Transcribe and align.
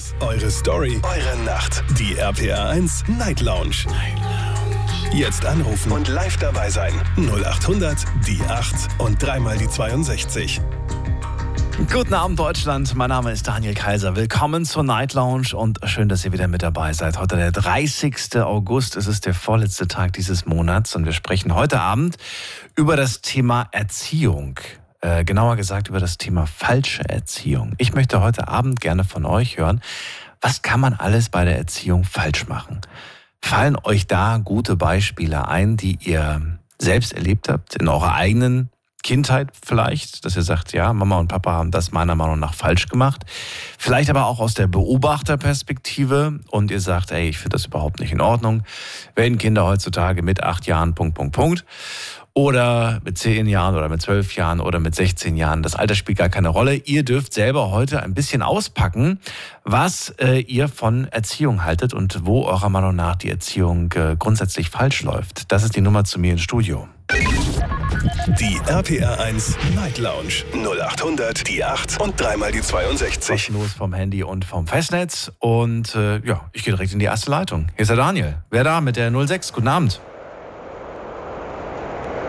Spaß, 0.00 0.14
eure 0.20 0.50
Story, 0.50 1.00
eure 1.02 1.44
Nacht. 1.44 1.84
Die 1.98 2.16
RPR 2.16 2.70
1 2.70 3.04
Night 3.18 3.40
Lounge. 3.40 3.84
Night 3.86 4.18
Lounge. 4.18 5.14
Jetzt 5.14 5.44
anrufen 5.44 5.92
und 5.92 6.08
live 6.08 6.36
dabei 6.38 6.70
sein. 6.70 6.92
0800 7.16 8.04
die 8.26 8.40
8 8.48 8.74
und 8.98 9.22
dreimal 9.22 9.58
die 9.58 9.68
62. 9.68 10.60
Guten 11.92 12.14
Abend, 12.14 12.38
Deutschland. 12.38 12.94
Mein 12.94 13.08
Name 13.08 13.32
ist 13.32 13.46
Daniel 13.46 13.74
Kaiser. 13.74 14.16
Willkommen 14.16 14.64
zur 14.64 14.84
Night 14.84 15.12
Lounge 15.12 15.54
und 15.54 15.78
schön, 15.84 16.08
dass 16.08 16.24
ihr 16.24 16.32
wieder 16.32 16.48
mit 16.48 16.62
dabei 16.62 16.92
seid. 16.92 17.18
Heute 17.18 17.36
der 17.36 17.52
30. 17.52 18.36
August. 18.36 18.96
Es 18.96 19.06
ist 19.06 19.26
der 19.26 19.34
vorletzte 19.34 19.86
Tag 19.86 20.12
dieses 20.14 20.46
Monats 20.46 20.94
und 20.96 21.04
wir 21.04 21.12
sprechen 21.12 21.54
heute 21.54 21.80
Abend 21.80 22.16
über 22.76 22.96
das 22.96 23.20
Thema 23.20 23.68
Erziehung. 23.72 24.58
Äh, 25.02 25.24
genauer 25.24 25.56
gesagt 25.56 25.88
über 25.88 25.98
das 25.98 26.18
Thema 26.18 26.46
falsche 26.46 27.08
Erziehung. 27.08 27.74
Ich 27.78 27.94
möchte 27.94 28.20
heute 28.20 28.48
Abend 28.48 28.80
gerne 28.82 29.04
von 29.04 29.24
euch 29.24 29.56
hören, 29.56 29.80
was 30.42 30.60
kann 30.60 30.80
man 30.80 30.92
alles 30.92 31.30
bei 31.30 31.44
der 31.44 31.56
Erziehung 31.56 32.04
falsch 32.04 32.48
machen? 32.48 32.80
Fallen 33.42 33.76
euch 33.82 34.06
da 34.06 34.36
gute 34.36 34.76
Beispiele 34.76 35.48
ein, 35.48 35.78
die 35.78 35.98
ihr 36.02 36.58
selbst 36.78 37.14
erlebt 37.14 37.48
habt 37.48 37.76
in 37.76 37.88
eurer 37.88 38.14
eigenen 38.14 38.70
Kindheit 39.02 39.48
vielleicht, 39.64 40.24
dass 40.24 40.36
ihr 40.36 40.42
sagt, 40.42 40.72
ja, 40.72 40.92
Mama 40.92 41.18
und 41.18 41.28
Papa 41.28 41.52
haben 41.52 41.70
das 41.70 41.92
meiner 41.92 42.14
Meinung 42.14 42.38
nach 42.38 42.52
falsch 42.52 42.86
gemacht. 42.88 43.24
Vielleicht 43.78 44.10
aber 44.10 44.26
auch 44.26 44.40
aus 44.40 44.54
der 44.54 44.66
Beobachterperspektive 44.66 46.40
und 46.50 46.70
ihr 46.70 46.80
sagt, 46.80 47.10
ey, 47.10 47.28
ich 47.28 47.38
finde 47.38 47.56
das 47.56 47.66
überhaupt 47.66 48.00
nicht 48.00 48.12
in 48.12 48.20
Ordnung, 48.20 48.62
wenn 49.14 49.38
Kinder 49.38 49.64
heutzutage 49.64 50.22
mit 50.22 50.42
acht 50.42 50.66
Jahren 50.66 50.94
Punkt, 50.94 51.14
Punkt, 51.14 51.34
Punkt 51.34 51.64
oder 52.34 53.00
mit 53.04 53.18
zehn 53.18 53.46
Jahren 53.46 53.74
oder 53.74 53.88
mit 53.88 54.00
zwölf 54.00 54.34
Jahren 54.34 54.60
oder 54.60 54.78
mit 54.78 54.94
16 54.94 55.36
Jahren. 55.36 55.62
Das 55.62 55.74
Alter 55.74 55.94
spielt 55.94 56.18
gar 56.18 56.28
keine 56.28 56.48
Rolle. 56.48 56.74
Ihr 56.74 57.02
dürft 57.02 57.34
selber 57.34 57.70
heute 57.70 58.02
ein 58.02 58.14
bisschen 58.14 58.42
auspacken, 58.42 59.20
was 59.64 60.10
äh, 60.18 60.40
ihr 60.40 60.68
von 60.68 61.06
Erziehung 61.08 61.64
haltet 61.64 61.92
und 61.94 62.24
wo 62.24 62.44
eurer 62.44 62.68
Meinung 62.68 62.94
nach 62.94 63.16
die 63.16 63.30
Erziehung 63.30 63.92
äh, 63.92 64.16
grundsätzlich 64.18 64.70
falsch 64.70 65.02
läuft. 65.02 65.50
Das 65.52 65.64
ist 65.64 65.76
die 65.76 65.80
Nummer 65.80 66.04
zu 66.04 66.18
mir 66.18 66.32
ins 66.32 66.42
Studio. 66.42 66.88
Die 68.38 68.58
RPR 68.66 69.20
1 69.20 69.58
Night 69.74 69.98
Lounge 69.98 70.44
0800 70.54 71.46
die 71.48 71.64
8 71.64 72.00
und 72.00 72.18
dreimal 72.18 72.52
die 72.52 72.62
62. 72.62 73.28
Kostenlos 73.28 73.72
vom 73.72 73.92
Handy 73.92 74.22
und 74.22 74.44
vom 74.44 74.66
Festnetz. 74.66 75.32
Und 75.38 75.94
äh, 75.94 76.18
ja, 76.20 76.48
ich 76.52 76.64
gehe 76.64 76.72
direkt 76.72 76.92
in 76.92 76.98
die 76.98 77.06
erste 77.06 77.30
Leitung. 77.30 77.66
Hier 77.74 77.82
ist 77.82 77.88
der 77.88 77.96
Daniel. 77.96 78.36
Wer 78.50 78.64
da 78.64 78.80
mit 78.80 78.96
der 78.96 79.10
06? 79.12 79.52
Guten 79.52 79.68
Abend. 79.68 80.00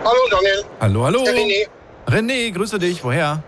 Hallo 0.04 0.28
Daniel. 0.30 0.64
Hallo, 0.80 1.04
hallo. 1.04 1.24
Der 1.24 1.34
René. 1.34 1.66
René, 2.08 2.50
grüße 2.52 2.78
dich. 2.78 3.02
Woher? 3.04 3.42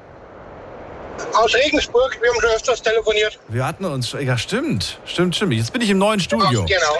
Aus 1.34 1.54
Regensburg, 1.54 2.16
wir 2.20 2.28
haben 2.30 2.40
schon 2.40 2.50
öfters 2.50 2.82
telefoniert. 2.82 3.38
Wir 3.48 3.66
hatten 3.66 3.84
uns. 3.84 4.08
schon- 4.10 4.24
Ja, 4.26 4.36
stimmt. 4.38 4.98
Stimmt, 5.04 5.36
stimmt. 5.36 5.52
Jetzt 5.54 5.72
bin 5.72 5.82
ich 5.82 5.90
im 5.90 5.98
neuen 5.98 6.20
Studio. 6.20 6.64
Genau. 6.64 6.96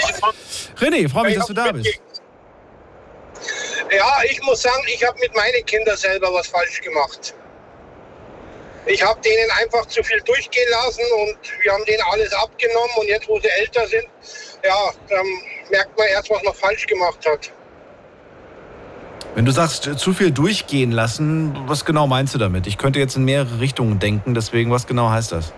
René, 0.81 1.09
freue 1.09 1.25
mich, 1.25 1.33
Ich 1.33 1.39
dass 1.39 1.47
du 1.47 1.55
da 1.55 1.73
bist. 1.73 1.89
Ja, 3.91 4.13
ich 4.29 4.43
muss 4.43 4.63
sagen, 4.63 4.83
ich 4.93 5.05
habe 5.07 5.19
mit 5.21 5.35
meinen 5.35 5.65
Kindern 5.67 5.97
selber 5.97 6.33
was 6.33 6.47
falsch 6.49 6.81
gemacht. 6.81 7.35
Ich 8.87 9.03
habe 9.03 9.21
denen 9.23 9.51
einfach 9.63 9.87
zu 9.87 10.03
viel 10.03 10.21
durchgehen 10.23 10.69
lassen 10.71 11.03
und 11.21 11.39
wir 11.63 11.73
haben 11.73 11.85
denen 11.87 12.03
alles 12.13 12.33
abgenommen 12.35 12.91
und 12.97 13.09
jetzt, 13.09 13.29
wo 13.29 13.39
sie 13.41 13.49
älter 13.61 13.87
sind, 13.87 14.05
ja, 14.63 14.91
dann 15.09 15.27
merkt 15.71 15.97
man 15.97 16.07
erst, 16.09 16.29
was 16.31 16.43
man 16.43 16.55
falsch 16.55 16.87
gemacht 16.87 17.19
hat. 17.27 17.51
Wenn 19.35 19.45
du 19.45 19.51
sagst, 19.51 19.89
äh, 19.89 19.97
zu 19.97 20.15
viel 20.15 20.31
durchgehen 20.31 20.93
lassen, 20.93 21.57
was 21.67 21.85
genau 21.85 22.07
meinst 22.07 22.35
du 22.35 22.39
damit? 22.39 22.69
Ich 22.69 22.79
könnte 22.79 23.01
jetzt 23.01 23.17
in 23.17 23.25
mehrere 23.25 23.59
Richtungen 23.59 23.99
denken, 23.99 24.35
deswegen, 24.35 24.71
was 24.71 24.87
genau 24.87 25.11
heißt 25.11 25.33
das? 25.33 25.53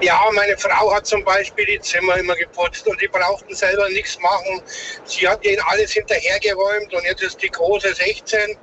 Ja, 0.00 0.18
meine 0.32 0.56
Frau 0.56 0.94
hat 0.94 1.06
zum 1.06 1.24
Beispiel 1.24 1.66
die 1.66 1.80
Zimmer 1.80 2.16
immer 2.16 2.36
geputzt 2.36 2.86
und 2.86 3.00
die 3.02 3.08
brauchten 3.08 3.54
selber 3.54 3.88
nichts 3.90 4.18
machen. 4.20 4.62
Sie 5.04 5.28
hat 5.28 5.44
ihnen 5.44 5.60
alles 5.66 5.92
hinterhergeräumt 5.92 6.94
und 6.94 7.04
jetzt 7.04 7.22
ist 7.22 7.42
die 7.42 7.50
große 7.50 7.94
16 7.94 8.56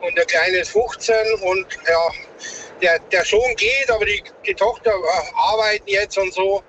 und 0.00 0.18
der 0.18 0.24
kleine 0.26 0.58
ist 0.58 0.72
15 0.72 1.14
und 1.42 1.66
ja, 1.88 2.44
der, 2.82 2.98
der 3.12 3.24
Sohn 3.24 3.54
geht, 3.56 3.90
aber 3.90 4.04
die, 4.04 4.22
die 4.46 4.54
Tochter 4.54 4.90
äh, 4.90 5.52
arbeiten 5.52 5.84
jetzt 5.86 6.18
und 6.18 6.34
so. 6.34 6.62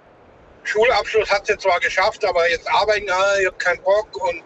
Schulabschluss 0.63 1.29
hat 1.29 1.47
sie 1.47 1.57
zwar 1.57 1.79
geschafft, 1.79 2.23
aber 2.23 2.47
jetzt 2.49 2.69
arbeiten, 2.71 3.09
ah, 3.09 3.39
ich 3.39 3.47
habe 3.47 3.57
keinen 3.57 3.81
Bock 3.81 4.07
und 4.23 4.43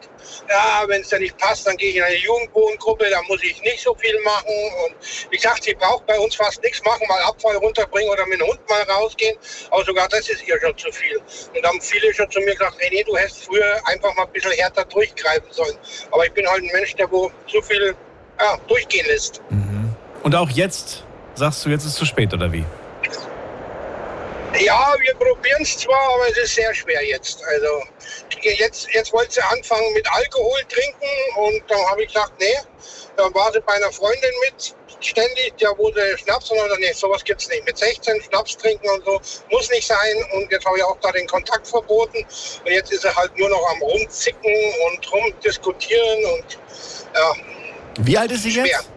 ja, 0.50 0.84
wenn 0.88 1.02
es 1.02 1.10
dann 1.10 1.22
nicht 1.22 1.38
passt, 1.38 1.68
dann 1.68 1.78
gehe 1.78 1.90
ich 1.90 1.96
in 1.98 2.04
eine 2.04 2.16
Jugendwohngruppe, 2.16 3.10
da 3.10 3.22
muss 3.24 3.44
ich 3.44 3.62
nicht 3.62 3.82
so 3.82 3.94
viel 3.96 4.20
machen 4.22 4.56
und 4.86 4.96
wie 5.32 5.38
gesagt, 5.38 5.64
sie 5.64 5.74
braucht 5.74 6.06
bei 6.06 6.20
uns 6.20 6.36
fast 6.36 6.62
nichts 6.64 6.84
machen, 6.84 7.06
mal 7.08 7.22
Abfall 7.24 7.58
runterbringen 7.58 8.10
oder 8.10 8.26
mit 8.26 8.40
dem 8.40 8.48
Hund 8.48 8.60
mal 8.70 8.82
rausgehen, 8.84 9.38
aber 9.72 9.84
sogar 9.84 10.08
das 10.10 10.30
ist 10.30 10.48
ihr 10.48 10.60
schon 10.60 10.78
zu 10.78 10.92
viel. 10.92 11.18
Und 11.54 11.64
da 11.64 11.70
haben 11.70 11.82
viele 11.82 12.14
schon 12.14 12.30
zu 12.32 12.40
mir 12.40 12.54
gesagt, 12.54 12.78
René, 12.82 13.06
du 13.06 13.16
hättest 13.16 13.46
früher 13.46 13.80
einfach 13.86 14.14
mal 14.16 14.24
ein 14.24 14.32
bisschen 14.32 14.52
härter 14.52 14.86
durchgreifen 14.86 15.52
sollen. 15.52 15.78
Aber 16.12 16.26
ich 16.26 16.32
bin 16.34 16.48
halt 16.48 16.64
ein 16.64 16.70
Mensch, 16.74 16.96
der 16.96 17.12
wo 17.12 17.32
zu 17.48 17.62
viel 17.62 17.96
ja, 18.40 18.58
durchgehen 18.68 19.06
lässt. 19.08 19.42
Und 20.24 20.36
auch 20.36 20.50
jetzt 20.50 21.04
sagst 21.36 21.66
du, 21.66 21.70
jetzt 21.70 21.84
ist 21.84 21.92
es 21.92 21.96
zu 21.96 22.06
spät, 22.06 22.34
oder 22.34 22.52
wie? 22.52 22.66
Ja, 24.60 24.96
wir 25.00 25.14
probieren 25.16 25.62
es 25.62 25.78
zwar, 25.78 26.16
aber 26.16 26.30
es 26.30 26.38
ist 26.38 26.56
sehr 26.56 26.74
schwer 26.74 27.04
jetzt. 27.06 27.44
Also 27.44 27.84
jetzt, 28.42 28.88
jetzt 28.94 29.12
wollte 29.12 29.34
sie 29.34 29.42
anfangen 29.42 29.94
mit 29.94 30.08
Alkohol 30.12 30.60
trinken 30.70 31.10
und 31.38 31.64
dann 31.70 31.80
habe 31.90 32.04
ich 32.04 32.14
gesagt, 32.14 32.34
nee. 32.40 32.56
Dann 33.18 33.34
war 33.34 33.52
sie 33.52 33.60
bei 33.62 33.74
einer 33.74 33.92
Freundin 33.92 34.32
mit 34.46 34.76
ständig, 35.00 35.54
der 35.60 35.78
wurde 35.78 36.18
Schnaps 36.18 36.52
und 36.52 36.58
dann 36.58 36.80
nee, 36.80 36.92
sowas 36.94 37.24
gibt's 37.24 37.48
nicht. 37.50 37.66
Mit 37.66 37.78
16 37.78 38.22
Schnaps 38.24 38.58
trinken 38.58 38.90
und 38.90 39.06
so 39.06 39.22
muss 39.52 39.70
nicht 39.70 39.88
sein. 39.88 40.16
Und 40.34 40.52
jetzt 40.52 40.66
habe 40.66 40.78
ich 40.78 40.84
auch 40.84 40.98
da 41.02 41.12
den 41.12 41.28
Kontakt 41.28 41.68
verboten. 41.68 42.18
Und 42.66 42.72
jetzt 42.72 42.92
ist 42.92 43.06
er 43.06 43.16
halt 43.16 43.38
nur 43.38 43.50
noch 43.50 43.70
am 43.72 43.82
rumzicken 43.82 44.74
und 44.88 45.12
rumdiskutieren 45.12 46.26
und 46.26 46.60
ja, 47.16 47.34
Wie 48.00 48.18
alt 48.18 48.32
ist 48.32 48.44
sie 48.44 48.52
schwer. 48.52 48.66
jetzt? 48.66 48.90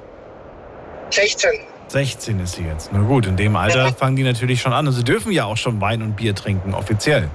16. 1.10 1.66
16 1.88 2.40
ist 2.40 2.56
sie 2.56 2.64
jetzt. 2.64 2.90
Na 2.92 3.00
gut, 3.00 3.26
in 3.26 3.36
dem 3.36 3.56
Alter 3.56 3.92
fangen 3.92 4.16
die 4.16 4.22
natürlich 4.22 4.60
schon 4.60 4.72
an. 4.72 4.86
Und 4.86 4.92
sie 4.92 5.04
dürfen 5.04 5.32
ja 5.32 5.44
auch 5.44 5.56
schon 5.56 5.80
Wein 5.80 6.02
und 6.02 6.16
Bier 6.16 6.34
trinken, 6.34 6.74
offiziell. 6.74 7.28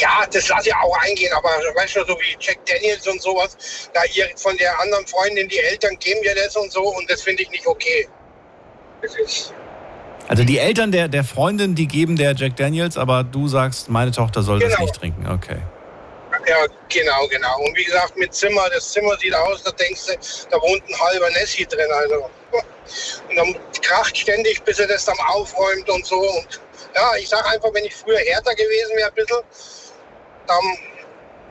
Ja, 0.00 0.24
das 0.32 0.48
lasse 0.48 0.68
ich 0.70 0.74
auch 0.74 0.98
eingehen, 1.02 1.30
aber 1.36 1.48
weißt 1.48 1.96
du, 1.96 2.04
so 2.06 2.14
wie 2.14 2.36
Jack 2.40 2.64
Daniels 2.66 3.06
und 3.06 3.20
sowas, 3.20 3.90
da 3.92 4.00
ihr 4.14 4.26
von 4.36 4.56
der 4.56 4.78
anderen 4.80 5.06
Freundin, 5.06 5.48
die 5.48 5.58
Eltern 5.58 5.96
geben 5.98 6.20
ja 6.24 6.32
das 6.34 6.56
und 6.56 6.72
so 6.72 6.82
und 6.82 7.10
das 7.10 7.22
finde 7.22 7.42
ich 7.42 7.50
nicht 7.50 7.66
okay. 7.66 8.08
Das 9.02 9.14
ist, 9.16 9.52
Also 10.28 10.44
die 10.44 10.56
Eltern 10.58 10.92
der, 10.92 11.08
der 11.08 11.24
Freundin, 11.24 11.74
die 11.74 11.86
geben 11.86 12.16
der 12.16 12.34
Jack 12.34 12.56
Daniels, 12.56 12.96
aber 12.96 13.22
du 13.22 13.48
sagst, 13.48 13.90
meine 13.90 14.12
Tochter 14.12 14.42
soll 14.42 14.60
das 14.60 14.70
Genau. 14.70 14.82
nicht 14.82 14.94
trinken. 14.94 15.26
Okay. 15.30 15.58
ja, 16.48 16.56
genau, 16.88 17.26
genau. 17.28 17.58
Und 17.58 17.76
wie 17.76 17.84
gesagt, 17.84 18.16
mit 18.16 18.32
Zimmer, 18.32 18.62
das 18.74 18.92
Zimmer 18.92 19.16
sieht 19.18 19.34
aus, 19.34 19.62
da 19.62 19.72
denkst 19.72 20.06
du, 20.06 20.12
da 20.50 20.56
wohnt 20.56 20.82
ein 20.88 21.00
halber 21.00 21.30
Nessie 21.32 21.66
drin, 21.66 21.86
also. 22.02 22.30
Und 23.28 23.36
dann 23.36 23.56
kracht 23.82 24.16
ständig, 24.16 24.62
bis 24.62 24.78
er 24.78 24.86
das 24.86 25.04
dann 25.04 25.18
aufräumt 25.28 25.88
und 25.88 26.06
so. 26.06 26.18
Und 26.18 26.60
ja, 26.94 27.16
ich 27.18 27.28
sage 27.28 27.46
einfach, 27.46 27.72
wenn 27.72 27.84
ich 27.84 27.94
früher 27.94 28.18
härter 28.18 28.54
gewesen 28.54 28.96
wäre, 28.96 29.08
ein 29.08 29.14
bisschen, 29.14 29.38
dann 30.46 30.64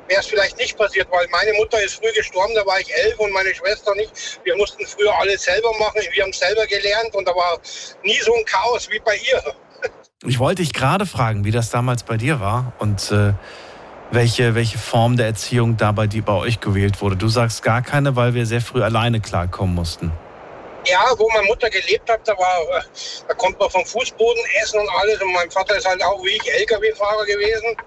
wäre 0.08 0.20
es 0.20 0.28
vielleicht 0.28 0.58
nicht 0.58 0.78
passiert, 0.78 1.08
weil 1.12 1.28
meine 1.30 1.54
Mutter 1.54 1.82
ist 1.82 1.96
früh 1.96 2.12
gestorben, 2.14 2.54
da 2.56 2.66
war 2.66 2.80
ich 2.80 2.94
elf 2.94 3.18
und 3.20 3.32
meine 3.32 3.54
Schwester 3.56 3.96
nicht. 3.96 4.40
Wir 4.44 4.56
mussten 4.58 4.86
früher 4.86 5.14
alles 5.20 5.44
selber 5.44 5.72
machen, 5.80 6.02
wir 6.12 6.24
haben 6.24 6.34
selber 6.34 6.68
gelernt 6.68 7.14
und 7.14 7.28
da 7.28 7.34
war 7.34 7.60
nie 8.04 8.20
so 8.20 8.34
ein 8.36 8.46
Chaos 8.46 8.90
wie 8.90 9.00
bei 9.00 9.16
ihr. 9.16 9.42
Ich 10.26 10.38
wollte 10.38 10.62
dich 10.62 10.74
gerade 10.74 11.06
fragen, 11.06 11.46
wie 11.46 11.52
das 11.52 11.70
damals 11.72 12.04
bei 12.04 12.18
dir 12.18 12.40
war 12.40 12.74
und 12.78 13.12
äh, 13.12 13.34
welche, 14.12 14.54
welche 14.54 14.78
Form 14.78 15.18
der 15.18 15.28
Erziehung 15.28 15.78
da 15.78 15.92
bei, 15.94 16.08
dir, 16.08 16.24
bei 16.24 16.34
euch 16.34 16.60
gewählt 16.60 17.02
wurde. 17.02 17.16
Du 17.16 17.28
sagst 17.28 17.64
gar 17.64 17.82
keine, 17.82 18.16
weil 18.16 18.34
wir 18.34 18.46
sehr 18.46 18.62
früh 18.62 18.84
alleine 18.84 19.22
klarkommen 19.22 19.74
mussten. 19.74 20.12
Ja, 20.86 21.14
wo 21.18 21.30
meine 21.30 21.46
Mutter 21.46 21.70
gelebt 21.70 22.10
hat, 22.10 22.28
da 22.28 22.38
war, 22.38 22.62
äh, 22.78 22.82
da 23.28 23.34
kommt 23.36 23.60
man 23.60 23.70
vom 23.70 23.86
Fußboden 23.86 24.44
essen 24.62 24.80
und 24.80 24.90
alles. 24.90 25.22
Und 25.22 25.32
mein 25.34 25.52
Vater 25.52 25.78
ist 25.78 25.88
halt 25.88 26.04
auch 26.04 26.24
wie 26.24 26.32
ich 26.32 26.54
LKW-Fahrer 26.54 27.26
gewesen. 27.26 27.78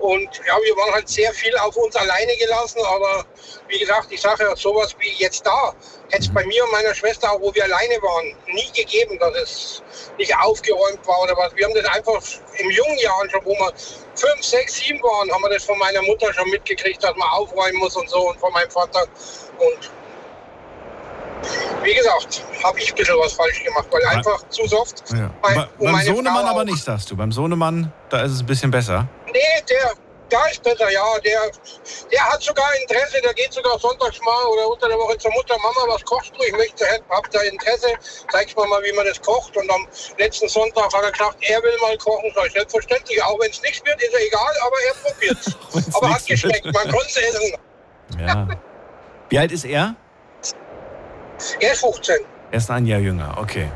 Und 0.00 0.28
ja, 0.46 0.58
wir 0.62 0.76
waren 0.76 0.92
halt 0.92 1.08
sehr 1.08 1.32
viel 1.32 1.56
auf 1.56 1.74
uns 1.76 1.96
alleine 1.96 2.36
gelassen. 2.36 2.80
Aber 2.84 3.24
wie 3.68 3.78
gesagt, 3.78 4.12
ich 4.12 4.20
sage 4.20 4.44
ja, 4.44 4.54
sowas 4.54 4.94
wie 4.98 5.10
jetzt 5.16 5.46
da, 5.46 5.74
hätte 6.10 6.24
es 6.24 6.34
bei 6.34 6.44
mir 6.44 6.62
und 6.64 6.72
meiner 6.72 6.94
Schwester, 6.94 7.32
auch 7.32 7.40
wo 7.40 7.54
wir 7.54 7.64
alleine 7.64 7.94
waren, 8.02 8.36
nie 8.46 8.70
gegeben, 8.74 9.18
dass 9.18 9.34
es 9.36 9.82
nicht 10.18 10.36
aufgeräumt 10.36 11.06
war 11.06 11.22
oder 11.22 11.36
was. 11.36 11.56
Wir 11.56 11.64
haben 11.64 11.74
das 11.74 11.86
einfach 11.86 12.22
in 12.58 12.70
jungen 12.70 12.98
Jahren 12.98 13.30
schon, 13.30 13.44
wo 13.46 13.52
wir 13.52 13.72
fünf, 14.14 14.42
sechs, 14.42 14.74
sieben 14.74 15.02
waren, 15.02 15.32
haben 15.32 15.42
wir 15.42 15.50
das 15.50 15.64
von 15.64 15.78
meiner 15.78 16.02
Mutter 16.02 16.32
schon 16.34 16.50
mitgekriegt, 16.50 17.02
dass 17.02 17.16
man 17.16 17.28
aufräumen 17.30 17.78
muss 17.78 17.96
und 17.96 18.08
so 18.10 18.28
und 18.28 18.38
von 18.38 18.52
meinem 18.52 18.70
Vater. 18.70 19.06
Und 19.58 19.90
wie 21.82 21.94
gesagt, 21.94 22.44
habe 22.62 22.80
ich 22.80 22.90
ein 22.90 22.96
bisschen 22.96 23.16
was 23.18 23.32
falsch 23.32 23.62
gemacht, 23.64 23.86
weil 23.90 24.04
einfach 24.06 24.48
zu 24.48 24.66
soft. 24.66 25.04
Ja. 25.12 25.30
Bei, 25.42 25.68
beim 25.78 26.00
Sohnemann 26.02 26.44
Frau 26.44 26.50
aber 26.50 26.64
nicht, 26.64 26.82
sagst 26.82 27.10
du. 27.10 27.16
Beim 27.16 27.32
Sohnemann, 27.32 27.92
da 28.08 28.22
ist 28.22 28.32
es 28.32 28.40
ein 28.40 28.46
bisschen 28.46 28.70
besser. 28.70 29.06
Nee, 29.26 29.40
der, 29.68 29.92
Da 30.28 30.44
ist 30.46 30.62
besser, 30.62 30.90
ja. 30.90 31.04
Der, 31.24 31.40
der 32.10 32.24
hat 32.24 32.42
sogar 32.42 32.66
Interesse, 32.82 33.20
der 33.22 33.32
geht 33.34 33.52
sogar 33.52 33.78
sonntags 33.78 34.20
mal 34.22 34.44
oder 34.52 34.68
unter 34.68 34.88
der 34.88 34.98
Woche 34.98 35.16
zur 35.18 35.30
Mutter, 35.32 35.56
Mama, 35.58 35.94
was 35.94 36.04
kochst 36.04 36.32
du? 36.36 36.42
Ich 36.42 36.52
möchte, 36.52 36.84
hab 37.10 37.30
da 37.30 37.40
Interesse, 37.42 37.88
zeigst 38.32 38.56
mir 38.56 38.66
mal, 38.66 38.82
wie 38.82 38.92
man 38.96 39.06
das 39.06 39.20
kocht. 39.22 39.56
Und 39.56 39.70
am 39.70 39.86
letzten 40.18 40.48
Sonntag 40.48 40.92
hat 40.92 41.04
er 41.04 41.12
gesagt, 41.12 41.36
er 41.42 41.62
will 41.62 41.76
mal 41.80 41.96
kochen. 41.98 42.32
Sag 42.34 42.46
ich, 42.46 42.52
selbstverständlich, 42.54 43.22
auch 43.22 43.38
wenn 43.40 43.50
es 43.50 43.62
nichts 43.62 43.84
wird, 43.84 44.02
ist 44.02 44.14
er 44.14 44.26
egal, 44.26 44.54
aber 44.66 44.76
er 44.88 44.94
probiert 45.10 45.94
Aber 45.94 46.14
hat 46.14 46.26
geschmeckt, 46.26 46.64
man 46.64 46.90
konnte 46.90 47.06
es 47.08 47.16
essen. 47.16 47.56
Ja. 48.18 48.48
Wie 49.28 49.38
alt 49.38 49.52
ist 49.52 49.64
er? 49.64 49.94
Er 51.60 51.72
ist 51.72 51.80
15. 51.80 52.16
Er 52.50 52.58
ist 52.58 52.70
ein 52.70 52.86
Jahr 52.86 53.00
jünger, 53.00 53.34
okay. 53.38 53.70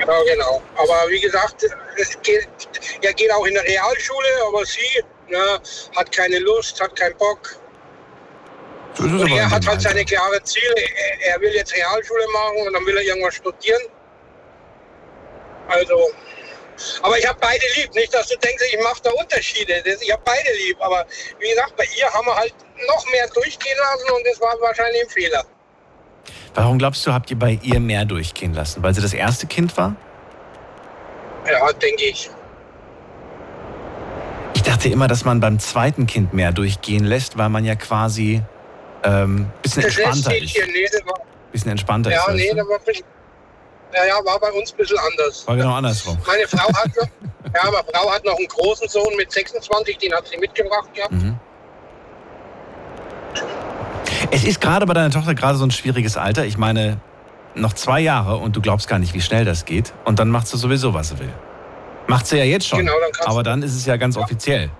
Ja, 0.00 0.22
genau. 0.22 0.62
Aber 0.76 1.10
wie 1.10 1.20
gesagt, 1.20 1.66
geht, 2.22 2.48
er 3.02 3.12
geht 3.12 3.32
auch 3.32 3.44
in 3.44 3.54
der 3.54 3.64
Realschule, 3.64 4.28
aber 4.46 4.64
sie 4.64 5.04
na, 5.28 5.60
hat 5.96 6.12
keine 6.12 6.38
Lust, 6.38 6.80
hat 6.80 6.96
keinen 6.96 7.16
Bock. 7.16 7.56
Und 8.98 9.30
er 9.30 9.50
hat 9.50 9.66
halt 9.66 9.80
seine 9.80 10.04
klaren 10.04 10.44
Ziele. 10.44 10.74
Er, 10.76 11.34
er 11.34 11.40
will 11.40 11.54
jetzt 11.54 11.74
Realschule 11.74 12.26
machen 12.32 12.66
und 12.66 12.72
dann 12.72 12.84
will 12.86 12.96
er 12.96 13.04
irgendwas 13.04 13.34
studieren. 13.34 13.82
Also, 15.68 16.10
aber 17.02 17.18
ich 17.18 17.26
habe 17.26 17.38
beide 17.40 17.64
lieb. 17.76 17.94
Nicht, 17.94 18.12
dass 18.12 18.28
du 18.28 18.36
denkst, 18.38 18.64
ich 18.72 18.82
mache 18.82 19.00
da 19.02 19.10
Unterschiede. 19.10 19.82
Ich 20.00 20.12
habe 20.12 20.22
beide 20.24 20.52
lieb. 20.66 20.76
Aber 20.80 21.06
wie 21.38 21.50
gesagt, 21.50 21.76
bei 21.76 21.86
ihr 21.96 22.12
haben 22.12 22.26
wir 22.26 22.34
halt 22.34 22.54
noch 22.88 23.10
mehr 23.12 23.28
durchgehen 23.28 23.78
lassen 23.78 24.10
und 24.10 24.26
das 24.26 24.40
war 24.40 24.60
wahrscheinlich 24.60 25.02
ein 25.02 25.10
Fehler. 25.10 25.44
Warum 26.54 26.78
glaubst 26.78 27.06
du, 27.06 27.12
habt 27.12 27.30
ihr 27.30 27.38
bei 27.38 27.58
ihr 27.62 27.80
mehr 27.80 28.04
durchgehen 28.04 28.54
lassen? 28.54 28.82
Weil 28.82 28.94
sie 28.94 29.02
das 29.02 29.12
erste 29.12 29.46
Kind 29.46 29.76
war? 29.76 29.94
Ja, 31.50 31.72
denke 31.72 32.04
ich. 32.04 32.30
Ich 34.54 34.62
dachte 34.62 34.88
immer, 34.88 35.08
dass 35.08 35.24
man 35.24 35.40
beim 35.40 35.58
zweiten 35.58 36.06
Kind 36.06 36.34
mehr 36.34 36.52
durchgehen 36.52 37.04
lässt, 37.04 37.38
weil 37.38 37.48
man 37.48 37.64
ja 37.64 37.76
quasi 37.76 38.42
ähm, 39.04 39.50
bisschen 39.62 39.82
das 39.82 39.96
entspannter 39.96 40.36
ist. 40.36 40.50
Hier, 40.50 40.66
nee, 40.66 40.86
war, 41.06 41.20
bisschen 41.52 41.70
entspannter 41.70 42.10
ja, 42.10 42.28
ist. 42.28 42.34
Nee, 42.34 42.52
das 42.54 42.68
war 42.68 42.78
bisschen, 42.80 43.06
ja, 43.94 44.04
ja, 44.04 44.14
war 44.24 44.38
bei 44.38 44.50
uns 44.52 44.72
ein 44.72 44.76
bisschen 44.76 44.98
anders. 44.98 45.46
War 45.46 45.56
genau 45.56 45.74
andersrum. 45.74 46.18
Meine 46.26 46.46
Frau 46.46 46.68
hat, 46.68 46.90
ja, 46.96 47.62
aber 47.62 47.84
Frau 47.92 48.10
hat 48.12 48.24
noch 48.24 48.36
einen 48.36 48.48
großen 48.48 48.88
Sohn 48.88 49.16
mit 49.16 49.32
26, 49.32 49.98
den 49.98 50.12
hat 50.12 50.26
sie 50.28 50.36
mitgebracht 50.36 50.92
gehabt. 50.94 51.12
Mhm. 51.12 51.38
Es 54.30 54.44
ist 54.44 54.60
gerade 54.60 54.86
bei 54.86 54.94
deiner 54.94 55.10
Tochter 55.10 55.34
gerade 55.34 55.58
so 55.58 55.64
ein 55.64 55.70
schwieriges 55.70 56.16
Alter. 56.16 56.44
Ich 56.44 56.58
meine, 56.58 57.00
noch 57.54 57.72
zwei 57.72 58.00
Jahre 58.00 58.36
und 58.36 58.56
du 58.56 58.60
glaubst 58.60 58.88
gar 58.88 58.98
nicht, 58.98 59.14
wie 59.14 59.20
schnell 59.20 59.44
das 59.44 59.64
geht. 59.64 59.92
Und 60.04 60.18
dann 60.18 60.30
macht 60.30 60.48
sie 60.48 60.56
sowieso, 60.56 60.94
was 60.94 61.08
sie 61.08 61.18
will. 61.18 61.32
Macht 62.06 62.26
sie 62.26 62.38
ja 62.38 62.44
jetzt 62.44 62.66
schon. 62.66 62.80
Genau, 62.80 62.92
dann 63.00 63.28
aber 63.28 63.42
dann 63.42 63.62
ist 63.62 63.74
es 63.74 63.86
ja 63.86 63.96
ganz 63.96 64.16
ja. 64.16 64.22
offiziell. 64.22 64.70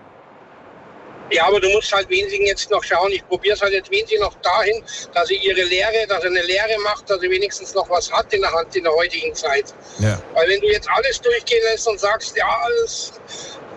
Ja, 1.32 1.46
aber 1.46 1.60
du 1.60 1.68
musst 1.68 1.92
halt 1.92 2.08
wenigstens 2.10 2.48
jetzt 2.48 2.70
noch 2.70 2.82
schauen. 2.82 3.12
Ich 3.12 3.26
probiere 3.28 3.54
es 3.54 3.62
halt 3.62 3.72
jetzt 3.72 3.90
wenigstens 3.90 4.20
noch 4.20 4.34
dahin, 4.42 4.82
dass 5.14 5.28
sie 5.28 5.36
ihre 5.36 5.62
Lehre, 5.62 6.06
dass 6.08 6.22
sie 6.22 6.28
eine 6.28 6.42
Lehre 6.42 6.76
macht, 6.82 7.08
dass 7.08 7.20
sie 7.20 7.30
wenigstens 7.30 7.72
noch 7.74 7.88
was 7.88 8.10
hat 8.10 8.32
in 8.34 8.40
der 8.40 8.52
Hand 8.52 8.74
in 8.74 8.82
der 8.82 8.92
heutigen 8.92 9.32
Zeit. 9.34 9.72
Ja. 10.00 10.20
Weil 10.34 10.48
wenn 10.48 10.60
du 10.60 10.66
jetzt 10.66 10.88
alles 10.90 11.20
durchgehen 11.20 11.62
lässt 11.70 11.86
und 11.86 12.00
sagst, 12.00 12.36
ja, 12.36 12.46
alles, 12.64 13.12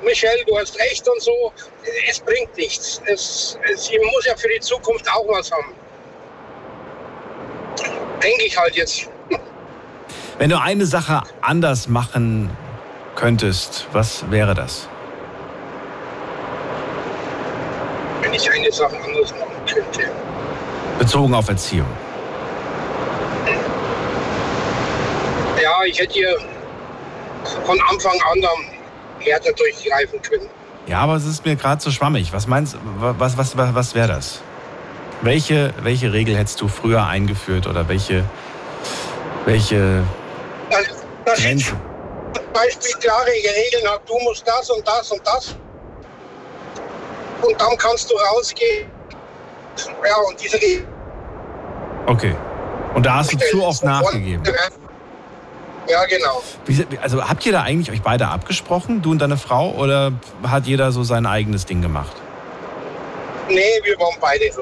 Michelle, 0.03 0.43
du 0.45 0.57
hast 0.57 0.77
recht 0.79 1.07
und 1.07 1.21
so, 1.21 1.51
es 2.09 2.19
bringt 2.19 2.55
nichts. 2.57 3.01
Es, 3.05 3.57
es, 3.71 3.85
sie 3.85 3.99
muss 3.99 4.25
ja 4.25 4.35
für 4.35 4.49
die 4.49 4.59
Zukunft 4.59 5.09
auch 5.11 5.27
was 5.27 5.51
haben. 5.51 5.73
Denke 8.21 8.43
ich 8.45 8.57
halt 8.57 8.75
jetzt. 8.75 9.09
Wenn 10.37 10.49
du 10.49 10.59
eine 10.59 10.85
Sache 10.85 11.21
anders 11.41 11.87
machen 11.87 12.49
könntest, 13.15 13.87
was 13.91 14.29
wäre 14.31 14.53
das? 14.53 14.87
Wenn 18.21 18.33
ich 18.33 18.51
eine 18.51 18.71
Sache 18.71 18.95
anders 18.95 19.31
machen 19.31 19.65
könnte. 19.65 20.11
Bezogen 20.97 21.33
auf 21.33 21.47
Erziehung. 21.49 21.87
Ja, 25.61 25.83
ich 25.85 25.99
hätte 25.99 26.13
hier 26.13 26.37
von 27.65 27.79
Anfang 27.89 28.19
an 28.31 28.41
härter 29.25 29.53
durchgreifen 29.53 30.21
können. 30.21 30.49
Ja, 30.87 30.99
aber 30.99 31.15
es 31.15 31.25
ist 31.25 31.45
mir 31.45 31.55
gerade 31.55 31.81
so 31.81 31.91
schwammig. 31.91 32.33
Was 32.33 32.47
meinst 32.47 32.77
was, 32.97 33.37
was, 33.37 33.57
was, 33.57 33.75
was 33.75 33.95
wäre 33.95 34.07
das? 34.07 34.41
Welche, 35.21 35.73
welche 35.81 36.11
Regel 36.11 36.35
hättest 36.35 36.59
du 36.59 36.67
früher 36.67 37.05
eingeführt 37.05 37.65
oder 37.67 37.87
welche, 37.87 38.25
welche 39.45 40.03
das, 40.69 40.85
das 41.25 41.41
Grenze? 41.41 41.75
Zum 42.33 42.53
Beispiel 42.53 42.91
klare 42.99 43.27
Regeln 43.27 43.89
hat, 43.89 44.01
du 44.07 44.19
musst 44.19 44.45
das 44.45 44.69
und 44.69 44.85
das 44.85 45.11
und 45.11 45.21
das. 45.25 45.55
Und 47.41 47.59
dann 47.59 47.77
kannst 47.77 48.11
du 48.11 48.15
rausgehen. 48.15 48.89
Ja, 50.05 50.15
und 50.27 50.41
diese 50.41 50.57
Regeln. 50.61 50.87
Okay. 52.07 52.35
Und 52.93 53.05
da 53.05 53.15
hast 53.15 53.33
du 53.33 53.37
zu 53.37 53.63
oft 53.63 53.83
nachgegeben. 53.83 54.43
Ja, 55.87 56.05
genau. 56.05 56.41
also 57.01 57.27
habt 57.27 57.45
ihr 57.45 57.51
da 57.51 57.63
eigentlich 57.63 57.91
euch 57.91 58.01
beide 58.01 58.27
abgesprochen, 58.27 59.01
du 59.01 59.11
und 59.11 59.19
deine 59.19 59.37
Frau, 59.37 59.71
oder 59.71 60.13
hat 60.43 60.65
jeder 60.65 60.91
so 60.91 61.03
sein 61.03 61.25
eigenes 61.25 61.65
Ding 61.65 61.81
gemacht? 61.81 62.15
Nee, 63.49 63.81
wir 63.83 63.99
waren 63.99 64.15
beide 64.21 64.51
so. 64.51 64.61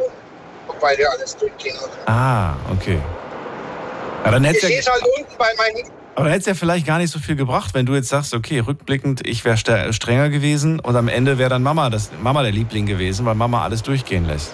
Beide 0.80 1.08
alles 1.12 1.38
durchgehen. 1.38 1.76
Ah, 2.08 2.54
okay. 2.72 2.98
Ja, 4.24 4.32
dann 4.32 4.46
ich 4.46 4.62
ja, 4.62 4.92
halt 4.92 5.04
unten 5.18 5.38
bei 5.38 5.50
meinen. 5.58 5.92
Aber 6.16 6.26
dann 6.26 6.34
hätte 6.34 6.42
es 6.42 6.46
ja 6.48 6.54
vielleicht 6.56 6.86
gar 6.86 6.98
nicht 6.98 7.12
so 7.12 7.20
viel 7.20 7.36
gebracht, 7.36 7.74
wenn 7.74 7.86
du 7.86 7.94
jetzt 7.94 8.10
sagst, 8.10 8.34
okay, 8.34 8.60
rückblickend, 8.60 9.26
ich 9.28 9.46
wäre 9.46 9.58
strenger 9.58 10.30
gewesen 10.30 10.80
und 10.80 10.96
am 10.96 11.08
Ende 11.08 11.38
wäre 11.38 11.50
dann 11.50 11.64
Mama, 11.64 11.90
das, 11.90 12.10
Mama 12.22 12.44
der 12.44 12.52
Liebling 12.52 12.86
gewesen, 12.86 13.26
weil 13.26 13.36
Mama 13.36 13.64
alles 13.64 13.82
durchgehen 13.84 14.26
lässt. 14.26 14.54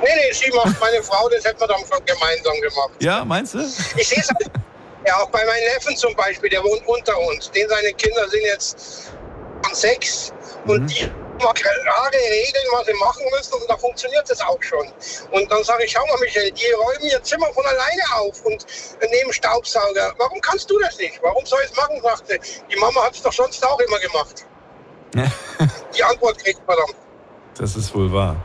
Nee, 0.00 0.08
nee, 0.14 0.32
sie 0.32 0.50
macht 0.52 0.80
meine 0.80 1.02
Frau, 1.02 1.28
das 1.28 1.44
hätten 1.44 1.60
wir 1.60 1.66
dann 1.66 1.80
gemeinsam 2.06 2.54
gemacht. 2.60 2.90
Ja, 3.00 3.24
meinst 3.24 3.54
du? 3.54 3.58
Ich 3.96 4.08
sehe 4.08 4.20
es 4.20 4.28
halt, 4.28 4.50
ja, 5.08 5.16
auch 5.16 5.30
bei 5.30 5.44
meinem 5.44 5.64
Neffen 5.74 5.96
zum 5.96 6.14
Beispiel, 6.14 6.50
der 6.50 6.62
wohnt 6.62 6.86
unter 6.86 7.18
uns. 7.18 7.50
Den 7.50 7.68
seine 7.68 7.92
Kinder 7.94 8.28
sind 8.28 8.42
jetzt 8.42 9.10
sechs 9.72 10.32
mhm. 10.64 10.70
und 10.70 10.86
die 10.88 11.04
haben 11.04 11.54
klare 11.54 12.12
Regeln, 12.12 12.66
was 12.72 12.86
sie 12.86 12.94
machen 12.94 13.24
müssen 13.30 13.54
und 13.54 13.70
da 13.70 13.76
funktioniert 13.76 14.28
das 14.28 14.40
auch 14.40 14.62
schon. 14.62 14.86
Und 15.30 15.50
dann 15.50 15.62
sage 15.64 15.84
ich, 15.84 15.92
schau 15.92 16.04
mal 16.06 16.18
Michael, 16.20 16.50
die 16.50 16.70
räumen 16.72 17.10
ihr 17.10 17.22
Zimmer 17.22 17.46
von 17.54 17.64
alleine 17.64 18.02
auf 18.16 18.44
und 18.44 18.66
nehmen 19.10 19.32
Staubsauger. 19.32 20.14
Warum 20.18 20.40
kannst 20.40 20.70
du 20.70 20.78
das 20.80 20.98
nicht? 20.98 21.18
Warum 21.22 21.46
soll 21.46 21.60
ich 21.64 21.70
es 21.70 21.76
machen? 21.76 22.00
sagte 22.02 22.38
die 22.70 22.76
Mama 22.76 23.04
hat 23.04 23.14
es 23.14 23.22
doch 23.22 23.32
sonst 23.32 23.64
auch 23.66 23.80
immer 23.80 23.98
gemacht. 23.98 24.46
die 25.96 26.02
Antwort 26.02 26.38
kriegt 26.38 26.66
man 26.66 26.76
dann. 26.76 26.96
Das 27.56 27.76
ist 27.76 27.94
wohl 27.94 28.12
wahr. 28.12 28.36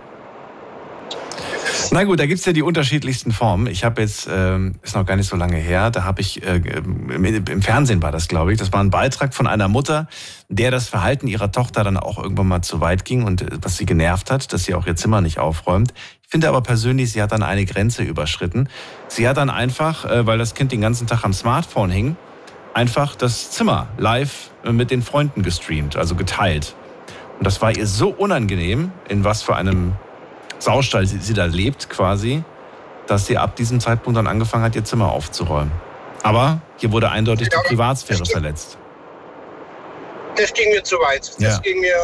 Na 1.92 2.04
gut, 2.04 2.19
da 2.19 2.25
gibt 2.25 2.39
es 2.39 2.45
ja 2.45 2.54
die 2.54 2.62
unterschiedlichsten 2.62 3.31
Formen. 3.31 3.68
Ich 3.68 3.83
habe 3.83 4.01
jetzt, 4.01 4.27
ähm, 4.31 4.75
ist 4.81 4.95
noch 4.95 5.06
gar 5.06 5.15
nicht 5.15 5.30
so 5.30 5.36
lange 5.36 5.57
her, 5.57 5.92
da 5.92 6.04
habe 6.04 6.21
ich, 6.21 6.44
äh, 6.44 6.56
im, 6.56 7.24
im, 7.24 7.62
Fernsehen 7.62 8.01
war 8.01 8.12
das, 8.12 8.27
glaube 8.27 8.51
ich, 8.51 8.60
das 8.60 8.71
war 8.74 8.80
ein 8.80 8.89
Beitrag 8.89 9.33
von 9.33 9.48
einer 9.48 9.68
Mutter, 9.68 10.07
der 10.50 10.71
das 10.71 10.89
Verhalten 10.89 11.27
ihrer 11.27 11.51
Tochter 11.51 11.83
dann 11.83 11.98
auch 11.98 12.18
irgendwann 12.18 12.48
mal 12.48 12.62
zu 12.62 12.82
weit 12.82 13.05
ging 13.05 13.24
und 13.24 13.41
äh, 13.41 13.58
was 13.62 13.77
sie 13.77 13.86
genervt 13.86 14.32
hat, 14.32 14.53
dass 14.53 14.63
sie 14.63 14.74
auch 14.75 14.88
ihr 14.88 14.96
Zimmer 14.96 15.22
nicht 15.22 15.39
aufräumt. 15.39 15.93
Ich 16.24 16.29
finde 16.29 16.50
aber 16.50 16.62
persönlich, 16.62 17.12
sie 17.12 17.22
hat 17.22 17.32
dann 17.32 17.43
eine 17.43 17.65
Grenze 17.65 18.03
überschritten. 18.03 18.70
Sie 19.08 19.27
hat 19.27 19.38
dann 19.38 19.50
einfach, 19.50 20.05
äh, 20.05 20.25
weil 20.25 20.38
das 20.38 20.55
Kind 20.55 20.72
den 20.72 20.82
ganzen 20.82 21.05
Tag 21.05 21.24
am 21.24 21.34
Smartphone 21.34 21.91
hing, 21.91 22.15
einfach 22.74 23.15
das 23.15 23.51
Zimmer 23.51 23.88
live 23.98 24.50
äh, 24.63 24.72
mit 24.72 24.89
den 24.89 25.01
Freunden 25.01 25.43
gestreamt, 25.43 25.96
also 25.96 26.15
geteilt. 26.15 26.75
Und 27.38 27.46
das 27.46 27.62
war 27.62 27.75
ihr 27.75 27.88
so 27.88 28.10
unangenehm, 28.10 28.91
in 29.10 29.24
was 29.24 29.43
für 29.43 29.55
einem 29.55 29.93
Saustall 30.63 31.05
sie, 31.05 31.20
sie 31.20 31.34
da 31.34 31.46
lebt 31.46 31.89
quasi, 31.89 32.41
dass 33.08 33.25
sie 33.25 33.38
ab 33.38 33.58
diesem 33.58 33.82
Zeitpunkt 33.82 34.17
dann 34.17 34.27
angefangen 34.27 34.63
hat, 34.63 34.75
ihr 34.75 34.86
Zimmer 34.86 35.12
aufzuräumen. 35.12 35.72
Aber 36.24 36.62
hier 36.77 36.91
wurde 36.93 37.10
eindeutig 37.10 37.50
die 37.50 37.67
Privatsphäre 37.67 38.25
verletzt. 38.25 38.77
Das 40.38 40.53
ging 40.53 40.70
mir 40.72 40.82
zu 40.84 40.96
weit. 40.96 41.27
Das 41.38 41.55
ja. 41.55 41.58
ging 41.60 41.82
mir. 41.82 41.98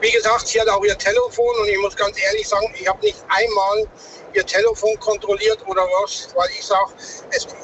Wie 0.00 0.10
gesagt, 0.10 0.48
sie 0.48 0.60
hat 0.60 0.68
auch 0.68 0.82
ihr 0.82 0.96
Telefon 0.96 1.54
und 1.60 1.68
ich 1.68 1.78
muss 1.78 1.94
ganz 1.94 2.16
ehrlich 2.20 2.48
sagen, 2.48 2.66
ich 2.74 2.88
habe 2.88 2.98
nicht 3.00 3.22
einmal 3.28 3.86
ihr 4.32 4.46
Telefon 4.46 4.98
kontrolliert 4.98 5.58
oder 5.66 5.82
was, 5.82 6.28
weil 6.34 6.48
ich 6.58 6.64
sage, 6.64 6.90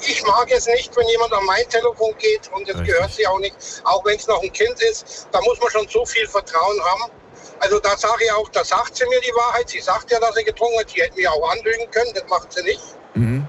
ich 0.07 0.23
mag 0.27 0.47
es 0.51 0.67
nicht, 0.67 0.95
wenn 0.97 1.09
jemand 1.09 1.33
an 1.33 1.45
mein 1.47 1.67
Telefon 1.71 2.15
geht 2.19 2.51
und 2.53 2.69
das 2.69 2.77
gehört 2.85 3.13
sie 3.15 3.27
auch 3.27 3.39
nicht, 3.39 3.57
auch 3.85 4.05
wenn 4.05 4.17
es 4.17 4.27
noch 4.27 4.43
ein 4.43 4.53
Kind 4.53 4.81
ist. 4.83 5.29
Da 5.33 5.41
muss 5.41 5.59
man 5.61 5.71
schon 5.71 5.89
so 5.89 6.05
viel 6.05 6.29
Vertrauen 6.29 6.79
haben. 6.85 7.11
Also 7.61 7.81
da 7.81 7.97
sage 7.97 8.25
ich 8.25 8.33
auch, 8.33 8.49
da 8.51 8.65
sagt 8.65 8.97
sie 8.97 9.05
mir 9.07 9.21
die 9.21 9.33
Wahrheit. 9.35 9.69
Sie 9.71 9.81
sagt 9.81 10.11
ja, 10.11 10.21
dass 10.21 10.35
sie 10.35 10.45
getrunken 10.45 10.79
hat. 10.79 10.91
Sie 10.91 11.01
hätte 11.01 11.17
mich 11.17 11.29
auch 11.29 11.51
anlügen 11.51 11.91
können, 11.91 12.11
das 12.15 12.25
macht 12.29 12.53
sie 12.53 12.63
nicht. 12.63 12.83
Mhm. 13.15 13.49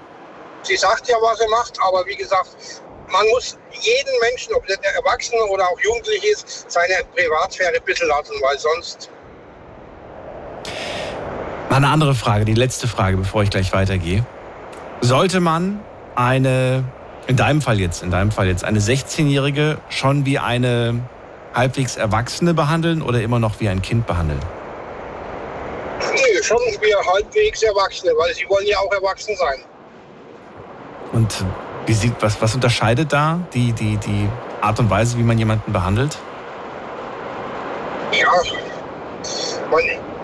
Sie 0.62 0.76
sagt 0.76 1.08
ja, 1.08 1.16
was 1.20 1.38
sie 1.38 1.48
macht, 1.48 1.78
aber 1.86 2.04
wie 2.06 2.16
gesagt, 2.16 2.50
man 3.10 3.26
muss 3.28 3.56
jeden 3.72 4.20
Menschen, 4.20 4.54
ob 4.54 4.66
der 4.66 4.76
Erwachsene 4.94 5.42
oder 5.44 5.64
auch 5.68 5.80
Jugendlich 5.80 6.24
ist, 6.24 6.70
seine 6.70 6.94
Privatsphäre 7.14 7.74
ein 7.74 7.84
bisschen 7.84 8.08
lassen, 8.08 8.34
weil 8.42 8.58
sonst. 8.58 9.10
Mal 11.70 11.76
eine 11.76 11.88
andere 11.88 12.14
Frage, 12.14 12.44
die 12.44 12.54
letzte 12.54 12.88
Frage, 12.88 13.16
bevor 13.16 13.42
ich 13.42 13.50
gleich 13.50 13.72
weitergehe. 13.72 14.24
Sollte 15.00 15.40
man 15.40 15.80
eine, 16.16 16.84
in 17.26 17.36
deinem 17.36 17.62
Fall 17.62 17.78
jetzt, 17.78 18.02
in 18.02 18.10
deinem 18.10 18.32
Fall 18.32 18.48
jetzt, 18.48 18.64
eine 18.64 18.80
16-Jährige 18.80 19.78
schon 19.88 20.26
wie 20.26 20.38
eine 20.38 21.00
halbwegs 21.58 21.96
Erwachsene 21.96 22.54
behandeln 22.54 23.02
oder 23.02 23.20
immer 23.20 23.40
noch 23.40 23.58
wie 23.58 23.68
ein 23.68 23.82
Kind 23.82 24.06
behandeln? 24.06 24.40
Nee, 26.14 26.42
schon 26.42 26.58
wie 26.58 26.94
halbwegs 26.94 27.62
Erwachsene, 27.62 28.12
weil 28.16 28.32
sie 28.32 28.48
wollen 28.48 28.66
ja 28.66 28.78
auch 28.78 28.92
erwachsen 28.92 29.34
sein. 29.36 29.58
Und 31.12 31.44
wie 31.86 31.92
sieht, 31.92 32.14
was, 32.20 32.40
was 32.40 32.54
unterscheidet 32.54 33.12
da 33.12 33.40
die, 33.52 33.72
die, 33.72 33.96
die 33.96 34.28
Art 34.60 34.78
und 34.78 34.88
Weise, 34.88 35.18
wie 35.18 35.22
man 35.22 35.36
jemanden 35.36 35.72
behandelt? 35.72 36.16
Ja, 38.12 38.32
man, 39.70 39.82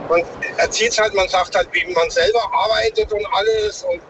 man 0.08 0.22
erzählt 0.58 0.92
es 0.92 0.98
halt, 1.00 1.14
man 1.14 1.28
sagt 1.28 1.56
halt, 1.56 1.68
wie 1.72 1.92
man 1.92 2.08
selber 2.10 2.42
arbeitet 2.52 3.12
und 3.12 3.26
alles 3.32 3.82
und 3.82 4.00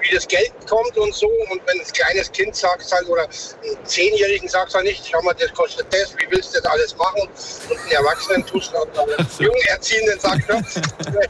wie 0.00 0.14
das 0.14 0.26
Geld 0.26 0.52
kommt 0.68 0.96
und 0.96 1.14
so. 1.14 1.26
Und 1.26 1.60
wenn 1.66 1.80
ein 1.80 1.92
kleines 1.92 2.30
Kind 2.32 2.54
sagt 2.54 2.90
halt, 2.92 3.08
oder 3.08 3.24
ein 3.24 3.84
Zehnjährigen 3.84 4.48
sagt 4.48 4.74
halt 4.74 4.84
nicht, 4.84 5.06
schau 5.10 5.22
mal, 5.22 5.34
das 5.34 5.52
kostet 5.54 5.86
das, 5.92 6.14
wie 6.18 6.30
willst 6.30 6.54
du 6.54 6.60
das 6.60 6.70
alles 6.70 6.96
machen? 6.96 7.22
Und 7.22 7.78
einen 7.78 7.90
Erwachsenen 7.90 8.46
tust 8.46 8.72
du 8.72 8.78
halt, 8.78 9.18
einen 9.18 9.28
jungen 9.38 9.62
Erziehenden 9.68 10.20
sagt, 10.20 10.48
ja, 10.48 10.60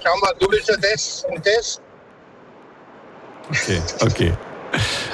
schau 0.03 0.17
mal, 0.19 0.33
du 0.39 0.51
willst 0.51 0.69
ja 0.69 0.77
das 0.77 1.25
und 1.29 1.47
das. 1.47 1.81
Okay, 3.51 3.83
okay. 4.01 4.33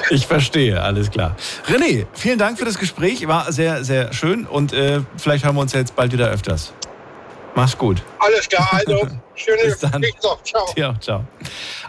Ich 0.09 0.27
verstehe, 0.27 0.81
alles 0.81 1.09
klar. 1.09 1.35
René, 1.67 2.05
vielen 2.13 2.37
Dank 2.37 2.59
für 2.59 2.65
das 2.65 2.77
Gespräch. 2.77 3.27
War 3.27 3.51
sehr, 3.51 3.83
sehr 3.83 4.13
schön 4.13 4.45
und 4.45 4.71
äh, 4.71 5.01
vielleicht 5.17 5.43
hören 5.43 5.55
wir 5.55 5.61
uns 5.61 5.73
jetzt 5.73 5.95
bald 5.95 6.11
wieder 6.11 6.29
öfters. 6.29 6.73
Mach's 7.57 7.75
gut. 7.75 8.03
Alles 8.19 8.47
klar, 8.47 8.69
also 8.71 9.07
schöne 9.33 9.63
Bis 9.63 9.79
dann. 9.79 9.99
Noch. 10.21 10.43
Ciao. 10.43 10.63
Ja, 10.75 10.93
ciao. 10.99 11.25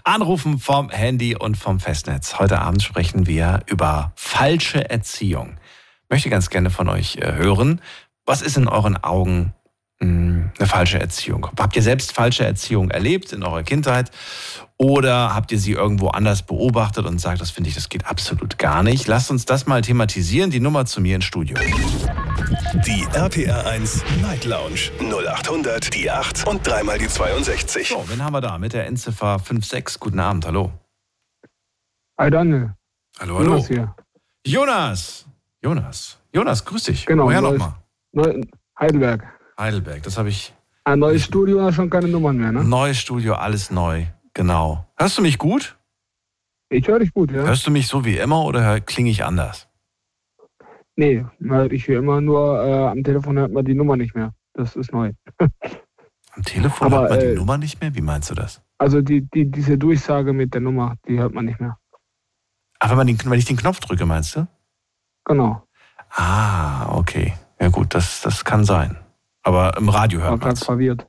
Anrufen 0.03 0.59
vom 0.59 0.89
Handy 0.89 1.37
und 1.37 1.59
vom 1.59 1.79
Festnetz. 1.79 2.39
Heute 2.39 2.59
Abend 2.63 2.83
sprechen 2.83 3.27
wir 3.27 3.61
über 3.67 4.13
falsche 4.17 4.89
Erziehung. 4.89 5.59
Ich 6.05 6.09
möchte 6.09 6.31
ganz 6.31 6.49
gerne 6.49 6.71
von 6.71 6.89
euch 6.89 7.17
äh, 7.17 7.35
hören. 7.35 7.83
Was 8.25 8.41
ist 8.41 8.57
in 8.57 8.67
euren 8.67 8.97
Augen 8.97 9.53
hm, 10.01 10.53
eine 10.59 10.67
falsche 10.67 11.01
Erziehung? 11.01 11.51
Habt 11.59 11.77
ihr 11.77 11.83
selbst 11.83 12.13
falsche 12.13 12.47
Erziehung 12.47 12.91
erlebt 12.91 13.35
in 13.35 13.43
eurer 13.43 13.63
Kindheit? 13.63 14.11
Oder 14.81 15.35
habt 15.35 15.51
ihr 15.51 15.59
sie 15.59 15.73
irgendwo 15.73 16.07
anders 16.09 16.45
beobachtet 16.45 17.05
und 17.05 17.21
sagt, 17.21 17.41
das 17.41 17.51
finde 17.51 17.69
ich, 17.69 17.75
das 17.75 17.89
geht 17.89 18.07
absolut 18.07 18.59
gar 18.59 18.85
nicht? 18.85 19.09
Lasst 19.09 19.29
uns 19.29 19.45
das 19.45 19.67
mal 19.67 19.83
thematisieren. 19.83 20.53
Die 20.53 20.61
Nummer 20.61 20.87
zu 20.87 21.01
mir 21.01 21.17
ins 21.17 21.25
Studio. 21.25 21.57
Die 22.87 23.05
RPR 23.13 23.67
1 23.67 24.05
Night 24.23 24.45
Lounge 24.45 24.93
0800 25.01 25.93
die 25.93 26.09
8 26.09 26.47
und 26.47 26.65
dreimal 26.65 26.97
die 26.97 27.09
62. 27.09 27.89
So, 27.89 28.05
wen 28.07 28.23
haben 28.23 28.33
wir 28.33 28.41
da 28.41 28.57
mit 28.59 28.73
der 28.73 28.87
Endziffer 28.87 29.41
56? 29.41 29.99
Guten 29.99 30.21
Abend, 30.21 30.47
hallo. 30.47 30.71
Hi 32.17 32.31
Daniel. 32.31 32.75
Hallo, 33.19 33.39
hallo. 33.39 33.51
Jonas 33.51 33.67
hier. 33.67 33.97
Jonas. 34.47 35.27
Jonas. 35.61 36.19
Jonas, 36.33 36.65
grüß 36.65 36.85
dich. 36.85 37.05
Genau. 37.05 37.25
Woher 37.25 37.41
nochmal? 37.41 37.75
Heidelberg. 38.79 39.25
Heidelberg, 39.59 40.05
das 40.05 40.17
habe 40.17 40.29
ich. 40.29 40.55
Ein 40.85 41.01
neues 41.01 41.25
Studio, 41.25 41.73
schon 41.73 41.91
keine 41.91 42.07
Nummern 42.07 42.37
mehr, 42.37 42.53
ne? 42.53 42.63
Neues 42.63 42.99
Studio, 42.99 43.35
alles 43.35 43.73
neu. 43.73 44.07
Genau. 44.39 44.87
Hörst 44.97 45.19
du 45.19 45.23
mich 45.23 45.37
gut? 45.37 45.77
Ich 46.69 46.87
höre 46.87 47.01
dich 47.01 47.13
gut, 47.13 47.33
ja. 47.33 47.43
Hörst 47.43 47.67
du 47.67 47.73
mich 47.73 47.89
so 47.89 48.05
wie 48.05 48.19
immer 48.19 48.45
oder 48.45 48.81
klinge 48.81 49.11
ich 49.11 49.25
anders? 49.25 49.67
Nee, 50.95 51.27
ich 51.71 51.89
höre 51.89 51.99
immer 51.99 52.21
nur, 52.21 52.65
äh, 52.65 52.87
am 52.87 53.03
Telefon 53.03 53.37
hört 53.37 53.51
man 53.51 53.65
die 53.65 53.75
Nummer 53.75 53.97
nicht 53.97 54.15
mehr. 54.15 54.33
Das 54.55 54.77
ist 54.77 54.93
neu. 54.93 55.13
am 55.41 56.43
Telefon 56.45 56.87
Aber, 56.87 57.01
hört 57.01 57.11
man 57.11 57.19
die 57.19 57.27
äh, 57.27 57.35
Nummer 57.35 57.59
nicht 57.59 57.81
mehr? 57.81 57.93
Wie 57.97 58.01
meinst 58.01 58.31
du 58.31 58.37
das? 58.37 58.63
Also 58.79 59.03
die, 59.03 59.23
die, 59.23 59.51
diese 59.51 59.77
Durchsage 59.77 60.33
mit 60.33 60.55
der 60.55 60.61
Nummer, 60.61 60.95
die 61.09 61.19
hört 61.19 61.35
man 61.35 61.45
nicht 61.45 61.59
mehr. 61.59 61.77
Ach, 62.79 62.91
wenn, 62.91 62.97
man 62.97 63.09
den, 63.09 63.19
wenn 63.25 63.41
ich 63.41 63.45
den 63.45 63.57
Knopf 63.57 63.81
drücke, 63.81 64.07
meinst 64.07 64.37
du? 64.37 64.47
Genau. 65.25 65.67
Ah, 66.11 66.97
okay. 66.97 67.35
Ja 67.59 67.71
gut, 67.71 67.93
das, 67.93 68.21
das 68.21 68.45
kann 68.45 68.65
sein. 68.65 68.99
Aber 69.43 69.77
im 69.77 69.89
Radio 69.89 70.21
hört 70.21 70.41
man 70.41 70.53
es. 70.53 70.63
verwirrt. 70.63 71.08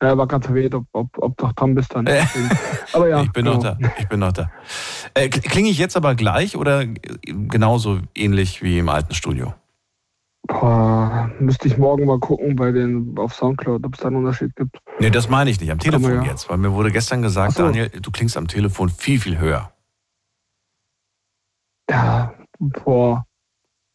Er 0.00 0.16
war 0.16 0.28
gerade 0.28 0.46
verwirrt, 0.46 0.74
ob, 0.74 0.86
ob, 0.92 1.18
ob 1.18 1.36
du 1.36 1.52
dran 1.54 1.74
bist 1.74 1.94
dann. 1.94 2.08
aber 2.92 3.08
ja. 3.08 3.22
Ich 3.22 3.32
bin 3.32 3.44
genau. 3.44 3.56
noch 3.56 3.62
da. 3.62 3.78
Ich 3.98 4.08
bin 4.08 4.20
noch 4.20 4.32
da. 4.32 4.50
Äh, 5.14 5.28
Klinge 5.28 5.70
ich 5.70 5.78
jetzt 5.78 5.96
aber 5.96 6.14
gleich 6.14 6.56
oder 6.56 6.84
genauso 6.86 7.98
ähnlich 8.14 8.62
wie 8.62 8.78
im 8.78 8.88
alten 8.88 9.14
Studio? 9.14 9.54
Boah, 10.46 11.30
müsste 11.40 11.68
ich 11.68 11.76
morgen 11.76 12.06
mal 12.06 12.18
gucken 12.20 12.56
bei 12.56 12.70
den 12.70 13.14
auf 13.18 13.34
Soundcloud, 13.34 13.84
ob 13.84 13.94
es 13.94 14.00
da 14.00 14.06
einen 14.06 14.16
Unterschied 14.16 14.54
gibt. 14.56 14.78
Nee, 14.98 15.10
das 15.10 15.28
meine 15.28 15.50
ich 15.50 15.60
nicht. 15.60 15.70
Am 15.70 15.78
Telefon 15.78 16.14
ja. 16.14 16.22
jetzt. 16.22 16.48
Weil 16.48 16.58
mir 16.58 16.72
wurde 16.72 16.92
gestern 16.92 17.20
gesagt, 17.20 17.54
so. 17.54 17.64
Daniel, 17.64 17.90
du 17.90 18.10
klingst 18.10 18.36
am 18.36 18.46
Telefon 18.46 18.88
viel, 18.88 19.20
viel 19.20 19.38
höher. 19.38 19.72
Ja, 21.90 22.34
boah, 22.58 23.26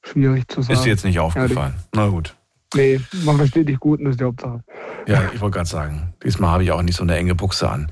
schwierig 0.03 0.47
zu 0.47 0.61
sagen. 0.61 0.73
Ist 0.73 0.85
dir 0.85 0.89
jetzt 0.89 1.05
nicht 1.05 1.19
aufgefallen? 1.19 1.73
Ja, 1.77 1.83
Na 1.93 2.07
gut. 2.07 2.35
Nee, 2.73 2.99
man 3.23 3.37
versteht 3.37 3.69
dich 3.69 3.79
gut 3.79 3.99
und 3.99 4.05
das 4.05 4.13
ist 4.13 4.19
die 4.19 4.25
Hauptsache. 4.25 4.63
Ja, 5.07 5.21
ich 5.33 5.41
wollte 5.41 5.55
gerade 5.55 5.69
sagen, 5.69 6.13
diesmal 6.23 6.51
habe 6.51 6.63
ich 6.63 6.71
auch 6.71 6.81
nicht 6.81 6.95
so 6.95 7.03
eine 7.03 7.15
enge 7.15 7.35
Buchse 7.35 7.69
an. 7.69 7.91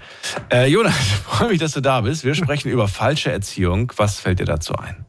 Äh, 0.51 0.67
Jonas, 0.67 0.95
ich 1.00 1.13
freue 1.15 1.50
mich, 1.50 1.59
dass 1.59 1.73
du 1.73 1.81
da 1.81 2.01
bist. 2.01 2.23
Wir 2.23 2.35
sprechen 2.35 2.69
über 2.69 2.88
falsche 2.88 3.31
Erziehung. 3.31 3.91
Was 3.97 4.19
fällt 4.19 4.39
dir 4.39 4.45
dazu 4.45 4.73
ein? 4.75 5.05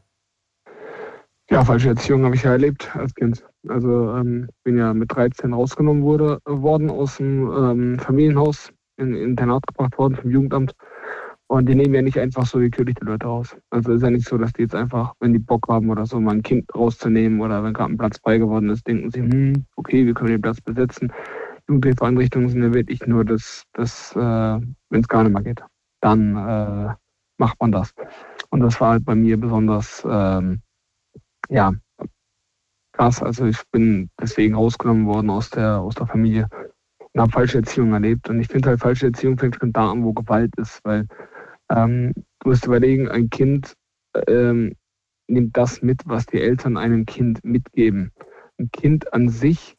Ja, 1.49 1.63
falsche 1.63 1.89
Erziehung 1.89 2.23
habe 2.25 2.35
ich 2.35 2.43
ja 2.43 2.51
erlebt 2.51 2.89
als 2.95 3.13
Kind. 3.13 3.43
Also 3.67 4.15
ähm, 4.15 4.49
bin 4.63 4.77
ja 4.77 4.93
mit 4.93 5.13
13 5.13 5.53
rausgenommen 5.53 6.03
wurde, 6.03 6.39
worden 6.45 6.89
aus 6.89 7.17
dem 7.17 7.51
ähm, 7.51 7.99
Familienhaus, 7.99 8.71
in, 8.97 9.13
in 9.13 9.29
Internat 9.29 9.65
gebracht 9.67 9.97
worden 9.97 10.15
vom 10.15 10.31
Jugendamt. 10.31 10.73
Und 11.53 11.69
die 11.69 11.75
nehmen 11.75 11.93
ja 11.93 12.01
nicht 12.01 12.17
einfach 12.17 12.47
so 12.47 12.59
willkürlich 12.59 12.95
die 12.95 13.05
Leute 13.05 13.27
raus. 13.27 13.55
Also 13.69 13.91
ist 13.91 14.01
ja 14.01 14.09
nicht 14.09 14.27
so, 14.27 14.39
dass 14.39 14.53
die 14.53 14.63
jetzt 14.63 14.73
einfach, 14.73 15.13
wenn 15.19 15.33
die 15.33 15.39
Bock 15.39 15.67
haben 15.69 15.91
oder 15.91 16.07
so, 16.07 16.19
mal 16.19 16.33
ein 16.33 16.41
Kind 16.41 16.65
rauszunehmen 16.73 17.41
oder 17.41 17.63
wenn 17.63 17.73
gerade 17.73 17.93
ein 17.93 17.97
Platz 17.99 18.17
frei 18.17 18.39
geworden 18.39 18.71
ist, 18.71 18.87
denken 18.87 19.11
sie, 19.11 19.19
hm, 19.19 19.63
okay, 19.75 20.03
wir 20.03 20.15
können 20.15 20.31
den 20.31 20.41
Platz 20.41 20.59
besetzen. 20.61 21.13
Jugendhilfeeinrichtungen 21.67 22.49
sind 22.49 22.63
ja 22.63 22.73
wirklich 22.73 23.05
nur 23.05 23.23
das, 23.23 23.65
das 23.73 24.15
äh, 24.15 24.19
wenn 24.19 25.01
es 25.01 25.07
gar 25.07 25.21
nicht 25.21 25.33
mehr 25.33 25.43
geht. 25.43 25.63
Dann 26.01 26.35
äh, 26.35 26.95
macht 27.37 27.61
man 27.61 27.71
das. 27.71 27.93
Und 28.49 28.61
das 28.61 28.81
war 28.81 28.93
halt 28.93 29.05
bei 29.05 29.13
mir 29.13 29.39
besonders, 29.39 30.03
ähm, 30.09 30.59
ja, 31.49 31.71
krass. 32.93 33.21
Also 33.21 33.45
ich 33.45 33.61
bin 33.71 34.09
deswegen 34.19 34.55
rausgenommen 34.55 35.05
worden 35.05 35.29
aus 35.29 35.51
der, 35.51 35.81
aus 35.81 35.93
der 35.93 36.07
Familie 36.07 36.49
und 37.11 37.21
habe 37.21 37.31
falsche 37.31 37.59
Erziehung 37.59 37.93
erlebt. 37.93 38.27
Und 38.27 38.39
ich 38.39 38.47
finde 38.47 38.69
halt, 38.69 38.79
falsche 38.79 39.05
Erziehung 39.05 39.37
fängt 39.37 39.57
schon 39.57 39.71
da 39.71 39.91
an, 39.91 40.03
wo 40.03 40.13
Gewalt 40.13 40.51
ist, 40.57 40.79
weil 40.83 41.05
ähm, 41.69 42.13
du 42.39 42.49
musst 42.49 42.65
überlegen, 42.65 43.09
ein 43.09 43.29
Kind 43.29 43.73
ähm, 44.27 44.75
nimmt 45.27 45.55
das 45.57 45.81
mit, 45.81 46.01
was 46.05 46.25
die 46.25 46.41
Eltern 46.41 46.77
einem 46.77 47.05
Kind 47.05 47.43
mitgeben. 47.43 48.11
Ein 48.57 48.69
Kind 48.71 49.13
an 49.13 49.29
sich 49.29 49.75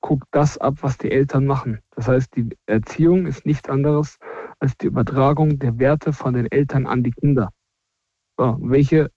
guckt 0.00 0.28
das 0.30 0.58
ab, 0.58 0.76
was 0.80 0.98
die 0.98 1.10
Eltern 1.10 1.46
machen. 1.46 1.80
Das 1.94 2.08
heißt, 2.08 2.34
die 2.36 2.56
Erziehung 2.66 3.26
ist 3.26 3.46
nichts 3.46 3.68
anderes 3.68 4.18
als 4.60 4.76
die 4.76 4.86
Übertragung 4.86 5.58
der 5.58 5.78
Werte 5.78 6.12
von 6.12 6.34
den 6.34 6.50
Eltern 6.50 6.86
an 6.86 7.02
die 7.02 7.10
Kinder. 7.10 7.50
So, 8.36 8.56
welche 8.60 9.10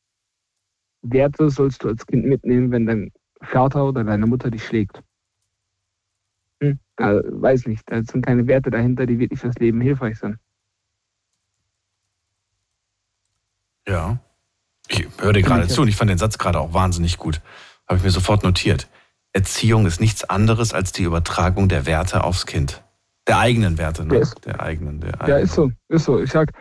Werte 1.01 1.50
sollst 1.50 1.84
du 1.84 1.90
als 1.90 2.06
Kind 2.06 2.25
mitnehmen, 2.25 2.72
wenn 2.72 2.86
dein 2.86 3.12
Vater 3.42 3.88
oder 3.88 4.04
deine 4.04 4.28
Mutter 4.28 4.51
dich 4.51 4.66
schlägt? 4.66 5.01
Hm? 6.62 6.80
Also, 6.96 7.42
weiß 7.42 7.68
nicht, 7.68 7.84
da 7.88 8.04
sind 8.04 8.25
keine 8.25 8.48
Werte 8.48 8.70
dahinter, 8.70 9.06
die 9.06 9.20
wirklich 9.20 9.40
fürs 9.40 9.56
Leben 9.56 9.82
hilfreich 9.82 10.20
sind. 10.20 10.38
Ja. 13.88 14.19
Ich 14.88 15.07
höre 15.19 15.33
dir 15.33 15.41
gerade 15.41 15.67
zu 15.67 15.81
und 15.81 15.88
ich 15.88 15.95
fand 15.95 16.09
den 16.09 16.17
Satz 16.17 16.38
gerade 16.38 16.59
auch 16.59 16.73
wahnsinnig 16.73 17.17
gut. 17.17 17.41
Habe 17.88 17.97
ich 17.97 18.03
mir 18.03 18.11
sofort 18.11 18.43
notiert. 18.43 18.88
Erziehung 19.33 19.85
ist 19.85 20.01
nichts 20.01 20.23
anderes 20.23 20.73
als 20.73 20.91
die 20.91 21.03
Übertragung 21.03 21.69
der 21.69 21.85
Werte 21.85 22.23
aufs 22.23 22.45
Kind. 22.45 22.83
Der 23.27 23.39
eigenen 23.39 23.77
Werte, 23.77 24.05
ne? 24.05 24.17
Ist, 24.17 24.45
der 24.45 24.61
eigenen, 24.61 25.00
der 25.00 25.21
eigenen. 25.21 25.29
Ja, 25.29 25.38
ist 25.38 25.53
so, 25.53 25.71
ist 25.89 26.05
so. 26.05 26.19
Ich 26.19 26.31
sag 26.31 26.51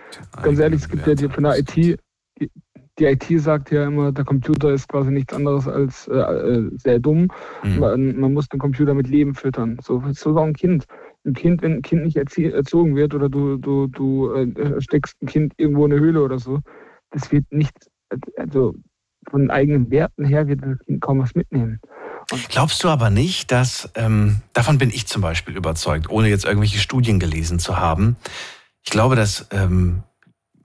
ganz 0.42 0.58
ehrlich, 0.58 0.82
es 0.82 0.88
gibt 0.88 1.06
Werte. 1.06 1.22
ja 1.22 1.28
die 1.28 1.34
von 1.34 1.44
der 1.44 1.58
IT, 1.58 1.74
die, 1.74 2.50
die, 2.98 3.04
IT 3.04 3.24
sagt 3.40 3.70
ja 3.70 3.86
immer, 3.86 4.12
der 4.12 4.24
Computer 4.24 4.70
ist 4.72 4.88
quasi 4.88 5.10
nichts 5.10 5.32
anderes 5.32 5.66
als 5.66 6.06
äh, 6.08 6.18
äh, 6.18 6.70
sehr 6.76 6.98
dumm. 6.98 7.28
Mhm. 7.64 7.78
Man, 7.78 8.20
man, 8.20 8.32
muss 8.34 8.48
den 8.48 8.60
Computer 8.60 8.94
mit 8.94 9.08
Leben 9.08 9.34
füttern. 9.34 9.78
So, 9.82 10.02
so 10.12 10.36
auch 10.36 10.44
ein 10.44 10.54
Kind. 10.54 10.84
Ein 11.24 11.34
Kind, 11.34 11.62
wenn 11.62 11.72
ein 11.72 11.82
Kind 11.82 12.04
nicht 12.04 12.16
erzogen 12.16 12.94
wird 12.94 13.14
oder 13.14 13.28
du, 13.28 13.56
du, 13.56 13.86
du 13.88 14.32
äh, 14.32 14.80
steckst 14.80 15.20
ein 15.22 15.26
Kind 15.26 15.54
irgendwo 15.56 15.86
in 15.86 15.92
eine 15.92 16.00
Höhle 16.00 16.22
oder 16.22 16.38
so, 16.38 16.60
das 17.10 17.30
wird 17.32 17.50
nicht, 17.50 17.74
also 18.36 18.74
von 19.28 19.50
eigenen 19.50 19.90
Werten 19.90 20.24
her 20.24 20.48
wird 20.48 20.62
das 20.62 20.78
Kind 20.86 21.00
kaum 21.00 21.20
was 21.20 21.34
mitnehmen. 21.34 21.80
Glaubst 22.48 22.82
du 22.84 22.88
aber 22.88 23.10
nicht, 23.10 23.50
dass, 23.50 23.90
ähm, 23.94 24.40
davon 24.52 24.78
bin 24.78 24.90
ich 24.90 25.06
zum 25.06 25.22
Beispiel 25.22 25.56
überzeugt, 25.56 26.08
ohne 26.10 26.28
jetzt 26.28 26.44
irgendwelche 26.44 26.78
Studien 26.78 27.18
gelesen 27.18 27.58
zu 27.58 27.78
haben. 27.78 28.16
Ich 28.82 28.90
glaube, 28.90 29.16
dass 29.16 29.48
ähm, 29.50 30.02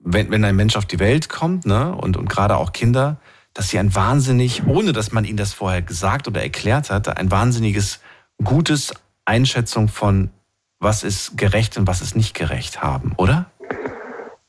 wenn, 0.00 0.30
wenn 0.30 0.44
ein 0.44 0.56
Mensch 0.56 0.76
auf 0.76 0.86
die 0.86 1.00
Welt 1.00 1.28
kommt, 1.28 1.66
ne, 1.66 1.94
und, 1.94 2.16
und 2.16 2.28
gerade 2.28 2.56
auch 2.56 2.72
Kinder, 2.72 3.18
dass 3.52 3.70
sie 3.70 3.78
ein 3.78 3.94
wahnsinnig, 3.94 4.66
ohne 4.66 4.92
dass 4.92 5.12
man 5.12 5.24
ihnen 5.24 5.36
das 5.36 5.52
vorher 5.52 5.82
gesagt 5.82 6.28
oder 6.28 6.42
erklärt 6.42 6.90
hat, 6.90 7.16
ein 7.16 7.30
wahnsinniges, 7.30 8.00
gutes 8.42 8.94
Einschätzung 9.24 9.88
von, 9.88 10.30
was 10.78 11.02
ist 11.02 11.36
gerecht 11.36 11.76
und 11.78 11.86
was 11.86 12.02
ist 12.02 12.14
nicht 12.14 12.34
gerecht 12.34 12.82
haben, 12.82 13.14
oder? 13.16 13.50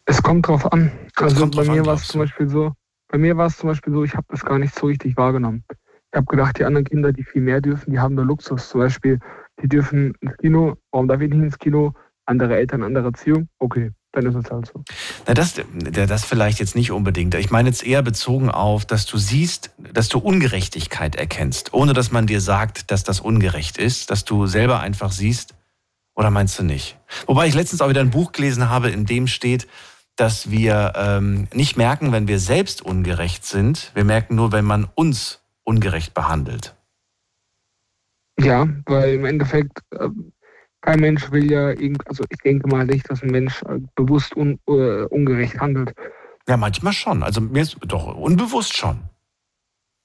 Es 0.09 0.23
kommt 0.23 0.47
drauf 0.47 0.71
an. 0.71 0.91
Also 1.17 1.47
bei 1.47 1.65
mir 1.65 1.85
war 1.85 1.95
es 1.95 2.07
zum 2.07 2.21
Beispiel 2.21 2.47
so, 2.47 2.71
bei 3.09 3.17
mir 3.17 3.35
war 3.35 3.47
es 3.47 3.57
zum 3.57 3.69
Beispiel 3.69 3.93
so, 3.93 4.03
ich 4.05 4.15
habe 4.15 4.25
das 4.29 4.43
gar 4.43 4.57
nicht 4.57 4.73
so 4.73 4.87
richtig 4.87 5.17
wahrgenommen. 5.17 5.65
Ich 5.69 6.15
habe 6.17 6.25
gedacht, 6.25 6.57
die 6.57 6.63
anderen 6.63 6.85
Kinder, 6.85 7.11
die 7.11 7.23
viel 7.23 7.41
mehr 7.41 7.59
dürfen, 7.59 7.91
die 7.91 7.99
haben 7.99 8.15
nur 8.15 8.25
Luxus. 8.25 8.69
Zum 8.69 8.79
Beispiel, 8.79 9.19
die 9.61 9.67
dürfen 9.67 10.13
ins 10.21 10.37
Kino, 10.37 10.75
warum 10.91 11.09
darf 11.09 11.19
ich 11.19 11.29
nicht 11.29 11.41
ins 11.41 11.59
Kino? 11.59 11.93
Andere 12.25 12.55
Eltern, 12.55 12.83
andere 12.83 13.07
Erziehung, 13.07 13.49
okay, 13.59 13.91
dann 14.13 14.25
ist 14.25 14.35
es 14.35 14.49
halt 14.49 14.67
so. 14.67 14.83
Na, 15.27 15.33
das, 15.33 15.55
das 15.73 16.25
vielleicht 16.25 16.59
jetzt 16.59 16.75
nicht 16.75 16.91
unbedingt. 16.91 17.35
Ich 17.35 17.51
meine 17.51 17.69
jetzt 17.69 17.85
eher 17.85 18.01
bezogen 18.01 18.49
auf, 18.49 18.85
dass 18.85 19.05
du 19.05 19.17
siehst, 19.17 19.71
dass 19.93 20.07
du 20.07 20.19
Ungerechtigkeit 20.19 21.17
erkennst, 21.17 21.73
ohne 21.73 21.91
dass 21.91 22.11
man 22.11 22.27
dir 22.27 22.39
sagt, 22.39 22.91
dass 22.91 23.03
das 23.03 23.19
ungerecht 23.19 23.77
ist, 23.77 24.09
dass 24.09 24.23
du 24.23 24.47
selber 24.47 24.79
einfach 24.79 25.11
siehst, 25.11 25.53
oder 26.15 26.31
meinst 26.31 26.57
du 26.57 26.63
nicht? 26.63 26.97
Wobei 27.27 27.47
ich 27.47 27.53
letztens 27.53 27.81
auch 27.81 27.89
wieder 27.89 28.01
ein 28.01 28.09
Buch 28.09 28.31
gelesen 28.31 28.69
habe, 28.69 28.89
in 28.89 29.05
dem 29.05 29.27
steht, 29.27 29.67
dass 30.17 30.51
wir 30.51 30.93
ähm, 30.95 31.47
nicht 31.53 31.77
merken, 31.77 32.11
wenn 32.11 32.27
wir 32.27 32.39
selbst 32.39 32.81
ungerecht 32.81 33.45
sind. 33.45 33.91
Wir 33.93 34.03
merken 34.03 34.35
nur, 34.35 34.51
wenn 34.51 34.65
man 34.65 34.89
uns 34.95 35.41
ungerecht 35.63 36.13
behandelt. 36.13 36.75
Ja, 38.39 38.67
weil 38.85 39.15
im 39.15 39.25
Endeffekt 39.25 39.79
äh, 39.91 40.09
kein 40.81 40.99
Mensch 40.99 41.31
will 41.31 41.49
ja, 41.51 41.67
also 42.05 42.23
ich 42.29 42.37
denke 42.39 42.67
mal 42.67 42.85
nicht, 42.85 43.09
dass 43.09 43.23
ein 43.23 43.29
Mensch 43.29 43.61
äh, 43.63 43.79
bewusst 43.95 44.35
un, 44.35 44.59
uh, 44.67 45.05
ungerecht 45.09 45.59
handelt. 45.59 45.93
Ja, 46.47 46.57
manchmal 46.57 46.93
schon. 46.93 47.23
Also 47.23 47.41
mir 47.41 47.61
ist 47.61 47.77
doch 47.81 48.15
unbewusst 48.15 48.75
schon. 48.77 49.01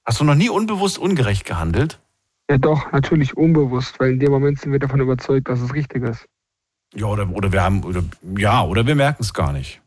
Hast 0.05 0.19
du 0.19 0.25
noch 0.25 0.35
nie 0.35 0.49
unbewusst 0.49 0.97
ungerecht 0.97 1.45
gehandelt? 1.45 1.99
Ja, 2.49 2.57
doch, 2.57 2.91
natürlich 2.91 3.37
unbewusst, 3.37 3.99
weil 3.99 4.11
in 4.11 4.19
dem 4.19 4.31
Moment 4.31 4.59
sind 4.59 4.71
wir 4.71 4.79
davon 4.79 4.99
überzeugt, 4.99 5.47
dass 5.47 5.61
es 5.61 5.73
richtig 5.73 6.03
ist. 6.03 6.25
Ja, 6.93 7.05
oder, 7.05 7.29
oder 7.29 7.51
wir 7.51 7.63
haben, 7.63 7.83
oder, 7.83 8.03
ja, 8.37 8.63
oder 8.63 8.85
wir 8.85 8.95
merken 8.95 9.23
es 9.23 9.33
gar 9.33 9.53
nicht. 9.53 9.82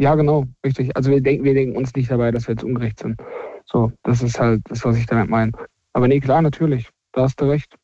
Ja, 0.00 0.14
genau, 0.14 0.46
richtig. 0.64 0.96
Also 0.96 1.10
wir 1.10 1.20
denken, 1.20 1.44
wir 1.44 1.52
denken 1.52 1.76
uns 1.76 1.94
nicht 1.94 2.10
dabei, 2.10 2.30
dass 2.30 2.48
wir 2.48 2.54
jetzt 2.54 2.64
ungerecht 2.64 3.00
sind. 3.00 3.20
So, 3.66 3.92
das 4.02 4.22
ist 4.22 4.40
halt 4.40 4.62
das, 4.70 4.82
was 4.82 4.96
ich 4.96 5.04
damit 5.04 5.28
meine. 5.28 5.52
Aber 5.92 6.08
nee, 6.08 6.20
klar, 6.20 6.40
natürlich. 6.40 6.88
Da 7.12 7.24
hast 7.24 7.38
du 7.38 7.44
recht. 7.44 7.76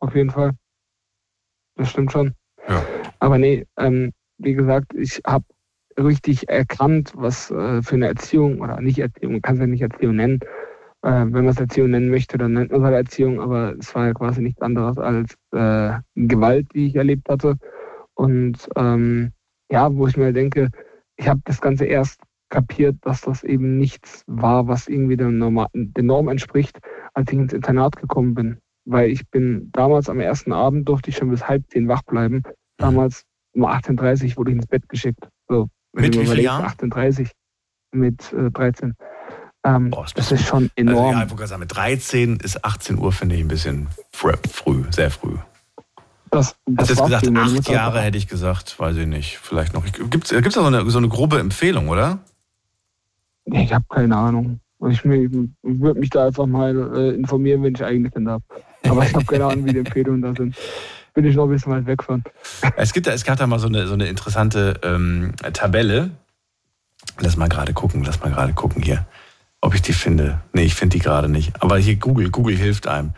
Auf 0.00 0.14
jeden 0.14 0.28
Fall. 0.28 0.50
Das 1.76 1.88
stimmt 1.88 2.12
schon. 2.12 2.34
Ja. 2.68 2.84
Aber 3.18 3.38
nee, 3.38 3.64
ähm, 3.78 4.12
wie 4.36 4.52
gesagt, 4.52 4.92
ich 4.94 5.22
habe 5.26 5.46
richtig 5.98 6.50
erkannt, 6.50 7.14
was 7.16 7.50
äh, 7.50 7.80
für 7.80 7.94
eine 7.94 8.08
Erziehung 8.08 8.60
oder 8.60 8.78
nicht 8.82 8.98
Erziehung, 8.98 9.32
man 9.32 9.42
kann 9.42 9.54
es 9.54 9.60
ja 9.60 9.66
nicht 9.66 9.80
Erziehung 9.80 10.16
nennen, 10.16 10.40
äh, 11.00 11.08
wenn 11.08 11.32
man 11.32 11.48
es 11.48 11.60
Erziehung 11.60 11.90
nennen 11.90 12.10
möchte, 12.10 12.36
dann 12.36 12.52
nennt 12.52 12.72
man 12.72 12.82
es 12.82 12.84
halt 12.84 12.96
Erziehung, 12.96 13.40
aber 13.40 13.74
es 13.78 13.94
war 13.94 14.08
ja 14.08 14.12
quasi 14.12 14.42
nichts 14.42 14.60
anderes 14.60 14.98
als 14.98 15.34
äh, 15.52 15.98
Gewalt, 16.14 16.66
die 16.74 16.88
ich 16.88 16.96
erlebt 16.96 17.30
hatte. 17.30 17.56
Und 18.12 18.68
ähm, 18.76 19.32
ja, 19.70 19.94
wo 19.94 20.06
ich 20.06 20.16
mir 20.16 20.32
denke, 20.32 20.70
ich 21.16 21.28
habe 21.28 21.40
das 21.44 21.60
Ganze 21.60 21.84
erst 21.84 22.20
kapiert, 22.50 22.96
dass 23.02 23.22
das 23.22 23.42
eben 23.42 23.78
nichts 23.78 24.22
war, 24.26 24.68
was 24.68 24.88
irgendwie 24.88 25.16
der, 25.16 25.28
Norm, 25.28 25.66
der 25.72 26.04
Norm 26.04 26.28
entspricht, 26.28 26.78
als 27.14 27.32
ich 27.32 27.38
ins 27.38 27.52
Internat 27.52 27.96
gekommen 27.96 28.34
bin. 28.34 28.58
Weil 28.84 29.10
ich 29.10 29.28
bin 29.30 29.70
damals 29.72 30.08
am 30.08 30.20
ersten 30.20 30.52
Abend 30.52 30.88
durfte 30.88 31.10
ich 31.10 31.16
schon 31.16 31.30
bis 31.30 31.48
halb 31.48 31.64
zehn 31.70 31.88
wach 31.88 32.02
bleiben. 32.02 32.36
Mhm. 32.36 32.52
Damals 32.76 33.24
um 33.54 33.64
18.30 33.64 34.30
Uhr 34.30 34.36
wurde 34.36 34.50
ich 34.50 34.56
ins 34.56 34.66
Bett 34.66 34.88
geschickt. 34.88 35.28
So, 35.48 35.68
mit 35.92 36.14
wie 36.16 36.26
vielen 36.26 36.44
Jahren? 36.44 36.66
18.30 36.66 37.30
mit 37.92 38.32
äh, 38.32 38.50
13. 38.50 38.94
Ähm, 39.64 39.90
Boah, 39.90 40.06
das 40.14 40.30
ist 40.30 40.46
schon 40.46 40.70
enorm. 40.76 41.16
Also, 41.16 41.36
ja, 41.36 41.46
sagen, 41.46 41.60
mit 41.60 41.74
13 41.74 42.36
ist 42.36 42.64
18 42.64 42.98
Uhr, 42.98 43.12
finde 43.12 43.36
ich, 43.36 43.40
ein 43.40 43.48
bisschen 43.48 43.88
früh, 44.12 44.84
sehr 44.90 45.10
früh. 45.10 45.36
Das, 46.34 46.56
das 46.66 46.90
Hast 46.90 47.00
du 47.00 47.04
jetzt 47.04 47.22
gesagt, 47.22 47.36
acht 47.36 47.68
Jahre 47.68 48.00
hätte 48.00 48.18
ich 48.18 48.26
gesagt, 48.26 48.78
weiß 48.78 48.96
ich 48.96 49.06
nicht, 49.06 49.38
vielleicht 49.38 49.72
noch. 49.72 49.84
Gibt 49.84 50.32
es 50.32 50.42
da 50.42 50.50
so 50.50 50.64
eine, 50.64 50.90
so 50.90 50.98
eine 50.98 51.08
grobe 51.08 51.38
Empfehlung, 51.38 51.88
oder? 51.88 52.18
Ich 53.44 53.72
habe 53.72 53.84
keine 53.88 54.16
Ahnung. 54.16 54.58
Ich, 54.88 55.04
ich 55.04 55.30
würde 55.62 56.00
mich 56.00 56.10
da 56.10 56.26
einfach 56.26 56.46
mal 56.46 56.96
äh, 56.96 57.14
informieren, 57.14 57.62
wenn 57.62 57.74
ich 57.74 57.84
eigentlich 57.84 58.12
denn 58.12 58.28
habe. 58.28 58.42
Aber 58.82 59.06
ich 59.06 59.14
habe 59.14 59.24
keine 59.24 59.44
Ahnung, 59.46 59.64
wie 59.64 59.72
die 59.72 59.78
Empfehlungen 59.78 60.22
da 60.22 60.34
sind. 60.34 60.56
Bin 61.14 61.24
ich 61.24 61.36
noch 61.36 61.44
ein 61.44 61.50
bisschen 61.50 61.72
weit 61.72 61.86
weg 61.86 62.02
von. 62.02 62.24
Es, 62.76 62.92
gibt, 62.92 63.06
es 63.06 63.24
gab 63.24 63.38
da 63.38 63.46
mal 63.46 63.60
so 63.60 63.68
eine, 63.68 63.86
so 63.86 63.94
eine 63.94 64.08
interessante 64.08 64.80
ähm, 64.82 65.32
Tabelle. 65.52 66.10
Lass 67.20 67.36
mal 67.36 67.48
gerade 67.48 67.72
gucken, 67.72 68.02
lass 68.04 68.20
mal 68.20 68.32
gerade 68.32 68.52
gucken 68.52 68.82
hier, 68.82 69.06
ob 69.60 69.74
ich 69.74 69.82
die 69.82 69.92
finde. 69.92 70.40
Nee, 70.52 70.64
ich 70.64 70.74
finde 70.74 70.96
die 70.96 71.02
gerade 71.02 71.28
nicht. 71.28 71.62
Aber 71.62 71.78
hier 71.78 71.96
Google, 71.96 72.30
Google 72.30 72.56
hilft 72.56 72.88
einem. 72.88 73.12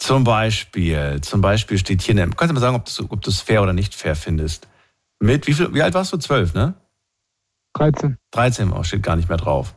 Zum 0.00 0.24
Beispiel, 0.24 1.20
zum 1.20 1.42
Beispiel 1.42 1.76
steht 1.76 2.00
hier, 2.00 2.14
kannst 2.14 2.50
du 2.50 2.54
mal 2.54 2.60
sagen, 2.60 2.82
ob 3.10 3.20
du 3.20 3.30
es 3.30 3.40
fair 3.42 3.62
oder 3.62 3.74
nicht 3.74 3.94
fair 3.94 4.16
findest. 4.16 4.66
Mit, 5.20 5.46
wie, 5.46 5.52
viel, 5.52 5.74
wie 5.74 5.82
alt 5.82 5.92
warst 5.92 6.14
du? 6.14 6.16
Zwölf, 6.16 6.54
ne? 6.54 6.74
13. 7.74 8.16
13, 8.30 8.72
oh, 8.72 8.82
steht 8.82 9.02
gar 9.02 9.16
nicht 9.16 9.28
mehr 9.28 9.36
drauf. 9.36 9.74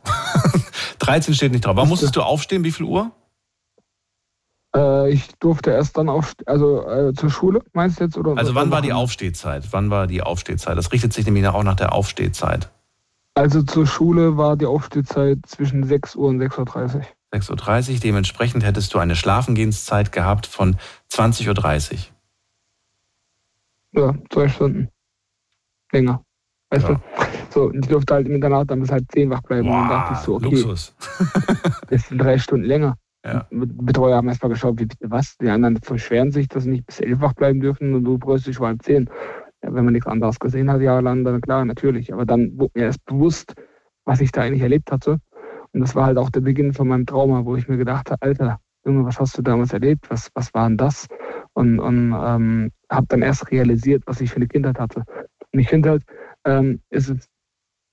13 1.00 1.34
steht 1.34 1.52
nicht 1.52 1.66
drauf. 1.66 1.76
Wann 1.76 1.88
musstest 1.88 2.16
du 2.16 2.22
aufstehen? 2.22 2.64
Wie 2.64 2.72
viel 2.72 2.86
Uhr? 2.86 3.12
Äh, 4.74 5.12
ich 5.12 5.28
durfte 5.40 5.70
erst 5.72 5.98
dann 5.98 6.08
auf, 6.08 6.32
also 6.46 6.88
äh, 6.88 7.12
zur 7.12 7.30
Schule, 7.30 7.62
meinst 7.74 8.00
du 8.00 8.04
jetzt? 8.04 8.16
Oder 8.16 8.38
also 8.38 8.54
wann 8.54 8.70
war 8.70 8.80
die 8.80 8.94
Aufstehzeit? 8.94 9.68
Wann 9.72 9.90
war 9.90 10.06
die 10.06 10.22
Aufstehzeit? 10.22 10.78
Das 10.78 10.90
richtet 10.90 11.12
sich 11.12 11.26
nämlich 11.26 11.46
auch 11.46 11.62
nach 11.62 11.76
der 11.76 11.92
Aufstehzeit. 11.92 12.70
Also 13.34 13.62
zur 13.62 13.86
Schule 13.86 14.38
war 14.38 14.56
die 14.56 14.66
Aufstehzeit 14.66 15.40
zwischen 15.46 15.84
6 15.84 16.16
Uhr 16.16 16.28
und 16.28 16.40
6.30 16.40 16.94
Uhr. 16.94 17.02
6.30 17.34 17.94
Uhr, 17.94 18.00
dementsprechend 18.00 18.64
hättest 18.64 18.94
du 18.94 18.98
eine 18.98 19.16
Schlafengehenszeit 19.16 20.12
gehabt 20.12 20.46
von 20.46 20.76
20.30 21.10 21.92
Uhr. 21.92 21.98
Ja, 23.92 24.14
zwei 24.30 24.48
Stunden. 24.48 24.88
Länger. 25.92 26.22
Weißt 26.70 26.88
ja. 26.88 26.94
du? 26.94 27.00
So, 27.50 27.62
und 27.64 27.84
ich 27.84 27.88
durfte 27.88 28.14
halt 28.14 28.26
im 28.26 28.34
Internat 28.34 28.70
dann 28.70 28.80
bis 28.80 28.90
halb 28.90 29.04
zehn 29.12 29.30
wach 29.30 29.42
bleiben. 29.42 29.68
Wow, 29.68 29.74
und 29.74 29.80
dann 29.82 29.88
dachte 29.88 30.14
ich 30.14 30.18
so, 30.20 30.34
okay, 30.36 30.44
Luxus. 30.46 30.94
das 31.88 32.08
sind 32.08 32.18
drei 32.18 32.38
Stunden 32.38 32.66
länger. 32.66 32.96
Ja. 33.24 33.46
Betreuer 33.50 34.16
haben 34.16 34.28
erstmal 34.28 34.50
geschaut, 34.50 34.78
wie 34.78 34.86
bitte 34.86 35.10
was? 35.10 35.36
Die 35.38 35.48
anderen 35.48 35.80
verschweren 35.80 36.30
sich, 36.30 36.48
dass 36.48 36.64
sie 36.64 36.70
nicht 36.70 36.86
bis 36.86 37.00
elf 37.00 37.20
wach 37.20 37.32
bleiben 37.32 37.60
dürfen 37.60 37.94
und 37.94 38.04
du 38.04 38.18
brauchst 38.18 38.46
dich 38.46 38.56
vor 38.56 38.66
halb 38.66 38.82
zehn. 38.82 39.08
Ja, 39.62 39.72
wenn 39.72 39.84
man 39.84 39.94
nichts 39.94 40.06
anderes 40.06 40.38
gesehen 40.38 40.70
hat, 40.70 40.80
jahrelang, 40.82 41.24
dann 41.24 41.40
klar, 41.40 41.64
natürlich. 41.64 42.12
Aber 42.12 42.26
dann 42.26 42.58
wurde 42.58 42.72
mir 42.74 42.84
erst 42.84 43.04
bewusst, 43.06 43.54
was 44.04 44.20
ich 44.20 44.30
da 44.30 44.42
eigentlich 44.42 44.62
erlebt 44.62 44.92
hatte. 44.92 45.20
Und 45.74 45.80
das 45.80 45.94
war 45.94 46.06
halt 46.06 46.18
auch 46.18 46.30
der 46.30 46.40
Beginn 46.40 46.72
von 46.72 46.88
meinem 46.88 47.06
Trauma, 47.06 47.44
wo 47.44 47.56
ich 47.56 47.68
mir 47.68 47.76
gedacht 47.76 48.10
habe, 48.10 48.22
Alter, 48.22 48.60
Junge, 48.86 49.04
was 49.04 49.18
hast 49.18 49.36
du 49.36 49.42
damals 49.42 49.72
erlebt? 49.72 50.08
Was, 50.10 50.30
was 50.34 50.54
war 50.54 50.68
denn 50.68 50.78
das? 50.78 51.08
Und, 51.52 51.78
und 51.80 52.12
ähm, 52.12 52.70
habe 52.90 53.06
dann 53.08 53.22
erst 53.22 53.50
realisiert, 53.50 54.04
was 54.06 54.20
ich 54.20 54.30
für 54.30 54.36
eine 54.36 54.46
Kindheit 54.46 54.78
hatte. 54.78 55.04
Und 55.52 55.58
ich 55.58 55.68
finde 55.68 55.90
halt, 55.90 56.04
ähm, 56.44 56.80
ist 56.90 57.10
es 57.10 57.28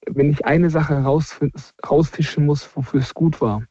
wenn 0.07 0.31
ich 0.31 0.45
eine 0.45 0.69
Sache 0.69 1.03
rausfischen 1.03 2.45
muss, 2.45 2.75
wofür 2.75 2.99
es 2.99 3.13
gut 3.13 3.41
war. 3.41 3.63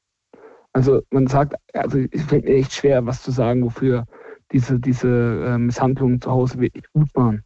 Also 0.72 1.02
man 1.10 1.26
sagt, 1.26 1.54
also 1.74 1.98
es 2.10 2.22
fällt 2.24 2.44
mir 2.44 2.54
echt 2.54 2.72
schwer, 2.72 3.04
was 3.06 3.22
zu 3.22 3.30
sagen, 3.32 3.64
wofür 3.64 4.06
diese, 4.52 4.78
diese 4.78 5.08
äh, 5.08 5.58
Misshandlungen 5.58 6.20
zu 6.20 6.30
Hause 6.30 6.60
wirklich 6.60 6.84
gut 6.92 7.08
waren. 7.14 7.42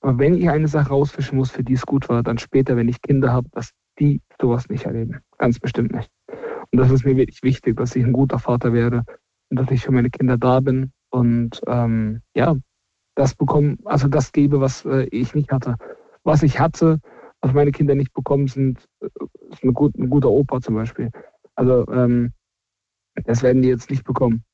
Aber 0.00 0.18
wenn 0.18 0.34
ich 0.34 0.48
eine 0.48 0.68
Sache 0.68 0.90
rausfischen 0.90 1.36
muss, 1.36 1.50
für 1.50 1.64
die 1.64 1.74
es 1.74 1.84
gut 1.84 2.08
war, 2.08 2.22
dann 2.22 2.38
später, 2.38 2.76
wenn 2.76 2.88
ich 2.88 3.02
Kinder 3.02 3.32
habe, 3.32 3.48
dass 3.50 3.72
die 3.98 4.22
sowas 4.40 4.68
nicht 4.68 4.84
erleben. 4.84 5.20
Ganz 5.40 5.58
bestimmt 5.58 5.92
nicht. 5.92 6.10
Und 6.70 6.78
das 6.78 6.90
ist 6.90 7.06
mir 7.06 7.16
wirklich 7.16 7.42
wichtig, 7.42 7.78
dass 7.78 7.96
ich 7.96 8.04
ein 8.04 8.12
guter 8.12 8.38
Vater 8.38 8.74
werde 8.74 9.04
und 9.48 9.58
dass 9.58 9.70
ich 9.70 9.82
für 9.82 9.90
meine 9.90 10.10
Kinder 10.10 10.36
da 10.36 10.60
bin 10.60 10.92
und 11.08 11.62
ähm, 11.66 12.20
ja, 12.36 12.54
das 13.14 13.34
bekomme, 13.34 13.78
also 13.86 14.06
das 14.06 14.32
gebe, 14.32 14.60
was 14.60 14.84
äh, 14.84 15.04
ich 15.10 15.34
nicht 15.34 15.50
hatte. 15.50 15.76
Was 16.24 16.42
ich 16.42 16.60
hatte, 16.60 17.00
was 17.40 17.54
meine 17.54 17.72
Kinder 17.72 17.94
nicht 17.94 18.12
bekommen, 18.12 18.48
sind, 18.48 18.86
äh, 19.00 19.08
ist 19.50 19.64
ein, 19.64 19.72
gut, 19.72 19.96
ein 19.96 20.10
guter 20.10 20.28
Opa 20.28 20.60
zum 20.60 20.74
Beispiel. 20.74 21.10
Also 21.54 21.88
ähm, 21.88 22.34
das 23.24 23.42
werden 23.42 23.62
die 23.62 23.68
jetzt 23.68 23.88
nicht 23.88 24.04
bekommen. 24.04 24.44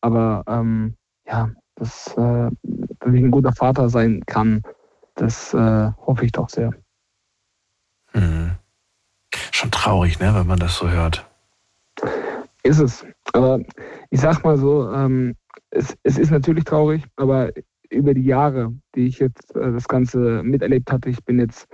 Aber 0.00 0.42
ähm, 0.48 0.96
ja, 1.24 1.52
dass, 1.76 2.16
äh, 2.16 2.50
dass 2.62 3.14
ich 3.14 3.22
ein 3.22 3.30
guter 3.30 3.52
Vater 3.52 3.88
sein 3.88 4.24
kann, 4.26 4.62
das 5.14 5.54
äh, 5.54 5.92
hoffe 6.04 6.24
ich 6.24 6.32
doch 6.32 6.48
sehr. 6.48 6.72
Mhm. 8.12 8.56
Schon 9.62 9.70
traurig, 9.70 10.18
ne, 10.18 10.34
wenn 10.34 10.48
man 10.48 10.58
das 10.58 10.76
so 10.76 10.90
hört. 10.90 11.24
Ist 12.64 12.80
es. 12.80 13.06
Aber 13.32 13.60
ich 14.10 14.20
sag 14.20 14.42
mal 14.42 14.56
so, 14.56 14.90
ähm, 14.92 15.36
es, 15.70 15.96
es 16.02 16.18
ist 16.18 16.32
natürlich 16.32 16.64
traurig, 16.64 17.04
aber 17.14 17.52
über 17.88 18.12
die 18.12 18.24
Jahre, 18.24 18.74
die 18.96 19.06
ich 19.06 19.20
jetzt 19.20 19.54
äh, 19.54 19.70
das 19.70 19.86
Ganze 19.86 20.42
miterlebt 20.42 20.90
hatte, 20.90 21.10
ich 21.10 21.24
bin 21.24 21.38
jetzt 21.38 21.68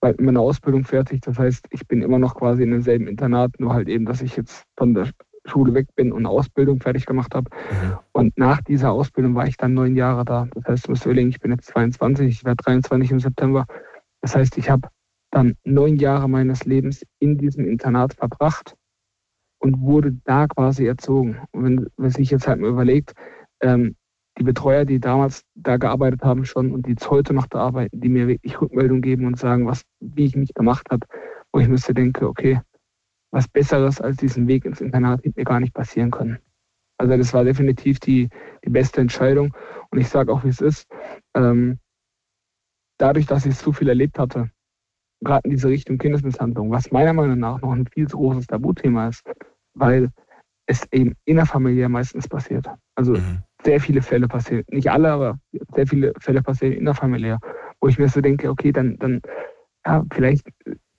bald 0.00 0.16
mit 0.16 0.24
meiner 0.24 0.40
Ausbildung 0.40 0.84
fertig. 0.84 1.20
Das 1.20 1.38
heißt, 1.38 1.66
ich 1.68 1.86
bin 1.86 2.00
immer 2.00 2.18
noch 2.18 2.34
quasi 2.34 2.62
in 2.62 2.70
demselben 2.70 3.06
Internat, 3.06 3.50
nur 3.58 3.74
halt 3.74 3.90
eben, 3.90 4.06
dass 4.06 4.22
ich 4.22 4.36
jetzt 4.36 4.64
von 4.78 4.94
der 4.94 5.10
Schule 5.44 5.74
weg 5.74 5.88
bin 5.96 6.12
und 6.12 6.20
eine 6.20 6.30
Ausbildung 6.30 6.80
fertig 6.80 7.04
gemacht 7.04 7.34
habe. 7.34 7.50
Mhm. 7.50 7.98
Und 8.12 8.38
nach 8.38 8.62
dieser 8.62 8.90
Ausbildung 8.90 9.34
war 9.34 9.46
ich 9.46 9.58
dann 9.58 9.74
neun 9.74 9.96
Jahre 9.96 10.24
da. 10.24 10.48
Das 10.54 10.64
heißt, 10.64 10.86
du 10.86 10.92
musst 10.92 11.04
überlegen, 11.04 11.28
ich 11.28 11.40
bin 11.40 11.50
jetzt 11.50 11.66
22, 11.66 12.26
ich 12.26 12.44
werde 12.46 12.64
23 12.64 13.10
im 13.10 13.20
September. 13.20 13.66
Das 14.22 14.34
heißt, 14.34 14.56
ich 14.56 14.70
habe 14.70 14.88
dann 15.34 15.56
neun 15.64 15.96
Jahre 15.96 16.28
meines 16.28 16.64
Lebens 16.64 17.02
in 17.18 17.36
diesem 17.36 17.66
Internat 17.66 18.14
verbracht 18.14 18.76
und 19.58 19.80
wurde 19.80 20.16
da 20.24 20.46
quasi 20.46 20.86
erzogen. 20.86 21.40
Und 21.50 21.64
wenn, 21.64 21.86
wenn 21.96 22.10
sich 22.10 22.30
jetzt 22.30 22.46
halt 22.46 22.60
mal 22.60 22.70
überlegt, 22.70 23.14
ähm, 23.60 23.96
die 24.38 24.44
Betreuer, 24.44 24.84
die 24.84 25.00
damals 25.00 25.44
da 25.54 25.76
gearbeitet 25.76 26.22
haben 26.22 26.44
schon 26.44 26.72
und 26.72 26.86
die 26.86 26.90
jetzt 26.90 27.10
heute 27.10 27.34
noch 27.34 27.46
da 27.46 27.58
arbeiten, 27.58 28.00
die 28.00 28.08
mir 28.08 28.28
wirklich 28.28 28.60
Rückmeldung 28.60 29.00
geben 29.00 29.26
und 29.26 29.38
sagen, 29.38 29.66
was, 29.66 29.82
wie 30.00 30.24
ich 30.24 30.36
mich 30.36 30.54
gemacht 30.54 30.86
habe, 30.90 31.06
wo 31.52 31.58
ich 31.58 31.80
so 31.82 31.92
denke, 31.92 32.28
okay, 32.28 32.60
was 33.32 33.48
Besseres 33.48 34.00
als 34.00 34.16
diesen 34.18 34.46
Weg 34.46 34.64
ins 34.64 34.80
Internat 34.80 35.24
hätte 35.24 35.34
mir 35.36 35.44
gar 35.44 35.60
nicht 35.60 35.74
passieren 35.74 36.12
können. 36.12 36.38
Also 36.96 37.16
das 37.16 37.34
war 37.34 37.42
definitiv 37.42 37.98
die, 37.98 38.28
die 38.64 38.70
beste 38.70 39.00
Entscheidung. 39.00 39.52
Und 39.90 39.98
ich 39.98 40.08
sage 40.08 40.32
auch, 40.32 40.44
wie 40.44 40.48
es 40.48 40.60
ist. 40.60 40.86
Ähm, 41.34 41.80
dadurch, 42.98 43.26
dass 43.26 43.46
ich 43.46 43.56
so 43.56 43.72
viel 43.72 43.88
erlebt 43.88 44.18
hatte, 44.18 44.50
gerade 45.24 45.42
in 45.44 45.50
diese 45.50 45.68
Richtung 45.68 45.98
Kindesmisshandlung, 45.98 46.70
was 46.70 46.92
meiner 46.92 47.12
Meinung 47.12 47.38
nach 47.38 47.60
noch 47.60 47.72
ein 47.72 47.86
viel 47.86 48.06
zu 48.08 48.18
großes 48.18 48.46
Tabuthema 48.46 49.08
ist, 49.08 49.22
weil 49.74 50.10
es 50.66 50.86
eben 50.92 51.14
innerfamiliär 51.24 51.88
meistens 51.88 52.28
passiert. 52.28 52.66
Also 52.94 53.14
mhm. 53.14 53.42
sehr 53.64 53.80
viele 53.80 54.02
Fälle 54.02 54.28
passieren, 54.28 54.64
nicht 54.70 54.90
alle, 54.90 55.10
aber 55.10 55.38
sehr 55.74 55.86
viele 55.86 56.12
Fälle 56.20 56.42
passieren 56.42 56.74
innerfamiliär, 56.74 57.38
wo 57.80 57.88
ich 57.88 57.98
mir 57.98 58.08
so 58.08 58.20
denke, 58.20 58.48
okay, 58.48 58.72
dann, 58.72 58.96
dann 58.98 59.20
ja, 59.86 60.04
vielleicht 60.12 60.48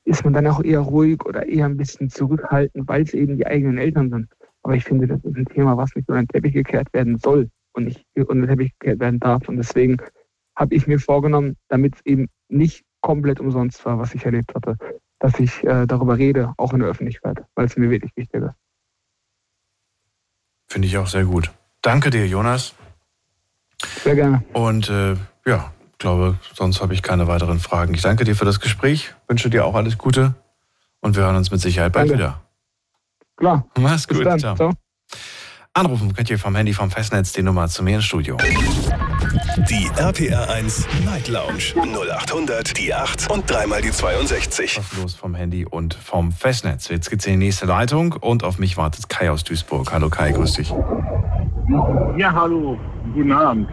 ist 0.04 0.24
man 0.24 0.34
dann 0.34 0.48
auch 0.48 0.64
eher 0.64 0.80
ruhig 0.80 1.26
oder 1.26 1.48
eher 1.48 1.66
ein 1.66 1.78
bisschen 1.78 2.10
zurückhaltend, 2.10 2.88
weil 2.88 3.04
es 3.04 3.14
eben 3.14 3.38
die 3.38 3.48
eigenen 3.48 3.78
Eltern 3.78 4.10
sind. 4.12 4.28
Aber 4.62 4.76
ich 4.76 4.84
finde, 4.84 5.08
das 5.08 5.24
ist 5.24 5.36
ein 5.36 5.46
Thema, 5.46 5.78
was 5.78 5.96
nicht 5.96 6.08
unter 6.08 6.22
den 6.22 6.28
Teppich 6.28 6.54
gekehrt 6.54 6.94
werden 6.94 7.18
soll 7.18 7.50
und 7.74 7.86
nicht 7.86 8.06
unter 8.16 8.34
den 8.34 8.48
Teppich 8.48 8.74
gekehrt 8.80 9.00
werden 9.00 9.20
darf. 9.20 9.48
Und 9.50 9.58
deswegen 9.58 9.98
habe 10.56 10.76
ich 10.76 10.88
mir 10.88 11.00
vorgenommen, 11.00 11.56
damit 11.70 11.96
es 11.96 12.06
eben 12.06 12.28
nicht 12.50 12.84
komplett 13.06 13.40
umsonst 13.40 13.86
war, 13.86 14.00
was 14.00 14.16
ich 14.16 14.26
erlebt 14.26 14.56
hatte, 14.56 14.78
dass 15.20 15.40
ich 15.40 15.64
äh, 15.64 15.86
darüber 15.86 16.18
rede, 16.18 16.56
auch 16.58 16.74
in 16.74 16.80
der 16.80 16.90
Öffentlichkeit, 16.90 17.44
weil 17.54 17.68
es 17.68 17.78
mir 17.78 17.92
wirklich 17.92 18.12
wichtig 18.16 18.42
ist. 18.42 18.56
Finde 20.68 20.88
ich 20.88 20.98
auch 20.98 21.06
sehr 21.06 21.24
gut. 21.26 21.52
Danke 21.84 22.10
dir, 22.10 22.28
Jonas. 22.28 22.74
Sehr 24.04 24.16
gerne. 24.16 24.44
Und 24.54 24.90
äh, 24.90 25.16
ja, 25.46 25.72
glaube, 26.00 26.40
sonst 26.56 26.82
habe 26.82 26.96
ich 26.96 27.04
keine 27.04 27.28
weiteren 27.28 27.60
Fragen. 27.60 27.94
Ich 27.94 28.02
danke 28.02 28.24
dir 28.24 28.36
für 28.36 28.46
das 28.46 28.60
Gespräch, 28.60 29.14
wünsche 29.28 29.52
dir 29.52 29.66
auch 29.66 29.76
alles 29.76 30.00
Gute 30.00 30.34
und 31.00 31.16
wir 31.16 31.26
hören 31.26 31.36
uns 31.36 31.52
mit 31.52 31.62
Sicherheit 31.62 31.94
bald 31.94 32.10
danke. 32.10 32.24
wieder. 32.24 32.42
Klar. 33.38 33.68
Mach's 33.78 34.08
gut. 34.08 34.24
Ciao. 34.40 34.56
Ciao. 34.56 34.74
Anrufen 35.74 36.12
könnt 36.14 36.32
ihr 36.32 36.40
vom 36.40 36.56
Handy 36.56 36.74
vom 36.74 36.90
Festnetz 36.90 37.34
die 37.34 37.44
Nummer 37.44 37.68
zu 37.68 37.84
mir 37.84 37.98
ins 37.98 38.06
Studio. 38.06 38.38
Die 39.70 39.90
RPR 39.98 40.50
1 40.50 40.88
Night 41.04 41.28
Lounge 41.28 41.74
0800 41.76 42.78
die 42.78 42.94
8 42.94 43.30
und 43.30 43.50
dreimal 43.52 43.82
die 43.82 43.92
62. 43.92 44.78
Was 44.78 45.02
los 45.02 45.14
vom 45.14 45.36
Handy 45.36 45.66
und 45.66 45.94
vom 45.94 46.32
Festnetz. 46.32 46.88
Jetzt 46.88 47.10
geht's 47.10 47.26
in 47.26 47.34
die 47.34 47.46
nächste 47.48 47.66
Leitung 47.66 48.14
und 48.14 48.46
auf 48.46 48.60
mich 48.60 48.78
wartet 48.78 49.10
Kai 49.10 49.30
aus 49.30 49.44
Duisburg. 49.44 49.92
Hallo 49.92 50.08
Kai, 50.10 50.32
grüß 50.32 50.54
dich. 50.54 50.74
Ja, 52.18 52.32
hallo, 52.32 52.80
guten 53.14 53.34
Abend. 53.34 53.68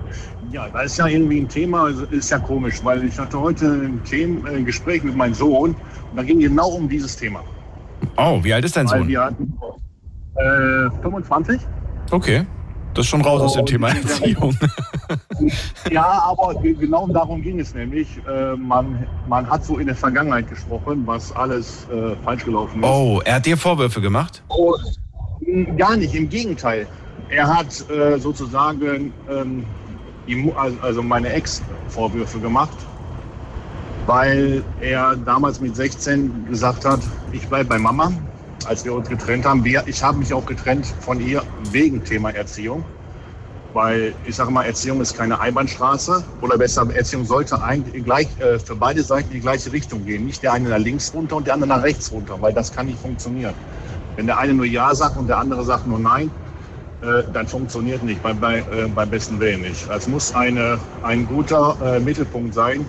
Ja, 0.51 0.69
da 0.69 0.81
ist 0.81 0.99
ja 0.99 1.07
irgendwie 1.07 1.43
ein 1.43 1.49
Thema, 1.49 1.91
ist 2.11 2.31
ja 2.31 2.41
komisch, 2.41 2.81
weil 2.83 3.05
ich 3.05 3.17
hatte 3.17 3.39
heute 3.39 3.67
ein, 3.67 4.03
Thema, 4.03 4.49
ein 4.49 4.65
Gespräch 4.65 5.05
mit 5.05 5.15
meinem 5.15 5.35
Sohn 5.35 5.77
und 6.11 6.17
da 6.17 6.25
ging 6.25 6.41
genau 6.41 6.71
um 6.71 6.89
dieses 6.89 7.17
Thema. 7.17 7.41
Oh, 8.17 8.43
wie 8.43 8.53
alt 8.53 8.65
ist 8.65 8.77
dein 8.77 8.91
weil 8.91 8.99
Sohn? 8.99 9.09
Wir 9.09 9.21
hatten, 9.23 9.57
äh, 10.35 11.03
25. 11.03 11.61
Okay. 12.11 12.47
Das 12.95 13.07
ist 13.07 13.11
schon 13.11 13.23
raus 13.23 13.41
aus 13.41 13.55
dem 13.55 13.67
Thema 13.67 13.89
Erziehung. 13.89 14.57
Ja, 15.91 16.23
aber 16.29 16.55
genau 16.55 17.09
darum 17.09 17.43
ging 17.43 17.59
es 17.59 17.75
nämlich. 17.75 18.07
Äh, 18.29 18.55
man, 18.57 19.07
man 19.27 19.49
hat 19.51 19.65
so 19.65 19.79
in 19.79 19.87
der 19.87 19.97
Vergangenheit 19.97 20.49
gesprochen, 20.49 21.03
was 21.05 21.35
alles 21.35 21.87
äh, 21.93 22.15
falsch 22.25 22.45
gelaufen 22.45 22.81
ist. 22.83 22.89
Oh, 22.89 23.21
er 23.25 23.37
hat 23.37 23.47
dir 23.47 23.57
Vorwürfe 23.57 24.01
gemacht? 24.01 24.43
Oh, 24.49 24.77
gar 25.77 25.97
nicht, 25.97 26.15
im 26.15 26.29
Gegenteil. 26.29 26.87
Er 27.29 27.47
hat 27.47 27.91
äh, 27.91 28.19
sozusagen 28.19 29.13
ähm, 29.29 29.65
also 30.81 31.03
meine 31.03 31.29
Ex 31.31 31.61
Vorwürfe 31.89 32.39
gemacht, 32.39 32.77
weil 34.07 34.63
er 34.81 35.17
damals 35.17 35.61
mit 35.61 35.75
16 35.75 36.47
gesagt 36.49 36.85
hat, 36.85 37.01
ich 37.33 37.47
bleibe 37.49 37.71
bei 37.71 37.79
Mama 37.79 38.13
als 38.67 38.85
wir 38.85 38.95
uns 38.95 39.09
getrennt 39.09 39.45
haben. 39.45 39.65
Ich 39.87 40.03
habe 40.03 40.19
mich 40.19 40.33
auch 40.33 40.47
getrennt 40.47 40.87
von 41.01 41.21
ihr 41.21 41.43
wegen 41.71 42.05
Thema 42.05 42.31
Erziehung. 42.31 42.85
Weil 43.75 44.15
ich 44.27 44.37
sage 44.37 44.51
mal, 44.51 44.65
Erziehung 44.65 45.01
ist 45.01 45.17
keine 45.17 45.41
Einbahnstraße. 45.41 46.23
Oder 46.43 46.59
besser, 46.59 46.87
Erziehung 46.95 47.25
sollte 47.25 47.63
eigentlich 47.63 48.05
gleich, 48.05 48.29
äh, 48.39 48.59
für 48.59 48.77
beide 48.77 49.03
Seiten 49.03 49.29
in 49.29 49.37
die 49.37 49.41
gleiche 49.41 49.73
Richtung 49.73 50.05
gehen. 50.05 50.27
Nicht 50.27 50.43
der 50.43 50.53
eine 50.53 50.69
nach 50.69 50.79
links 50.79 51.13
runter 51.15 51.37
und 51.37 51.47
der 51.47 51.55
andere 51.55 51.69
nach 51.69 51.83
rechts 51.83 52.13
runter, 52.13 52.37
weil 52.41 52.53
das 52.53 52.73
kann 52.73 52.87
nicht 52.87 52.99
funktionieren. 53.01 53.55
Wenn 54.17 54.27
der 54.27 54.39
eine 54.39 54.53
nur 54.53 54.67
Ja 54.67 54.95
sagt 54.95 55.17
und 55.17 55.27
der 55.27 55.39
andere 55.39 55.65
sagt 55.65 55.87
nur 55.87 55.99
Nein, 55.99 56.31
äh, 57.03 57.25
dann 57.33 57.49
funktioniert 57.49 58.03
nicht, 58.03 58.23
bei, 58.23 58.33
bei, 58.35 58.59
äh, 58.59 58.89
beim 58.95 59.11
besten 59.11 59.41
Willen 59.41 59.63
nicht. 59.63 59.89
Es 59.91 60.07
muss 60.07 60.35
eine, 60.35 60.79
ein 61.03 61.27
guter 61.27 61.77
äh, 61.83 61.99
Mittelpunkt 61.99 62.55
sein, 62.55 62.87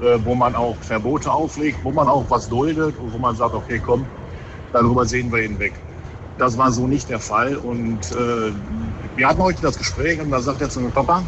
äh, 0.00 0.18
wo 0.24 0.34
man 0.34 0.54
auch 0.54 0.76
Verbote 0.80 1.32
auflegt, 1.32 1.78
wo 1.82 1.90
man 1.90 2.06
auch 2.06 2.24
was 2.28 2.48
duldet 2.48 2.94
und 2.98 3.12
wo 3.12 3.18
man 3.18 3.34
sagt, 3.34 3.54
okay, 3.54 3.80
komm, 3.84 4.06
darüber 4.72 5.04
sehen 5.06 5.32
wir 5.32 5.42
hinweg. 5.42 5.72
Das 6.38 6.56
war 6.56 6.70
so 6.70 6.86
nicht 6.86 7.08
der 7.08 7.18
Fall. 7.18 7.56
Und 7.56 8.12
äh, 8.12 8.52
wir 9.16 9.28
hatten 9.28 9.42
heute 9.42 9.60
das 9.62 9.76
Gespräch 9.76 10.20
und 10.20 10.30
da 10.30 10.40
sagt 10.40 10.60
er 10.60 10.70
zu 10.70 10.80
mir, 10.80 10.90
Papa, 10.90 11.22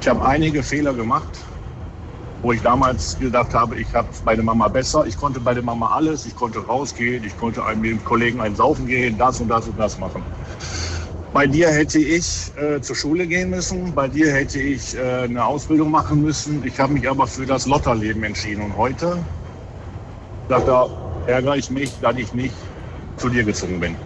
ich 0.00 0.08
habe 0.08 0.24
einige 0.24 0.62
Fehler 0.62 0.94
gemacht, 0.94 1.38
wo 2.42 2.52
ich 2.52 2.62
damals 2.62 3.18
gedacht 3.18 3.52
habe, 3.54 3.76
ich 3.76 3.92
habe 3.94 4.08
bei 4.24 4.34
der 4.34 4.44
Mama 4.44 4.68
besser. 4.68 5.06
Ich 5.06 5.16
konnte 5.16 5.40
bei 5.40 5.52
der 5.52 5.62
Mama 5.62 5.88
alles. 5.88 6.26
Ich 6.26 6.34
konnte 6.36 6.60
rausgehen, 6.60 7.24
ich 7.24 7.36
konnte 7.36 7.62
mit 7.76 7.90
dem 7.90 8.04
Kollegen 8.04 8.40
einen 8.40 8.56
Saufen 8.56 8.86
gehen, 8.86 9.18
das 9.18 9.40
und 9.40 9.48
das 9.48 9.66
und 9.66 9.78
das 9.78 9.98
machen. 9.98 10.22
Bei 11.32 11.46
dir 11.46 11.68
hätte 11.68 11.98
ich 11.98 12.50
äh, 12.56 12.80
zur 12.80 12.96
Schule 12.96 13.26
gehen 13.26 13.50
müssen, 13.50 13.94
bei 13.94 14.08
dir 14.08 14.32
hätte 14.32 14.58
ich 14.58 14.96
äh, 14.96 15.24
eine 15.24 15.44
Ausbildung 15.44 15.90
machen 15.90 16.22
müssen. 16.22 16.64
Ich 16.64 16.80
habe 16.80 16.94
mich 16.94 17.08
aber 17.10 17.26
für 17.26 17.44
das 17.44 17.66
Lotterleben 17.66 18.22
entschieden. 18.24 18.62
Und 18.62 18.76
heute 18.76 19.18
sagt 20.48 20.68
er, 20.68 21.05
ärgere 21.26 21.56
ich 21.56 21.70
mich, 21.70 21.92
dass 22.00 22.16
ich 22.16 22.32
nicht 22.32 22.54
zu 23.16 23.28
dir 23.28 23.44
gezogen 23.44 23.80
bin. 23.80 23.96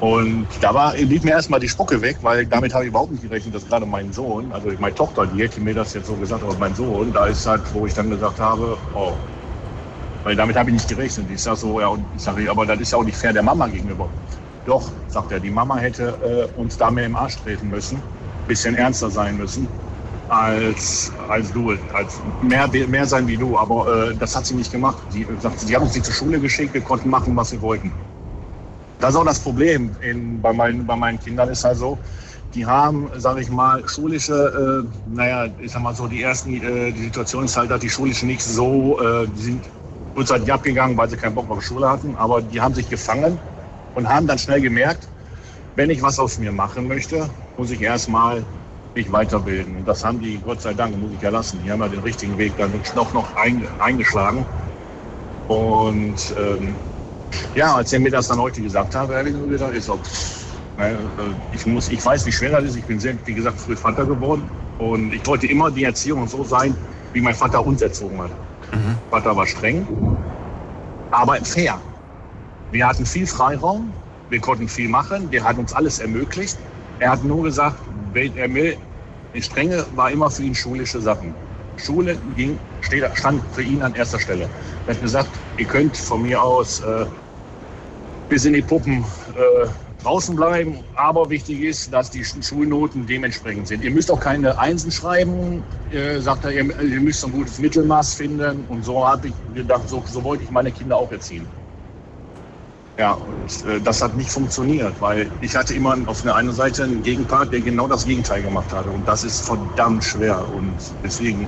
Und 0.00 0.46
da 0.60 0.74
war, 0.74 0.94
lief 0.94 1.24
mir 1.24 1.30
erstmal 1.30 1.58
die 1.58 1.68
Spucke 1.68 2.02
weg, 2.02 2.18
weil 2.20 2.44
damit 2.44 2.74
habe 2.74 2.84
ich 2.84 2.90
überhaupt 2.90 3.12
nicht 3.12 3.22
gerechnet, 3.22 3.54
dass 3.54 3.66
gerade 3.66 3.86
mein 3.86 4.12
Sohn, 4.12 4.52
also 4.52 4.70
meine 4.78 4.94
Tochter, 4.94 5.26
die 5.26 5.42
hätte 5.42 5.60
mir 5.60 5.74
das 5.74 5.94
jetzt 5.94 6.06
so 6.06 6.14
gesagt, 6.14 6.42
aber 6.42 6.54
mein 6.58 6.74
Sohn, 6.74 7.12
da 7.12 7.26
ist 7.26 7.46
halt, 7.46 7.62
wo 7.72 7.86
ich 7.86 7.94
dann 7.94 8.10
gesagt 8.10 8.38
habe, 8.38 8.76
oh, 8.94 9.12
weil 10.24 10.36
damit 10.36 10.56
habe 10.56 10.68
ich 10.70 10.74
nicht 10.74 10.88
gerechnet. 10.88 11.26
Ich 11.32 11.40
sage 11.40 11.56
so, 11.56 11.80
ja, 11.80 11.88
und 11.88 12.04
ich 12.14 12.22
sage, 12.22 12.50
aber 12.50 12.66
das 12.66 12.80
ist 12.80 12.92
ja 12.92 12.98
auch 12.98 13.04
nicht 13.04 13.16
fair 13.16 13.32
der 13.32 13.42
Mama 13.42 13.68
gegenüber. 13.68 14.08
Doch, 14.66 14.90
sagt 15.08 15.32
er, 15.32 15.40
die 15.40 15.50
Mama 15.50 15.76
hätte 15.78 16.48
äh, 16.56 16.60
uns 16.60 16.76
da 16.76 16.90
mehr 16.90 17.06
im 17.06 17.16
Arsch 17.16 17.36
treten 17.38 17.70
müssen, 17.70 18.02
bisschen 18.46 18.74
ernster 18.74 19.08
sein 19.10 19.38
müssen 19.38 19.66
als, 20.28 21.12
als 21.28 21.52
du, 21.52 21.76
als 21.92 22.20
mehr, 22.40 22.68
mehr 22.68 23.06
sein 23.06 23.26
wie 23.26 23.36
du. 23.36 23.56
Aber 23.56 24.10
äh, 24.10 24.14
das 24.14 24.34
hat 24.34 24.46
sie 24.46 24.54
nicht 24.54 24.72
gemacht. 24.72 25.02
Sie, 25.10 25.26
sagt, 25.40 25.60
sie 25.60 25.74
haben 25.74 25.84
uns 25.84 25.94
nicht 25.94 26.06
zur 26.06 26.14
Schule 26.14 26.40
geschickt, 26.40 26.74
wir 26.74 26.82
konnten 26.82 27.08
machen, 27.10 27.36
was 27.36 27.52
wir 27.52 27.60
wollten. 27.60 27.92
Das 28.98 29.10
ist 29.10 29.16
auch 29.16 29.24
das 29.24 29.40
Problem 29.40 29.96
in, 30.00 30.40
bei, 30.40 30.52
meinen, 30.52 30.86
bei 30.86 30.96
meinen 30.96 31.20
Kindern 31.20 31.48
ist 31.50 31.64
halt 31.64 31.78
so, 31.78 31.98
die 32.54 32.64
haben, 32.64 33.10
sage 33.16 33.42
ich 33.42 33.50
mal, 33.50 33.86
schulische, 33.86 34.86
äh, 34.86 35.08
naja, 35.08 35.52
ich 35.58 35.72
sag 35.72 35.82
mal 35.82 35.94
so, 35.94 36.06
die 36.06 36.22
ersten, 36.22 36.54
äh, 36.54 36.92
die 36.92 37.04
Situation 37.04 37.44
ist 37.44 37.56
halt, 37.56 37.70
dass 37.70 37.80
die 37.80 37.90
schulische 37.90 38.24
nicht 38.26 38.42
so, 38.42 38.98
äh, 39.00 39.26
die 39.28 39.42
sind 39.42 39.64
kurzzeitig 40.14 40.50
abgegangen, 40.50 40.96
weil 40.96 41.10
sie 41.10 41.16
keinen 41.16 41.34
Bock 41.34 41.50
auf 41.50 41.62
Schule 41.62 41.88
hatten, 41.90 42.16
aber 42.16 42.40
die 42.40 42.60
haben 42.60 42.74
sich 42.74 42.88
gefangen 42.88 43.40
und 43.92 44.08
haben 44.08 44.26
dann 44.26 44.38
schnell 44.38 44.62
gemerkt, 44.62 45.08
wenn 45.74 45.90
ich 45.90 46.00
was 46.00 46.18
aus 46.18 46.38
mir 46.38 46.52
machen 46.52 46.88
möchte, 46.88 47.28
muss 47.56 47.70
ich 47.70 47.82
erstmal 47.82 48.46
mich 48.96 49.12
weiterbilden. 49.12 49.76
Und 49.76 49.86
das 49.86 50.04
haben 50.04 50.18
die, 50.20 50.38
Gott 50.38 50.60
sei 50.60 50.74
Dank, 50.74 50.96
muss 50.98 51.12
ich 51.12 51.22
ja 51.22 51.30
lassen. 51.30 51.60
Die 51.62 51.70
haben 51.70 51.80
ja 51.80 51.88
den 51.88 52.00
richtigen 52.00 52.36
Weg 52.38 52.56
dann 52.56 52.72
noch, 52.94 53.12
noch 53.12 53.28
eingeschlagen. 53.78 54.44
Und 55.46 56.34
ähm, 56.36 56.74
ja, 57.54 57.74
als 57.76 57.92
er 57.92 58.00
mir 58.00 58.10
das 58.10 58.28
dann 58.28 58.40
heute 58.40 58.62
gesagt 58.62 58.94
hat, 58.94 59.08
habe 59.08 59.28
ich 59.28 59.34
gedacht, 59.50 59.74
ist 59.74 59.90
auch, 59.90 59.98
äh, 60.78 60.94
ich, 61.52 61.66
muss, 61.66 61.88
ich 61.90 62.04
weiß, 62.04 62.26
wie 62.26 62.32
schwer 62.32 62.50
das 62.50 62.64
ist. 62.64 62.76
Ich 62.76 62.84
bin, 62.84 62.98
sehr, 62.98 63.14
wie 63.26 63.34
gesagt, 63.34 63.60
früh 63.60 63.76
Vater 63.76 64.04
geworden. 64.04 64.48
Und 64.78 65.12
ich 65.12 65.24
wollte 65.26 65.46
immer 65.46 65.70
die 65.70 65.84
Erziehung 65.84 66.26
so 66.26 66.42
sein, 66.42 66.74
wie 67.12 67.20
mein 67.20 67.34
Vater 67.34 67.64
uns 67.64 67.82
erzogen 67.82 68.20
hat. 68.20 68.30
Mhm. 68.72 68.96
Vater 69.10 69.36
war 69.36 69.46
streng, 69.46 69.86
aber 71.10 71.36
fair. 71.36 71.80
Wir 72.72 72.86
hatten 72.86 73.06
viel 73.06 73.26
Freiraum, 73.26 73.92
wir 74.28 74.40
konnten 74.40 74.68
viel 74.68 74.88
machen, 74.88 75.30
der 75.30 75.44
hat 75.44 75.56
uns 75.56 75.72
alles 75.72 76.00
ermöglicht. 76.00 76.58
Er 76.98 77.10
hat 77.10 77.24
nur 77.24 77.44
gesagt, 77.44 77.78
er 78.14 78.52
will, 78.52 78.76
die 79.36 79.42
Strenge 79.42 79.84
war 79.94 80.10
immer 80.10 80.30
für 80.30 80.42
ihn 80.42 80.54
schulische 80.54 81.00
Sachen. 81.00 81.34
Schule 81.76 82.16
ging, 82.36 82.58
steht, 82.80 83.04
stand 83.14 83.42
für 83.52 83.62
ihn 83.62 83.82
an 83.82 83.94
erster 83.94 84.18
Stelle. 84.18 84.48
Er 84.86 84.94
hat 84.94 85.02
gesagt, 85.02 85.28
ihr 85.58 85.66
könnt 85.66 85.94
von 85.96 86.22
mir 86.22 86.42
aus 86.42 86.80
äh, 86.80 87.04
bis 88.30 88.46
in 88.46 88.54
die 88.54 88.62
Puppen 88.62 89.04
äh, 89.34 89.68
draußen 90.02 90.34
bleiben, 90.34 90.78
aber 90.96 91.28
wichtig 91.28 91.60
ist, 91.60 91.92
dass 91.92 92.10
die 92.10 92.24
Schulnoten 92.24 93.06
dementsprechend 93.06 93.68
sind. 93.68 93.84
Ihr 93.84 93.90
müsst 93.90 94.10
auch 94.10 94.20
keine 94.20 94.58
Einsen 94.58 94.90
schreiben, 94.90 95.62
äh, 95.92 96.18
sagt 96.18 96.44
er, 96.44 96.52
ihr, 96.52 96.80
ihr, 96.80 97.00
müsst 97.00 97.22
ein 97.22 97.32
gutes 97.32 97.58
Mittelmaß 97.58 98.14
finden. 98.14 98.64
Und 98.68 98.86
so 98.86 99.06
habe 99.06 99.28
ich 99.28 99.34
gedacht, 99.54 99.86
so, 99.88 100.02
so 100.10 100.24
wollte 100.24 100.44
ich 100.44 100.50
meine 100.50 100.70
Kinder 100.70 100.96
auch 100.96 101.12
erziehen. 101.12 101.46
Ja, 102.98 103.12
und 103.12 103.70
äh, 103.70 103.80
das 103.80 104.02
hat 104.02 104.16
nicht 104.16 104.30
funktioniert, 104.30 104.94
weil 105.00 105.30
ich 105.42 105.54
hatte 105.54 105.74
immer 105.74 105.96
auf 106.06 106.22
der 106.22 106.34
einen 106.34 106.52
Seite 106.52 106.84
einen 106.84 107.02
Gegenpart, 107.02 107.52
der 107.52 107.60
genau 107.60 107.86
das 107.86 108.06
Gegenteil 108.06 108.42
gemacht 108.42 108.72
hatte. 108.72 108.88
Und 108.88 109.06
das 109.06 109.22
ist 109.22 109.46
verdammt 109.46 110.02
schwer. 110.02 110.42
Und 110.54 110.72
deswegen, 111.04 111.46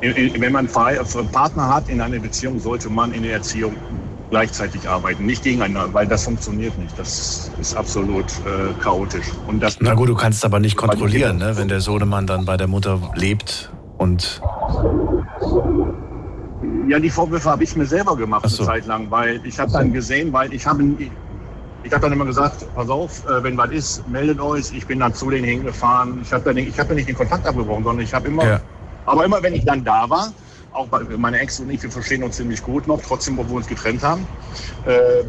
wenn 0.00 0.52
man 0.52 0.68
einen 0.74 1.30
Partner 1.32 1.68
hat 1.68 1.88
in 1.88 2.00
einer 2.00 2.18
Beziehung, 2.18 2.58
sollte 2.58 2.88
man 2.88 3.12
in 3.12 3.24
der 3.24 3.34
Erziehung 3.34 3.76
gleichzeitig 4.30 4.88
arbeiten, 4.88 5.26
nicht 5.26 5.44
gegeneinander, 5.44 5.92
weil 5.92 6.06
das 6.06 6.24
funktioniert 6.24 6.76
nicht. 6.78 6.98
Das 6.98 7.50
ist 7.60 7.76
absolut 7.76 8.24
äh, 8.24 8.72
chaotisch. 8.82 9.26
Und 9.46 9.60
das 9.60 9.76
Na 9.80 9.94
gut, 9.94 10.08
du 10.08 10.14
kannst 10.14 10.38
es 10.38 10.44
aber 10.44 10.60
nicht 10.60 10.76
kontrollieren, 10.76 11.36
ne? 11.36 11.56
wenn 11.56 11.68
der 11.68 11.80
Sohnemann 11.80 12.26
dann 12.26 12.44
bei 12.44 12.56
der 12.56 12.66
Mutter 12.66 13.00
lebt 13.14 13.70
und 13.98 14.40
ja, 16.88 16.98
die 16.98 17.10
Vorwürfe 17.10 17.50
habe 17.50 17.64
ich 17.64 17.76
mir 17.76 17.86
selber 17.86 18.16
gemacht 18.16 18.48
so. 18.48 18.62
eine 18.62 18.66
Zeit 18.66 18.86
lang, 18.86 19.10
weil 19.10 19.40
ich 19.44 19.58
habe 19.58 19.72
dann 19.72 19.92
gesehen, 19.92 20.32
weil 20.32 20.52
ich 20.52 20.66
habe 20.66 20.82
ich 21.82 21.92
habe 21.92 22.02
dann 22.02 22.12
immer 22.12 22.24
gesagt, 22.24 22.66
pass 22.74 22.88
auf, 22.88 23.24
äh, 23.26 23.42
wenn 23.44 23.56
was 23.56 23.70
ist, 23.70 24.08
meldet 24.08 24.40
euch. 24.40 24.72
Ich 24.72 24.86
bin 24.86 24.98
dann 24.98 25.14
zu 25.14 25.30
denen 25.30 25.44
hingefahren. 25.44 26.18
Ich 26.22 26.32
habe 26.32 26.44
dann 26.44 26.56
ich 26.56 26.78
habe 26.78 26.94
nicht 26.94 27.08
den 27.08 27.14
Kontakt 27.14 27.46
abgebrochen, 27.46 27.84
sondern 27.84 28.04
ich 28.04 28.12
habe 28.12 28.26
immer, 28.28 28.44
ja. 28.44 28.60
aber 29.04 29.24
immer 29.24 29.42
wenn 29.42 29.54
ich 29.54 29.64
dann 29.64 29.84
da 29.84 30.08
war, 30.10 30.32
auch 30.72 30.88
bei, 30.88 31.00
meine 31.16 31.38
Ex 31.38 31.60
und 31.60 31.70
ich, 31.70 31.82
wir 31.82 31.90
verstehen 31.90 32.22
uns 32.22 32.36
ziemlich 32.36 32.62
gut 32.62 32.86
noch, 32.86 33.00
trotzdem, 33.02 33.38
obwohl 33.38 33.54
wir 33.54 33.58
uns 33.58 33.66
getrennt 33.66 34.02
haben. 34.02 34.26
Äh, 34.84 35.24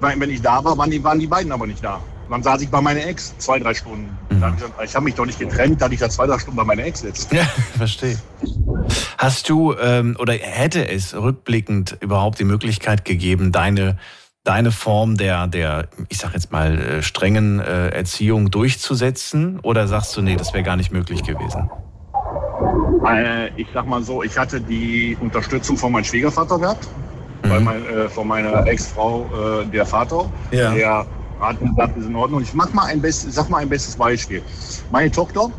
wenn 0.00 0.30
ich 0.30 0.42
da 0.42 0.62
war, 0.62 0.76
waren 0.76 0.90
die, 0.90 1.02
waren 1.02 1.18
die 1.18 1.26
beiden 1.26 1.50
aber 1.50 1.66
nicht 1.66 1.82
da. 1.82 2.00
Dann 2.30 2.42
saß 2.42 2.62
ich 2.62 2.70
bei 2.70 2.80
meiner 2.80 3.06
Ex 3.06 3.34
zwei, 3.38 3.58
drei 3.58 3.74
Stunden. 3.74 4.16
Mhm. 4.30 4.54
Ich 4.84 4.94
habe 4.94 5.04
mich 5.04 5.14
doch 5.14 5.26
nicht 5.26 5.38
getrennt, 5.38 5.80
da 5.80 5.88
ich 5.88 6.00
da 6.00 6.08
zwei, 6.08 6.26
drei 6.26 6.38
Stunden 6.38 6.56
bei 6.56 6.64
meiner 6.64 6.84
Ex 6.84 7.00
sitze. 7.00 7.34
Ja, 7.34 7.44
verstehe. 7.76 8.18
Hast 9.18 9.48
du 9.48 9.74
ähm, 9.74 10.16
oder 10.18 10.34
hätte 10.34 10.88
es 10.88 11.14
rückblickend 11.14 11.98
überhaupt 12.00 12.38
die 12.38 12.44
Möglichkeit 12.44 13.04
gegeben, 13.04 13.52
deine 13.52 13.98
deine 14.44 14.70
Form 14.70 15.16
der, 15.16 15.46
der 15.46 15.88
ich 16.08 16.18
sag 16.18 16.34
jetzt 16.34 16.52
mal, 16.52 16.78
äh, 16.78 17.02
strengen 17.02 17.60
äh, 17.60 17.88
Erziehung 17.88 18.50
durchzusetzen? 18.50 19.58
Oder 19.60 19.88
sagst 19.88 20.16
du, 20.16 20.22
nee, 20.22 20.36
das 20.36 20.52
wäre 20.52 20.62
gar 20.62 20.76
nicht 20.76 20.92
möglich 20.92 21.22
gewesen? 21.22 21.70
Äh, 23.06 23.48
ich 23.56 23.66
sag 23.72 23.86
mal 23.86 24.02
so, 24.02 24.22
ich 24.22 24.36
hatte 24.36 24.60
die 24.60 25.16
Unterstützung 25.20 25.76
von 25.76 25.92
meinem 25.92 26.04
Schwiegervater 26.04 26.58
gehabt, 26.58 26.86
mhm. 27.42 27.50
weil 27.50 27.60
mein, 27.60 27.86
äh, 27.86 28.08
von 28.08 28.28
meiner 28.28 28.66
Ex-Frau, 28.66 29.62
äh, 29.62 29.66
der 29.66 29.86
Vater, 29.86 30.30
ja. 30.50 30.72
der 30.72 31.06
hat 31.48 31.60
gesagt, 31.60 31.96
ist 31.96 32.06
in 32.06 32.16
Ordnung. 32.16 32.42
Ich 32.42 32.54
mach 32.54 32.72
mal 32.72 32.86
ein 32.86 33.00
bestes, 33.00 33.34
sag 33.34 33.48
mal 33.50 33.58
ein 33.58 33.68
bestes 33.68 33.96
Beispiel. 33.96 34.42
Meine 34.90 35.10
Tochter 35.10 35.50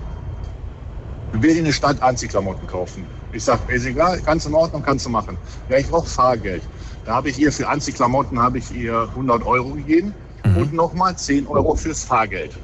will 1.34 1.58
in 1.58 1.66
der 1.66 1.72
Stadt 1.72 2.02
Anziehklamotten 2.02 2.68
kaufen. 2.68 3.06
Ich 3.32 3.44
sag, 3.44 3.60
ist 3.70 3.86
egal, 3.86 4.22
du 4.22 4.50
in 4.50 4.56
Ordnung, 4.56 4.82
kannst 4.84 5.06
du 5.06 5.10
machen. 5.10 5.38
Ja, 5.70 5.78
ich 5.78 5.88
brauche 5.88 6.08
Fahrgeld. 6.08 6.64
Da 7.06 7.16
habe 7.16 7.30
ich 7.30 7.38
ihr 7.38 7.52
für 7.52 7.68
Anziehklamotten 7.68 8.40
habe 8.40 8.58
ich 8.58 8.72
ihr 8.72 9.08
100 9.10 9.46
Euro 9.46 9.72
gegeben 9.72 10.14
mhm. 10.44 10.58
und 10.58 10.74
nochmal 10.74 11.16
10 11.16 11.46
Euro 11.48 11.76
fürs 11.76 12.04
Fahrgeld. 12.04 12.58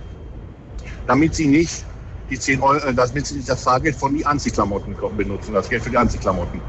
Damit 1.08 1.36
sie 1.36 1.48
nicht 1.48 1.86
die 2.30 2.40
10 2.40 2.62
Euro, 2.62 2.78
äh, 2.78 2.94
damit 2.94 3.28
sie 3.28 3.44
das 3.44 3.64
Fahrgeld 3.64 3.96
von 3.96 4.16
die 4.16 4.26
Anziehklamotten 4.26 4.96
benutzen, 5.18 5.54
das 5.54 5.70
Geld 5.70 5.84
für 5.84 5.90
die 5.90 5.98
Anziehklamotten. 5.98 6.62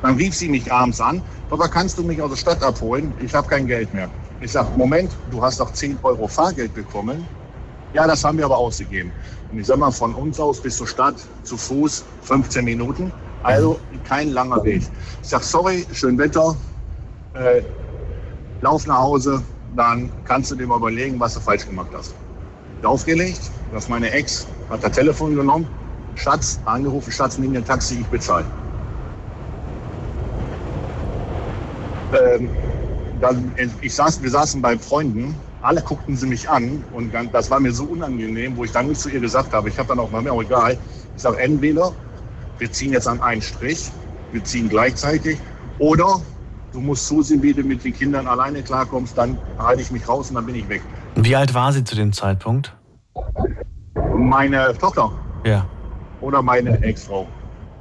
Dann 0.00 0.16
rief 0.16 0.34
sie 0.34 0.48
mich 0.48 0.72
abends 0.72 1.00
an, 1.00 1.22
Papa, 1.48 1.68
kannst 1.68 1.98
du 1.98 2.02
mich 2.02 2.20
aus 2.20 2.30
der 2.30 2.36
Stadt 2.36 2.62
abholen? 2.62 3.12
Ich 3.20 3.34
habe 3.34 3.46
kein 3.46 3.66
Geld 3.66 3.92
mehr. 3.94 4.08
Ich 4.42 4.50
sage, 4.50 4.68
Moment, 4.76 5.12
du 5.30 5.40
hast 5.40 5.60
doch 5.60 5.72
10 5.72 6.00
Euro 6.02 6.26
Fahrgeld 6.26 6.74
bekommen. 6.74 7.26
Ja, 7.94 8.08
das 8.08 8.24
haben 8.24 8.38
wir 8.38 8.44
aber 8.44 8.58
ausgegeben. 8.58 9.12
Und 9.52 9.60
ich 9.60 9.66
sag 9.68 9.78
mal, 9.78 9.92
von 9.92 10.14
uns 10.16 10.40
aus 10.40 10.60
bis 10.60 10.78
zur 10.78 10.88
Stadt 10.88 11.14
zu 11.44 11.56
Fuß 11.56 12.02
15 12.22 12.64
Minuten. 12.64 13.12
Also 13.44 13.78
kein 14.08 14.30
langer 14.30 14.64
Weg. 14.64 14.82
Ich 15.22 15.28
sage, 15.28 15.44
sorry, 15.44 15.86
schön 15.92 16.18
Wetter, 16.18 16.56
äh, 17.34 17.62
lauf 18.62 18.84
nach 18.86 18.98
Hause, 18.98 19.42
dann 19.76 20.10
kannst 20.24 20.50
du 20.50 20.56
dir 20.56 20.66
mal 20.66 20.78
überlegen, 20.78 21.20
was 21.20 21.34
du 21.34 21.40
falsch 21.40 21.64
gemacht 21.64 21.90
hast. 21.94 22.12
Aufgelegt, 22.82 23.42
dass 23.72 23.88
meine 23.88 24.10
Ex 24.10 24.48
hat 24.68 24.82
das 24.82 24.90
Telefon 24.90 25.36
genommen, 25.36 25.68
Schatz, 26.16 26.58
angerufen, 26.64 27.12
Schatz, 27.12 27.38
nimm 27.38 27.52
dir 27.52 27.64
Taxi, 27.64 28.00
ich 28.00 28.06
bezahle. 28.06 28.44
Ähm, 32.12 32.50
dann, 33.22 33.52
ich 33.80 33.94
saß, 33.94 34.22
wir 34.22 34.30
saßen 34.30 34.60
bei 34.60 34.76
Freunden, 34.76 35.34
alle 35.62 35.80
guckten 35.80 36.16
sie 36.16 36.26
mich 36.26 36.48
an 36.50 36.84
und 36.92 37.14
dann, 37.14 37.30
das 37.30 37.50
war 37.50 37.60
mir 37.60 37.72
so 37.72 37.84
unangenehm, 37.84 38.56
wo 38.56 38.64
ich 38.64 38.72
dann 38.72 38.88
nicht 38.88 39.00
zu 39.00 39.08
ihr 39.08 39.20
gesagt 39.20 39.52
habe, 39.52 39.68
ich 39.68 39.78
habe 39.78 39.88
dann 39.88 40.00
auch, 40.00 40.10
mal 40.10 40.22
mir 40.22 40.32
auch 40.32 40.42
egal, 40.42 40.76
ich 41.16 41.22
sage 41.22 41.38
entweder, 41.38 41.92
wir 42.58 42.70
ziehen 42.70 42.92
jetzt 42.92 43.06
an 43.06 43.20
einen 43.20 43.40
Strich, 43.40 43.90
wir 44.32 44.42
ziehen 44.42 44.68
gleichzeitig 44.68 45.38
oder 45.78 46.20
du 46.72 46.80
musst 46.80 47.06
zusehen, 47.06 47.42
wie 47.42 47.52
du 47.52 47.62
mit 47.62 47.84
den 47.84 47.92
Kindern 47.92 48.26
alleine 48.26 48.62
klarkommst, 48.62 49.16
dann 49.16 49.38
halte 49.58 49.82
ich 49.82 49.90
mich 49.90 50.08
raus 50.08 50.30
und 50.30 50.36
dann 50.36 50.46
bin 50.46 50.56
ich 50.56 50.68
weg. 50.68 50.82
Wie 51.14 51.36
alt 51.36 51.54
war 51.54 51.72
sie 51.72 51.84
zu 51.84 51.94
dem 51.94 52.12
Zeitpunkt? 52.12 52.74
Meine 54.16 54.76
Tochter. 54.78 55.12
Ja. 55.44 55.66
Oder 56.20 56.42
meine 56.42 56.82
Ex-Frau. 56.82 57.26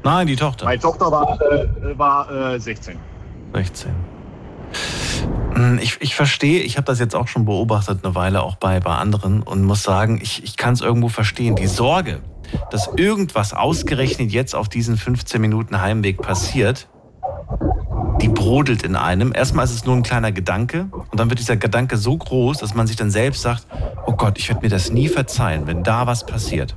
Nein, 0.04 0.27
die 0.27 0.36
Tochter. 0.36 0.65
Meine 0.65 0.80
Tochter 0.80 1.12
war, 1.12 1.39
äh, 1.41 1.97
war 1.97 2.54
äh, 2.54 2.60
16. 2.60 2.97
16. 3.54 3.91
Hm, 5.53 5.79
ich, 5.81 5.97
ich 6.01 6.15
verstehe, 6.15 6.62
ich 6.62 6.77
habe 6.77 6.86
das 6.86 6.99
jetzt 6.99 7.15
auch 7.15 7.27
schon 7.27 7.45
beobachtet 7.45 8.03
eine 8.03 8.15
Weile 8.15 8.41
auch 8.41 8.55
bei, 8.55 8.79
bei 8.79 8.95
anderen 8.95 9.41
und 9.43 9.63
muss 9.63 9.84
sagen, 9.84 10.19
ich, 10.21 10.43
ich 10.43 10.57
kann 10.57 10.73
es 10.73 10.81
irgendwo 10.81 11.10
verstehen. 11.10 11.55
Die 11.55 11.67
Sorge, 11.67 12.21
dass 12.69 12.89
irgendwas 12.95 13.53
ausgerechnet 13.53 14.31
jetzt 14.31 14.55
auf 14.55 14.69
diesen 14.69 14.97
15 14.97 15.39
Minuten 15.41 15.81
Heimweg 15.81 16.21
passiert, 16.21 16.88
die 18.21 18.29
brodelt 18.29 18.84
in 18.84 18.95
einem. 18.95 19.34
Erstmal 19.34 19.65
ist 19.65 19.71
es 19.71 19.86
nur 19.86 19.95
ein 19.95 20.03
kleiner 20.03 20.31
Gedanke 20.31 20.88
und 20.91 21.19
dann 21.19 21.29
wird 21.29 21.39
dieser 21.39 21.57
Gedanke 21.57 21.97
so 21.97 22.17
groß, 22.17 22.60
dass 22.60 22.75
man 22.75 22.88
sich 22.88 22.95
dann 22.95 23.10
selbst 23.10 23.41
sagt, 23.41 23.67
oh 24.05 24.13
Gott, 24.13 24.38
ich 24.38 24.47
werde 24.49 24.62
mir 24.62 24.69
das 24.69 24.91
nie 24.91 25.07
verzeihen, 25.07 25.65
wenn 25.67 25.84
da 25.84 26.05
was 26.07 26.25
passiert. 26.25 26.75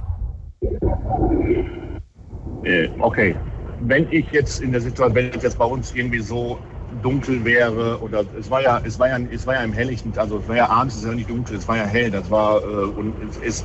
Äh, 2.62 2.88
okay, 2.98 3.37
wenn 3.80 4.11
ich 4.11 4.26
jetzt 4.33 4.62
in 4.62 4.72
der 4.72 4.80
Situation, 4.80 5.14
wenn 5.14 5.30
es 5.35 5.42
jetzt 5.42 5.59
bei 5.59 5.66
uns 5.66 5.94
irgendwie 5.94 6.20
so 6.20 6.59
dunkel 7.02 7.44
wäre 7.44 8.00
oder 8.00 8.24
es 8.38 8.50
war 8.50 8.62
ja, 8.62 8.80
es 8.85 8.98
war 8.98 9.09
ja, 9.09 9.18
es 9.30 9.46
war 9.46 9.54
ja 9.54 9.62
im 9.62 9.72
Helllichten, 9.72 10.12
also 10.16 10.38
es 10.38 10.48
war 10.48 10.57
ja 10.57 10.68
abends, 10.68 10.94
es 10.94 11.02
ist 11.02 11.09
ja 11.09 11.14
nicht 11.14 11.30
dunkel, 11.30 11.57
es 11.57 11.66
war 11.68 11.76
ja 11.76 11.85
hell, 11.85 12.11
das 12.11 12.30
war 12.30 12.62
äh, 12.62 12.66
und 12.66 13.14
es, 13.42 13.64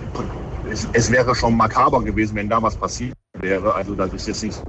es, 0.70 0.88
es, 0.94 1.12
wäre 1.12 1.34
schon 1.36 1.56
makaber 1.56 2.02
gewesen, 2.04 2.36
wenn 2.36 2.50
da 2.50 2.62
was 2.62 2.76
passiert 2.76 3.16
wäre. 3.40 3.74
Also 3.74 3.96
das 3.96 4.14
ist 4.14 4.28
jetzt 4.28 4.44
nicht 4.44 4.62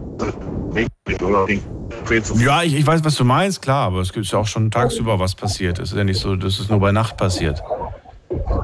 ja, 2.37 2.62
ich, 2.62 2.75
ich 2.75 2.87
weiß, 2.87 3.05
was 3.05 3.16
du 3.16 3.25
meinst, 3.25 3.62
klar, 3.62 3.87
aber 3.87 4.01
es 4.01 4.12
gibt 4.12 4.27
ja 4.27 4.38
auch 4.38 4.46
schon 4.46 4.70
tagsüber 4.70 5.18
was 5.18 5.35
passiert. 5.35 5.79
Es 5.79 5.92
ist 5.92 5.99
ja 5.99 6.05
nicht 6.05 6.20
so, 6.20 6.37
dass 6.37 6.59
es 6.59 6.68
nur 6.68 6.81
bei 6.81 6.92
Nacht 6.92 7.16
passiert. 7.16 7.62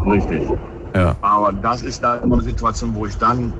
Richtig. 0.06 0.42
Ja. 0.94 1.16
Aber 1.20 1.52
das 1.52 1.82
ist 1.82 2.02
da 2.02 2.16
immer 2.16 2.36
eine 2.36 2.44
Situation, 2.44 2.94
wo 2.94 3.06
ich 3.06 3.16
dann, 3.16 3.52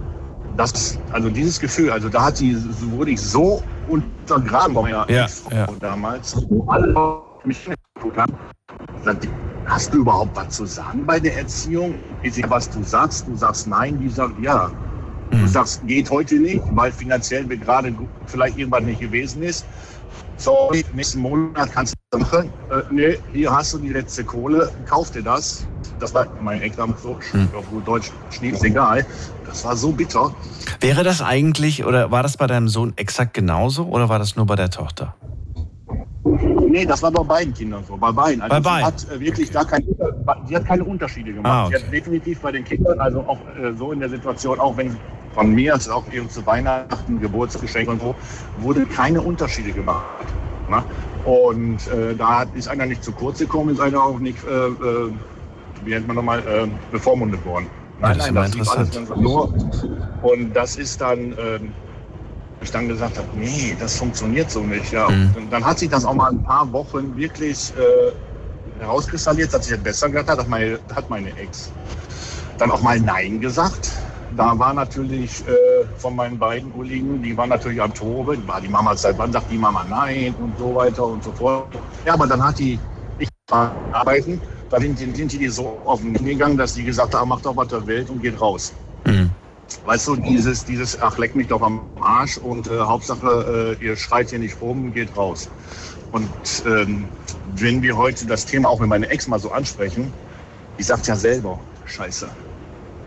das, 0.57 0.99
also 1.13 1.29
dieses 1.29 1.61
Gefühl, 1.61 1.91
also 1.91 2.09
da 2.09 2.27
hat 2.27 2.39
sie, 2.39 2.57
wurde 2.91 3.13
ich 3.13 3.21
so 3.21 3.63
untergraben 3.89 4.75
bei 4.75 4.83
meiner 4.83 5.11
ja, 5.11 5.27
ja. 5.51 5.67
damals, 5.81 6.37
wo 6.49 6.67
alle 6.69 7.23
mich 7.45 7.69
haben. 8.17 8.35
Hast 9.67 9.93
du 9.93 9.99
überhaupt 9.99 10.37
was 10.37 10.57
zu 10.57 10.67
sagen 10.67 11.05
bei 11.07 11.19
der 11.19 11.37
Erziehung? 11.37 11.97
Ist 12.23 12.39
was 12.49 12.71
du 12.71 12.83
sagst? 12.83 13.27
Du 13.27 13.37
sagst 13.37 13.67
nein, 13.67 13.99
die 14.01 14.09
sagt 14.09 14.41
ja. 14.41 14.71
Du 15.31 15.39
mhm. 15.39 15.49
sagst, 15.49 15.85
geht 15.87 16.09
heute 16.11 16.37
nicht, 16.37 16.63
weil 16.73 16.93
finanziell 16.93 17.45
gerade 17.47 17.93
vielleicht 18.27 18.59
irgendwann 18.59 18.85
nicht 18.85 19.01
gewesen 19.01 19.43
ist. 19.43 19.67
Sorry, 20.39 20.85
nächsten 20.93 21.21
Monat 21.21 21.73
kannst 21.73 21.95
du 22.11 22.19
machen. 22.19 22.51
Äh, 22.71 22.83
nee, 22.91 23.19
hier 23.33 23.51
hast 23.51 23.75
du 23.75 23.79
die 23.79 23.89
letzte 23.89 24.25
Kohle, 24.25 24.71
kauf 24.89 25.11
dir 25.11 25.23
das. 25.23 25.67
Das 25.99 26.13
war 26.15 26.27
mein 26.43 26.61
Examen 26.61 26.95
so, 27.03 27.19
hm. 27.33 27.49
auf 27.57 27.69
gut 27.71 27.89
Deutsch, 27.89 28.11
Schnips 28.31 28.63
egal. 28.63 29.07
Das 29.47 29.65
war 29.65 29.77
so 29.77 29.93
bitter. 29.93 30.35
Wäre 30.81 31.05
das 31.05 31.23
eigentlich, 31.23 31.85
oder 31.85 32.11
war 32.11 32.23
das 32.23 32.37
bei 32.37 32.47
deinem 32.47 32.69
Sohn 32.69 32.93
exakt 32.97 33.33
genauso, 33.33 33.85
oder 33.87 34.09
war 34.09 34.19
das 34.19 34.37
nur 34.37 34.47
bei 34.47 34.57
der 34.57 34.71
Tochter? 34.71 35.15
Nee, 36.69 36.85
das 36.85 37.03
war 37.03 37.11
bei 37.11 37.23
beiden 37.23 37.55
Kindern 37.55 37.85
so, 37.87 37.97
bei 37.97 38.11
beiden. 38.11 38.43
Also 38.43 38.55
bei 38.57 38.61
beiden. 38.61 38.87
hat 38.87 39.07
äh, 39.11 39.21
wirklich 39.21 39.51
gar 39.51 39.65
keine, 39.65 39.87
sie 40.47 40.57
hat 40.57 40.67
keine 40.67 40.85
Unterschiede 40.85 41.33
gemacht. 41.33 41.51
Ah, 41.51 41.67
okay. 41.67 41.79
Sie 41.79 41.85
hat 41.85 41.93
definitiv 41.93 42.41
bei 42.41 42.53
den 42.53 42.65
Kindern, 42.65 43.01
also 43.01 43.21
auch 43.21 43.39
äh, 43.59 43.73
so 43.79 43.93
in 43.93 44.01
der 44.01 44.11
Situation, 44.11 44.59
auch 44.61 44.77
wenn 44.77 44.97
von 45.37 45.55
mir, 45.55 45.75
also 45.75 45.93
auch 45.93 46.13
eben 46.13 46.29
zu 46.29 46.45
Weihnachten, 46.47 47.21
Geburtsgeschenk 47.21 47.89
und 47.89 48.01
so, 48.01 48.15
wurde 48.59 48.87
keine 48.87 49.21
Unterschiede 49.21 49.71
gemacht. 49.71 50.05
Ne? 50.69 50.83
Und 51.25 51.87
äh, 51.89 52.17
da 52.17 52.45
ist 52.55 52.69
einer 52.69 52.87
nicht 52.87 53.05
zu 53.05 53.13
kurz 53.13 53.39
gekommen, 53.39 53.71
ist 53.71 53.81
einer 53.81 54.03
auch 54.03 54.19
nicht, 54.19 54.39
äh, 54.45 54.67
äh 54.67 55.13
wie 55.85 55.91
nennt 55.91 56.07
man 56.09 56.17
nochmal, 56.17 56.41
äh, 56.41 56.67
bevormundet 56.91 57.45
worden. 57.45 57.67
Nein, 58.01 58.17
nein, 58.19 58.35
das, 58.35 58.51
das 58.53 58.69
alles 58.69 58.91
ganz 58.91 59.11
nur. 59.11 59.53
Und 60.23 60.55
das 60.55 60.77
ist 60.77 61.01
dann, 61.01 61.35
ähm, 61.39 61.73
ich 62.63 62.71
dann 62.71 62.89
gesagt 62.89 63.19
habe, 63.19 63.29
nee, 63.37 63.77
das 63.79 63.99
funktioniert 63.99 64.51
so 64.51 64.61
nicht. 64.61 64.91
Ja. 64.91 65.09
Mhm. 65.09 65.51
dann 65.51 65.65
hat 65.65 65.79
sich 65.79 65.91
das 65.91 66.05
auch 66.05 66.15
mal 66.15 66.31
ein 66.31 66.43
paar 66.43 66.71
Wochen 66.73 67.15
wirklich 67.17 67.73
äh, 67.77 68.81
herauskristallisiert, 68.81 69.53
dass 69.53 69.67
sich 69.67 69.75
das 69.75 69.85
besser 69.85 70.09
gehört 70.09 70.29
hat, 70.29 70.39
hat 70.39 70.49
meine, 70.49 70.79
hat 70.95 71.09
meine 71.11 71.29
Ex 71.39 71.71
dann 72.59 72.71
auch 72.71 72.81
mal 72.83 72.99
Nein 72.99 73.41
gesagt. 73.41 73.91
Da 74.37 74.59
war 74.59 74.75
natürlich 74.75 75.47
äh, 75.49 75.87
von 75.97 76.15
meinen 76.15 76.39
beiden 76.39 76.73
Kollegen, 76.73 77.23
die 77.23 77.37
waren 77.37 77.49
natürlich 77.49 77.81
am 77.81 77.95
Tobe, 77.95 78.37
war 78.47 78.61
die 78.61 78.69
Mama 78.69 78.95
seit 78.95 79.17
wann 79.19 79.33
sagt 79.33 79.51
die 79.51 79.57
Mama 79.57 79.85
Nein 79.89 80.35
und 80.39 80.59
so 80.59 80.75
weiter 80.75 81.07
und 81.07 81.25
so 81.25 81.33
fort. 81.33 81.69
Ja, 82.05 82.15
aber 82.15 82.27
dann 82.27 82.43
hat 82.45 82.59
die, 82.59 82.79
ich 83.19 83.29
war 83.49 83.73
arbeiten, 83.93 84.41
da 84.71 84.79
sind, 84.79 84.99
sind 84.99 85.33
die 85.33 85.49
so 85.49 85.81
auf 85.87 86.01
den 86.03 86.13
gegangen, 86.15 86.59
dass 86.59 86.75
die 86.75 86.85
gesagt 86.85 87.15
haben, 87.15 87.29
macht 87.29 87.47
doch 87.47 87.57
was 87.57 87.69
der 87.69 87.87
Welt 87.87 88.11
und 88.11 88.21
geht 88.21 88.39
raus. 88.41 88.73
Mhm. 89.07 89.31
weißt 89.85 90.09
du, 90.09 90.17
dieses, 90.17 90.65
dieses, 90.65 91.01
ach, 91.01 91.17
leck 91.17 91.35
mich 91.35 91.47
doch 91.47 91.63
am 91.63 91.81
Arsch 92.01 92.37
und 92.39 92.67
äh, 92.67 92.79
Hauptsache, 92.79 93.77
äh, 93.81 93.85
ihr 93.85 93.97
schreit 93.97 94.31
hier 94.31 94.39
nicht 94.39 94.61
rum, 94.61 94.93
geht 94.93 95.17
raus. 95.17 95.49
Und 96.13 96.29
ähm, 96.67 97.09
wenn 97.55 97.83
wir 97.83 97.97
heute 97.97 98.27
das 98.27 98.45
Thema 98.45 98.69
auch 98.69 98.81
mit 98.81 98.89
meiner 98.89 99.11
Ex 99.11 99.29
mal 99.29 99.39
so 99.39 99.51
ansprechen, 99.51 100.13
die 100.79 100.83
sagt 100.83 101.07
ja 101.07 101.17
selber, 101.17 101.59
scheiße. 101.87 102.29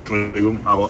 Entschuldigung, 0.10 0.60
aber 0.66 0.90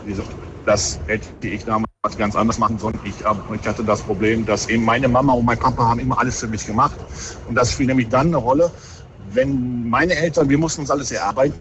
das 0.65 0.99
hätte 1.07 1.27
ich 1.41 1.65
damals 1.65 1.89
ganz 2.17 2.35
anders 2.35 2.57
machen 2.57 2.79
sollen. 2.79 2.97
Ich, 3.03 3.15
ich 3.19 3.67
hatte 3.67 3.83
das 3.83 4.01
Problem, 4.01 4.45
dass 4.45 4.69
eben 4.69 4.85
meine 4.85 5.09
Mama 5.09 5.33
und 5.33 5.45
mein 5.45 5.59
Papa 5.59 5.89
haben 5.89 5.99
immer 5.99 6.17
alles 6.19 6.39
für 6.39 6.47
mich 6.47 6.65
gemacht. 6.65 6.95
Und 7.47 7.55
das 7.55 7.71
spielt 7.71 7.89
nämlich 7.89 8.07
dann 8.07 8.27
eine 8.27 8.37
Rolle, 8.37 8.71
wenn 9.33 9.89
meine 9.89 10.15
Eltern, 10.15 10.47
wir 10.47 10.57
mussten 10.57 10.81
uns 10.81 10.91
alles 10.91 11.11
erarbeiten. 11.11 11.59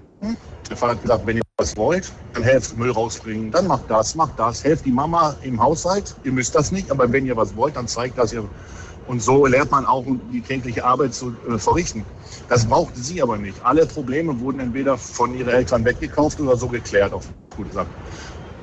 Der 0.70 0.76
Vater 0.76 0.92
hat 0.92 1.02
gesagt, 1.02 1.26
wenn 1.26 1.38
ihr 1.38 1.42
was 1.56 1.76
wollt, 1.76 2.12
dann 2.34 2.44
helft 2.44 2.76
Müll 2.76 2.92
rausbringen, 2.92 3.50
dann 3.50 3.66
macht 3.66 3.90
das, 3.90 4.14
macht 4.14 4.38
das, 4.38 4.62
helft 4.62 4.84
die 4.84 4.92
Mama 4.92 5.34
im 5.42 5.60
Haushalt. 5.60 6.14
Ihr 6.22 6.32
müsst 6.32 6.54
das 6.54 6.70
nicht, 6.70 6.90
aber 6.90 7.10
wenn 7.12 7.26
ihr 7.26 7.36
was 7.36 7.56
wollt, 7.56 7.74
dann 7.74 7.88
zeigt 7.88 8.18
das 8.18 8.32
ihr. 8.32 8.44
Und 9.08 9.22
so 9.22 9.46
lernt 9.46 9.70
man 9.70 9.86
auch 9.86 10.04
die 10.32 10.42
tägliche 10.42 10.84
Arbeit 10.84 11.14
zu 11.14 11.34
äh, 11.48 11.58
verrichten. 11.58 12.04
Das 12.48 12.66
brauchte 12.66 13.00
sie 13.00 13.22
aber 13.22 13.38
nicht. 13.38 13.56
Alle 13.64 13.86
Probleme 13.86 14.38
wurden 14.38 14.60
entweder 14.60 14.98
von 14.98 15.34
ihren 15.36 15.48
Eltern 15.48 15.84
weggekauft 15.84 16.38
oder 16.40 16.56
so 16.56 16.68
geklärt, 16.68 17.12
auf 17.12 17.24
gut 17.58 17.68
gesagt. 17.68 17.90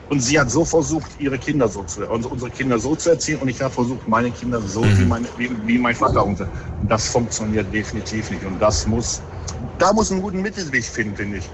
Und 0.09 0.19
sie 0.19 0.39
hat 0.39 0.51
so 0.51 0.63
versucht, 0.63 1.09
ihre 1.19 1.37
Kinder 1.37 1.67
so 1.67 1.83
zu, 1.83 2.09
also 2.09 2.29
unsere 2.29 2.51
Kinder 2.51 2.77
so 2.77 2.95
zu 2.95 3.09
erziehen. 3.09 3.39
Und 3.39 3.47
ich 3.47 3.59
habe 3.61 3.73
versucht, 3.73 4.07
meine 4.07 4.29
Kinder 4.31 4.61
so 4.61 4.83
mhm. 4.83 4.99
wie, 4.99 5.05
meine, 5.05 5.27
wie, 5.37 5.49
wie, 5.65 5.77
mein 5.79 5.95
Vater. 5.95 6.23
Und 6.23 6.39
das 6.87 7.07
funktioniert 7.07 7.73
definitiv 7.73 8.29
nicht. 8.29 8.45
Und 8.45 8.59
das 8.59 8.85
muss, 8.85 9.21
da 9.79 9.91
muss 9.93 10.11
ein 10.11 10.21
guten 10.21 10.41
Mittelweg 10.41 10.83
finden, 10.83 11.15
finde 11.15 11.37
ich. 11.37 11.49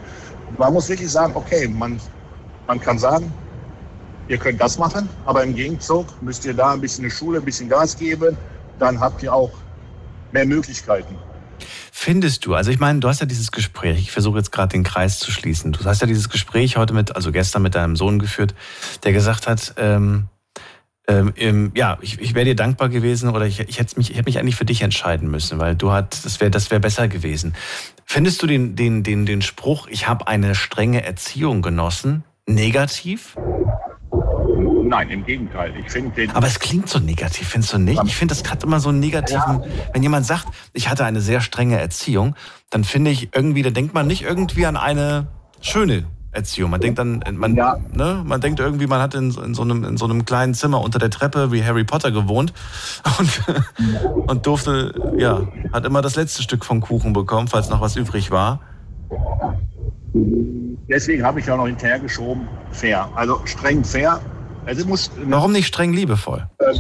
Man 0.57 0.73
muss 0.73 0.89
wirklich 0.89 1.09
sagen, 1.09 1.31
okay, 1.35 1.67
man, 1.67 1.99
man 2.67 2.79
kann 2.79 2.99
sagen, 2.99 3.31
ihr 4.27 4.37
könnt 4.37 4.59
das 4.59 4.77
machen, 4.77 5.07
aber 5.25 5.43
im 5.43 5.55
Gegenzug 5.55 6.07
müsst 6.21 6.43
ihr 6.43 6.53
da 6.53 6.73
ein 6.73 6.81
bisschen 6.81 7.05
eine 7.05 7.11
Schule, 7.11 7.39
ein 7.39 7.45
bisschen 7.45 7.69
Gas 7.69 7.97
geben. 7.97 8.35
Dann 8.79 8.99
habt 8.99 9.23
ihr 9.23 9.33
auch 9.33 9.51
mehr 10.33 10.45
Möglichkeiten. 10.45 11.15
Findest 11.91 12.45
du, 12.45 12.55
also 12.55 12.71
ich 12.71 12.79
meine, 12.79 12.99
du 12.99 13.07
hast 13.07 13.19
ja 13.19 13.25
dieses 13.25 13.51
Gespräch, 13.51 13.99
ich 13.99 14.11
versuche 14.11 14.37
jetzt 14.37 14.51
gerade 14.51 14.71
den 14.71 14.83
Kreis 14.83 15.19
zu 15.19 15.31
schließen. 15.31 15.71
Du 15.71 15.83
hast 15.85 16.01
ja 16.01 16.07
dieses 16.07 16.29
Gespräch 16.29 16.77
heute 16.77 16.93
mit, 16.93 17.15
also 17.15 17.31
gestern 17.31 17.61
mit 17.61 17.75
deinem 17.75 17.95
Sohn 17.95 18.19
geführt, 18.19 18.53
der 19.03 19.13
gesagt 19.13 19.47
hat, 19.47 19.73
ähm, 19.77 20.27
ähm, 21.07 21.71
ja, 21.75 21.97
ich, 22.01 22.19
ich 22.19 22.35
wäre 22.35 22.45
dir 22.45 22.55
dankbar 22.55 22.89
gewesen 22.89 23.29
oder 23.29 23.45
ich, 23.45 23.59
ich 23.59 23.79
hätte 23.79 23.97
mich, 23.97 24.15
ich 24.15 24.25
mich 24.25 24.39
eigentlich 24.39 24.55
für 24.55 24.65
dich 24.65 24.81
entscheiden 24.81 25.29
müssen, 25.29 25.59
weil 25.59 25.75
du 25.75 25.91
hat, 25.91 26.23
das 26.23 26.39
wäre, 26.39 26.51
das 26.51 26.71
wäre 26.71 26.79
besser 26.79 27.07
gewesen. 27.07 27.53
Findest 28.05 28.41
du 28.41 28.47
den, 28.47 28.75
den, 28.75 29.03
den, 29.03 29.25
den 29.25 29.41
Spruch, 29.41 29.87
ich 29.87 30.07
habe 30.07 30.27
eine 30.27 30.55
strenge 30.55 31.03
Erziehung 31.03 31.61
genossen, 31.61 32.23
negativ? 32.47 33.35
Nein, 34.91 35.09
im 35.09 35.25
Gegenteil. 35.25 35.73
Ich 35.77 35.89
finde 35.89 36.11
Aber 36.33 36.47
es 36.47 36.59
klingt 36.59 36.89
so 36.89 36.99
negativ, 36.99 37.47
findest 37.47 37.71
du 37.71 37.77
nicht? 37.77 38.01
Ich 38.03 38.17
finde, 38.17 38.35
das 38.35 38.51
hat 38.51 38.61
immer 38.65 38.81
so 38.81 38.89
einen 38.89 38.99
negativen. 38.99 39.61
Ja. 39.61 39.69
Wenn 39.93 40.03
jemand 40.03 40.25
sagt, 40.25 40.47
ich 40.73 40.89
hatte 40.89 41.05
eine 41.05 41.21
sehr 41.21 41.39
strenge 41.39 41.79
Erziehung, 41.79 42.35
dann 42.71 42.83
finde 42.83 43.09
ich 43.09 43.33
irgendwie, 43.33 43.61
da 43.61 43.69
denkt 43.69 43.93
man 43.93 44.05
nicht 44.05 44.23
irgendwie 44.23 44.65
an 44.65 44.75
eine 44.75 45.27
schöne 45.61 46.07
Erziehung. 46.33 46.71
Man 46.71 46.81
denkt 46.81 46.99
dann, 46.99 47.23
man, 47.31 47.55
ja. 47.55 47.77
ne, 47.93 48.21
man 48.25 48.41
denkt 48.41 48.59
irgendwie, 48.59 48.85
man 48.85 48.99
hat 48.99 49.15
in, 49.15 49.33
in, 49.33 49.53
so 49.53 49.61
einem, 49.61 49.85
in 49.85 49.95
so 49.95 50.03
einem 50.03 50.25
kleinen 50.25 50.55
Zimmer 50.55 50.81
unter 50.81 50.99
der 50.99 51.09
Treppe 51.09 51.53
wie 51.53 51.63
Harry 51.63 51.85
Potter 51.85 52.11
gewohnt 52.11 52.51
und, 53.17 53.41
und 54.27 54.45
durfte, 54.45 54.93
ja, 55.17 55.47
hat 55.71 55.85
immer 55.85 56.01
das 56.01 56.17
letzte 56.17 56.43
Stück 56.43 56.65
vom 56.65 56.81
Kuchen 56.81 57.13
bekommen, 57.13 57.47
falls 57.47 57.69
noch 57.69 57.79
was 57.79 57.95
übrig 57.95 58.29
war. 58.29 58.59
Deswegen 60.13 61.23
habe 61.23 61.39
ich 61.39 61.45
ja 61.45 61.55
noch 61.55 61.67
hinterhergeschoben, 61.67 62.45
fair. 62.73 63.07
Also 63.15 63.39
streng 63.45 63.85
fair, 63.85 64.19
also 64.65 64.87
muss, 64.87 65.11
Warum 65.25 65.51
nicht 65.51 65.67
streng 65.67 65.93
liebevoll? 65.93 66.47
Ähm, 66.59 66.77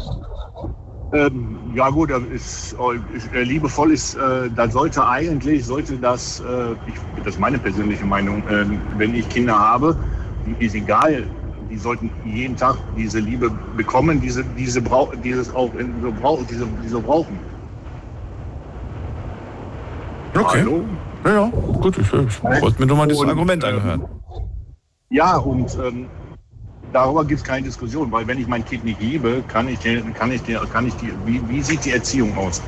ähm, 1.13 1.57
ja 1.75 1.89
gut, 1.89 2.09
ist, 2.33 2.75
äh, 3.33 3.43
liebevoll 3.43 3.91
ist, 3.91 4.15
äh, 4.15 4.49
da 4.55 4.69
sollte 4.69 5.05
eigentlich, 5.05 5.65
sollte 5.65 5.97
das, 5.97 6.39
äh, 6.39 6.71
ich, 6.87 6.93
das 7.23 7.35
ist 7.35 7.39
meine 7.39 7.57
persönliche 7.57 8.05
Meinung, 8.05 8.43
äh, 8.47 8.65
wenn 8.97 9.13
ich 9.15 9.27
Kinder 9.29 9.57
habe, 9.57 9.97
ist 10.59 10.75
egal, 10.75 11.23
die 11.69 11.77
sollten 11.77 12.11
jeden 12.25 12.55
Tag 12.55 12.77
diese 12.97 13.19
Liebe 13.19 13.51
bekommen, 13.75 14.21
diese, 14.21 14.43
diese 14.57 14.81
brau 14.81 15.11
dieses 15.23 15.53
auch 15.53 15.73
in, 15.75 15.93
so 16.01 16.11
brau 16.11 16.39
diese, 16.49 16.67
diese 16.83 16.99
brauchen. 16.99 17.37
Okay. 20.35 20.59
Hallo? 20.59 20.83
Ja, 21.25 21.33
ja, 21.33 21.49
gut, 21.49 21.97
ich, 21.97 22.07
ich 22.07 22.43
wollte 22.43 22.79
mir 22.79 22.87
nur 22.87 22.97
mal 22.97 23.07
dieses 23.07 23.27
Argument 23.27 23.63
angehören. 23.63 24.05
Ja, 25.09 25.37
und 25.37 25.77
ähm, 25.85 26.07
darüber 26.93 27.25
gibt 27.25 27.41
es 27.41 27.43
keine 27.43 27.63
Diskussion, 27.63 28.11
weil 28.11 28.27
wenn 28.27 28.39
ich 28.39 28.47
mein 28.47 28.65
Kind 28.65 28.83
nicht 28.83 29.01
liebe, 29.01 29.43
kann 29.47 29.67
ich, 29.67 29.79
kann 30.13 30.31
ich, 30.31 30.41
kann 30.71 30.87
ich 30.87 30.95
die, 30.95 31.13
wie, 31.25 31.41
wie 31.49 31.61
sieht 31.61 31.85
die 31.85 31.91
Erziehung 31.91 32.35
aus? 32.37 32.61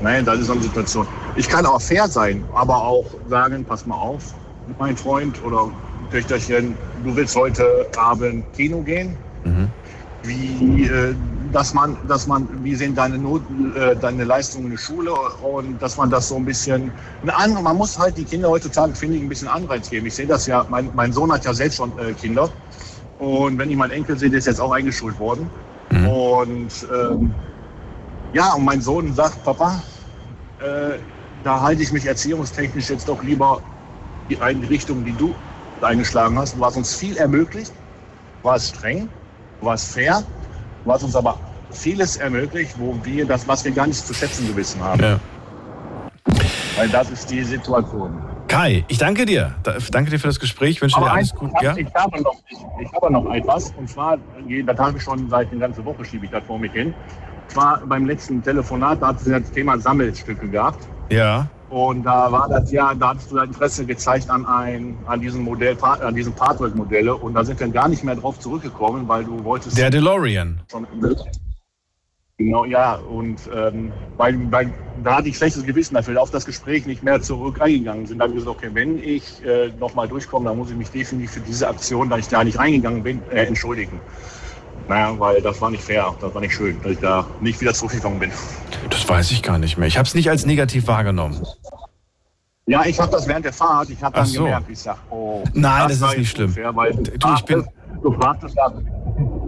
Nein, 0.00 0.24
das 0.24 0.40
ist 0.40 0.46
so 0.46 0.52
eine 0.52 0.62
Situation. 0.62 1.06
Ich 1.36 1.48
kann 1.48 1.66
auch 1.66 1.80
fair 1.80 2.08
sein, 2.08 2.44
aber 2.54 2.82
auch 2.82 3.06
sagen, 3.28 3.64
pass 3.64 3.86
mal 3.86 3.96
auf, 3.96 4.34
mein 4.78 4.96
Freund 4.96 5.42
oder 5.44 5.70
Töchterchen, 6.10 6.76
du 7.04 7.16
willst 7.16 7.34
heute 7.36 7.86
Abend 7.96 8.44
Kino 8.54 8.82
gehen? 8.82 9.16
Mhm. 9.44 9.68
Wie, 10.24 10.84
äh, 10.84 11.14
dass 11.52 11.72
man, 11.72 11.96
dass 12.08 12.26
man, 12.26 12.48
wie 12.62 12.74
sehen 12.74 12.94
deine 12.94 13.18
Noten, 13.18 13.74
äh, 13.76 13.96
deine 13.96 14.24
Leistungen 14.24 14.66
in 14.66 14.70
der 14.72 14.78
Schule 14.78 15.12
und 15.12 15.80
dass 15.80 15.96
man 15.96 16.10
das 16.10 16.28
so 16.28 16.36
ein 16.36 16.44
bisschen, 16.44 16.92
eine 17.26 17.54
man 17.62 17.76
muss 17.76 17.98
halt 17.98 18.16
die 18.16 18.24
Kinder 18.24 18.48
heutzutage, 18.48 18.94
finde 18.94 19.16
ich, 19.16 19.22
ein 19.22 19.28
bisschen 19.28 19.48
Anreiz 19.48 19.88
geben. 19.88 20.06
Ich 20.06 20.16
sehe 20.16 20.26
das 20.26 20.46
ja, 20.46 20.66
mein, 20.68 20.90
mein 20.94 21.12
Sohn 21.12 21.32
hat 21.32 21.44
ja 21.44 21.54
selbst 21.54 21.76
schon 21.76 21.96
äh, 21.98 22.12
Kinder 22.12 22.50
und 23.18 23.58
wenn 23.58 23.70
ich 23.70 23.76
meinen 23.76 23.90
Enkel 23.90 24.16
sehe, 24.18 24.30
der 24.30 24.38
ist 24.38 24.46
jetzt 24.46 24.60
auch 24.60 24.72
eingeschult 24.72 25.18
worden. 25.18 25.50
Mhm. 25.90 26.08
Und 26.08 26.88
ähm, 26.92 27.34
ja, 28.32 28.52
und 28.52 28.64
mein 28.64 28.80
Sohn 28.80 29.12
sagt, 29.14 29.42
Papa, 29.44 29.82
äh, 30.60 30.98
da 31.44 31.60
halte 31.60 31.82
ich 31.82 31.92
mich 31.92 32.06
erziehungstechnisch 32.06 32.90
jetzt 32.90 33.08
doch 33.08 33.22
lieber 33.22 33.60
in 34.28 34.40
eine 34.42 34.68
Richtung, 34.68 35.04
die 35.04 35.12
du 35.12 35.34
eingeschlagen 35.80 36.38
hast. 36.38 36.56
Du 36.56 36.64
hast 36.64 36.76
uns 36.76 36.94
viel 36.94 37.16
ermöglicht, 37.16 37.72
warst 38.42 38.76
streng, 38.76 39.08
warst 39.60 39.92
fair, 39.92 40.22
du 40.84 40.92
hast 40.92 41.02
uns 41.02 41.16
aber 41.16 41.38
vieles 41.70 42.16
ermöglicht, 42.16 42.74
wo 42.78 42.96
wir 43.02 43.26
das, 43.26 43.46
was 43.48 43.64
wir 43.64 43.72
gar 43.72 43.86
nicht 43.86 44.06
zu 44.06 44.14
schätzen 44.14 44.46
gewissen 44.48 44.82
haben. 44.82 45.02
Ja. 45.02 45.20
Weil 46.76 46.88
das 46.88 47.10
ist 47.10 47.30
die 47.30 47.42
Situation. 47.42 48.20
Kai, 48.48 48.84
ich 48.88 48.96
danke 48.96 49.26
dir. 49.26 49.54
Danke 49.92 50.10
dir 50.10 50.18
für 50.18 50.26
das 50.26 50.40
Gespräch. 50.40 50.70
Ich 50.70 50.82
wünsche 50.82 50.96
Aber 50.96 51.06
dir 51.06 51.12
alles 51.12 51.34
Gute. 51.34 51.52
Ja? 51.62 51.76
Ich, 51.76 51.94
habe 51.94 52.22
noch, 52.22 52.34
ich, 52.48 52.58
ich, 52.80 52.92
habe 52.92 53.12
noch 53.12 53.32
etwas. 53.32 53.72
Und 53.76 53.88
zwar, 53.88 54.18
das 54.64 54.78
habe 54.78 54.96
ich 54.96 55.02
schon 55.04 55.28
seit 55.28 55.52
einer 55.52 55.60
ganzen 55.60 55.84
Woche, 55.84 56.04
schiebe 56.04 56.24
ich 56.24 56.30
das 56.30 56.42
vor 56.44 56.58
mich 56.58 56.72
hin. 56.72 56.88
Und 56.88 57.52
zwar 57.52 57.80
beim 57.86 58.06
letzten 58.06 58.42
Telefonat, 58.42 59.02
da 59.02 59.08
hat 59.08 59.18
es 59.18 59.24
das 59.24 59.50
Thema 59.52 59.78
Sammelstücke 59.78 60.48
gehabt. 60.48 60.88
Ja. 61.10 61.46
Und 61.68 62.04
da 62.04 62.32
war 62.32 62.48
das 62.48 62.72
ja, 62.72 62.94
da 62.94 63.14
hast 63.14 63.30
du 63.30 63.36
dein 63.36 63.48
Interesse 63.48 63.84
gezeigt 63.84 64.30
an, 64.30 64.46
ein, 64.46 64.96
an 65.06 65.20
diesem 65.20 65.42
Modell, 65.42 65.76
an 65.82 66.14
diesen 66.14 66.34
Fahrzeugmodelle. 66.34 67.14
Und 67.14 67.34
da 67.34 67.44
sind 67.44 67.60
wir 67.60 67.68
gar 67.68 67.88
nicht 67.88 68.02
mehr 68.02 68.16
drauf 68.16 68.38
zurückgekommen, 68.38 69.06
weil 69.06 69.24
du 69.24 69.44
wolltest. 69.44 69.76
Der 69.76 69.90
DeLorean. 69.90 70.60
Schon, 70.70 70.86
Genau, 72.38 72.64
ja. 72.64 72.94
Und 72.94 73.40
ähm, 73.52 73.92
weil, 74.16 74.38
weil 74.52 74.72
da 75.02 75.16
hatte 75.16 75.28
ich 75.28 75.36
schlechtes 75.36 75.64
Gewissen 75.64 75.94
dafür, 75.94 76.22
auf 76.22 76.30
das 76.30 76.46
Gespräch 76.46 76.86
nicht 76.86 77.02
mehr 77.02 77.20
zurück 77.20 77.60
eingegangen 77.60 78.06
sind. 78.06 78.18
Da 78.18 78.24
habe 78.24 78.32
ich 78.32 78.38
gesagt, 78.38 78.58
okay, 78.58 78.70
wenn 78.72 78.98
ich 79.02 79.44
äh, 79.44 79.72
nochmal 79.80 80.06
durchkomme, 80.06 80.48
dann 80.48 80.56
muss 80.56 80.70
ich 80.70 80.76
mich 80.76 80.90
definitiv 80.90 81.32
für 81.32 81.40
diese 81.40 81.68
Aktion, 81.68 82.08
da 82.08 82.16
ich 82.16 82.28
da 82.28 82.44
nicht 82.44 82.58
reingegangen 82.58 83.02
bin, 83.02 83.20
äh, 83.30 83.44
entschuldigen. 83.44 84.00
Naja, 84.88 85.18
weil 85.18 85.42
das 85.42 85.60
war 85.60 85.70
nicht 85.70 85.82
fair, 85.82 86.14
das 86.20 86.32
war 86.32 86.40
nicht 86.40 86.54
schön, 86.54 86.80
dass 86.82 86.92
ich 86.92 86.98
da 87.00 87.26
nicht 87.40 87.60
wieder 87.60 87.74
zurückgekommen 87.74 88.20
bin. 88.20 88.30
Das 88.88 89.06
weiß 89.06 89.32
ich 89.32 89.42
gar 89.42 89.58
nicht 89.58 89.76
mehr. 89.76 89.88
Ich 89.88 89.98
habe 89.98 90.06
es 90.06 90.14
nicht 90.14 90.30
als 90.30 90.46
negativ 90.46 90.86
wahrgenommen. 90.86 91.44
Ja, 92.66 92.84
ich 92.86 93.00
habe 93.00 93.10
das 93.10 93.26
während 93.26 93.46
der 93.46 93.52
Fahrt, 93.52 93.90
ich 93.90 94.02
habe 94.02 94.14
dann 94.14 94.26
so. 94.26 94.44
gemerkt, 94.44 94.70
ich 94.70 94.78
sage, 94.78 94.98
oh. 95.10 95.42
Nein, 95.54 95.88
das, 95.88 95.98
das 95.98 96.12
ist 96.12 96.18
nicht 96.18 96.30
schlimm. 96.30 96.50
Fair, 96.50 96.72
du, 96.72 97.34
ich 97.34 97.44
bin, 97.44 97.66
du 98.02 98.12
fragtest 98.12 98.54
ja, 98.56 98.72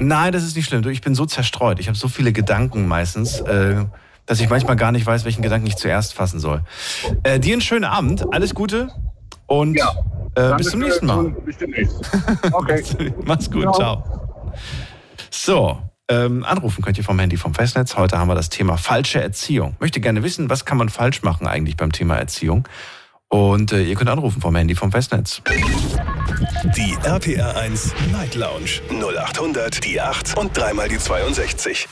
Nein, 0.01 0.33
das 0.33 0.45
ist 0.45 0.57
nicht 0.57 0.67
schlimm. 0.67 0.87
Ich 0.89 1.03
bin 1.03 1.15
so 1.15 1.27
zerstreut. 1.27 1.79
Ich 1.79 1.87
habe 1.87 1.97
so 1.97 2.09
viele 2.09 2.33
Gedanken 2.33 2.89
meistens, 2.89 3.41
äh, 3.41 3.85
dass 4.25 4.41
ich 4.41 4.49
manchmal 4.49 4.77
gar 4.77 4.93
nicht 4.93 5.05
weiß, 5.05 5.25
welchen 5.25 5.43
Gedanken 5.43 5.67
ich 5.67 5.77
zuerst 5.77 6.15
fassen 6.15 6.41
soll. 6.41 6.63
Äh, 7.23 7.39
dir 7.39 7.53
einen 7.53 7.61
schönen 7.61 7.85
Abend, 7.85 8.33
alles 8.33 8.55
Gute 8.55 8.89
und 9.47 9.75
ja, 9.75 9.93
äh, 10.37 10.57
bis 10.57 10.71
zum 10.71 10.81
nächsten 10.81 11.07
Mal. 11.07 11.31
Bis 11.45 11.59
demnächst. 11.59 12.01
Okay. 12.53 13.13
Mach's 13.25 13.51
gut, 13.51 13.65
ja. 13.65 13.73
ciao. 13.73 14.23
So, 15.31 15.83
ähm, 16.09 16.45
anrufen 16.45 16.83
könnt 16.83 16.97
ihr 16.97 17.05
vom 17.05 17.19
Handy 17.19 17.37
vom 17.37 17.55
Festnetz. 17.55 17.97
Heute 17.97 18.19
haben 18.19 18.29
wir 18.29 18.35
das 18.35 18.49
Thema 18.49 18.79
falsche 18.79 19.21
Erziehung. 19.23 19.77
Möchte 19.81 20.01
gerne 20.01 20.23
wissen, 20.23 20.49
was 20.49 20.65
kann 20.65 20.79
man 20.79 20.89
falsch 20.89 21.23
machen 21.23 21.47
eigentlich 21.47 21.77
beim 21.77 21.93
Thema 21.93 22.17
Erziehung? 22.17 22.67
Und 23.29 23.73
äh, 23.73 23.83
ihr 23.83 23.95
könnt 23.95 24.11
anrufen 24.11 24.41
vom 24.41 24.57
Handy 24.57 24.75
vom 24.75 24.91
Festnetz. 24.91 25.43
Die 26.75 26.97
RPR 27.05 27.55
1 27.55 27.93
Night 28.13 28.35
Lounge 28.35 28.81
0800 28.89 29.85
die 29.85 30.01
8 30.01 30.39
und 30.39 30.57
dreimal 30.57 30.89
die 30.89 30.97
62. 30.97 31.87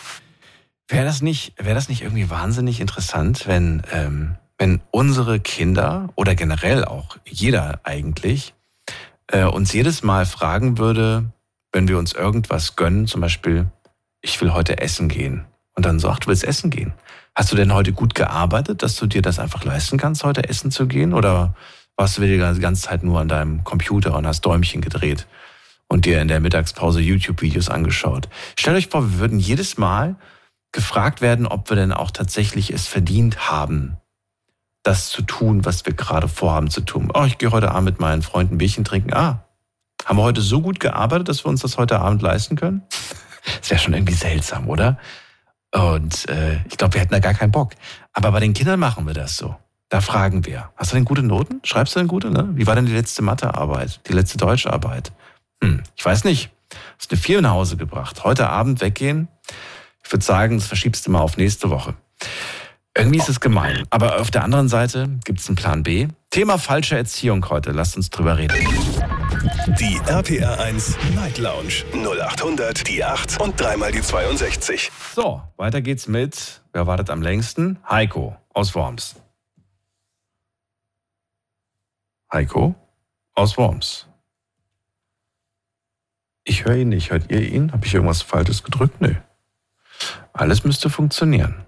Wäre 0.88 1.04
das 1.04 1.20
nicht, 1.20 1.52
wäre 1.58 1.74
das 1.74 1.90
nicht 1.90 2.00
irgendwie 2.00 2.30
wahnsinnig 2.30 2.80
interessant, 2.80 3.46
wenn, 3.46 3.82
ähm, 3.92 4.36
wenn 4.56 4.80
unsere 4.90 5.38
Kinder 5.38 6.08
oder 6.14 6.34
generell 6.34 6.86
auch 6.86 7.18
jeder 7.26 7.80
eigentlich 7.82 8.54
äh, 9.26 9.44
uns 9.44 9.74
jedes 9.74 10.02
Mal 10.02 10.24
fragen 10.24 10.78
würde, 10.78 11.26
wenn 11.70 11.86
wir 11.86 11.98
uns 11.98 12.14
irgendwas 12.14 12.74
gönnen, 12.74 13.06
zum 13.06 13.20
Beispiel, 13.20 13.66
ich 14.22 14.40
will 14.40 14.54
heute 14.54 14.78
essen 14.78 15.08
gehen. 15.08 15.44
Und 15.74 15.84
dann 15.84 16.00
ach, 16.06 16.20
du 16.20 16.28
willst 16.28 16.44
essen 16.44 16.70
gehen. 16.70 16.94
Hast 17.34 17.52
du 17.52 17.56
denn 17.56 17.74
heute 17.74 17.92
gut 17.92 18.14
gearbeitet, 18.14 18.82
dass 18.82 18.96
du 18.96 19.06
dir 19.06 19.20
das 19.20 19.38
einfach 19.38 19.64
leisten 19.64 19.98
kannst, 19.98 20.24
heute 20.24 20.48
essen 20.48 20.70
zu 20.70 20.86
gehen? 20.86 21.12
Oder 21.12 21.54
warst 21.98 22.16
du 22.16 22.22
die 22.22 22.38
ganze 22.38 22.82
Zeit 22.82 23.02
nur 23.02 23.20
an 23.20 23.28
deinem 23.28 23.64
Computer 23.64 24.16
und 24.16 24.26
hast 24.26 24.42
Däumchen 24.42 24.80
gedreht 24.80 25.26
und 25.88 26.04
dir 26.04 26.22
in 26.22 26.28
der 26.28 26.40
Mittagspause 26.40 27.00
YouTube-Videos 27.00 27.68
angeschaut? 27.68 28.28
Stellt 28.58 28.76
euch 28.76 28.86
vor, 28.86 29.02
wir 29.02 29.18
würden 29.18 29.40
jedes 29.40 29.78
Mal 29.78 30.14
gefragt 30.70 31.20
werden, 31.20 31.46
ob 31.46 31.68
wir 31.68 31.76
denn 31.76 31.92
auch 31.92 32.12
tatsächlich 32.12 32.72
es 32.72 32.86
verdient 32.86 33.50
haben, 33.50 33.96
das 34.84 35.08
zu 35.08 35.22
tun, 35.22 35.64
was 35.64 35.84
wir 35.86 35.92
gerade 35.92 36.28
vorhaben 36.28 36.70
zu 36.70 36.82
tun. 36.82 37.10
Oh, 37.12 37.24
ich 37.24 37.36
gehe 37.36 37.50
heute 37.50 37.72
Abend 37.72 37.86
mit 37.86 38.00
meinen 38.00 38.22
Freunden 38.22 38.58
Bierchen 38.58 38.84
trinken. 38.84 39.12
Ah, 39.12 39.44
haben 40.04 40.18
wir 40.18 40.22
heute 40.22 40.40
so 40.40 40.62
gut 40.62 40.78
gearbeitet, 40.78 41.28
dass 41.28 41.44
wir 41.44 41.48
uns 41.48 41.62
das 41.62 41.78
heute 41.78 41.98
Abend 42.00 42.22
leisten 42.22 42.56
können? 42.56 42.82
Das 43.60 43.70
wäre 43.70 43.80
schon 43.80 43.94
irgendwie 43.94 44.14
seltsam, 44.14 44.68
oder? 44.68 44.98
Und 45.72 46.28
äh, 46.28 46.60
ich 46.68 46.76
glaube, 46.76 46.92
wir 46.92 47.00
hätten 47.00 47.14
da 47.14 47.18
gar 47.18 47.32
keinen 47.32 47.50
Bock. 47.50 47.72
Aber 48.12 48.30
bei 48.30 48.40
den 48.40 48.52
Kindern 48.52 48.78
machen 48.78 49.06
wir 49.06 49.14
das 49.14 49.38
so. 49.38 49.56
Da 49.88 50.00
fragen 50.02 50.44
wir. 50.44 50.70
Hast 50.76 50.92
du 50.92 50.96
denn 50.96 51.04
gute 51.04 51.22
Noten? 51.22 51.60
Schreibst 51.64 51.94
du 51.94 52.00
denn 52.00 52.08
gute? 52.08 52.30
Ne? 52.30 52.50
Wie 52.52 52.66
war 52.66 52.74
denn 52.74 52.86
die 52.86 52.92
letzte 52.92 53.22
Mathearbeit? 53.22 54.00
Die 54.08 54.12
letzte 54.12 54.36
Deutscharbeit? 54.36 55.12
Hm, 55.62 55.82
ich 55.96 56.04
weiß 56.04 56.24
nicht. 56.24 56.50
Hast 56.98 57.10
eine 57.10 57.20
Vier 57.20 57.40
nach 57.40 57.52
Hause 57.52 57.76
gebracht. 57.76 58.24
Heute 58.24 58.50
Abend 58.50 58.82
weggehen? 58.82 59.28
Ich 60.04 60.12
würde 60.12 60.24
sagen, 60.24 60.58
das 60.58 60.66
verschiebst 60.66 61.06
du 61.06 61.10
mal 61.10 61.20
auf 61.20 61.38
nächste 61.38 61.70
Woche. 61.70 61.94
Irgendwie 62.94 63.18
ist 63.18 63.28
es 63.28 63.40
gemein. 63.40 63.84
Aber 63.90 64.20
auf 64.20 64.30
der 64.30 64.44
anderen 64.44 64.68
Seite 64.68 65.08
gibt 65.24 65.40
es 65.40 65.48
einen 65.48 65.56
Plan 65.56 65.82
B. 65.82 66.08
Thema 66.30 66.58
falsche 66.58 66.96
Erziehung 66.96 67.48
heute. 67.48 67.70
Lasst 67.72 67.96
uns 67.96 68.10
drüber 68.10 68.36
reden. 68.36 68.56
Die 69.78 70.00
RPR 70.06 70.60
1 70.60 70.96
Night 71.14 71.38
Lounge 71.38 71.84
0800 71.94 72.86
die 72.88 73.04
8 73.04 73.40
und 73.40 73.58
dreimal 73.58 73.92
die 73.92 74.02
62. 74.02 74.90
So, 75.14 75.42
weiter 75.56 75.80
geht's 75.80 76.08
mit, 76.08 76.60
wer 76.72 76.86
wartet 76.86 77.08
am 77.08 77.22
längsten? 77.22 77.78
Heiko 77.88 78.36
aus 78.52 78.74
Worms. 78.74 79.14
Heiko 82.32 82.74
aus 83.34 83.56
Worms. 83.56 84.06
Ich 86.44 86.64
höre 86.64 86.76
ihn 86.76 86.90
nicht. 86.90 87.10
Hört 87.10 87.30
ihr 87.30 87.40
ihn? 87.40 87.72
Habe 87.72 87.86
ich 87.86 87.94
irgendwas 87.94 88.22
Falsches 88.22 88.62
gedrückt? 88.62 89.00
Nö. 89.00 89.14
Alles 90.32 90.64
müsste 90.64 90.90
funktionieren. 90.90 91.66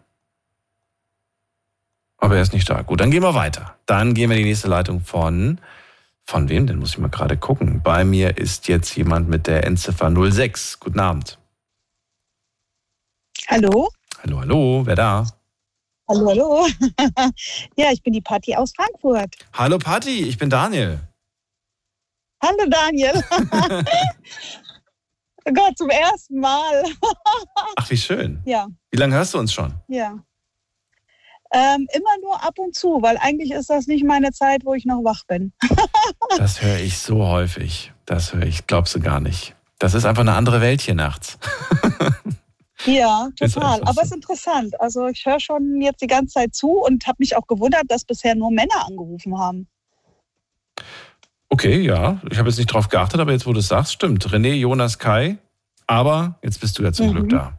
Aber 2.16 2.36
er 2.36 2.42
ist 2.42 2.52
nicht 2.52 2.68
da. 2.68 2.82
Gut, 2.82 3.00
dann 3.00 3.10
gehen 3.10 3.22
wir 3.22 3.34
weiter. 3.34 3.76
Dann 3.86 4.14
gehen 4.14 4.30
wir 4.30 4.36
in 4.36 4.44
die 4.44 4.48
nächste 4.50 4.68
Leitung 4.68 5.00
von. 5.00 5.60
Von 6.26 6.48
wem? 6.48 6.66
Den 6.66 6.78
muss 6.78 6.90
ich 6.90 6.98
mal 6.98 7.08
gerade 7.08 7.36
gucken. 7.36 7.82
Bei 7.82 8.04
mir 8.04 8.36
ist 8.38 8.68
jetzt 8.68 8.94
jemand 8.96 9.28
mit 9.28 9.46
der 9.46 9.64
Endziffer 9.66 10.12
06. 10.30 10.78
Guten 10.80 11.00
Abend. 11.00 11.38
Hallo? 13.48 13.88
Hallo, 14.22 14.40
hallo. 14.40 14.82
Wer 14.84 14.96
da? 14.96 15.26
Hallo, 16.10 16.28
hallo. 16.28 16.66
ja, 17.76 17.92
ich 17.92 18.02
bin 18.02 18.12
die 18.12 18.20
Party 18.20 18.56
aus 18.56 18.72
Frankfurt. 18.74 19.36
Hallo 19.52 19.78
Patti, 19.78 20.24
ich 20.24 20.36
bin 20.38 20.50
Daniel. 20.50 20.98
Hallo 22.42 22.68
Daniel. 22.68 23.12
oh 25.44 25.52
Gott, 25.52 25.78
zum 25.78 25.88
ersten 25.88 26.40
Mal. 26.40 26.82
Ach, 27.76 27.88
wie 27.88 27.96
schön. 27.96 28.42
Ja. 28.44 28.66
Wie 28.90 28.98
lange 28.98 29.14
hörst 29.14 29.34
du 29.34 29.38
uns 29.38 29.52
schon? 29.52 29.72
Ja. 29.86 30.18
Ähm, 31.52 31.86
immer 31.92 32.18
nur 32.22 32.42
ab 32.42 32.58
und 32.58 32.74
zu, 32.74 33.00
weil 33.02 33.16
eigentlich 33.18 33.52
ist 33.52 33.70
das 33.70 33.86
nicht 33.86 34.04
meine 34.04 34.32
Zeit, 34.32 34.62
wo 34.64 34.74
ich 34.74 34.86
noch 34.86 35.04
wach 35.04 35.22
bin. 35.28 35.52
das 36.38 36.60
höre 36.60 36.78
ich 36.78 36.98
so 36.98 37.28
häufig. 37.28 37.92
Das 38.04 38.34
höre 38.34 38.46
ich, 38.46 38.66
glaubst 38.66 38.96
du 38.96 39.00
gar 39.00 39.20
nicht. 39.20 39.54
Das 39.78 39.94
ist 39.94 40.06
einfach 40.06 40.22
eine 40.22 40.34
andere 40.34 40.60
Welt 40.60 40.80
hier 40.80 40.96
nachts. 40.96 41.38
Ja, 42.86 43.28
total. 43.36 43.80
Aber 43.82 44.02
es 44.02 44.08
ist 44.08 44.14
interessant. 44.14 44.80
Also 44.80 45.06
ich 45.08 45.24
höre 45.24 45.40
schon 45.40 45.80
jetzt 45.80 46.00
die 46.00 46.06
ganze 46.06 46.34
Zeit 46.34 46.54
zu 46.54 46.82
und 46.82 47.06
habe 47.06 47.16
mich 47.18 47.36
auch 47.36 47.46
gewundert, 47.46 47.84
dass 47.88 48.04
bisher 48.04 48.34
nur 48.34 48.50
Männer 48.50 48.86
angerufen 48.86 49.38
haben. 49.38 49.68
Okay, 51.48 51.80
ja. 51.80 52.20
Ich 52.30 52.38
habe 52.38 52.48
jetzt 52.48 52.58
nicht 52.58 52.72
drauf 52.72 52.88
geachtet, 52.88 53.20
aber 53.20 53.32
jetzt, 53.32 53.46
wo 53.46 53.52
du 53.52 53.58
es 53.58 53.68
sagst, 53.68 53.92
stimmt. 53.92 54.26
René, 54.28 54.54
Jonas, 54.54 54.98
Kai. 54.98 55.38
Aber 55.86 56.38
jetzt 56.42 56.60
bist 56.60 56.78
du 56.78 56.84
ja 56.84 56.92
zum 56.92 57.08
mhm. 57.08 57.12
Glück 57.12 57.28
da. 57.30 57.58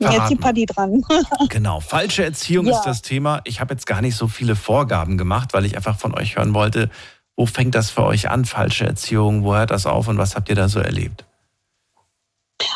Verraten. 0.00 0.20
Jetzt 0.20 0.30
die 0.30 0.36
Party 0.36 0.66
dran. 0.66 1.04
genau. 1.48 1.80
Falsche 1.80 2.24
Erziehung 2.24 2.66
ja. 2.66 2.76
ist 2.76 2.84
das 2.84 3.02
Thema. 3.02 3.42
Ich 3.44 3.60
habe 3.60 3.74
jetzt 3.74 3.86
gar 3.86 4.00
nicht 4.00 4.16
so 4.16 4.28
viele 4.28 4.56
Vorgaben 4.56 5.18
gemacht, 5.18 5.52
weil 5.52 5.66
ich 5.66 5.76
einfach 5.76 5.98
von 5.98 6.14
euch 6.14 6.36
hören 6.36 6.54
wollte, 6.54 6.88
wo 7.36 7.46
fängt 7.46 7.74
das 7.74 7.90
für 7.90 8.04
euch 8.04 8.30
an, 8.30 8.44
falsche 8.44 8.86
Erziehung? 8.86 9.44
Wo 9.44 9.54
hört 9.54 9.70
das 9.70 9.86
auf 9.86 10.08
und 10.08 10.18
was 10.18 10.36
habt 10.36 10.48
ihr 10.48 10.54
da 10.54 10.68
so 10.68 10.80
erlebt? 10.80 11.26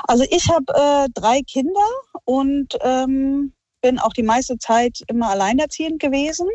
Also 0.05 0.25
ich 0.31 0.49
habe 0.49 0.73
äh, 0.75 1.09
drei 1.15 1.43
Kinder 1.43 1.89
und 2.25 2.77
ähm, 2.81 3.53
bin 3.83 3.99
auch 3.99 4.13
die 4.13 4.23
meiste 4.23 4.59
Zeit 4.59 5.01
immer 5.09 5.31
alleinerziehend 5.31 6.01
gewesen. 6.01 6.49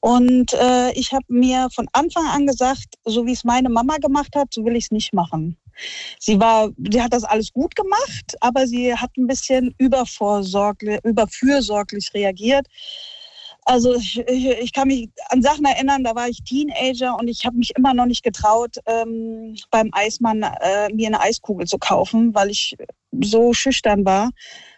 Und 0.00 0.54
äh, 0.54 0.92
ich 0.92 1.12
habe 1.12 1.24
mir 1.28 1.68
von 1.74 1.88
Anfang 1.92 2.26
an 2.26 2.46
gesagt, 2.46 2.94
so 3.04 3.26
wie 3.26 3.32
es 3.32 3.44
meine 3.44 3.68
Mama 3.68 3.96
gemacht 3.96 4.34
hat, 4.36 4.54
so 4.54 4.64
will 4.64 4.76
ich 4.76 4.84
es 4.84 4.90
nicht 4.92 5.12
machen. 5.12 5.58
Sie 6.18 6.40
war, 6.40 6.70
sie 6.90 7.02
hat 7.02 7.12
das 7.12 7.24
alles 7.24 7.52
gut 7.52 7.76
gemacht, 7.76 8.36
aber 8.40 8.66
sie 8.66 8.94
hat 8.94 9.10
ein 9.16 9.26
bisschen 9.26 9.74
überfürsorglich 9.78 12.14
reagiert. 12.14 12.66
Also 13.70 13.94
ich, 13.96 14.18
ich, 14.18 14.72
kann 14.72 14.88
mich 14.88 15.10
an 15.28 15.42
Sachen 15.42 15.66
erinnern, 15.66 16.02
da 16.02 16.14
war 16.14 16.26
ich 16.26 16.42
Teenager 16.42 17.14
und 17.18 17.28
ich 17.28 17.44
habe 17.44 17.58
mich 17.58 17.76
immer 17.76 17.92
noch 17.92 18.06
nicht 18.06 18.22
getraut, 18.22 18.76
ähm, 18.86 19.54
beim 19.70 19.90
Eismann 19.92 20.42
äh, 20.42 20.88
mir 20.94 21.08
eine 21.08 21.20
Eiskugel 21.20 21.66
zu 21.66 21.76
kaufen, 21.76 22.34
weil 22.34 22.48
ich 22.48 22.74
so 23.20 23.52
schüchtern 23.52 24.06
war, 24.06 24.30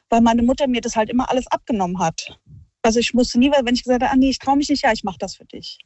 weil 0.09 0.23
meine 0.23 0.43
Mutter 0.43 0.67
mir 0.67 0.81
das 0.81 0.97
halt 0.97 1.09
immer 1.09 1.31
alles 1.31 1.47
abgenommen 1.53 2.01
hat. 2.01 2.37
Also 2.83 2.99
ich 2.99 3.15
musste 3.15 3.39
nie, 3.39 3.53
wenn 3.53 3.75
ich 3.77 3.85
gesagt 3.85 4.03
habe, 4.03 4.13
ah, 4.13 4.17
nee, 4.17 4.31
ich 4.31 4.41
traue 4.41 4.57
mich 4.57 4.69
nicht, 4.69 4.83
ja, 4.83 4.91
ich 4.91 5.05
mache 5.05 5.19
das 5.21 5.37
für 5.37 5.45
dich. 5.45 5.79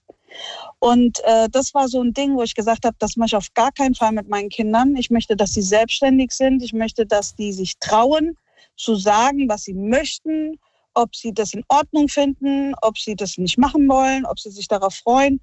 Und 0.79 1.23
äh, 1.25 1.51
das 1.51 1.75
war 1.75 1.89
so 1.89 2.01
ein 2.01 2.15
Ding, 2.15 2.37
wo 2.37 2.43
ich 2.43 2.55
gesagt 2.55 2.87
habe, 2.87 2.97
das 3.01 3.17
mache 3.17 3.27
ich 3.27 3.37
auf 3.37 3.53
gar 3.53 3.73
keinen 3.73 3.95
Fall 3.95 4.13
mit 4.13 4.31
meinen 4.31 4.49
Kindern. 4.49 4.97
Ich 4.97 5.11
möchte, 5.11 5.37
dass 5.37 5.53
sie 5.53 5.61
selbstständig 5.63 6.33
sind. 6.33 6.63
Ich 6.63 6.73
möchte, 6.73 7.05
dass 7.05 7.35
die 7.35 7.53
sich 7.53 7.75
trauen, 7.81 8.39
zu 8.77 8.95
sagen, 8.95 9.47
was 9.47 9.65
sie 9.65 9.75
möchten 9.75 10.59
ob 10.95 11.15
sie 11.15 11.33
das 11.33 11.53
in 11.53 11.65
Ordnung 11.69 12.09
finden, 12.09 12.75
ob 12.83 12.99
sie 12.99 13.17
das 13.17 13.37
nicht 13.39 13.59
machen 13.59 13.89
wollen, 13.89 14.25
ob 14.25 14.39
sie 14.39 14.51
sich 14.51 14.69
darauf 14.69 14.95
freuen. 14.95 15.41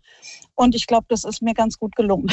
Und 0.56 0.76
ich 0.76 0.88
glaube, 0.88 1.06
das 1.10 1.24
ist 1.24 1.42
mir 1.42 1.54
ganz 1.54 1.78
gut 1.78 1.96
gelungen, 1.96 2.32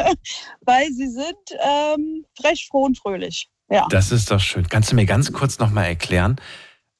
weil 0.60 0.86
sie 0.92 1.08
sind 1.08 1.36
ähm, 1.62 2.24
frech, 2.40 2.68
froh 2.70 2.84
und 2.84 2.98
fröhlich. 2.98 3.48
Ja. 3.70 3.86
Das 3.90 4.12
ist 4.12 4.30
doch 4.30 4.40
schön. 4.40 4.68
Kannst 4.68 4.92
du 4.92 4.96
mir 4.96 5.06
ganz 5.06 5.32
kurz 5.32 5.58
nochmal 5.58 5.86
erklären, 5.86 6.36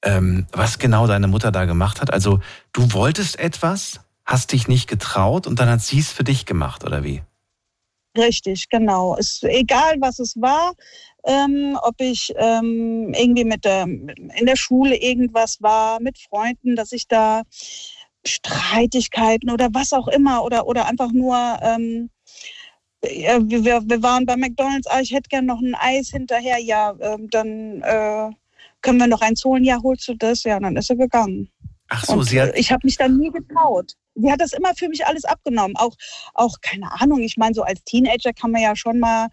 ähm, 0.03 0.47
was 0.53 0.78
genau 0.78 1.07
deine 1.07 1.28
Mutter 1.28 1.51
da 1.51 1.64
gemacht 1.64 2.01
hat? 2.01 2.12
Also 2.12 2.40
du 2.72 2.92
wolltest 2.92 3.38
etwas, 3.38 4.01
hast 4.24 4.53
dich 4.53 4.68
nicht 4.68 4.88
getraut 4.88 5.47
und 5.47 5.59
dann 5.61 5.68
hat 5.68 5.82
sie 5.82 5.99
es 5.99 6.11
für 6.11 6.24
dich 6.24 6.47
gemacht, 6.47 6.84
oder 6.84 7.05
wie? 7.05 7.22
Richtig, 8.17 8.69
genau. 8.69 9.17
Es, 9.19 9.43
egal 9.43 9.97
was 10.01 10.19
es 10.21 10.41
war, 10.41 10.75
ähm, 11.25 11.77
ob 11.83 12.01
ich 12.01 12.33
ähm, 12.37 13.12
irgendwie 13.15 13.45
mit 13.45 13.65
der, 13.65 13.85
in 13.85 14.47
der 14.47 14.57
Schule 14.57 14.97
irgendwas 14.97 15.61
war, 15.61 16.01
mit 16.01 16.19
Freunden, 16.19 16.77
dass 16.77 16.93
ich 16.93 17.09
da 17.09 17.43
Streitigkeiten 18.27 19.51
oder 19.51 19.69
was 19.73 19.93
auch 19.93 20.09
immer 20.09 20.45
oder, 20.45 20.67
oder 20.67 20.87
einfach 20.87 21.11
nur, 21.12 21.37
ähm, 21.62 22.11
wir, 23.03 23.83
wir 23.89 24.03
waren 24.03 24.27
bei 24.27 24.37
McDonalds, 24.37 24.87
ah, 24.89 25.01
ich 25.01 25.12
hätte 25.12 25.29
gern 25.29 25.47
noch 25.47 25.61
ein 25.61 25.75
Eis 25.75 26.09
hinterher, 26.11 26.59
ja, 26.59 26.93
äh, 26.99 27.19
dann 27.31 27.83
äh, 27.83 28.31
können 28.83 28.99
wir 28.99 29.07
noch 29.09 29.21
eins 29.23 29.45
holen, 29.45 29.65
ja, 29.65 29.81
holst 29.83 30.09
du 30.09 30.15
das? 30.15 30.45
Ja, 30.45 30.61
dann 30.61 30.77
ist 30.77 30.91
er 30.91 30.97
gegangen. 30.97 31.51
Ach 31.95 32.05
so, 32.05 32.14
und, 32.14 32.24
sie 32.24 32.40
hat... 32.40 32.57
Ich 32.57 32.72
habe 32.72 32.80
mich 32.84 32.97
dann 32.97 33.16
nie 33.16 33.30
getraut. 33.30 33.92
Sie 34.14 34.30
hat 34.30 34.40
das 34.40 34.53
immer 34.53 34.74
für 34.74 34.88
mich 34.88 35.07
alles 35.07 35.24
abgenommen. 35.24 35.76
Auch, 35.76 35.95
auch 36.34 36.57
keine 36.61 36.90
Ahnung, 37.01 37.20
ich 37.20 37.36
meine, 37.36 37.55
so 37.55 37.62
als 37.62 37.82
Teenager 37.84 38.32
kann 38.32 38.51
man 38.51 38.62
ja 38.62 38.74
schon 38.74 38.99
mal 38.99 39.28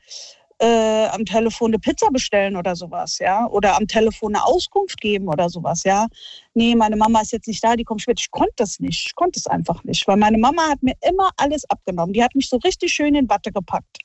äh, 0.59 1.07
am 1.07 1.25
Telefon 1.25 1.71
eine 1.71 1.79
Pizza 1.79 2.09
bestellen 2.11 2.55
oder 2.55 2.75
sowas, 2.75 3.17
ja. 3.17 3.47
Oder 3.47 3.77
am 3.77 3.87
Telefon 3.87 4.35
eine 4.35 4.45
Auskunft 4.45 5.01
geben 5.01 5.27
oder 5.27 5.49
sowas, 5.49 5.83
ja. 5.83 6.07
Nee, 6.53 6.75
meine 6.75 6.95
Mama 6.95 7.21
ist 7.21 7.31
jetzt 7.31 7.47
nicht 7.47 7.63
da, 7.63 7.75
die 7.75 7.83
kommt 7.83 8.01
später. 8.01 8.19
Ich 8.19 8.31
konnte 8.31 8.53
das 8.57 8.79
nicht. 8.79 9.07
Ich 9.07 9.15
konnte 9.15 9.39
es 9.39 9.47
einfach 9.47 9.83
nicht. 9.83 10.07
Weil 10.07 10.17
meine 10.17 10.37
Mama 10.37 10.69
hat 10.69 10.83
mir 10.83 10.93
immer 11.01 11.31
alles 11.37 11.67
abgenommen. 11.69 12.13
Die 12.13 12.23
hat 12.23 12.35
mich 12.35 12.47
so 12.47 12.57
richtig 12.57 12.93
schön 12.93 13.15
in 13.15 13.27
Watte 13.27 13.51
gepackt. 13.51 13.97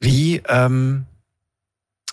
Wie, 0.00 0.40
ähm, 0.48 1.06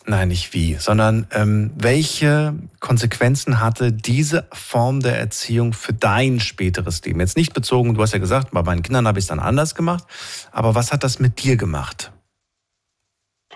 nein, 0.05 0.27
nicht 0.27 0.53
wie, 0.53 0.75
sondern 0.75 1.27
ähm, 1.31 1.71
welche 1.75 2.55
Konsequenzen 2.79 3.59
hatte 3.59 3.91
diese 3.91 4.47
Form 4.51 4.99
der 4.99 5.17
Erziehung 5.19 5.73
für 5.73 5.93
dein 5.93 6.39
späteres 6.39 7.03
Leben? 7.03 7.19
Jetzt 7.19 7.37
nicht 7.37 7.53
bezogen, 7.53 7.93
du 7.93 8.01
hast 8.01 8.13
ja 8.13 8.19
gesagt, 8.19 8.51
bei 8.51 8.63
meinen 8.63 8.83
Kindern 8.83 9.07
habe 9.07 9.19
ich 9.19 9.25
es 9.25 9.29
dann 9.29 9.39
anders 9.39 9.75
gemacht, 9.75 10.05
aber 10.51 10.75
was 10.75 10.91
hat 10.91 11.03
das 11.03 11.19
mit 11.19 11.43
dir 11.43 11.57
gemacht? 11.57 12.11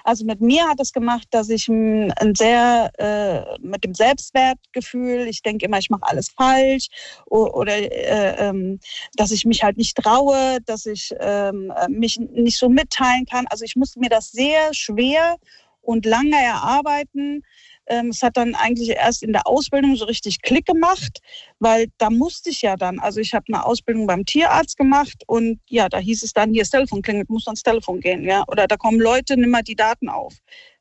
Also 0.04 0.26
mit 0.26 0.42
mir 0.42 0.68
hat 0.68 0.80
es 0.80 0.94
gemacht, 0.94 1.28
dass 1.32 1.50
ich 1.50 1.68
ein 1.68 2.12
sehr 2.36 2.90
äh, 2.98 3.60
mit 3.60 3.84
dem 3.84 3.94
Selbstwertgefühl, 3.94 5.28
ich 5.28 5.42
denke 5.42 5.66
immer, 5.66 5.78
ich 5.78 5.90
mache 5.90 6.04
alles 6.04 6.30
falsch 6.30 6.88
oder 7.26 7.78
äh, 7.78 8.48
ähm, 8.48 8.80
dass 9.16 9.32
ich 9.32 9.46
mich 9.46 9.64
halt 9.64 9.78
nicht 9.78 9.98
traue, 9.98 10.60
dass 10.66 10.86
ich 10.86 11.14
ähm, 11.20 11.72
mich 11.90 12.20
nicht 12.20 12.58
so 12.58 12.70
mitteilen 12.70 13.26
kann. 13.26 13.46
Also 13.50 13.66
ich 13.66 13.76
musste 13.76 14.00
mir 14.00 14.10
das 14.10 14.32
sehr 14.32 14.74
schwer 14.74 15.36
und 15.82 16.06
lange 16.06 16.36
erarbeiten, 16.36 17.44
ähm, 17.90 18.10
es 18.10 18.22
hat 18.22 18.38
dann 18.38 18.56
eigentlich 18.56 18.90
erst 18.90 19.24
in 19.24 19.34
der 19.34 19.48
Ausbildung 19.48 19.96
so 19.96 20.06
richtig 20.06 20.42
Klick 20.42 20.66
gemacht, 20.66 21.20
weil 21.60 21.88
da 21.98 22.10
musste 22.10 22.52
ich 22.52 22.62
ja 22.62 22.76
dann, 22.76 23.00
also 23.00 23.20
ich 23.20 23.34
habe 23.34 23.46
eine 23.52 23.66
Ausbildung 23.66 24.06
beim 24.06 24.26
Tierarzt 24.26 24.78
gemacht 24.78 25.24
und 25.28 25.60
ja, 25.68 25.90
da 25.90 25.98
hieß 25.98 26.24
es 26.24 26.34
dann, 26.34 26.52
hier 26.54 26.62
das 26.62 26.70
Telefon 26.70 27.02
klingelt, 27.02 27.30
musst 27.30 27.48
ans 27.48 27.64
Telefon 27.64 28.00
gehen, 28.00 28.24
ja, 28.24 28.44
oder 28.48 28.68
da 28.68 28.78
kommen 28.78 29.00
Leute, 29.00 29.36
nimm 29.36 29.50
mal 29.50 29.64
die 29.64 29.76
Daten 29.76 30.08
auf. 30.08 30.34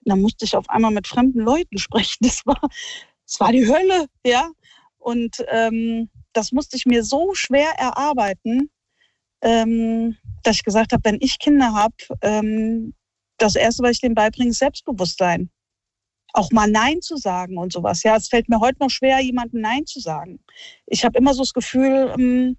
Und 0.04 0.10
dann 0.10 0.20
musste 0.20 0.44
ich 0.44 0.54
auf 0.54 0.68
einmal 0.68 0.90
mit 0.90 1.06
fremden 1.06 1.40
Leuten 1.40 1.78
sprechen. 1.78 2.18
Das 2.20 2.44
war, 2.44 2.60
das 2.60 3.40
war 3.40 3.52
die 3.52 3.66
Hölle, 3.66 4.06
ja. 4.24 4.50
Und 4.98 5.44
ähm, 5.48 6.10
das 6.34 6.52
musste 6.52 6.76
ich 6.76 6.84
mir 6.84 7.02
so 7.02 7.34
schwer 7.34 7.70
erarbeiten, 7.78 8.70
ähm, 9.40 10.16
dass 10.42 10.56
ich 10.56 10.64
gesagt 10.64 10.92
habe, 10.92 11.04
wenn 11.04 11.18
ich 11.20 11.38
Kinder 11.38 11.72
habe, 11.72 11.94
ähm, 12.22 12.94
das 13.38 13.54
Erste, 13.56 13.82
was 13.82 13.92
ich 13.92 14.00
denen 14.00 14.14
beibringe, 14.14 14.50
ist 14.50 14.58
Selbstbewusstsein 14.58 15.50
auch 16.32 16.50
mal 16.50 16.70
Nein 16.70 17.00
zu 17.00 17.16
sagen 17.16 17.56
und 17.56 17.72
sowas. 17.72 18.02
Ja, 18.02 18.16
es 18.16 18.28
fällt 18.28 18.48
mir 18.48 18.60
heute 18.60 18.78
noch 18.80 18.90
schwer, 18.90 19.20
jemandem 19.20 19.60
Nein 19.60 19.86
zu 19.86 20.00
sagen. 20.00 20.40
Ich 20.86 21.04
habe 21.04 21.18
immer 21.18 21.34
so 21.34 21.42
das 21.42 21.54
Gefühl, 21.54 22.12
ähm, 22.18 22.56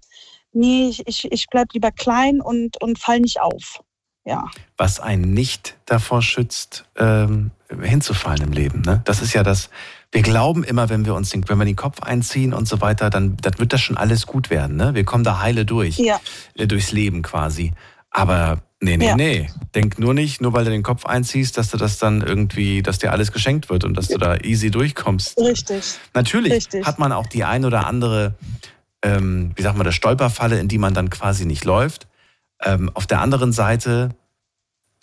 nee, 0.52 0.88
ich, 0.88 1.06
ich, 1.06 1.30
ich 1.30 1.46
bleibe 1.48 1.70
lieber 1.74 1.90
klein 1.92 2.40
und, 2.40 2.80
und 2.82 2.98
fall 2.98 3.20
nicht 3.20 3.40
auf. 3.40 3.80
Ja. 4.24 4.44
Was 4.76 5.00
einen 5.00 5.32
nicht 5.32 5.76
davor 5.86 6.20
schützt, 6.20 6.84
ähm, 6.96 7.52
hinzufallen 7.80 8.42
im 8.42 8.52
Leben. 8.52 8.82
Ne? 8.82 9.00
Das 9.04 9.22
ist 9.22 9.32
ja 9.32 9.42
das, 9.42 9.70
wir 10.12 10.22
glauben 10.22 10.62
immer, 10.62 10.88
wenn 10.90 11.06
wir 11.06 11.14
uns 11.14 11.30
den, 11.30 11.48
wenn 11.48 11.58
wir 11.58 11.64
den 11.64 11.76
Kopf 11.76 12.02
einziehen 12.02 12.52
und 12.52 12.68
so 12.68 12.80
weiter, 12.80 13.08
dann, 13.08 13.36
dann 13.38 13.58
wird 13.58 13.72
das 13.72 13.80
schon 13.80 13.96
alles 13.96 14.26
gut 14.26 14.50
werden. 14.50 14.76
Ne? 14.76 14.94
Wir 14.94 15.04
kommen 15.04 15.24
da 15.24 15.40
heile 15.40 15.64
durch, 15.64 15.98
ja. 15.98 16.20
äh, 16.54 16.66
durchs 16.66 16.92
Leben 16.92 17.22
quasi. 17.22 17.72
Aber 18.10 18.62
Nee, 18.82 18.96
nee, 18.96 19.06
ja. 19.08 19.16
nee. 19.16 19.50
Denk 19.74 19.98
nur 19.98 20.14
nicht, 20.14 20.40
nur 20.40 20.54
weil 20.54 20.64
du 20.64 20.70
den 20.70 20.82
Kopf 20.82 21.04
einziehst, 21.04 21.58
dass 21.58 21.70
du 21.70 21.76
das 21.76 21.98
dann 21.98 22.22
irgendwie, 22.22 22.82
dass 22.82 22.98
dir 22.98 23.12
alles 23.12 23.30
geschenkt 23.30 23.68
wird 23.68 23.84
und 23.84 23.94
dass 23.94 24.08
du 24.08 24.16
da 24.16 24.36
easy 24.36 24.70
durchkommst. 24.70 25.38
Richtig. 25.38 25.98
Natürlich 26.14 26.52
Richtig. 26.52 26.86
hat 26.86 26.98
man 26.98 27.12
auch 27.12 27.26
die 27.26 27.44
ein 27.44 27.66
oder 27.66 27.86
andere, 27.86 28.34
ähm, 29.02 29.52
wie 29.54 29.62
sagt 29.62 29.76
man, 29.76 29.84
das 29.84 29.94
Stolperfalle, 29.94 30.58
in 30.58 30.68
die 30.68 30.78
man 30.78 30.94
dann 30.94 31.10
quasi 31.10 31.44
nicht 31.44 31.66
läuft. 31.66 32.08
Ähm, 32.62 32.90
auf 32.94 33.06
der 33.06 33.20
anderen 33.20 33.52
Seite, 33.52 34.14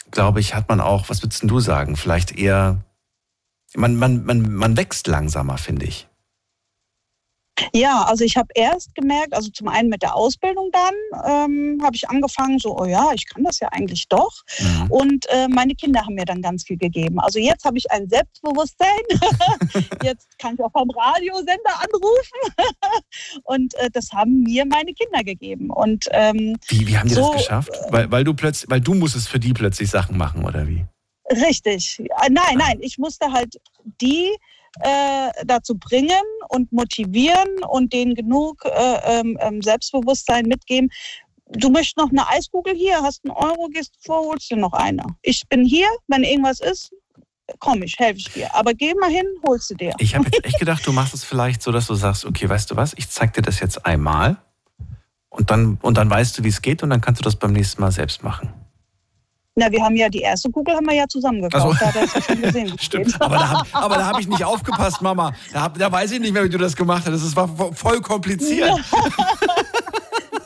glaube 0.10 0.40
ich, 0.40 0.56
hat 0.56 0.70
man 0.70 0.82
auch, 0.82 1.10
was 1.10 1.22
würdest 1.22 1.44
du 1.44 1.60
sagen, 1.60 1.98
vielleicht 1.98 2.36
eher, 2.36 2.84
man, 3.76 3.96
man, 3.96 4.26
man, 4.26 4.54
man 4.54 4.76
wächst 4.76 5.06
langsamer, 5.06 5.60
finde 5.60 5.86
ich. 5.86 6.08
Ja, 7.74 8.04
also 8.04 8.24
ich 8.24 8.38
habe 8.38 8.50
erst 8.56 8.94
gemerkt, 8.96 9.34
also 9.34 9.50
zum 9.50 9.68
einen 9.68 9.90
mit 9.90 10.02
der 10.02 10.16
Ausbildung 10.16 10.70
dann 10.72 10.94
ähm, 11.28 11.82
habe 11.84 11.96
ich 11.96 12.10
angefangen, 12.10 12.60
so, 12.60 12.78
oh 12.78 12.86
ja, 12.86 13.12
ich 13.14 13.28
kann 13.28 13.44
das 13.44 13.60
ja 13.60 13.70
eigentlich 13.70 14.08
doch. 14.08 14.34
Mhm. 14.60 14.92
Und 14.92 15.26
äh, 15.30 15.48
meine 15.48 15.74
Kinder 15.76 16.02
haben 16.02 16.16
mir 16.16 16.26
dann 16.26 16.42
ganz 16.42 16.64
viel 16.64 16.78
gegeben. 16.78 17.20
Also 17.20 17.40
jetzt 17.40 17.66
habe 17.66 17.78
ich 17.78 17.90
ein 17.92 18.08
Selbstbewusstsein. 18.08 18.88
jetzt 20.04 20.28
kann 20.40 20.56
ich 20.56 20.62
auch 20.62 20.72
vom 20.72 20.90
Radiosender 20.90 21.74
anrufen. 21.80 22.64
und 23.44 23.74
äh, 23.76 23.90
das 23.92 24.12
haben 24.12 24.44
mir 24.44 24.66
meine 24.66 24.94
Kinder 24.94 25.24
gegeben. 25.24 25.70
Und 25.70 26.06
ähm, 26.12 26.58
wie, 26.68 26.88
wie 26.88 26.98
haben 26.98 27.10
die 27.10 27.16
so, 27.16 27.32
das 27.32 27.42
geschafft? 27.42 27.72
Weil, 27.90 28.12
weil 28.12 28.24
du 28.24 28.34
plötzlich, 28.34 28.70
weil 28.70 28.82
du 28.82 28.94
musstest 28.94 29.30
für 29.30 29.40
die 29.40 29.54
plötzlich 29.54 29.90
Sachen 29.90 30.18
machen, 30.18 30.46
oder 30.46 30.68
wie? 30.68 30.86
Richtig. 31.30 32.00
Äh, 32.00 32.30
nein, 32.30 32.58
nein, 32.58 32.78
ich 32.82 32.98
musste 32.98 33.32
halt 33.32 33.60
die 34.02 34.36
äh, 34.82 35.32
dazu 35.46 35.78
bringen 35.78 36.24
und 36.50 36.72
motivieren 36.72 37.64
und 37.68 37.94
denen 37.94 38.16
genug 38.16 38.64
äh, 38.66 39.20
ähm, 39.20 39.38
ähm, 39.42 39.62
Selbstbewusstsein 39.62 40.46
mitgeben. 40.46 40.90
Du 41.50 41.70
möchtest 41.70 41.98
noch 41.98 42.10
eine 42.10 42.28
Eiskugel 42.30 42.76
hier, 42.76 43.02
hast 43.02 43.24
einen 43.26 43.36
Euro, 43.36 43.70
gehst 43.70 43.94
vor, 44.06 44.26
holst 44.26 44.52
dir 44.52 44.58
noch 44.58 44.74
eine. 44.74 45.04
Ich 45.22 45.44
bin 45.48 45.64
hier, 45.64 45.88
wenn 46.08 46.24
irgendwas 46.24 46.60
ist, 46.60 46.92
komm 47.60 47.84
ich, 47.84 47.98
helfe 47.98 48.20
ich 48.20 48.30
dir. 48.34 48.54
Aber 48.54 48.74
geh 48.74 48.94
mal 48.96 49.10
hin, 49.10 49.26
holst 49.46 49.70
du 49.70 49.76
dir. 49.76 49.94
Ich 50.00 50.16
habe 50.16 50.26
jetzt 50.26 50.44
echt 50.46 50.60
gedacht, 50.60 50.86
du 50.86 50.92
machst 50.92 51.14
es 51.14 51.24
vielleicht 51.24 51.62
so, 51.62 51.72
dass 51.72 51.88
du 51.88 51.96
sagst, 51.96 52.26
okay, 52.26 52.50
weißt 52.50 52.72
du 52.72 52.76
was, 52.76 52.94
ich 52.98 53.10
zeig 53.10 53.34
dir 53.34 53.42
das 53.42 53.60
jetzt 53.60 53.86
einmal 53.86 54.38
und 55.30 55.50
dann, 55.52 55.78
und 55.82 55.98
dann 55.98 56.10
weißt 56.10 56.38
du, 56.38 56.44
wie 56.44 56.50
es 56.50 56.62
geht 56.62 56.84
und 56.84 56.90
dann 56.90 57.02
kannst 57.02 57.22
du 57.22 57.24
das 57.24 57.36
beim 57.36 57.54
nächsten 57.54 57.82
Mal 57.82 57.92
selbst 57.92 58.24
machen. 58.24 58.54
Na, 59.60 59.72
wir 59.72 59.84
haben 59.84 59.96
ja 59.96 60.08
die 60.08 60.20
erste 60.20 60.52
Kugel 60.52 60.76
haben 60.76 60.86
wir 60.86 60.94
ja 60.94 61.08
zusammen 61.08 61.42
gekauft. 61.42 61.66
Also, 61.66 61.78
da 61.80 61.88
hat 61.88 61.96
er 61.96 62.06
ja 62.06 62.22
schon 62.22 62.42
gesehen. 62.44 62.74
Stimmt. 62.80 63.20
Aber 63.20 63.38
da 63.38 63.50
habe 63.74 64.06
hab 64.06 64.20
ich 64.20 64.28
nicht 64.28 64.46
aufgepasst, 64.46 65.02
Mama. 65.02 65.34
Da, 65.52 65.68
da, 65.70 65.92
weiß 65.92 66.12
ich 66.12 66.20
nicht 66.20 66.32
mehr, 66.32 66.44
wie 66.44 66.50
du 66.50 66.60
das 66.60 66.76
gemacht 66.76 67.08
hast. 67.08 67.24
Das 67.24 67.36
war 67.36 67.48
voll 67.74 68.00
kompliziert. 68.02 68.70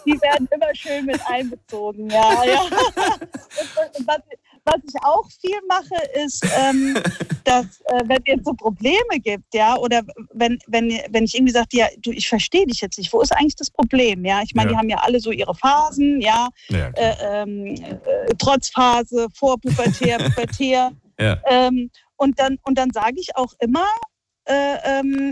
die 0.06 0.14
werden 0.14 0.48
immer 0.50 0.74
schön 0.74 1.06
mit 1.06 1.20
einbezogen, 1.28 2.10
ja. 2.10 2.44
ja. 2.46 2.62
Und, 2.62 4.08
was, 4.08 4.20
was 4.66 4.78
ich 4.88 4.94
auch 5.04 5.28
viel 5.30 5.58
mache, 5.68 6.24
ist, 6.24 6.46
ähm, 6.58 6.96
dass 7.44 7.82
äh, 7.86 8.04
wenn 8.06 8.22
es 8.26 8.46
so 8.46 8.54
Probleme 8.54 9.20
gibt, 9.24 9.54
ja, 9.54 9.76
oder 9.78 10.02
wenn, 10.34 10.60
wenn, 10.68 10.90
wenn 11.10 11.24
ich 11.24 11.36
irgendwie 11.36 11.54
sage, 11.54 11.70
ja, 11.74 11.88
du, 12.00 12.12
ich 12.12 12.28
verstehe 12.28 12.66
dich 12.66 12.82
jetzt 12.82 12.98
nicht, 12.98 13.12
wo 13.12 13.22
ist 13.22 13.32
eigentlich 13.32 13.56
das 13.56 13.72
Problem? 13.72 14.24
Ja, 14.26 14.42
ich 14.44 14.54
meine, 14.54 14.70
ja. 14.70 14.74
die 14.74 14.78
haben 14.80 14.90
ja 14.90 14.98
alle 14.98 15.20
so 15.20 15.32
ihre 15.32 15.56
Phasen, 15.56 16.22
ja, 16.22 16.50
ja 16.70 16.90
äh, 16.90 17.16
ähm, 17.22 17.66
äh, 17.66 18.36
Trotzphase, 18.38 19.28
Vorpubertär, 19.34 20.18
Pubertär. 20.36 20.92
ja. 21.20 21.38
Ähm, 21.46 21.90
und 22.18 22.40
dann, 22.40 22.60
und 22.64 22.78
dann 22.78 22.92
sage 22.92 23.16
ich 23.18 23.36
auch 23.36 23.54
immer, 23.60 23.88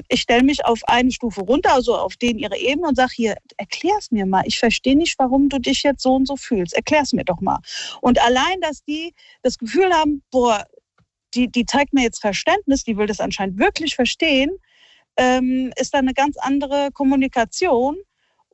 ich 0.07 0.22
stelle 0.22 0.43
mich 0.43 0.64
auf 0.66 0.82
eine 0.88 1.12
Stufe 1.12 1.41
runter, 1.41 1.74
also 1.74 1.97
auf 1.97 2.16
den 2.16 2.38
ihre 2.38 2.57
Ebene 2.57 2.88
und 2.88 2.95
sage 2.95 3.12
hier, 3.16 3.38
erklär's 3.57 4.12
mir 4.12 4.26
mal. 4.26 4.43
Ich 4.45 4.60
verstehe 4.60 4.95
nicht, 4.95 5.18
warum 5.18 5.49
du 5.49 5.60
dich 5.60 5.84
jetzt 5.84 6.03
so 6.03 6.14
und 6.14 6.28
so 6.28 6.36
fühlst. 6.36 6.74
Erklär's 6.74 7.12
mir 7.14 7.26
doch 7.26 7.41
mal. 7.41 7.60
Und 8.01 8.20
allein, 8.24 8.62
dass 8.62 8.84
die 8.84 9.14
das 9.41 9.57
Gefühl 9.57 9.91
haben, 9.91 10.24
boah, 10.32 10.66
die, 11.34 11.47
die 11.51 11.66
zeigt 11.66 11.93
mir 11.93 12.03
jetzt 12.03 12.22
Verständnis, 12.22 12.84
die 12.84 12.97
will 12.97 13.07
das 13.07 13.20
anscheinend 13.20 13.60
wirklich 13.60 13.95
verstehen, 13.95 14.51
ähm, 15.18 15.72
ist 15.76 15.93
da 15.93 15.99
eine 15.99 16.14
ganz 16.14 16.38
andere 16.38 16.89
Kommunikation. 16.93 17.97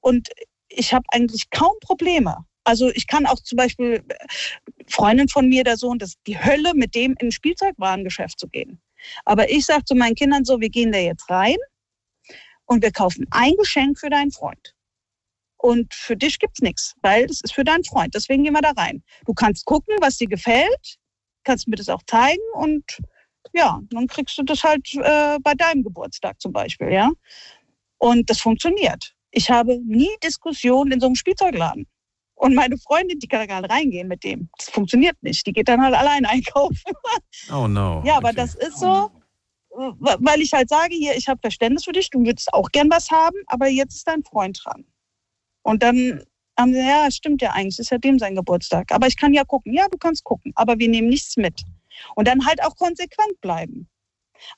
Und 0.01 0.29
ich 0.69 0.93
habe 0.93 1.05
eigentlich 1.09 1.49
kaum 1.49 1.73
Probleme. 1.81 2.45
Also 2.63 2.89
ich 2.89 3.07
kann 3.07 3.25
auch 3.27 3.39
zum 3.41 3.57
Beispiel 3.57 4.03
Freundin 4.87 5.29
von 5.29 5.47
mir, 5.47 5.63
der 5.63 5.77
Sohn, 5.77 5.99
das 5.99 6.09
ist 6.09 6.19
die 6.27 6.39
Hölle, 6.39 6.73
mit 6.73 6.95
dem 6.95 7.15
in 7.19 7.27
ein 7.27 7.31
Spielzeugwarengeschäft 7.31 8.39
zu 8.39 8.47
gehen. 8.47 8.81
Aber 9.25 9.49
ich 9.49 9.65
sage 9.65 9.85
zu 9.85 9.95
meinen 9.95 10.15
Kindern 10.15 10.45
so, 10.45 10.59
wir 10.59 10.69
gehen 10.69 10.91
da 10.91 10.99
jetzt 10.99 11.29
rein 11.29 11.57
und 12.65 12.83
wir 12.83 12.91
kaufen 12.91 13.25
ein 13.31 13.53
Geschenk 13.57 13.99
für 13.99 14.09
deinen 14.09 14.31
Freund. 14.31 14.73
Und 15.57 15.93
für 15.93 16.15
dich 16.15 16.39
gibt 16.39 16.53
es 16.57 16.61
nichts, 16.61 16.93
weil 17.01 17.25
es 17.25 17.41
ist 17.41 17.53
für 17.53 17.63
deinen 17.63 17.83
Freund. 17.83 18.13
Deswegen 18.13 18.43
gehen 18.43 18.53
wir 18.53 18.61
da 18.61 18.71
rein. 18.71 19.03
Du 19.25 19.33
kannst 19.33 19.65
gucken, 19.65 19.95
was 19.99 20.17
dir 20.17 20.27
gefällt, 20.27 20.97
kannst 21.43 21.67
mir 21.67 21.75
das 21.75 21.89
auch 21.89 22.03
zeigen 22.07 22.41
und 22.53 22.83
ja, 23.53 23.79
dann 23.89 24.07
kriegst 24.07 24.37
du 24.37 24.43
das 24.43 24.63
halt 24.63 24.93
äh, 24.95 25.37
bei 25.41 25.53
deinem 25.53 25.83
Geburtstag 25.83 26.41
zum 26.41 26.51
Beispiel, 26.51 26.91
ja. 26.91 27.11
Und 27.97 28.29
das 28.29 28.39
funktioniert. 28.41 29.13
Ich 29.31 29.49
habe 29.49 29.79
nie 29.85 30.09
Diskussionen 30.23 30.91
in 30.91 30.99
so 30.99 31.07
einem 31.07 31.15
Spielzeugladen. 31.15 31.87
Und 32.35 32.53
meine 32.53 32.77
Freundin, 32.77 33.19
die 33.19 33.27
kann 33.27 33.47
da 33.47 33.61
nicht 33.61 33.71
reingehen 33.71 34.07
mit 34.07 34.23
dem. 34.23 34.49
Das 34.57 34.69
funktioniert 34.69 35.21
nicht. 35.23 35.47
Die 35.47 35.53
geht 35.53 35.69
dann 35.69 35.81
halt 35.81 35.95
allein 35.95 36.25
einkaufen. 36.25 36.93
Oh 37.51 37.67
no. 37.67 38.03
Ja, 38.05 38.17
aber 38.17 38.29
okay. 38.29 38.37
das 38.37 38.55
ist 38.55 38.79
so, 38.79 39.09
weil 39.69 40.41
ich 40.41 40.53
halt 40.53 40.69
sage, 40.69 40.95
hier, 40.95 41.15
ich 41.15 41.27
habe 41.27 41.39
Verständnis 41.39 41.85
für 41.85 41.91
dich, 41.91 42.09
du 42.09 42.19
würdest 42.23 42.53
auch 42.53 42.69
gern 42.71 42.89
was 42.89 43.09
haben, 43.09 43.37
aber 43.47 43.67
jetzt 43.67 43.95
ist 43.95 44.07
dein 44.07 44.23
Freund 44.23 44.59
dran. 44.63 44.85
Und 45.63 45.81
dann 45.81 46.23
haben 46.57 46.73
sie, 46.73 46.79
ja, 46.79 47.09
stimmt 47.11 47.41
ja 47.41 47.51
eigentlich, 47.51 47.79
ist 47.79 47.89
ja 47.91 47.97
dem 47.97 48.19
sein 48.19 48.35
Geburtstag. 48.35 48.91
Aber 48.91 49.07
ich 49.07 49.17
kann 49.17 49.33
ja 49.33 49.43
gucken. 49.43 49.73
Ja, 49.73 49.87
du 49.89 49.97
kannst 49.97 50.23
gucken, 50.23 50.51
aber 50.55 50.77
wir 50.79 50.89
nehmen 50.89 51.09
nichts 51.09 51.37
mit. 51.37 51.63
Und 52.15 52.27
dann 52.27 52.45
halt 52.45 52.63
auch 52.63 52.75
konsequent 52.75 53.39
bleiben. 53.41 53.87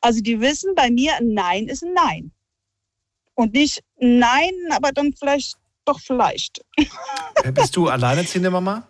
Also 0.02 0.22
die 0.22 0.40
wissen, 0.42 0.74
bei 0.76 0.90
mir 0.90 1.16
ein 1.16 1.34
Nein 1.34 1.68
ist 1.68 1.84
ein 1.84 1.94
Nein. 1.94 2.32
Und 3.36 3.54
nicht 3.54 3.84
Nein, 4.00 4.52
aber 4.72 4.92
dann 4.92 5.14
vielleicht 5.14 5.56
doch 5.88 6.00
vielleicht. 6.00 6.62
Äh, 7.44 7.52
bist 7.52 7.76
du 7.76 7.88
alleinerziehende 7.88 8.50
Mama? 8.50 8.88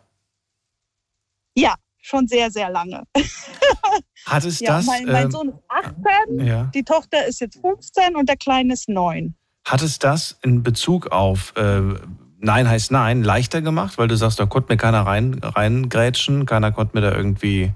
Ja, 1.53 1.75
schon 1.97 2.29
sehr, 2.29 2.49
sehr 2.49 2.69
lange. 2.69 3.03
Hat 4.25 4.45
es 4.45 4.61
ja, 4.61 4.77
das? 4.77 4.85
Mein, 4.85 5.03
mein 5.03 5.25
ähm, 5.25 5.31
Sohn 5.31 5.49
ist 5.49 5.59
18, 5.67 6.47
ja. 6.47 6.63
die 6.73 6.83
Tochter 6.83 7.25
ist 7.27 7.41
jetzt 7.41 7.59
15 7.59 8.15
und 8.15 8.29
der 8.29 8.37
Kleine 8.37 8.71
ist 8.73 8.87
9. 8.87 9.35
Hat 9.65 9.81
es 9.81 9.99
das 9.99 10.39
in 10.43 10.63
Bezug 10.63 11.07
auf 11.07 11.53
äh, 11.57 11.81
Nein 12.39 12.69
heißt 12.69 12.91
Nein 12.91 13.21
leichter 13.21 13.61
gemacht, 13.61 13.97
weil 13.97 14.07
du 14.07 14.15
sagst, 14.15 14.39
da 14.39 14.45
konnte 14.45 14.71
mir 14.71 14.77
keiner 14.77 15.01
rein, 15.01 15.41
reingrätschen, 15.43 16.45
keiner 16.45 16.71
konnte 16.71 16.95
mir 16.95 17.01
da 17.01 17.13
irgendwie. 17.13 17.73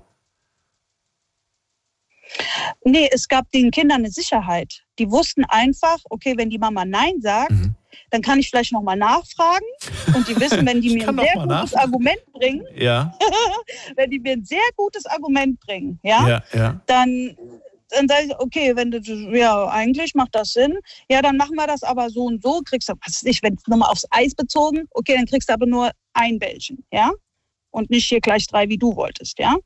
Nee, 2.86 3.10
es 3.12 3.28
gab 3.28 3.52
den 3.52 3.72
Kindern 3.72 4.00
eine 4.00 4.12
Sicherheit. 4.12 4.84
Die 5.00 5.12
wussten 5.12 5.44
einfach, 5.44 5.98
okay, 6.10 6.36
wenn 6.38 6.50
die 6.50 6.60
Mama 6.60 6.86
Nein 6.86 7.20
sagt, 7.20 7.52
mhm 7.52 7.76
dann 8.12 8.22
kann 8.22 8.40
ich 8.40 8.50
vielleicht 8.50 8.74
nochmal 8.74 8.98
nachfragen 8.98 9.66
und 10.14 10.28
die 10.28 10.40
wissen, 10.40 10.66
wenn 10.66 10.82
die 10.82 10.94
mir 10.94 11.10
ein 11.10 11.18
sehr 11.18 11.34
gutes 11.34 11.48
nachfragen. 11.48 11.86
Argument 11.86 12.34
bringen, 12.34 12.66
ja. 12.76 13.18
wenn 13.96 14.10
die 14.12 14.20
mir 14.20 14.34
ein 14.34 14.46
sehr 14.46 14.60
gutes 14.76 15.06
Argument 15.06 15.60
bringen, 15.62 16.00
ja, 16.04 16.28
ja, 16.28 16.44
ja. 16.54 16.82
dann 16.86 17.36
dann 17.92 18.08
sage 18.08 18.28
ich, 18.28 18.40
okay, 18.40 18.76
wenn 18.76 18.90
du, 18.90 19.00
ja, 19.36 19.68
eigentlich 19.68 20.16
macht 20.16 20.34
das 20.34 20.54
Sinn. 20.54 20.78
Ja, 21.10 21.22
dann 21.22 21.36
machen 21.36 21.56
wir 21.56 21.68
das 21.68 21.84
aber 21.84 22.10
so 22.10 22.24
und 22.24 22.42
so. 22.42 22.62
Kriegst 22.64 22.88
du, 22.88 22.94
was 23.06 23.22
nicht, 23.24 23.44
wenn 23.44 23.56
es 23.56 23.68
nochmal 23.68 23.90
aufs 23.92 24.06
Eis 24.12 24.34
bezogen, 24.34 24.88
okay, 24.92 25.16
dann 25.16 25.26
kriegst 25.26 25.50
du 25.50 25.54
aber 25.54 25.66
nur 25.66 25.92
ein 26.14 26.40
Bällchen, 26.40 26.86
ja? 26.94 27.12
Und 27.72 27.90
nicht 27.90 28.08
hier 28.08 28.22
gleich 28.22 28.48
drei, 28.48 28.70
wie 28.70 28.78
du 28.78 28.96
wolltest, 28.96 29.40
ja? 29.40 29.58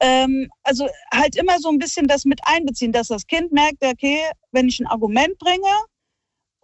Ähm, 0.00 0.50
also 0.62 0.86
halt 1.12 1.36
immer 1.36 1.58
so 1.58 1.70
ein 1.70 1.78
bisschen 1.78 2.06
das 2.06 2.26
mit 2.26 2.40
einbeziehen, 2.44 2.92
dass 2.92 3.08
das 3.08 3.26
Kind 3.26 3.52
merkt, 3.52 3.82
okay, 3.82 4.20
wenn 4.52 4.68
ich 4.68 4.78
ein 4.78 4.86
Argument 4.86 5.38
bringe 5.38 5.66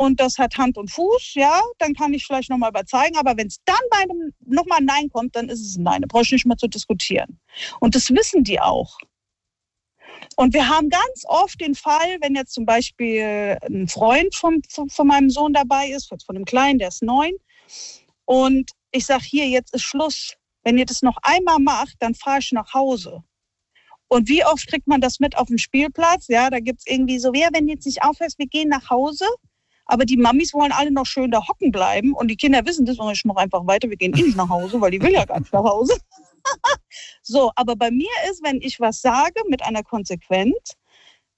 und 0.03 0.19
das 0.19 0.37
hat 0.39 0.59
Hand 0.59 0.79
und 0.79 0.91
Fuß, 0.91 1.35
ja, 1.35 1.63
dann 1.79 1.95
kann 1.95 2.13
ich 2.13 2.27
vielleicht 2.27 2.51
nochmal 2.51 2.71
überzeugen. 2.71 3.17
Aber 3.17 3.37
wenn 3.37 3.47
es 3.47 3.59
dann 3.65 3.77
bei 3.89 3.99
einem 3.99 4.33
nochmal 4.45 4.79
ein 4.79 4.85
Nein 4.85 5.09
kommt, 5.11 5.37
dann 5.37 5.49
ist 5.49 5.61
es 5.61 5.77
ein 5.77 5.85
Nein. 5.85 6.03
Da 6.03 6.07
brauche 6.09 6.25
ich 6.25 6.33
nicht 6.33 6.45
mehr 6.45 6.57
zu 6.57 6.67
diskutieren. 6.67 7.39
Und 7.79 7.95
das 7.95 8.11
wissen 8.11 8.43
die 8.43 8.61
auch. 8.61 8.99
Und 10.37 10.55
wir 10.55 10.69
haben 10.69 10.89
ganz 10.89 11.25
oft 11.27 11.61
den 11.61 11.77
Fall, 11.77 12.17
wenn 12.21 12.35
jetzt 12.35 12.53
zum 12.53 12.67
Beispiel 12.67 13.59
ein 13.63 13.87
Freund 13.87 14.35
von, 14.35 14.61
von, 14.69 15.07
meinem 15.07 15.31
Sohn 15.31 15.53
dabei 15.53 15.89
ist, 15.91 16.09
von 16.09 16.35
dem 16.35 16.45
Kleinen, 16.45 16.81
der 16.81 16.89
ist 16.89 17.03
neun, 17.03 17.35
und 18.25 18.71
ich 18.91 19.07
sage, 19.07 19.25
hier, 19.25 19.49
jetzt 19.49 19.75
ist 19.75 19.83
Schluss. 19.83 20.35
Wenn 20.65 20.79
ihr 20.79 20.87
das 20.87 21.03
noch 21.03 21.17
einmal 21.23 21.59
macht, 21.59 21.95
dann 22.01 22.15
fahre 22.15 22.41
ich 22.41 22.51
nach 22.53 22.75
Hause. 22.75 23.23
Und 24.09 24.29
wie 24.29 24.45
oft 24.45 24.67
kriegt 24.67 24.87
man 24.87 25.01
das 25.01 25.21
mit 25.21 25.37
auf 25.37 25.47
dem 25.47 25.59
Spielplatz? 25.59 26.27
Ja, 26.29 26.51
da 26.51 26.61
gibt 26.61 26.81
es 26.81 26.87
irgendwie 26.87 27.19
so, 27.19 27.33
ja, 27.35 27.49
wenn 27.53 27.69
jetzt 27.69 27.87
nicht 27.87 28.03
aufhörst, 28.03 28.39
wir 28.39 28.47
gehen 28.47 28.69
nach 28.69 28.91
Hause. 28.91 29.27
Aber 29.93 30.07
die 30.07 30.17
Mamis 30.17 30.55
wollen 30.55 30.73
alle 30.73 30.91
noch 30.91 31.05
schön 31.05 31.31
da 31.31 31.47
hocken 31.47 31.71
bleiben 31.71 32.15
und 32.15 32.29
die 32.29 32.37
Kinder 32.37 32.65
wissen 32.65 32.87
das 32.87 32.99
und 32.99 33.13
ich 33.13 33.27
mache 33.27 33.41
einfach 33.41 33.67
weiter, 33.67 33.91
wir 33.91 33.99
gehen 33.99 34.17
eh 34.17 34.23
nicht 34.23 34.39
nach 34.39 34.49
Hause, 34.49 34.81
weil 34.81 34.91
die 34.91 35.03
will 35.03 35.13
ja 35.13 35.27
gar 35.27 35.39
nicht 35.39 35.53
nach 35.53 35.65
Hause. 35.65 35.95
so, 37.23 37.53
aber 37.57 37.77
bei 37.77 37.91
mir 37.91 38.09
ist, 38.31 38.43
wenn 38.43 38.63
ich 38.63 38.81
was 38.81 39.03
sage 39.03 39.43
mit 39.51 39.63
einer 39.63 39.83
Konsequenz, 39.83 40.57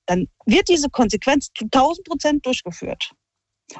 dann 0.07 0.29
wird 0.47 0.69
diese 0.69 0.89
Konsequenz 0.89 1.51
zu 1.53 1.65
1000 1.65 2.07
Prozent 2.07 2.47
durchgeführt. 2.47 3.11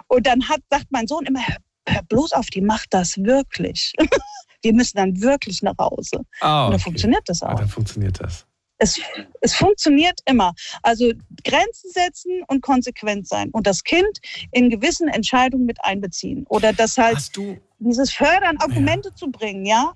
Und 0.09 0.27
dann 0.27 0.49
hat, 0.49 0.59
sagt 0.69 0.87
mein 0.91 1.07
Sohn 1.07 1.25
immer, 1.25 1.39
hör 1.87 2.03
bloß 2.09 2.33
auf, 2.33 2.47
die 2.47 2.61
macht 2.61 2.89
das 2.91 3.17
wirklich. 3.19 3.93
Wir 4.63 4.73
müssen 4.73 4.97
dann 4.97 5.21
wirklich 5.21 5.63
nach 5.63 5.79
Hause. 5.79 6.23
Ah, 6.41 6.63
okay. 6.63 6.67
Und 6.67 6.73
dann 6.73 6.81
funktioniert 6.81 7.23
das 7.27 7.43
auch. 7.45 7.51
Ah, 7.51 7.55
dann 7.55 7.69
funktioniert 7.69 8.19
das. 8.19 8.45
Es, 8.79 9.01
es 9.41 9.55
funktioniert 9.55 10.21
immer. 10.27 10.53
Also 10.83 11.13
Grenzen 11.45 11.91
setzen 11.91 12.43
und 12.49 12.61
konsequent 12.61 13.29
sein 13.29 13.51
und 13.51 13.67
das 13.67 13.85
Kind 13.85 14.19
in 14.51 14.69
gewissen 14.69 15.09
Entscheidungen 15.09 15.67
mit 15.67 15.79
einbeziehen. 15.85 16.45
Oder 16.49 16.73
das 16.73 16.99
halt 16.99 17.19
dieses 17.79 18.13
Fördern, 18.13 18.57
Argumente 18.59 19.11
ja. 19.11 19.15
zu 19.15 19.31
bringen, 19.31 19.65
ja. 19.65 19.95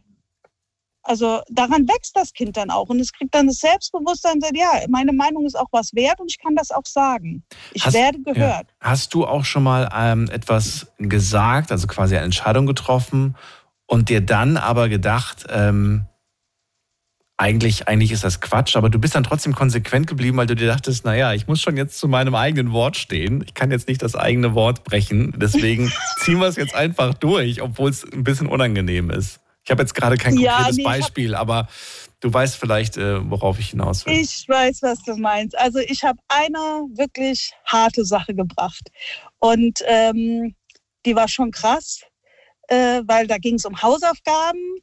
Also 1.02 1.40
daran 1.48 1.88
wächst 1.88 2.14
das 2.16 2.34
Kind 2.34 2.56
dann 2.58 2.70
auch 2.70 2.90
und 2.90 3.00
es 3.00 3.12
kriegt 3.12 3.34
dann 3.34 3.46
das 3.46 3.60
Selbstbewusstsein, 3.60 4.42
sagt, 4.42 4.56
ja, 4.56 4.84
meine 4.88 5.14
Meinung 5.14 5.46
ist 5.46 5.58
auch 5.58 5.68
was 5.72 5.94
wert 5.94 6.20
und 6.20 6.30
ich 6.30 6.38
kann 6.38 6.54
das 6.54 6.70
auch 6.70 6.84
sagen. 6.84 7.42
Ich 7.72 7.86
hast, 7.86 7.94
werde 7.94 8.20
gehört. 8.20 8.66
Ja. 8.68 8.90
Hast 8.90 9.14
du 9.14 9.26
auch 9.26 9.46
schon 9.46 9.62
mal 9.62 9.88
ähm, 9.94 10.28
etwas 10.30 10.88
gesagt, 10.98 11.72
also 11.72 11.86
quasi 11.86 12.16
eine 12.16 12.26
Entscheidung 12.26 12.66
getroffen 12.66 13.36
und 13.86 14.10
dir 14.10 14.20
dann 14.20 14.58
aber 14.58 14.90
gedacht, 14.90 15.46
ähm, 15.48 16.04
eigentlich, 17.38 17.86
eigentlich 17.86 18.10
ist 18.10 18.24
das 18.24 18.40
Quatsch, 18.40 18.76
aber 18.76 18.90
du 18.90 18.98
bist 18.98 19.14
dann 19.14 19.22
trotzdem 19.22 19.54
konsequent 19.54 20.08
geblieben, 20.08 20.36
weil 20.36 20.46
du 20.46 20.56
dir 20.56 20.66
dachtest, 20.66 21.04
naja, 21.04 21.32
ich 21.32 21.46
muss 21.46 21.60
schon 21.60 21.76
jetzt 21.76 21.98
zu 21.98 22.08
meinem 22.08 22.34
eigenen 22.34 22.72
Wort 22.72 22.96
stehen. 22.96 23.44
Ich 23.46 23.54
kann 23.54 23.70
jetzt 23.70 23.86
nicht 23.86 24.02
das 24.02 24.16
eigene 24.16 24.54
Wort 24.54 24.82
brechen. 24.82 25.32
Deswegen 25.36 25.92
ziehen 26.18 26.40
wir 26.40 26.48
es 26.48 26.56
jetzt 26.56 26.74
einfach 26.74 27.14
durch, 27.14 27.62
obwohl 27.62 27.90
es 27.90 28.04
ein 28.04 28.24
bisschen 28.24 28.48
unangenehm 28.48 29.10
ist. 29.10 29.38
Ich 29.62 29.70
habe 29.70 29.82
jetzt 29.82 29.94
gerade 29.94 30.16
kein 30.16 30.34
konkretes 30.34 30.66
ja, 30.66 30.72
nee, 30.72 30.82
Beispiel, 30.82 31.34
aber 31.36 31.68
du 32.20 32.32
weißt 32.32 32.56
vielleicht, 32.56 32.96
äh, 32.96 33.30
worauf 33.30 33.60
ich 33.60 33.70
hinaus 33.70 34.04
will. 34.04 34.14
Ich 34.14 34.48
weiß, 34.48 34.82
was 34.82 35.02
du 35.04 35.14
meinst. 35.16 35.56
Also 35.56 35.78
ich 35.78 36.02
habe 36.02 36.18
eine 36.26 36.58
wirklich 36.96 37.52
harte 37.64 38.04
Sache 38.04 38.34
gebracht. 38.34 38.90
Und 39.38 39.80
ähm, 39.86 40.56
die 41.06 41.14
war 41.14 41.28
schon 41.28 41.52
krass, 41.52 42.00
äh, 42.66 43.02
weil 43.06 43.28
da 43.28 43.38
ging 43.38 43.54
es 43.54 43.64
um 43.64 43.80
Hausaufgaben. 43.80 44.78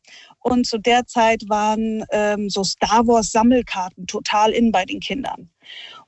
Und 0.48 0.68
zu 0.68 0.78
der 0.78 1.08
Zeit 1.08 1.42
waren 1.50 2.06
ähm, 2.12 2.52
so 2.52 2.64
Star 2.64 3.08
Wars 3.08 3.32
Sammelkarten 3.32 4.06
total 4.06 4.52
in 4.52 4.72
bei 4.72 4.86
den 4.86 5.00
Kindern. 5.00 5.50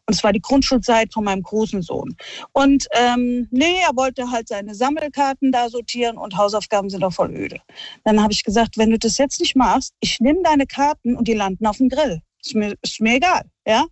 Und 0.05 0.13
es 0.13 0.23
war 0.23 0.31
die 0.31 0.39
Grundschulzeit 0.39 1.11
von 1.11 1.23
meinem 1.23 1.41
großen 1.41 1.81
Sohn. 1.81 2.15
Und 2.53 2.87
ähm, 2.91 3.47
nee, 3.49 3.79
er 3.81 3.95
wollte 3.95 4.29
halt 4.29 4.47
seine 4.47 4.75
Sammelkarten 4.75 5.51
da 5.51 5.69
sortieren 5.69 6.19
und 6.19 6.37
Hausaufgaben 6.37 6.91
sind 6.91 7.03
auch 7.03 7.13
voll 7.13 7.35
öde. 7.35 7.59
Dann 8.03 8.21
habe 8.21 8.31
ich 8.31 8.43
gesagt, 8.43 8.77
wenn 8.77 8.91
du 8.91 8.99
das 8.99 9.17
jetzt 9.17 9.39
nicht 9.39 9.55
machst, 9.55 9.95
ich 10.01 10.19
nehme 10.19 10.43
deine 10.43 10.67
Karten 10.67 11.17
und 11.17 11.27
die 11.27 11.33
landen 11.33 11.65
auf 11.65 11.77
dem 11.77 11.89
Grill. 11.89 12.21
Ist 12.45 12.53
mir, 12.53 12.75
ist 12.83 13.01
mir 13.01 13.15
egal, 13.15 13.41
ja? 13.65 13.87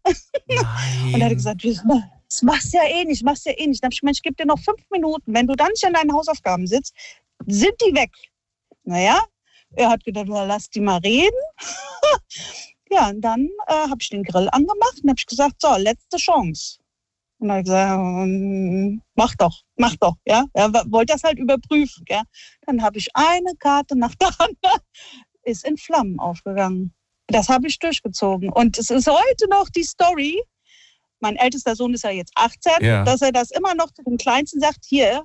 Nein. 0.47 0.63
und 1.13 1.21
er 1.21 1.25
hat 1.25 1.33
gesagt, 1.33 1.65
das 1.65 2.41
machst 2.43 2.71
du 2.71 2.77
ja 2.77 2.83
eh 2.83 3.03
nicht, 3.03 3.23
machst 3.23 3.47
du 3.47 3.49
ja 3.49 3.57
eh 3.57 3.65
nicht. 3.65 3.81
Dann 3.81 3.87
habe 3.87 3.93
ich 3.95 4.01
gemeint, 4.01 4.17
ich 4.17 4.23
gebe 4.23 4.35
dir 4.35 4.45
noch 4.45 4.59
fünf 4.59 4.81
Minuten. 4.91 5.33
Wenn 5.33 5.47
du 5.47 5.55
dann 5.55 5.69
nicht 5.69 5.85
an 5.85 5.93
deinen 5.93 6.13
Hausaufgaben 6.13 6.67
sitzt, 6.67 6.93
sind 7.47 7.73
die 7.81 7.95
weg. 7.95 8.11
Naja, 8.83 9.19
er 9.71 9.89
hat 9.89 10.03
gedacht, 10.03 10.27
lass 10.27 10.69
die 10.69 10.81
mal 10.81 10.97
reden. 10.97 11.39
Ja, 12.91 13.09
und 13.09 13.21
dann 13.21 13.49
äh, 13.67 13.73
habe 13.73 13.97
ich 13.99 14.09
den 14.09 14.23
Grill 14.23 14.47
angemacht 14.51 14.99
und 15.01 15.09
habe 15.09 15.19
ich 15.19 15.25
gesagt, 15.25 15.55
so, 15.59 15.75
letzte 15.75 16.17
Chance. 16.17 16.77
Und 17.39 17.47
dann 17.47 17.57
habe 17.57 17.61
ich 17.61 17.65
gesagt, 17.65 17.99
ähm, 17.99 19.01
mach 19.15 19.35
doch, 19.35 19.61
mach 19.75 19.95
doch, 19.97 20.15
ja. 20.25 20.45
Er 20.53 20.71
wollte 20.71 21.13
das 21.13 21.23
halt 21.23 21.39
überprüfen, 21.39 22.05
ja. 22.07 22.23
Dann 22.65 22.81
habe 22.81 22.97
ich 22.99 23.09
eine 23.15 23.55
Karte 23.59 23.97
nach 23.97 24.13
der 24.15 24.29
anderen, 24.39 24.81
ist 25.43 25.65
in 25.67 25.77
Flammen 25.77 26.19
aufgegangen. 26.19 26.93
Das 27.27 27.49
habe 27.49 27.67
ich 27.67 27.79
durchgezogen. 27.79 28.49
Und 28.49 28.77
es 28.77 28.91
ist 28.91 29.07
heute 29.07 29.49
noch 29.49 29.69
die 29.69 29.83
Story, 29.83 30.39
mein 31.19 31.37
ältester 31.37 31.75
Sohn 31.75 31.93
ist 31.93 32.03
ja 32.03 32.11
jetzt 32.11 32.33
18, 32.35 32.73
ja. 32.81 33.03
dass 33.03 33.21
er 33.21 33.31
das 33.31 33.49
immer 33.51 33.73
noch 33.73 33.91
zu 33.91 34.03
dem 34.03 34.17
Kleinsten 34.17 34.59
sagt, 34.59 34.85
hier, 34.85 35.23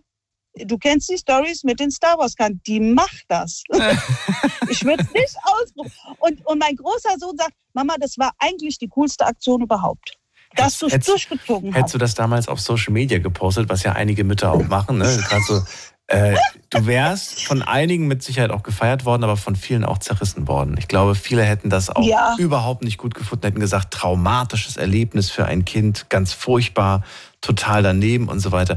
du 0.54 0.78
kennst 0.78 1.08
die 1.10 1.18
Stories 1.18 1.64
mit 1.64 1.80
den 1.80 1.90
Star 1.90 2.18
Wars 2.18 2.34
Karten, 2.34 2.60
die 2.66 2.80
macht 2.80 3.24
das. 3.28 3.62
ich 4.68 4.84
würde 4.84 5.02
es 5.02 5.12
nicht 5.12 5.36
ausprobieren. 5.42 6.16
Und, 6.18 6.46
und 6.46 6.58
mein 6.58 6.76
großer 6.76 7.18
Sohn 7.18 7.36
sagt, 7.36 7.52
Mama, 7.72 7.94
das 8.00 8.18
war 8.18 8.32
eigentlich 8.38 8.78
die 8.78 8.88
coolste 8.88 9.26
Aktion 9.26 9.62
überhaupt. 9.62 10.16
Dass 10.56 10.78
du 10.78 10.86
es 10.86 11.06
durchgezogen 11.06 11.72
hast. 11.72 11.78
Hättest 11.78 11.94
du 11.94 11.98
das 11.98 12.14
damals 12.14 12.48
auf 12.48 12.60
Social 12.60 12.92
Media 12.92 13.18
gepostet, 13.18 13.68
was 13.68 13.84
ja 13.84 13.92
einige 13.92 14.24
Mütter 14.24 14.52
auch 14.52 14.66
machen, 14.66 14.98
ne? 14.98 15.04
Gerade 15.28 15.42
so, 15.44 15.62
äh, 16.10 16.36
du 16.70 16.86
wärst 16.86 17.44
von 17.44 17.62
einigen 17.62 18.08
mit 18.08 18.22
Sicherheit 18.22 18.50
auch 18.50 18.64
gefeiert 18.64 19.04
worden, 19.04 19.22
aber 19.22 19.36
von 19.36 19.54
vielen 19.54 19.84
auch 19.84 19.98
zerrissen 19.98 20.48
worden. 20.48 20.74
Ich 20.76 20.88
glaube, 20.88 21.14
viele 21.14 21.44
hätten 21.44 21.70
das 21.70 21.88
auch 21.88 22.04
ja. 22.04 22.34
überhaupt 22.36 22.82
nicht 22.82 22.98
gut 22.98 23.14
gefunden, 23.14 23.46
hätten 23.46 23.60
gesagt, 23.60 23.92
traumatisches 23.94 24.76
Erlebnis 24.76 25.30
für 25.30 25.46
ein 25.46 25.64
Kind, 25.64 26.10
ganz 26.10 26.32
furchtbar 26.32 27.04
total 27.40 27.84
daneben 27.84 28.28
und 28.28 28.40
so 28.40 28.50
weiter. 28.50 28.76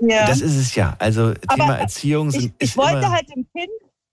Ja. 0.00 0.26
Das 0.26 0.40
ist 0.40 0.56
es 0.56 0.74
ja. 0.74 0.96
Also 0.98 1.34
Thema 1.34 1.64
Aber 1.64 1.78
Erziehung 1.78 2.32
sind. 2.32 2.52
Ich, 2.58 2.70
ich 2.70 2.76
wollte 2.76 2.98
immer, 2.98 3.12
halt 3.12 3.28
dem 3.28 3.46
Kind, 3.56 3.70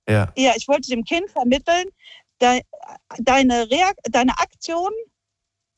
ja. 0.08 0.32
ja, 0.38 0.52
ich 0.56 0.68
wollte 0.68 0.90
dem 0.90 1.04
Kind 1.04 1.28
vermitteln, 1.32 1.86
de, 2.40 2.62
deine, 3.18 3.70
Reak 3.72 3.96
deine 4.12 4.38
Aktion 4.38 4.92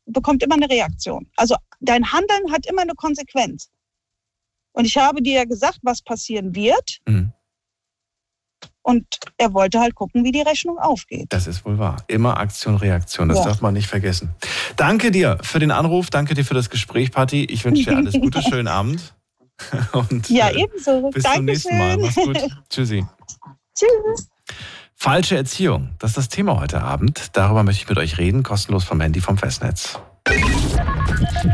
bekommt 0.05 0.43
immer 0.43 0.55
eine 0.55 0.69
Reaktion. 0.69 1.31
Also 1.37 1.55
dein 1.79 2.11
Handeln 2.11 2.51
hat 2.51 2.65
immer 2.65 2.81
eine 2.81 2.95
Konsequenz. 2.95 3.69
Und 4.73 4.85
ich 4.85 4.97
habe 4.97 5.21
dir 5.21 5.33
ja 5.33 5.45
gesagt, 5.45 5.79
was 5.83 6.01
passieren 6.01 6.55
wird. 6.55 6.99
Mhm. 7.07 7.33
Und 8.83 9.05
er 9.37 9.53
wollte 9.53 9.79
halt 9.79 9.93
gucken, 9.93 10.23
wie 10.23 10.31
die 10.31 10.41
Rechnung 10.41 10.79
aufgeht. 10.79 11.27
Das 11.29 11.45
ist 11.45 11.65
wohl 11.65 11.77
wahr. 11.77 12.03
Immer 12.07 12.37
Aktion, 12.37 12.77
Reaktion. 12.77 13.29
Das 13.29 13.39
ja. 13.39 13.45
darf 13.45 13.61
man 13.61 13.73
nicht 13.73 13.87
vergessen. 13.87 14.33
Danke 14.75 15.11
dir 15.11 15.37
für 15.43 15.59
den 15.59 15.71
Anruf. 15.71 16.09
Danke 16.09 16.33
dir 16.33 16.43
für 16.43 16.55
das 16.55 16.69
Gespräch, 16.69 17.11
Patti. 17.11 17.45
Ich 17.45 17.63
wünsche 17.63 17.83
dir 17.83 17.97
alles 17.97 18.13
Gute. 18.13 18.41
Schönen 18.49 18.67
Abend. 18.67 19.13
Und, 19.91 20.29
ja, 20.29 20.49
äh, 20.49 20.63
ebenso. 20.63 21.09
Bis 21.11 21.23
Dankeschön. 21.23 21.35
zum 21.35 21.45
nächsten 21.45 21.77
Mal. 21.77 21.97
Mach's 21.97 22.15
gut. 22.15 22.37
Tschüssi. 22.69 23.05
Tschüss. 23.77 24.29
Falsche 24.95 25.35
Erziehung. 25.35 25.95
Das 25.99 26.11
ist 26.11 26.17
das 26.17 26.29
Thema 26.29 26.59
heute 26.59 26.81
Abend. 26.81 27.29
Darüber 27.33 27.63
möchte 27.63 27.83
ich 27.83 27.89
mit 27.89 27.97
euch 27.99 28.17
reden. 28.17 28.43
Kostenlos 28.43 28.83
vom 28.83 28.99
Handy 29.01 29.21
vom 29.21 29.37
Festnetz. 29.37 29.99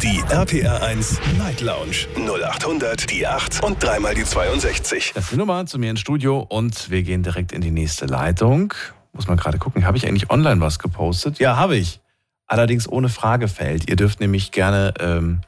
Die 0.01 0.23
RPR 0.29 0.81
1 0.81 1.19
Night 1.37 1.59
Lounge 1.59 2.07
0800 2.15 3.11
die 3.11 3.27
8 3.27 3.61
und 3.65 3.83
dreimal 3.83 4.15
die 4.15 4.23
62. 4.23 5.11
Das 5.13 5.25
ist 5.25 5.33
die 5.33 5.35
Nummer 5.35 5.65
zu 5.65 5.77
mir 5.77 5.91
ins 5.91 5.99
Studio 5.99 6.39
und 6.39 6.89
wir 6.89 7.03
gehen 7.03 7.21
direkt 7.21 7.51
in 7.51 7.59
die 7.59 7.71
nächste 7.71 8.05
Leitung. 8.05 8.73
Muss 9.11 9.27
man 9.27 9.35
gerade 9.35 9.57
gucken, 9.57 9.85
habe 9.85 9.97
ich 9.97 10.07
eigentlich 10.07 10.29
online 10.29 10.61
was 10.61 10.79
gepostet? 10.79 11.39
Ja, 11.39 11.57
habe 11.57 11.75
ich. 11.75 11.99
Allerdings 12.45 12.87
ohne 12.87 13.09
Fragefeld. 13.09 13.89
Ihr 13.89 13.97
dürft 13.97 14.21
nämlich 14.21 14.53
gerne 14.53 14.93
ähm, 15.01 15.41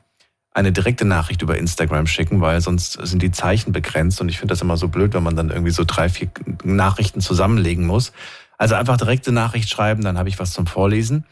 eine 0.52 0.74
direkte 0.74 1.06
Nachricht 1.06 1.42
über 1.42 1.58
Instagram 1.58 2.06
schicken, 2.06 2.42
weil 2.42 2.60
sonst 2.60 2.94
sind 3.02 3.22
die 3.22 3.32
Zeichen 3.32 3.72
begrenzt 3.72 4.20
und 4.20 4.28
ich 4.28 4.38
finde 4.38 4.52
das 4.52 4.62
immer 4.62 4.76
so 4.76 4.90
blöd, 4.90 5.14
wenn 5.14 5.24
man 5.24 5.38
dann 5.38 5.50
irgendwie 5.50 5.72
so 5.72 5.86
drei, 5.86 6.10
vier 6.10 6.30
Nachrichten 6.66 7.22
zusammenlegen 7.22 7.86
muss. 7.86 8.12
Also 8.58 8.76
einfach 8.76 8.98
direkte 8.98 9.32
Nachricht 9.32 9.70
schreiben, 9.70 10.04
dann 10.04 10.18
habe 10.18 10.28
ich 10.28 10.40
was 10.40 10.52
zum 10.52 10.68
Vorlesen. 10.68 11.24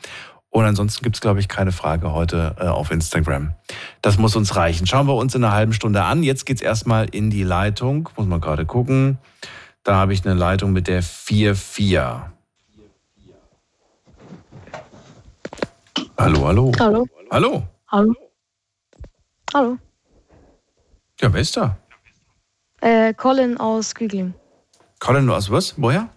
Und 0.57 0.65
ansonsten 0.65 1.03
gibt 1.03 1.17
es, 1.17 1.21
glaube 1.21 1.39
ich, 1.39 1.47
keine 1.47 1.71
Frage 1.71 2.13
heute 2.13 2.55
äh, 2.59 2.65
auf 2.65 2.89
Instagram. 2.89 3.53
Das 4.01 4.17
muss 4.17 4.35
uns 4.35 4.55
reichen. 4.55 4.87
Schauen 4.87 5.05
wir 5.05 5.13
uns 5.13 5.35
in 5.35 5.43
einer 5.43 5.53
halben 5.53 5.71
Stunde 5.71 6.01
an. 6.01 6.23
Jetzt 6.23 6.47
geht 6.47 6.57
es 6.57 6.63
erstmal 6.63 7.07
in 7.09 7.29
die 7.29 7.43
Leitung. 7.43 8.09
Muss 8.17 8.25
man 8.25 8.41
gerade 8.41 8.65
gucken. 8.65 9.19
Da 9.83 9.97
habe 9.97 10.13
ich 10.13 10.25
eine 10.25 10.33
Leitung 10.33 10.71
mit 10.73 10.87
der 10.87 11.03
4-4. 11.03 12.31
Hallo, 16.17 16.47
hallo. 16.47 16.71
Hallo. 16.79 17.07
Hallo. 17.29 17.63
Hallo. 17.91 18.13
Hallo. 19.53 19.77
Ja, 21.21 21.33
wer 21.33 21.41
ist 21.41 21.55
da? 21.55 21.77
Äh, 22.81 23.13
Colin 23.13 23.57
aus 23.57 23.93
Güglingen. 23.93 24.33
Colin 24.99 25.29
aus 25.29 25.51
was? 25.51 25.75
Woher? 25.79 26.09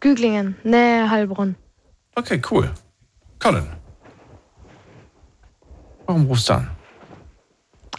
Güglingen, 0.00 0.56
Nähe 0.64 1.10
Heilbronn. 1.10 1.56
Okay, 2.16 2.40
cool. 2.50 2.72
Colin. 3.40 3.66
Warum 6.06 6.26
rufst 6.26 6.48
du 6.48 6.54
an? 6.54 6.70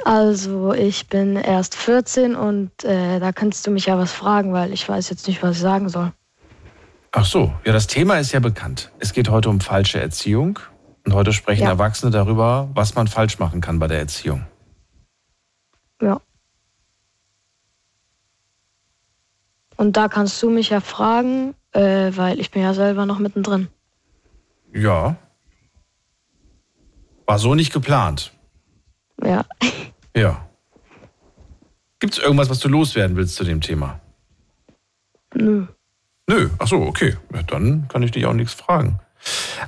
Also, 0.06 0.74
ich 0.74 1.08
bin 1.08 1.36
erst 1.36 1.76
14 1.76 2.36
und 2.36 2.84
äh, 2.84 3.20
da 3.20 3.32
kannst 3.32 3.68
du 3.68 3.72
mich 3.72 3.86
ja 3.86 3.98
was 3.98 4.12
fragen, 4.12 4.54
weil 4.54 4.74
ich 4.74 4.88
weiß 4.88 5.10
jetzt 5.10 5.28
nicht, 5.28 5.44
was 5.44 5.58
ich 5.58 5.62
sagen 5.62 5.90
soll. 5.90 6.12
Ach 7.12 7.26
so, 7.26 7.54
ja, 7.66 7.74
das 7.74 7.88
Thema 7.88 8.18
ist 8.20 8.32
ja 8.32 8.40
bekannt. 8.40 8.92
Es 9.00 9.14
geht 9.14 9.30
heute 9.30 9.50
um 9.50 9.60
falsche 9.60 10.00
Erziehung 10.00 10.60
und 11.06 11.14
heute 11.14 11.34
sprechen 11.34 11.64
Ja. 11.64 11.70
Erwachsene 11.70 12.12
darüber, 12.12 12.70
was 12.74 12.96
man 12.96 13.08
falsch 13.08 13.38
machen 13.38 13.62
kann 13.62 13.80
bei 13.80 13.88
der 13.88 14.00
Erziehung. 14.00 14.46
Ja. 16.02 16.22
Und 19.76 19.98
da 19.98 20.08
kannst 20.08 20.42
du 20.42 20.50
mich 20.50 20.70
ja 20.70 20.80
fragen, 20.80 21.54
äh, 21.74 22.12
weil 22.16 22.40
ich 22.40 22.50
bin 22.52 22.62
ja 22.62 22.74
selber 22.74 23.06
noch 23.06 23.20
mittendrin. 23.20 23.68
Ja. 24.74 25.16
War 27.32 27.40
so 27.40 27.56
nicht 27.56 27.72
geplant. 27.72 28.34
Ja. 29.24 29.46
Ja. 30.14 30.50
Gibt 32.00 32.12
es 32.12 32.20
irgendwas, 32.20 32.50
was 32.50 32.60
du 32.60 32.68
loswerden 32.68 33.16
willst 33.16 33.36
zu 33.36 33.46
dem 33.46 33.62
Thema? 33.62 34.02
Nö. 35.34 35.66
Nö, 36.28 36.50
ach 36.60 36.68
so, 36.68 36.82
okay. 36.82 37.16
Ja, 37.34 37.42
dann 37.44 37.88
kann 37.88 38.04
ich 38.04 38.12
dich 38.12 38.26
auch 38.26 38.34
nichts 38.34 38.54
fragen. 38.54 39.00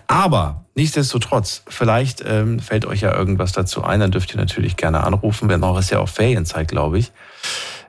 Aber 0.07 0.65
nichtsdestotrotz, 0.75 1.63
vielleicht 1.69 2.21
ähm, 2.27 2.59
fällt 2.59 2.85
euch 2.85 2.99
ja 2.99 3.15
irgendwas 3.15 3.53
dazu 3.53 3.81
ein, 3.81 4.01
dann 4.01 4.11
dürft 4.11 4.33
ihr 4.33 4.41
natürlich 4.41 4.75
gerne 4.75 5.01
anrufen. 5.05 5.47
Wir 5.47 5.57
noch 5.57 5.79
ist 5.79 5.89
ja 5.89 5.99
auch 5.99 6.09
Ferienzeit, 6.09 6.67
glaube 6.67 6.99
ich. 6.99 7.13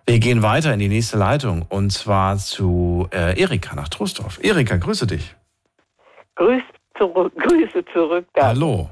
Wir 0.07 0.21
gehen 0.21 0.43
weiter 0.43 0.73
in 0.73 0.79
die 0.79 0.89
nächste 0.89 1.19
Leitung 1.19 1.63
und 1.69 1.91
zwar 1.91 2.39
zu 2.39 3.09
äh, 3.13 3.41
Erika 3.41 3.75
nach 3.75 3.89
Trostorf. 3.89 4.39
Erika, 4.41 4.77
grüße 4.77 5.09
dich. 5.09 5.35
Grüß 6.37 6.63
zurück, 6.97 7.33
Grüße 7.43 7.85
zurück. 7.93 8.29
Da. 8.35 8.47
Hallo. 8.47 8.89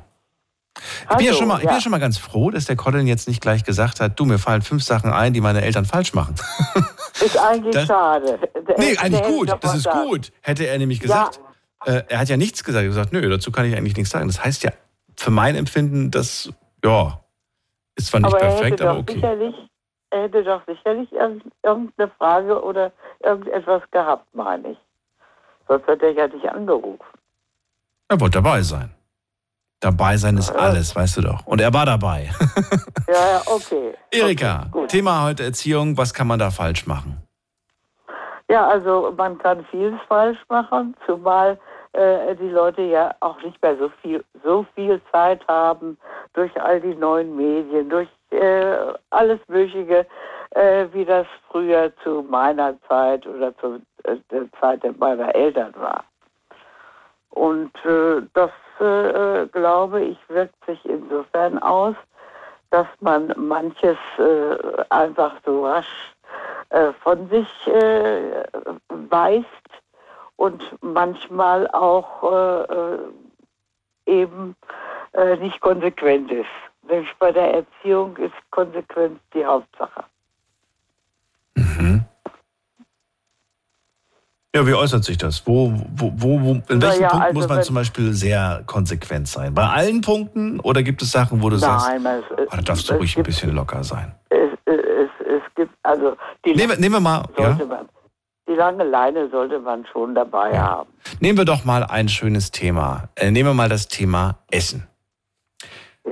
Ich 0.78 1.16
bin, 1.16 1.26
ja 1.26 1.32
Hallo, 1.32 1.38
schon 1.38 1.48
mal, 1.48 1.54
ich 1.56 1.60
bin 1.60 1.68
ja. 1.68 1.74
ja 1.76 1.80
schon 1.80 1.90
mal 1.90 1.98
ganz 2.00 2.16
froh, 2.18 2.50
dass 2.50 2.64
der 2.64 2.76
Colin 2.76 3.06
jetzt 3.06 3.28
nicht 3.28 3.40
gleich 3.42 3.62
gesagt 3.64 4.00
hat, 4.00 4.18
du, 4.18 4.24
mir 4.24 4.38
fallen 4.38 4.62
fünf 4.62 4.82
Sachen 4.82 5.12
ein, 5.12 5.32
die 5.32 5.40
meine 5.40 5.62
Eltern 5.62 5.84
falsch 5.84 6.14
machen. 6.14 6.34
Ist 7.20 7.36
eigentlich 7.38 7.74
Das- 7.74 7.86
schade. 7.86 8.38
Der- 8.66 8.78
Nee, 8.78 8.96
eigentlich 8.96 9.22
gut. 9.22 9.54
Das 9.60 9.74
ist 9.74 9.82
sagen. 9.82 10.08
gut. 10.08 10.32
Hätte 10.40 10.64
er 10.66 10.78
nämlich 10.78 10.98
gesagt, 11.00 11.40
äh, 11.84 12.02
er 12.08 12.20
hat 12.20 12.28
ja 12.28 12.36
nichts 12.36 12.64
gesagt. 12.64 12.82
Er 12.84 12.88
hat 12.88 12.94
gesagt, 12.96 13.12
nö, 13.12 13.28
dazu 13.28 13.52
kann 13.52 13.66
ich 13.66 13.76
eigentlich 13.76 13.96
nichts 13.96 14.10
sagen. 14.10 14.26
Das 14.28 14.42
heißt 14.42 14.62
ja, 14.62 14.70
für 15.16 15.30
mein 15.30 15.54
Empfinden, 15.56 16.10
das, 16.10 16.50
ja, 16.82 17.20
ist 17.96 18.06
zwar 18.08 18.20
nicht 18.20 18.32
aber 18.32 18.40
er 18.42 18.48
perfekt, 18.56 18.80
aber 18.80 18.98
okay. 18.98 19.14
sicherlich, 19.14 19.54
er 20.10 20.22
hätte 20.22 20.42
doch 20.42 20.62
sicherlich 20.66 21.12
irgend- 21.12 21.44
irgendeine 21.62 22.10
Frage 22.18 22.62
oder 22.62 22.92
irgendetwas 23.22 23.82
gehabt, 23.90 24.26
meine 24.34 24.70
ich. 24.72 24.78
Sonst 25.68 25.86
hätte 25.86 26.06
er 26.06 26.12
ja 26.12 26.26
nicht 26.28 26.48
angerufen. 26.48 27.04
Er 28.08 28.18
wollte 28.20 28.38
dabei 28.40 28.62
sein. 28.62 28.90
Dabei 29.82 30.16
sein 30.16 30.36
ist 30.36 30.50
alles, 30.50 30.94
weißt 30.94 31.16
du 31.16 31.22
doch. 31.22 31.44
Und 31.44 31.60
er 31.60 31.74
war 31.74 31.84
dabei. 31.84 32.30
Ja, 33.08 33.14
ja, 33.14 33.42
okay. 33.46 33.94
Erika, 34.12 34.66
Okay. 34.72 34.86
Thema 34.86 35.24
heute 35.24 35.42
Erziehung, 35.42 35.98
was 35.98 36.14
kann 36.14 36.28
man 36.28 36.38
da 36.38 36.50
falsch 36.50 36.86
machen? 36.86 37.20
Ja, 38.48 38.68
also 38.68 39.12
man 39.16 39.38
kann 39.38 39.66
vieles 39.70 39.98
falsch 40.08 40.38
machen, 40.48 40.94
zumal 41.04 41.58
äh, 41.94 42.36
die 42.36 42.50
Leute 42.50 42.82
ja 42.82 43.12
auch 43.20 43.42
nicht 43.42 43.60
mehr 43.60 43.76
so 43.76 43.90
viel, 44.00 44.24
so 44.44 44.64
viel 44.74 45.00
Zeit 45.10 45.46
haben 45.48 45.98
durch 46.34 46.52
all 46.60 46.80
die 46.80 46.94
neuen 46.94 47.36
Medien, 47.36 47.90
durch 47.90 48.08
äh, 48.30 48.76
alles 49.10 49.40
Mögliche, 49.48 50.06
äh, 50.50 50.86
wie 50.92 51.04
das 51.04 51.26
früher 51.50 51.92
zu 52.04 52.24
meiner 52.28 52.80
Zeit 52.88 53.26
oder 53.26 53.56
zu 53.58 53.80
äh, 54.04 54.16
der 54.30 54.44
Zeit 54.60 54.82
meiner 54.98 55.34
Eltern 55.34 55.74
war. 55.76 56.04
Und 57.30 57.72
äh, 57.84 58.22
das, 58.34 58.50
äh, 58.84 59.46
glaube 59.48 60.02
ich, 60.02 60.18
wirkt 60.28 60.64
sich 60.66 60.84
insofern 60.84 61.58
aus, 61.58 61.94
dass 62.70 62.86
man 63.00 63.32
manches 63.36 63.98
äh, 64.18 64.56
einfach 64.90 65.34
so 65.44 65.66
rasch 65.66 66.14
äh, 66.70 66.92
von 67.02 67.28
sich 67.28 67.66
äh, 67.66 68.44
weist 68.88 69.46
und 70.36 70.62
manchmal 70.80 71.68
auch 71.68 72.32
äh, 72.32 72.62
äh, 72.62 72.98
eben 74.06 74.56
äh, 75.12 75.36
nicht 75.36 75.60
konsequent 75.60 76.32
ist. 76.32 76.46
Nämlich 76.88 77.14
bei 77.18 77.30
der 77.30 77.54
Erziehung 77.54 78.16
ist 78.16 78.34
Konsequenz 78.50 79.20
die 79.34 79.44
Hauptsache. 79.44 80.04
Ja, 84.54 84.66
wie 84.66 84.74
äußert 84.74 85.02
sich 85.04 85.16
das? 85.16 85.46
Wo, 85.46 85.72
wo, 85.94 86.12
wo, 86.14 86.40
wo 86.42 86.52
in 86.68 86.82
welchen 86.82 87.02
ja, 87.02 87.08
Punkten 87.08 87.22
also 87.26 87.38
muss 87.40 87.48
man 87.48 87.62
zum 87.62 87.74
Beispiel 87.74 88.12
sehr 88.12 88.62
konsequent 88.66 89.26
sein? 89.26 89.54
Bei 89.54 89.66
allen 89.66 90.02
Punkten 90.02 90.60
oder 90.60 90.82
gibt 90.82 91.00
es 91.00 91.10
Sachen, 91.10 91.40
wo 91.42 91.48
du 91.48 91.56
sagst, 91.56 91.88
Nein, 91.88 92.02
man, 92.02 92.18
es, 92.18 92.24
oh, 92.36 92.56
da 92.56 92.60
darfst 92.62 92.90
du 92.90 92.94
ruhig 92.94 93.12
ein 93.16 93.22
gibt, 93.22 93.26
bisschen 93.28 93.54
locker 93.54 93.82
sein? 93.82 94.14
Es, 94.28 94.50
es, 94.66 95.08
es 95.26 95.42
gibt 95.54 95.72
also 95.82 96.16
die 96.44 96.54
Nehmen, 96.54 96.70
wir- 96.72 96.78
nehmen 96.78 96.96
wir 96.96 97.00
mal, 97.00 97.24
ja, 97.38 97.58
man, 97.66 97.88
die 98.46 98.52
lange 98.52 98.84
Leine 98.84 99.30
sollte 99.30 99.58
man 99.58 99.86
schon 99.90 100.14
dabei 100.14 100.52
Ja. 100.52 100.62
haben. 100.68 100.90
nehmen 101.20 101.38
wir 101.38 101.46
doch 101.46 101.64
mal 101.64 101.84
ein 101.84 102.10
schönes 102.10 102.50
Thema. 102.50 103.08
Äh, 103.14 103.30
nehmen 103.30 103.48
wir 103.50 103.54
mal 103.54 103.70
das 103.70 103.88
Thema 103.88 104.38
Essen. 104.50 104.86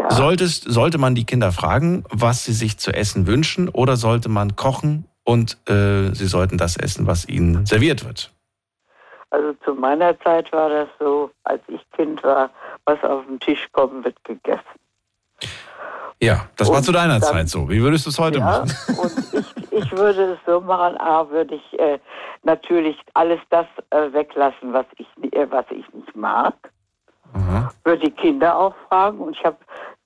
Solltest, 0.09 0.64
sollte 0.66 0.97
man 0.99 1.14
die 1.14 1.24
Kinder 1.26 1.53
fragen, 1.53 2.05
was 2.11 2.45
sie 2.45 2.53
sich 2.53 2.78
zu 2.78 2.91
essen 2.93 3.26
wünschen, 3.26 3.68
oder 3.68 3.97
sollte 3.97 4.28
man 4.30 4.57
kochen 4.57 5.05
und 5.31 5.57
äh, 5.68 6.12
sie 6.12 6.26
sollten 6.26 6.59
das 6.59 6.76
essen, 6.76 7.07
was 7.07 7.28
ihnen 7.28 7.64
serviert 7.64 8.05
wird? 8.05 8.33
Also 9.31 9.53
zu 9.64 9.74
meiner 9.74 10.18
Zeit 10.20 10.53
war 10.53 10.68
das 10.68 10.89
so, 10.99 11.31
als 11.45 11.62
ich 11.68 11.81
Kind 11.93 12.20
war, 12.24 12.51
was 12.85 13.01
auf 13.05 13.24
den 13.26 13.39
Tisch 13.39 13.68
kommt, 13.70 14.05
wird 14.05 14.16
gegessen. 14.24 14.64
Ja, 16.20 16.47
das 16.57 16.68
war 16.68 16.78
Und 16.78 16.83
zu 16.83 16.91
deiner 16.93 17.20
dann- 17.20 17.22
Zeit 17.22 17.49
so. 17.49 17.68
Wie 17.70 17.81
würdest 17.81 18.07
du 18.07 18.11
es 18.11 18.18
heute 18.18 18.41
ja, 18.41 18.45
machen? 18.45 18.70
und 19.01 19.12
ich, 19.33 19.72
ich 19.72 19.93
würde 19.93 20.33
es 20.33 20.39
so 20.47 20.61
machen, 20.61 20.97
A, 21.01 21.31
würde 21.31 21.55
ich 21.55 21.78
äh, 21.78 22.01
natürlich 22.43 22.97
alles 23.14 23.41
das 23.51 23.66
äh, 23.91 24.12
weglassen, 24.12 24.72
was 24.72 24.87
ich, 24.99 25.07
äh, 25.33 25.47
was 25.49 25.64
ich 25.70 25.85
nicht 25.95 26.14
mag. 26.16 26.55
Aha. 27.33 27.70
Würde 27.85 28.03
die 28.07 28.11
Kinder 28.11 28.59
auch 28.59 28.74
fragen 28.89 29.20
und 29.20 29.37
ich 29.37 29.45
habe, 29.45 29.57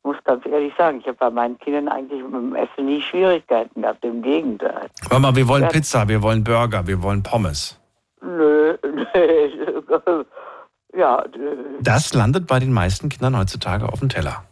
muss 0.04 0.16
ganz 0.24 0.44
ehrlich 0.46 0.72
sagen, 0.76 1.00
ich 1.00 1.06
habe 1.06 1.16
bei 1.18 1.30
meinen 1.30 1.58
Kindern 1.58 1.88
eigentlich 1.88 2.22
mit 2.22 2.32
dem 2.32 2.54
Essen 2.54 2.86
nie 2.86 3.00
Schwierigkeiten 3.00 3.82
gehabt, 3.82 4.04
im 4.04 4.22
Gegenteil. 4.22 4.88
Mama, 5.10 5.34
wir 5.34 5.48
wollen. 5.48 5.68
Pizza, 5.68 6.06
wir 6.08 6.22
wollen 6.22 6.44
Burger, 6.44 6.86
wir 6.86 7.02
wollen 7.02 7.22
Pommes. 7.22 7.80
Nö, 8.20 8.76
nö, 8.84 10.24
ja, 10.96 11.24
nö. 11.36 11.56
Das 11.80 12.14
landet 12.14 12.46
bei 12.46 12.58
den 12.58 12.72
meisten 12.72 13.08
Kindern 13.08 13.36
heutzutage 13.38 13.86
auf 13.86 14.00
dem 14.00 14.08
Teller. 14.08 14.44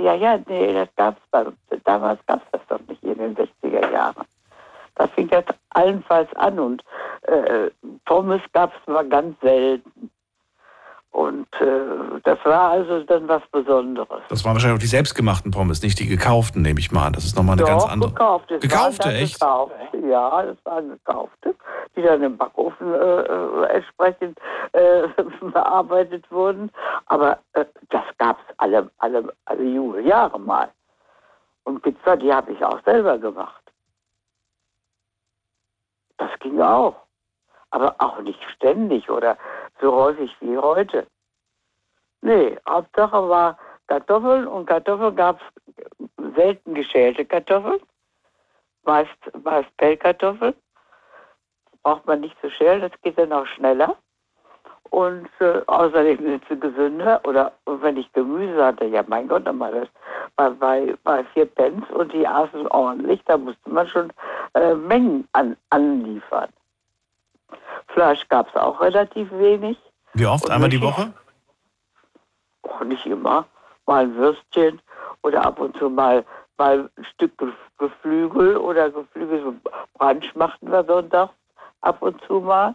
Ja, 0.00 0.14
ja, 0.14 0.38
nee, 0.46 0.72
das 0.72 0.88
gab's 0.96 1.20
bei. 1.30 1.44
Damals 1.84 2.20
gab 2.26 2.42
es 2.42 2.48
das 2.52 2.60
doch 2.68 2.86
nicht 2.88 3.02
in 3.02 3.18
den 3.18 3.36
60er 3.36 3.92
Jahren. 3.92 4.26
Da 4.94 5.06
fing 5.08 5.28
das 5.28 5.44
allenfalls 5.70 6.32
an 6.36 6.58
und 6.58 6.84
äh, 7.22 7.70
Pommes 8.04 8.42
gab 8.52 8.72
es 8.74 8.86
nur 8.86 9.02
ganz 9.04 9.38
selten. 9.40 10.10
Und 11.12 11.46
äh, 11.60 12.20
das 12.24 12.38
war 12.44 12.70
also 12.70 13.02
dann 13.02 13.28
was 13.28 13.42
Besonderes. 13.52 14.22
Das 14.30 14.44
waren 14.46 14.54
wahrscheinlich 14.54 14.78
auch 14.78 14.80
die 14.82 14.86
selbstgemachten 14.86 15.50
Pommes, 15.50 15.82
nicht 15.82 15.98
die 15.98 16.06
gekauften, 16.06 16.62
nehme 16.62 16.80
ich 16.80 16.90
mal 16.90 17.06
an. 17.06 17.12
Das 17.12 17.24
ist 17.24 17.36
nochmal 17.36 17.52
eine 17.52 17.62
Doch, 17.62 17.68
ganz 17.68 17.84
andere. 17.84 18.10
gekaufte. 18.10 18.58
Gekaufte, 18.58 19.12
echt? 19.12 19.38
Gekaufte. 19.38 19.76
Ja, 20.08 20.42
das 20.42 20.56
waren 20.64 20.88
gekaufte, 20.88 21.54
die 21.94 22.02
dann 22.02 22.22
im 22.22 22.38
Backofen 22.38 22.94
äh, 22.94 22.96
äh, 22.96 23.64
entsprechend 23.74 24.38
äh, 24.72 25.06
bearbeitet 25.52 26.24
wurden. 26.30 26.70
Aber 27.06 27.38
äh, 27.52 27.66
das 27.90 28.04
gab 28.16 28.38
es 28.48 28.54
alle, 28.56 28.90
alle, 28.96 29.34
alle 29.44 30.00
Jahre 30.00 30.40
mal. 30.40 30.70
Und 31.64 31.82
Pizza, 31.82 32.16
die 32.16 32.32
habe 32.32 32.52
ich 32.52 32.64
auch 32.64 32.82
selber 32.84 33.18
gemacht. 33.18 33.62
Das 36.16 36.30
ging 36.40 36.58
auch. 36.60 36.96
Aber 37.72 37.94
auch 37.98 38.20
nicht 38.20 38.42
ständig 38.54 39.10
oder 39.10 39.36
so 39.80 39.92
häufig 39.92 40.34
wie 40.40 40.56
heute. 40.56 41.06
Nee, 42.20 42.56
Hauptsache 42.68 43.28
war 43.28 43.58
Kartoffeln 43.88 44.46
und 44.46 44.66
Kartoffeln 44.66 45.16
gab 45.16 45.40
es 45.40 46.34
selten 46.36 46.74
geschälte 46.74 47.24
Kartoffeln, 47.24 47.80
meist, 48.84 49.10
meist 49.42 49.76
Pellkartoffeln. 49.76 50.54
Braucht 51.82 52.06
man 52.06 52.20
nicht 52.20 52.40
zu 52.40 52.48
schälen, 52.50 52.82
das 52.82 52.92
geht 53.02 53.18
dann 53.18 53.32
auch 53.32 53.46
schneller. 53.46 53.96
Und 54.90 55.28
äh, 55.40 55.62
außerdem 55.66 56.18
sind 56.18 56.44
sie 56.48 56.60
gesünder. 56.60 57.20
Oder 57.24 57.52
wenn 57.64 57.96
ich 57.96 58.12
Gemüse 58.12 58.62
hatte, 58.64 58.84
ja 58.84 59.02
mein 59.08 59.26
Gott, 59.26 59.46
dann 59.46 59.58
war 59.58 59.72
das 59.72 59.88
bei, 60.36 60.50
bei, 60.50 60.94
bei 61.02 61.24
vier 61.32 61.46
Pence 61.46 61.90
und 61.90 62.12
die 62.12 62.26
aßen 62.26 62.68
ordentlich, 62.68 63.22
da 63.24 63.38
musste 63.38 63.70
man 63.70 63.88
schon 63.88 64.12
äh, 64.54 64.74
Mengen 64.74 65.26
an, 65.32 65.56
anliefern. 65.70 66.50
Fleisch 67.88 68.28
gab 68.28 68.48
es 68.48 68.56
auch 68.56 68.80
relativ 68.80 69.30
wenig. 69.32 69.78
Wie 70.14 70.26
oft? 70.26 70.50
Einmal 70.50 70.68
die 70.68 70.80
Woche? 70.80 71.12
Auch 72.62 72.84
nicht 72.84 73.06
immer. 73.06 73.46
Mal 73.86 74.04
ein 74.04 74.14
Würstchen 74.16 74.80
oder 75.22 75.44
ab 75.44 75.58
und 75.58 75.76
zu 75.76 75.90
mal, 75.90 76.24
mal 76.56 76.90
ein 76.96 77.04
Stück 77.04 77.32
Geflügel 77.78 78.56
oder 78.56 78.90
Geflügel. 78.90 79.42
So 79.42 79.54
Brunch 79.94 80.34
machten 80.34 80.70
wir 80.70 80.84
Sonntag 80.84 81.30
ab 81.80 82.02
und 82.02 82.20
zu 82.26 82.40
mal. 82.40 82.74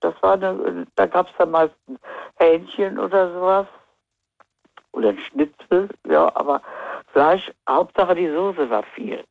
Das 0.00 0.14
war 0.20 0.34
eine, 0.34 0.86
da 0.96 1.06
gab 1.06 1.28
es 1.28 1.32
dann 1.38 1.50
meistens 1.52 2.00
Hähnchen 2.36 2.98
oder 2.98 3.32
sowas. 3.32 3.66
Oder 4.92 5.10
ein 5.10 5.18
Schnitzel, 5.18 5.88
ja, 6.06 6.30
aber 6.34 6.60
Fleisch, 7.12 7.50
Hauptsache 7.68 8.14
die 8.14 8.28
Soße 8.28 8.68
war 8.68 8.82
viel. 8.94 9.24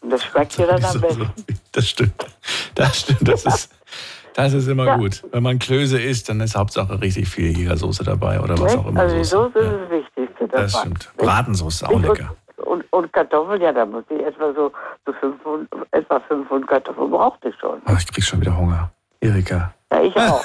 Und 0.00 0.10
das 0.10 0.24
schmeckt 0.24 0.58
dir 0.58 0.66
dann 0.66 0.84
am 0.84 1.00
besten. 1.00 1.30
Das 1.72 1.88
stimmt. 1.88 2.26
Das 2.74 3.00
stimmt. 3.00 3.28
Das 3.28 3.44
ist, 3.44 3.74
das 4.34 4.52
ist 4.52 4.68
immer 4.68 4.86
ja. 4.86 4.96
gut. 4.96 5.22
Wenn 5.32 5.42
man 5.42 5.58
Klöße 5.58 6.00
isst, 6.00 6.28
dann 6.28 6.40
ist 6.40 6.56
Hauptsache 6.56 7.00
richtig 7.00 7.28
viel 7.28 7.56
Jägersoße 7.56 8.04
dabei 8.04 8.40
oder 8.40 8.58
was 8.58 8.76
auch 8.76 8.86
immer. 8.86 9.00
Also 9.00 9.16
die 9.16 9.24
Soße 9.24 9.58
ist 9.58 9.72
das 9.72 9.90
Wichtigste. 9.90 10.48
Das 10.48 10.78
stimmt. 10.78 11.10
Bratensauce 11.16 11.74
ist 11.76 11.84
auch 11.84 12.00
lecker. 12.00 12.34
Und, 12.56 12.84
und, 12.92 13.12
Kartoffeln, 13.12 13.60
ja, 13.60 13.72
da 13.72 13.84
muss 13.84 14.04
ich 14.10 14.20
etwa 14.24 14.52
so, 14.54 14.72
so 15.06 15.12
500, 15.12 15.68
etwa 15.92 16.20
500 16.20 16.68
Kartoffeln 16.68 17.10
brauchte 17.10 17.48
ich 17.48 17.56
schon. 17.56 17.82
Oh, 17.86 17.94
ich 17.98 18.06
krieg 18.06 18.24
schon 18.24 18.40
wieder 18.40 18.56
Hunger. 18.56 18.90
Erika. 19.20 19.74
Ja, 19.92 20.02
ich 20.02 20.16
auch. 20.16 20.44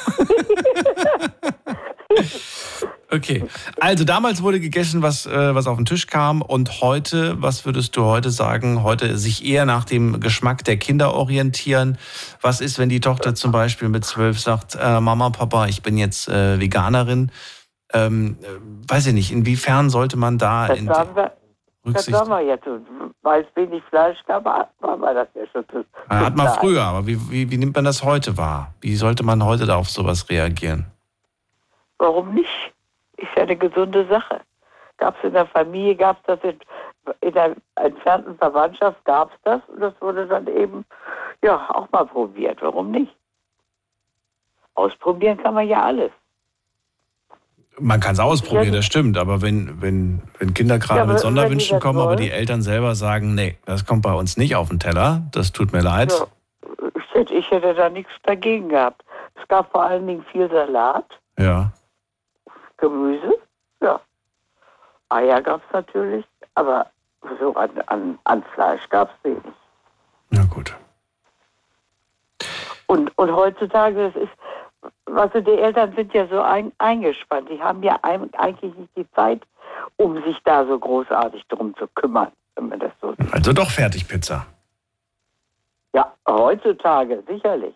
okay. 3.11 3.45
Also 3.79 4.03
damals 4.03 4.41
wurde 4.41 4.59
gegessen, 4.59 5.01
was, 5.01 5.25
äh, 5.25 5.55
was 5.55 5.67
auf 5.67 5.77
den 5.77 5.85
Tisch 5.85 6.07
kam. 6.07 6.41
Und 6.41 6.81
heute, 6.81 7.41
was 7.41 7.65
würdest 7.65 7.95
du 7.95 8.03
heute 8.05 8.29
sagen? 8.29 8.83
Heute 8.83 9.17
sich 9.17 9.45
eher 9.45 9.65
nach 9.65 9.83
dem 9.83 10.19
Geschmack 10.19 10.63
der 10.63 10.77
Kinder 10.77 11.13
orientieren. 11.13 11.97
Was 12.41 12.61
ist, 12.61 12.79
wenn 12.79 12.89
die 12.89 12.99
Tochter 12.99 13.35
zum 13.35 13.51
Beispiel 13.51 13.89
mit 13.89 14.05
zwölf 14.05 14.39
sagt, 14.39 14.77
äh, 14.79 14.99
Mama, 14.99 15.29
Papa, 15.29 15.67
ich 15.67 15.81
bin 15.81 15.97
jetzt 15.97 16.29
äh, 16.29 16.59
Veganerin? 16.59 17.31
Ähm, 17.93 18.37
äh, 18.41 18.47
weiß 18.91 19.07
ich 19.07 19.13
nicht, 19.13 19.31
inwiefern 19.31 19.89
sollte 19.89 20.17
man 20.17 20.37
da 20.37 20.67
das 20.67 20.77
in 20.77 20.87
sagen 20.87 21.15
wir, 21.15 21.31
Rücksicht... 21.85 22.13
Das 22.13 22.27
sagen 22.27 22.29
wir 22.29 22.41
jetzt. 22.41 22.67
Weil 23.21 23.41
es 23.41 23.47
wenig 23.55 23.83
Fleisch 23.89 24.17
gab, 24.27 24.45
war 24.45 25.13
das 25.13 25.27
ja 25.33 25.41
schon 25.51 25.65
zu, 25.69 25.83
Hat 26.07 26.35
man 26.35 26.47
früher, 26.59 26.83
aber 26.83 27.07
wie, 27.07 27.19
wie, 27.31 27.51
wie 27.51 27.57
nimmt 27.57 27.75
man 27.75 27.85
das 27.85 28.03
heute 28.03 28.37
wahr? 28.37 28.73
Wie 28.81 28.95
sollte 28.95 29.23
man 29.23 29.43
heute 29.43 29.65
da 29.65 29.75
auf 29.75 29.89
sowas 29.89 30.29
reagieren? 30.29 30.85
Warum 31.97 32.33
nicht? 32.33 32.47
Ist 33.19 33.35
ja 33.35 33.43
eine 33.43 33.55
gesunde 33.55 34.07
Sache. 34.07 34.41
Gab 34.97 35.17
es 35.17 35.23
in 35.23 35.33
der 35.33 35.45
Familie, 35.47 35.95
gab 35.95 36.17
es 36.17 36.23
das 36.25 36.39
in, 36.43 36.59
in 37.21 37.33
der 37.33 37.55
entfernten 37.75 38.37
Verwandtschaft, 38.37 39.03
gab 39.05 39.31
es 39.31 39.39
das 39.43 39.61
und 39.67 39.79
das 39.79 39.93
wurde 40.01 40.27
dann 40.27 40.47
eben 40.47 40.85
ja 41.41 41.69
auch 41.69 41.89
mal 41.91 42.05
probiert. 42.05 42.61
Warum 42.61 42.91
nicht? 42.91 43.15
Ausprobieren 44.75 45.37
kann 45.37 45.53
man 45.53 45.67
ja 45.67 45.83
alles. 45.83 46.11
Man 47.79 47.99
kann 48.01 48.13
es 48.13 48.19
ausprobieren, 48.19 48.73
das 48.73 48.85
stimmt, 48.85 49.17
aber 49.17 49.41
wenn, 49.41 49.81
wenn, 49.81 50.21
wenn 50.37 50.53
Kinder 50.53 50.79
gerade 50.79 50.99
ja, 50.99 51.05
mit 51.05 51.19
Sonderwünschen 51.19 51.79
kommen, 51.79 51.99
aber 51.99 52.17
die 52.17 52.29
Eltern 52.29 52.61
selber 52.61 52.93
sagen, 52.95 53.35
nee, 53.35 53.57
das 53.65 53.85
kommt 53.85 54.01
bei 54.01 54.13
uns 54.13 54.35
nicht 54.35 54.57
auf 54.57 54.67
den 54.67 54.79
Teller, 54.79 55.21
das 55.31 55.53
tut 55.53 55.71
mir 55.71 55.81
leid. 55.81 56.11
Ja, 56.11 56.89
ich, 56.95 57.13
hätte, 57.13 57.33
ich 57.33 57.49
hätte 57.51 57.73
da 57.73 57.89
nichts 57.89 58.11
dagegen 58.23 58.67
gehabt. 58.67 59.03
Es 59.41 59.47
gab 59.47 59.71
vor 59.71 59.83
allen 59.83 60.05
Dingen 60.07 60.25
viel 60.29 60.49
Salat. 60.49 61.05
Ja. 61.37 61.71
Gemüse, 62.79 63.35
ja. 63.81 63.99
Eier 65.09 65.41
gab 65.41 65.61
es 65.65 65.73
natürlich, 65.73 66.25
aber 66.55 66.87
so 67.39 67.53
an, 67.55 67.69
an, 67.87 68.19
an 68.25 68.43
Fleisch 68.53 68.87
gab 68.89 69.09
es 69.09 69.23
wenig. 69.23 69.53
Na 70.29 70.43
gut. 70.45 70.75
Und, 72.87 73.15
und 73.17 73.31
heutzutage, 73.31 74.11
das 74.11 74.23
ist, 74.23 74.31
also 75.15 75.41
die 75.41 75.59
Eltern 75.59 75.93
sind 75.95 76.13
ja 76.13 76.27
so 76.27 76.41
ein, 76.41 76.71
eingespannt. 76.77 77.49
Die 77.49 77.61
haben 77.61 77.83
ja 77.83 77.99
ein, 78.01 78.33
eigentlich 78.35 78.73
nicht 78.75 78.95
die 78.95 79.09
Zeit, 79.11 79.41
um 79.97 80.21
sich 80.23 80.37
da 80.43 80.65
so 80.65 80.77
großartig 80.77 81.45
drum 81.47 81.75
zu 81.77 81.87
kümmern, 81.89 82.31
wenn 82.55 82.69
man 82.69 82.79
das 82.79 82.91
so 83.01 83.13
sieht. 83.13 83.33
Also 83.33 83.53
doch 83.53 83.69
Fertigpizza. 83.69 84.45
Ja, 85.93 86.13
heutzutage, 86.27 87.23
sicherlich. 87.27 87.75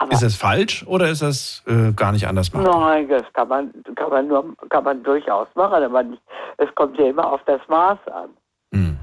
Aber 0.00 0.12
ist 0.12 0.22
das 0.22 0.34
falsch 0.34 0.82
oder 0.86 1.10
ist 1.10 1.20
das 1.20 1.62
äh, 1.66 1.92
gar 1.92 2.10
nicht 2.12 2.26
anders 2.26 2.50
machen? 2.54 2.64
Nein, 2.64 3.06
das 3.10 3.30
kann 3.34 3.48
man, 3.48 3.70
kann 3.96 4.08
man, 4.08 4.28
nur, 4.28 4.56
kann 4.70 4.82
man 4.82 5.02
durchaus 5.02 5.46
machen, 5.54 5.84
aber 5.84 6.02
nicht, 6.02 6.22
es 6.56 6.74
kommt 6.74 6.98
ja 6.98 7.08
immer 7.10 7.30
auf 7.30 7.42
das 7.44 7.60
Maß 7.68 7.98
an. 8.06 8.30
Hm. 8.72 8.98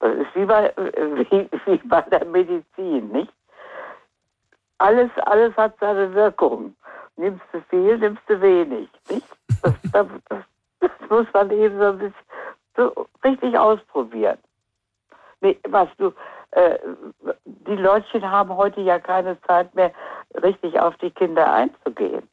Das 0.00 0.12
ist 0.16 0.34
wie 0.34 0.44
bei, 0.44 0.70
wie, 0.76 1.48
wie 1.64 1.76
bei 1.78 2.02
der 2.02 2.26
Medizin, 2.26 3.08
nicht? 3.08 3.32
Alles, 4.76 5.10
alles 5.24 5.56
hat 5.56 5.74
seine 5.80 6.12
Wirkung. 6.12 6.76
Nimmst 7.16 7.46
du 7.52 7.62
viel, 7.70 7.96
nimmst 7.96 8.22
du 8.28 8.38
wenig, 8.38 8.90
nicht? 9.08 9.26
Das, 9.62 9.72
das, 9.92 10.06
das, 10.28 10.44
das 10.80 10.90
muss 11.08 11.26
man 11.32 11.50
eben 11.52 11.78
so 11.78 11.86
ein 11.86 11.98
bisschen 11.98 12.14
so 12.76 13.06
richtig 13.24 13.58
ausprobieren. 13.58 14.36
Nee, 15.40 15.58
was 15.68 15.88
du, 15.98 16.12
äh, 16.52 16.78
die 17.44 17.76
Leutchen 17.76 18.28
haben 18.28 18.56
heute 18.56 18.80
ja 18.80 18.98
keine 18.98 19.40
Zeit 19.42 19.74
mehr, 19.74 19.92
richtig 20.42 20.78
auf 20.80 20.96
die 20.96 21.10
Kinder 21.10 21.52
einzugehen. 21.52 22.28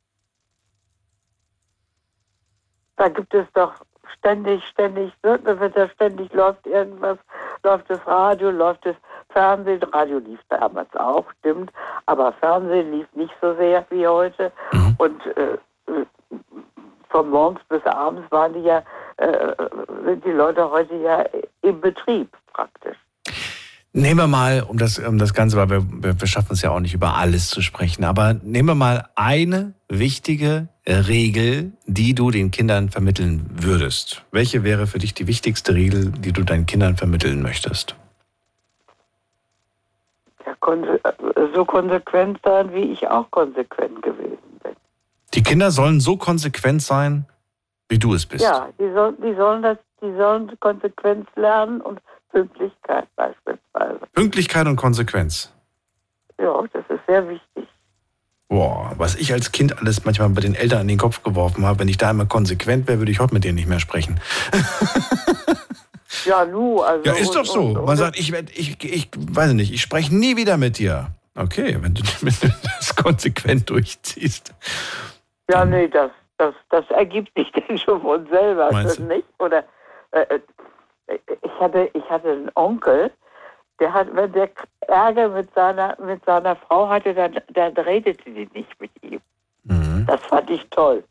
Da 2.98 3.10
gibt 3.10 3.34
es 3.34 3.46
doch 3.54 3.74
ständig, 4.18 4.64
ständig, 4.68 5.14
ne, 5.24 5.40
da 5.40 5.60
wird 5.60 5.76
ja 5.76 5.90
ständig 5.90 6.34
läuft 6.34 6.66
irgendwas, 6.66 7.18
läuft 7.64 7.90
das 7.90 8.06
Radio, 8.08 8.50
läuft 8.50 8.86
das 8.86 8.96
Fernsehen. 9.30 9.84
Radio 9.84 10.20
lief 10.20 10.40
damals 10.50 10.94
auch, 10.96 11.26
stimmt, 11.40 11.72
aber 12.06 12.32
Fernsehen 12.34 12.92
lief 12.92 13.08
nicht 13.14 13.34
so 13.42 13.54
sehr 13.56 13.86
wie 13.90 14.08
heute. 14.08 14.52
Mhm. 14.72 14.96
Und 14.98 15.26
äh, 15.38 15.58
von 17.16 17.30
morgens 17.30 17.62
bis 17.70 17.84
abends 17.86 18.30
waren 18.30 18.54
die 18.54 18.60
ja, 18.60 18.84
äh, 19.18 19.56
sind 20.06 20.26
die 20.26 20.32
Leute 20.32 20.70
heute 20.70 20.96
ja 20.96 21.24
im 21.62 21.80
Betrieb 21.80 22.30
praktisch. 22.52 22.98
Nehmen 23.94 24.20
wir 24.20 24.28
mal, 24.28 24.66
um 24.68 24.78
das, 24.78 25.00
um 25.00 25.18
das 25.18 25.34
Ganze, 25.34 25.56
weil 25.56 25.70
wir, 25.70 26.20
wir 26.20 26.28
schaffen 26.28 26.52
es 26.52 26.62
ja 26.62 26.72
auch 26.72 26.82
nicht 26.82 26.94
über 26.94 27.16
alles 27.16 27.48
zu 27.48 27.62
sprechen, 27.62 28.04
aber 28.04 28.34
nehmen 28.34 28.68
wir 28.68 28.76
mal 28.76 29.06
eine 29.16 29.74
wichtige 29.88 30.68
Regel, 30.86 31.72
die 31.86 32.14
du 32.14 32.32
den 32.32 32.52
Kindern 32.52 32.90
vermitteln 32.90 33.50
würdest. 33.54 34.26
Welche 34.32 34.66
wäre 34.66 34.86
für 34.86 35.00
dich 35.00 35.14
die 35.14 35.28
wichtigste 35.28 35.74
Regel, 35.74 36.12
die 36.12 36.34
du 36.34 36.44
deinen 36.44 36.66
Kindern 36.66 36.98
vermitteln 36.98 37.42
möchtest? 37.42 37.96
Ja, 40.46 40.54
so 41.56 41.64
konsequent 41.64 42.40
sein, 42.44 42.74
wie 42.74 42.92
ich 42.92 43.08
auch 43.08 43.32
konsequent 43.32 44.02
gewesen 44.02 44.38
bin. 44.50 44.55
Die 45.36 45.44
Kinder 45.44 45.70
sollen 45.72 46.00
so 46.00 46.16
konsequent 46.16 46.82
sein, 46.82 47.26
wie 47.90 48.00
du 48.00 48.14
es 48.14 48.26
bist. 48.26 48.44
Ja, 48.44 48.70
die, 48.80 48.92
soll, 48.94 49.16
die 49.22 49.36
sollen 49.36 49.62
das, 49.62 49.78
die 50.02 50.16
sollen 50.18 50.52
Konsequenz 50.60 51.28
lernen 51.36 51.82
und 51.82 52.00
Pünktlichkeit 52.32 53.08
beispielsweise. 53.16 54.00
Pünktlichkeit 54.14 54.68
und 54.68 54.78
Konsequenz. 54.78 55.52
Ja, 56.40 56.64
das 56.74 56.84
ist 56.90 57.02
sehr 57.08 57.28
wichtig. 57.28 57.68
Boah, 58.48 58.94
was 58.98 59.16
ich 59.16 59.34
als 59.34 59.52
Kind 59.52 59.78
alles 59.80 60.06
manchmal 60.06 60.30
bei 60.30 60.42
den 60.42 60.56
Eltern 60.56 60.82
in 60.82 60.88
den 60.88 60.98
Kopf 60.98 61.24
geworfen 61.24 61.66
habe, 61.66 61.80
wenn 61.80 61.88
ich 61.88 61.98
da 61.98 62.10
einmal 62.10 62.28
konsequent 62.28 62.88
wäre, 62.88 63.00
würde 63.00 63.12
ich 63.12 63.20
heute 63.20 63.34
mit 63.34 63.44
denen 63.44 63.56
nicht 63.56 63.68
mehr 63.68 63.80
sprechen. 63.80 64.20
ja, 66.26 66.46
nu, 66.46 66.82
also. 66.82 67.04
Ja, 67.06 67.14
ist 67.14 67.30
und, 67.30 67.36
doch 67.36 67.46
so. 67.46 67.62
Und, 67.62 67.78
und, 67.78 67.86
Man 67.86 67.98
sagt, 67.98 68.20
ich, 68.20 68.32
ich, 68.32 68.84
ich 68.84 69.10
weiß 69.18 69.54
nicht, 69.54 69.74
ich 69.74 69.82
spreche 69.82 70.16
nie 70.16 70.38
wieder 70.38 70.58
mit 70.58 70.78
dir. 70.78 71.08
Okay, 71.36 71.78
wenn 71.82 71.94
du, 71.96 72.04
wenn 72.22 72.34
du 72.42 72.56
das 72.78 72.96
konsequent 72.96 73.70
durchziehst. 73.70 74.54
Ja, 75.50 75.66
nee, 75.66 75.88
das, 75.88 76.12
das, 76.38 76.56
das 76.70 76.90
ergibt 76.92 77.32
sich 77.36 77.52
denn 77.70 77.78
schon 77.78 78.02
von 78.02 78.28
selber, 78.28 78.72
Meinst 78.72 79.00
du? 79.00 79.04
nicht? 79.04 79.28
Oder 79.40 79.64
äh, 80.12 80.22
äh 80.22 80.40
ich 81.44 81.60
hatte, 81.60 81.90
ich 81.94 82.10
hatte 82.10 82.32
einen 82.32 82.52
Onkel, 82.56 83.12
der 83.80 83.94
hat, 83.94 84.08
wenn 84.16 84.32
der 84.32 84.50
Ärger 84.88 85.30
mit 85.30 85.54
seiner, 85.54 85.96
mit 86.02 86.24
seiner 86.26 86.56
Frau 86.56 86.90
hatte, 86.90 87.14
dann, 87.14 87.40
dann 87.50 87.74
redete 87.74 88.32
die 88.32 88.50
nicht 88.54 88.82
mit 88.82 88.92
ihm. 89.04 89.22
Mhm. 89.66 90.06
Das 90.08 90.22
fand 90.24 90.50
ich 90.50 90.68
toll. 90.70 91.04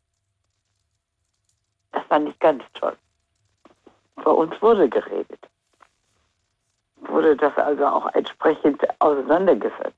Das 1.92 2.02
fand 2.06 2.28
ich 2.28 2.38
ganz 2.40 2.64
toll. 2.74 2.96
Bei 4.16 4.30
uns 4.30 4.60
wurde 4.60 4.88
geredet. 4.88 5.48
Wurde 6.96 7.36
das 7.36 7.56
also 7.56 7.86
auch 7.86 8.12
entsprechend 8.14 8.82
auseinandergesetzt. 9.00 9.94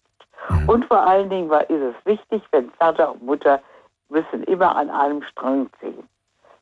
Mhm. 0.51 0.69
Und 0.69 0.85
vor 0.87 1.07
allen 1.07 1.31
Dingen 1.31 1.49
war, 1.49 1.69
ist 1.71 1.81
es 1.81 1.95
wichtig, 2.05 2.43
wenn 2.51 2.71
Vater 2.73 3.13
und 3.13 3.23
Mutter 3.23 3.63
müssen 4.09 4.45
immer 4.45 4.77
an 4.77 4.91
einem 4.91 5.23
Strang 5.23 5.69
ziehen. 5.81 6.09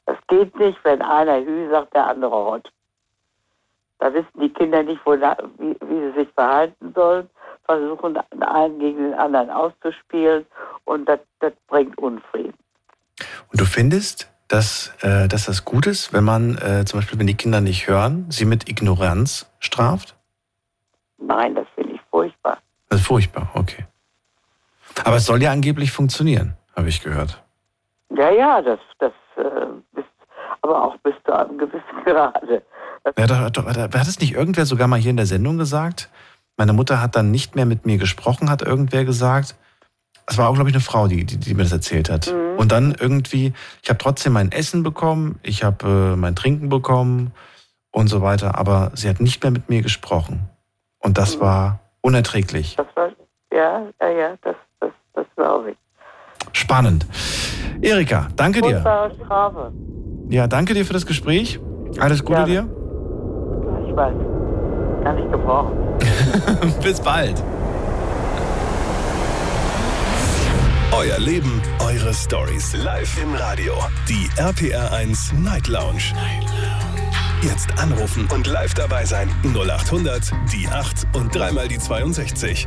Das 0.06 0.16
geht 0.28 0.56
nicht, 0.58 0.78
wenn 0.84 1.02
einer 1.02 1.44
Hü 1.44 1.70
sagt, 1.70 1.94
der 1.94 2.06
andere 2.06 2.34
Hott. 2.34 2.70
Da 3.98 4.12
wissen 4.12 4.40
die 4.40 4.50
Kinder 4.50 4.82
nicht, 4.82 5.00
wo, 5.04 5.12
wie, 5.12 5.76
wie 5.80 6.00
sie 6.00 6.18
sich 6.18 6.28
verhalten 6.34 6.92
sollen. 6.94 7.28
versuchen, 7.64 8.18
einen 8.40 8.78
gegen 8.78 8.98
den 8.98 9.14
anderen 9.14 9.50
auszuspielen 9.50 10.46
und 10.84 11.06
das, 11.08 11.20
das 11.40 11.52
bringt 11.68 11.96
Unfrieden. 11.98 12.54
Und 13.50 13.60
du 13.60 13.64
findest, 13.64 14.30
dass, 14.48 14.92
äh, 15.00 15.28
dass 15.28 15.46
das 15.46 15.64
gut 15.64 15.86
ist, 15.86 16.12
wenn 16.12 16.24
man 16.24 16.58
äh, 16.58 16.84
zum 16.84 17.00
Beispiel, 17.00 17.18
wenn 17.18 17.26
die 17.26 17.36
Kinder 17.36 17.60
nicht 17.60 17.86
hören, 17.88 18.26
sie 18.28 18.44
mit 18.44 18.68
Ignoranz 18.68 19.50
straft? 19.58 20.16
Nein, 21.18 21.54
das 21.54 21.66
finde 21.74 21.94
ich 21.94 22.00
furchtbar. 22.10 22.58
Das 22.88 23.00
ist 23.00 23.06
furchtbar, 23.06 23.50
okay. 23.54 23.86
Aber 25.04 25.16
es 25.16 25.26
soll 25.26 25.42
ja 25.42 25.50
angeblich 25.50 25.90
funktionieren, 25.90 26.56
habe 26.76 26.88
ich 26.88 27.02
gehört. 27.02 27.42
Ja, 28.16 28.30
ja, 28.30 28.62
das, 28.62 28.78
das 28.98 29.12
äh, 29.36 29.66
bis, 29.92 30.04
aber 30.62 30.84
auch 30.84 30.96
bis 30.98 31.14
zu 31.24 31.32
einem 31.32 31.58
gewissen 31.58 31.82
Grade. 32.04 32.62
Ja, 33.18 33.26
da, 33.26 33.50
da, 33.50 33.62
da, 33.88 33.98
hat 33.98 34.06
es 34.06 34.20
nicht 34.20 34.34
irgendwer 34.34 34.66
sogar 34.66 34.88
mal 34.88 34.98
hier 34.98 35.10
in 35.10 35.16
der 35.16 35.26
Sendung 35.26 35.58
gesagt? 35.58 36.08
Meine 36.56 36.72
Mutter 36.72 37.02
hat 37.02 37.16
dann 37.16 37.30
nicht 37.30 37.56
mehr 37.56 37.66
mit 37.66 37.84
mir 37.84 37.98
gesprochen, 37.98 38.48
hat 38.48 38.62
irgendwer 38.62 39.04
gesagt. 39.04 39.56
Es 40.26 40.38
war 40.38 40.48
auch, 40.48 40.54
glaube 40.54 40.70
ich, 40.70 40.74
eine 40.74 40.82
Frau, 40.82 41.06
die, 41.06 41.24
die, 41.24 41.36
die 41.36 41.54
mir 41.54 41.64
das 41.64 41.72
erzählt 41.72 42.08
hat. 42.08 42.32
Mhm. 42.32 42.58
Und 42.58 42.72
dann 42.72 42.94
irgendwie, 42.98 43.52
ich 43.82 43.90
habe 43.90 43.98
trotzdem 43.98 44.32
mein 44.32 44.52
Essen 44.52 44.82
bekommen, 44.82 45.38
ich 45.42 45.64
habe 45.64 46.14
äh, 46.14 46.16
mein 46.16 46.34
Trinken 46.34 46.68
bekommen 46.70 47.32
und 47.90 48.08
so 48.08 48.22
weiter, 48.22 48.56
aber 48.56 48.90
sie 48.94 49.08
hat 49.08 49.20
nicht 49.20 49.42
mehr 49.42 49.50
mit 49.50 49.68
mir 49.68 49.82
gesprochen. 49.82 50.48
Und 50.98 51.18
das 51.18 51.36
mhm. 51.36 51.40
war 51.40 51.80
unerträglich. 52.00 52.76
Das 52.76 52.86
war, 52.94 53.10
ja, 53.52 53.82
ja, 54.00 54.08
ja, 54.08 54.36
das, 54.42 54.56
das, 54.80 54.92
das 55.12 55.26
glaube 55.36 55.72
ich. 55.72 55.76
Spannend. 56.54 57.06
Erika, 57.82 58.28
danke 58.36 58.62
dir. 58.62 58.80
Strafe. 58.80 59.72
Ja, 60.30 60.46
danke 60.46 60.72
dir 60.72 60.86
für 60.86 60.94
das 60.94 61.04
Gespräch. 61.04 61.60
Alles 62.00 62.24
Gute 62.24 62.40
ja. 62.40 62.46
dir. 62.46 62.68
Ich 63.86 63.94
weiß. 63.94 64.14
Kann 65.04 65.18
ich 65.18 65.30
gebrauchen. 65.30 65.76
Bis 66.82 67.00
bald. 67.00 67.42
Euer 70.92 71.18
Leben, 71.18 71.60
eure 71.80 72.14
Stories. 72.14 72.74
Live 72.82 73.20
im 73.22 73.34
Radio. 73.34 73.74
Die 74.08 74.28
RPR1 74.40 75.34
Night 75.34 75.68
Lounge. 75.68 76.14
Night 76.14 76.44
Lounge. 76.44 76.84
Jetzt 77.42 77.78
anrufen 77.78 78.26
und 78.32 78.46
live 78.46 78.72
dabei 78.72 79.04
sein. 79.04 79.28
0800 79.42 80.32
die 80.50 80.66
8 80.66 81.06
und 81.14 81.34
dreimal 81.34 81.68
die 81.68 81.78
62. 81.78 82.66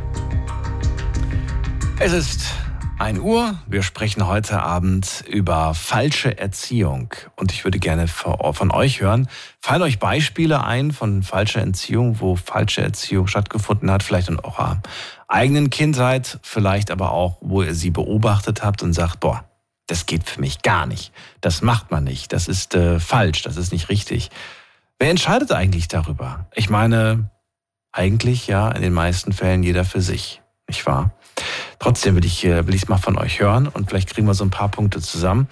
Es 1.98 2.12
ist 2.12 2.54
1 2.98 3.20
Uhr. 3.20 3.56
Wir 3.68 3.84
sprechen 3.84 4.26
heute 4.26 4.60
Abend 4.60 5.24
über 5.28 5.72
falsche 5.74 6.36
Erziehung. 6.36 7.14
Und 7.36 7.52
ich 7.52 7.62
würde 7.62 7.78
gerne 7.78 8.08
von 8.08 8.72
euch 8.72 9.00
hören, 9.00 9.28
fallen 9.60 9.82
euch 9.82 10.00
Beispiele 10.00 10.64
ein 10.64 10.90
von 10.90 11.22
falscher 11.22 11.60
Erziehung, 11.60 12.18
wo 12.18 12.34
falsche 12.34 12.82
Erziehung 12.82 13.28
stattgefunden 13.28 13.88
hat, 13.90 14.02
vielleicht 14.02 14.28
in 14.28 14.40
eurer 14.40 14.82
eigenen 15.28 15.70
Kindheit, 15.70 16.40
vielleicht 16.42 16.90
aber 16.90 17.12
auch, 17.12 17.38
wo 17.40 17.62
ihr 17.62 17.74
sie 17.74 17.90
beobachtet 17.90 18.64
habt 18.64 18.82
und 18.82 18.92
sagt, 18.94 19.20
boah, 19.20 19.44
das 19.86 20.06
geht 20.06 20.28
für 20.28 20.40
mich 20.40 20.62
gar 20.62 20.86
nicht. 20.86 21.12
Das 21.40 21.62
macht 21.62 21.92
man 21.92 22.02
nicht. 22.02 22.32
Das 22.32 22.48
ist 22.48 22.74
äh, 22.74 22.98
falsch. 22.98 23.42
Das 23.42 23.56
ist 23.56 23.72
nicht 23.72 23.88
richtig. 23.90 24.30
Wer 24.98 25.10
entscheidet 25.10 25.52
eigentlich 25.52 25.86
darüber? 25.86 26.46
Ich 26.52 26.68
meine, 26.68 27.30
eigentlich 27.92 28.48
ja 28.48 28.72
in 28.72 28.82
den 28.82 28.92
meisten 28.92 29.32
Fällen 29.32 29.62
jeder 29.62 29.84
für 29.84 30.00
sich, 30.00 30.42
nicht 30.66 30.84
wahr? 30.84 31.12
Trotzdem 31.78 32.16
will 32.16 32.24
ich 32.24 32.44
will 32.44 32.74
ich 32.74 32.82
es 32.82 32.88
mal 32.88 32.98
von 32.98 33.16
euch 33.18 33.40
hören 33.40 33.68
und 33.68 33.88
vielleicht 33.88 34.12
kriegen 34.12 34.26
wir 34.26 34.34
so 34.34 34.44
ein 34.44 34.50
paar 34.50 34.68
Punkte 34.68 35.00
zusammen. 35.00 35.48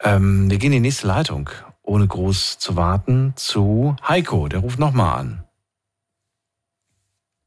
Ähm, 0.00 0.50
wir 0.50 0.58
gehen 0.58 0.72
in 0.72 0.82
die 0.82 0.88
nächste 0.88 1.06
Leitung, 1.06 1.48
ohne 1.82 2.06
groß 2.06 2.58
zu 2.58 2.76
warten, 2.76 3.32
zu 3.36 3.96
Heiko. 4.06 4.48
Der 4.48 4.60
ruft 4.60 4.78
nochmal 4.78 5.18
an. 5.18 5.44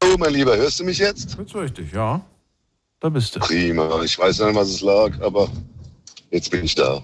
Hallo, 0.03 0.15
mein 0.17 0.33
Lieber, 0.33 0.55
hörst 0.55 0.79
du 0.79 0.83
mich 0.83 0.97
jetzt? 0.97 1.37
Jetzt 1.37 1.53
höre 1.53 1.65
ich 1.65 1.73
dich, 1.73 1.91
ja. 1.91 2.21
Da 2.99 3.09
bist 3.09 3.35
du. 3.35 3.39
Prima. 3.39 4.01
Ich 4.03 4.17
weiß 4.17 4.39
nicht, 4.39 4.55
was 4.55 4.69
es 4.69 4.81
lag, 4.81 5.11
aber 5.21 5.49
jetzt 6.31 6.49
bin 6.49 6.63
ich 6.63 6.75
da. 6.75 7.03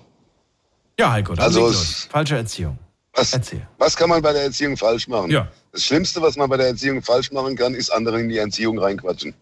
Ja, 0.99 1.11
Heiko, 1.11 1.35
dann 1.35 1.45
also 1.45 1.67
es, 1.69 2.05
falsche 2.05 2.37
Erziehung. 2.37 2.77
Was, 3.13 3.33
Erzähl. 3.33 3.67
was 3.77 3.95
kann 3.97 4.09
man 4.09 4.21
bei 4.21 4.31
der 4.31 4.43
Erziehung 4.43 4.77
falsch 4.77 5.07
machen? 5.07 5.29
Ja. 5.31 5.47
Das 5.71 5.83
Schlimmste, 5.83 6.21
was 6.21 6.37
man 6.37 6.49
bei 6.49 6.57
der 6.57 6.67
Erziehung 6.67 7.01
falsch 7.01 7.31
machen 7.31 7.55
kann, 7.55 7.73
ist 7.73 7.89
andere 7.89 8.19
in 8.21 8.29
die 8.29 8.37
Erziehung 8.37 8.79
reinquatschen. 8.79 9.33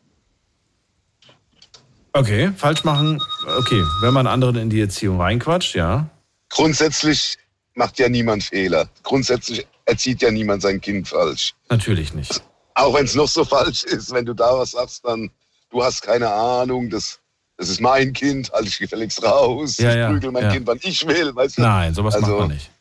Okay, 2.13 2.51
falsch 2.57 2.83
machen. 2.83 3.21
Okay, 3.57 3.83
wenn 4.01 4.13
man 4.13 4.27
anderen 4.27 4.55
in 4.55 4.69
die 4.69 4.81
Erziehung 4.81 5.21
reinquatscht, 5.21 5.75
ja. 5.75 6.09
Grundsätzlich 6.49 7.37
macht 7.75 7.99
ja 7.99 8.09
niemand 8.09 8.43
Fehler. 8.43 8.89
Grundsätzlich 9.03 9.67
erzieht 9.85 10.21
ja 10.21 10.31
niemand 10.31 10.61
sein 10.61 10.81
Kind 10.81 11.07
falsch. 11.07 11.53
Natürlich 11.69 12.13
nicht. 12.13 12.41
Auch 12.73 12.93
wenn 12.95 13.05
es 13.05 13.15
noch 13.15 13.27
so 13.27 13.45
falsch 13.45 13.83
ist, 13.83 14.11
wenn 14.11 14.25
du 14.25 14.33
da 14.33 14.57
was 14.57 14.71
sagst, 14.71 15.05
dann 15.05 15.29
du 15.69 15.83
hast 15.83 16.01
keine 16.01 16.29
Ahnung, 16.31 16.89
das, 16.89 17.19
das 17.57 17.69
ist 17.69 17.79
mein 17.79 18.13
Kind, 18.13 18.51
halte 18.51 18.67
ich 18.67 18.79
gefälligst 18.79 19.23
raus. 19.23 19.77
Ja, 19.77 20.07
ich 20.07 20.13
prügel 20.13 20.31
mein 20.31 20.43
ja. 20.43 20.51
Kind, 20.51 20.67
wann 20.67 20.79
ich 20.81 21.05
will. 21.05 21.35
Weißt 21.35 21.57
du? 21.57 21.61
Nein, 21.61 21.93
sowas 21.93 22.15
also, 22.15 22.27
macht 22.27 22.39
man 22.39 22.49
nicht. 22.49 22.71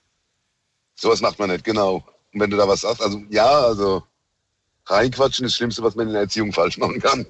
Sowas 0.95 1.21
macht 1.21 1.39
man 1.39 1.51
nicht, 1.51 1.65
genau. 1.65 2.05
Und 2.33 2.41
wenn 2.41 2.51
du 2.51 2.57
da 2.57 2.67
was 2.67 2.81
sagst, 2.81 3.03
also 3.03 3.21
ja, 3.31 3.47
also 3.47 4.03
reinquatschen 4.87 5.45
ist 5.45 5.53
das 5.53 5.57
Schlimmste, 5.59 5.83
was 5.83 5.95
man 5.95 6.07
in 6.07 6.13
der 6.15 6.23
Erziehung 6.23 6.53
falsch 6.53 6.79
machen 6.79 7.01
kann 7.01 7.27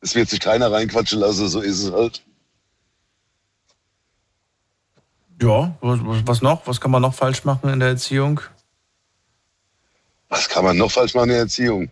es 0.00 0.14
wird 0.14 0.28
sich 0.28 0.40
keiner 0.40 0.70
reinquatschen 0.70 1.20
lassen, 1.20 1.48
so 1.48 1.60
ist 1.60 1.82
es 1.82 1.92
halt. 1.92 2.22
Ja, 5.40 5.76
was 5.80 6.42
noch? 6.42 6.66
Was 6.66 6.80
kann 6.80 6.90
man 6.90 7.02
noch 7.02 7.14
falsch 7.14 7.44
machen 7.44 7.68
in 7.70 7.80
der 7.80 7.90
Erziehung? 7.90 8.40
Was 10.28 10.48
kann 10.48 10.64
man 10.64 10.76
noch 10.76 10.90
falsch 10.90 11.14
machen 11.14 11.30
in 11.30 11.34
der 11.34 11.40
Erziehung? 11.40 11.90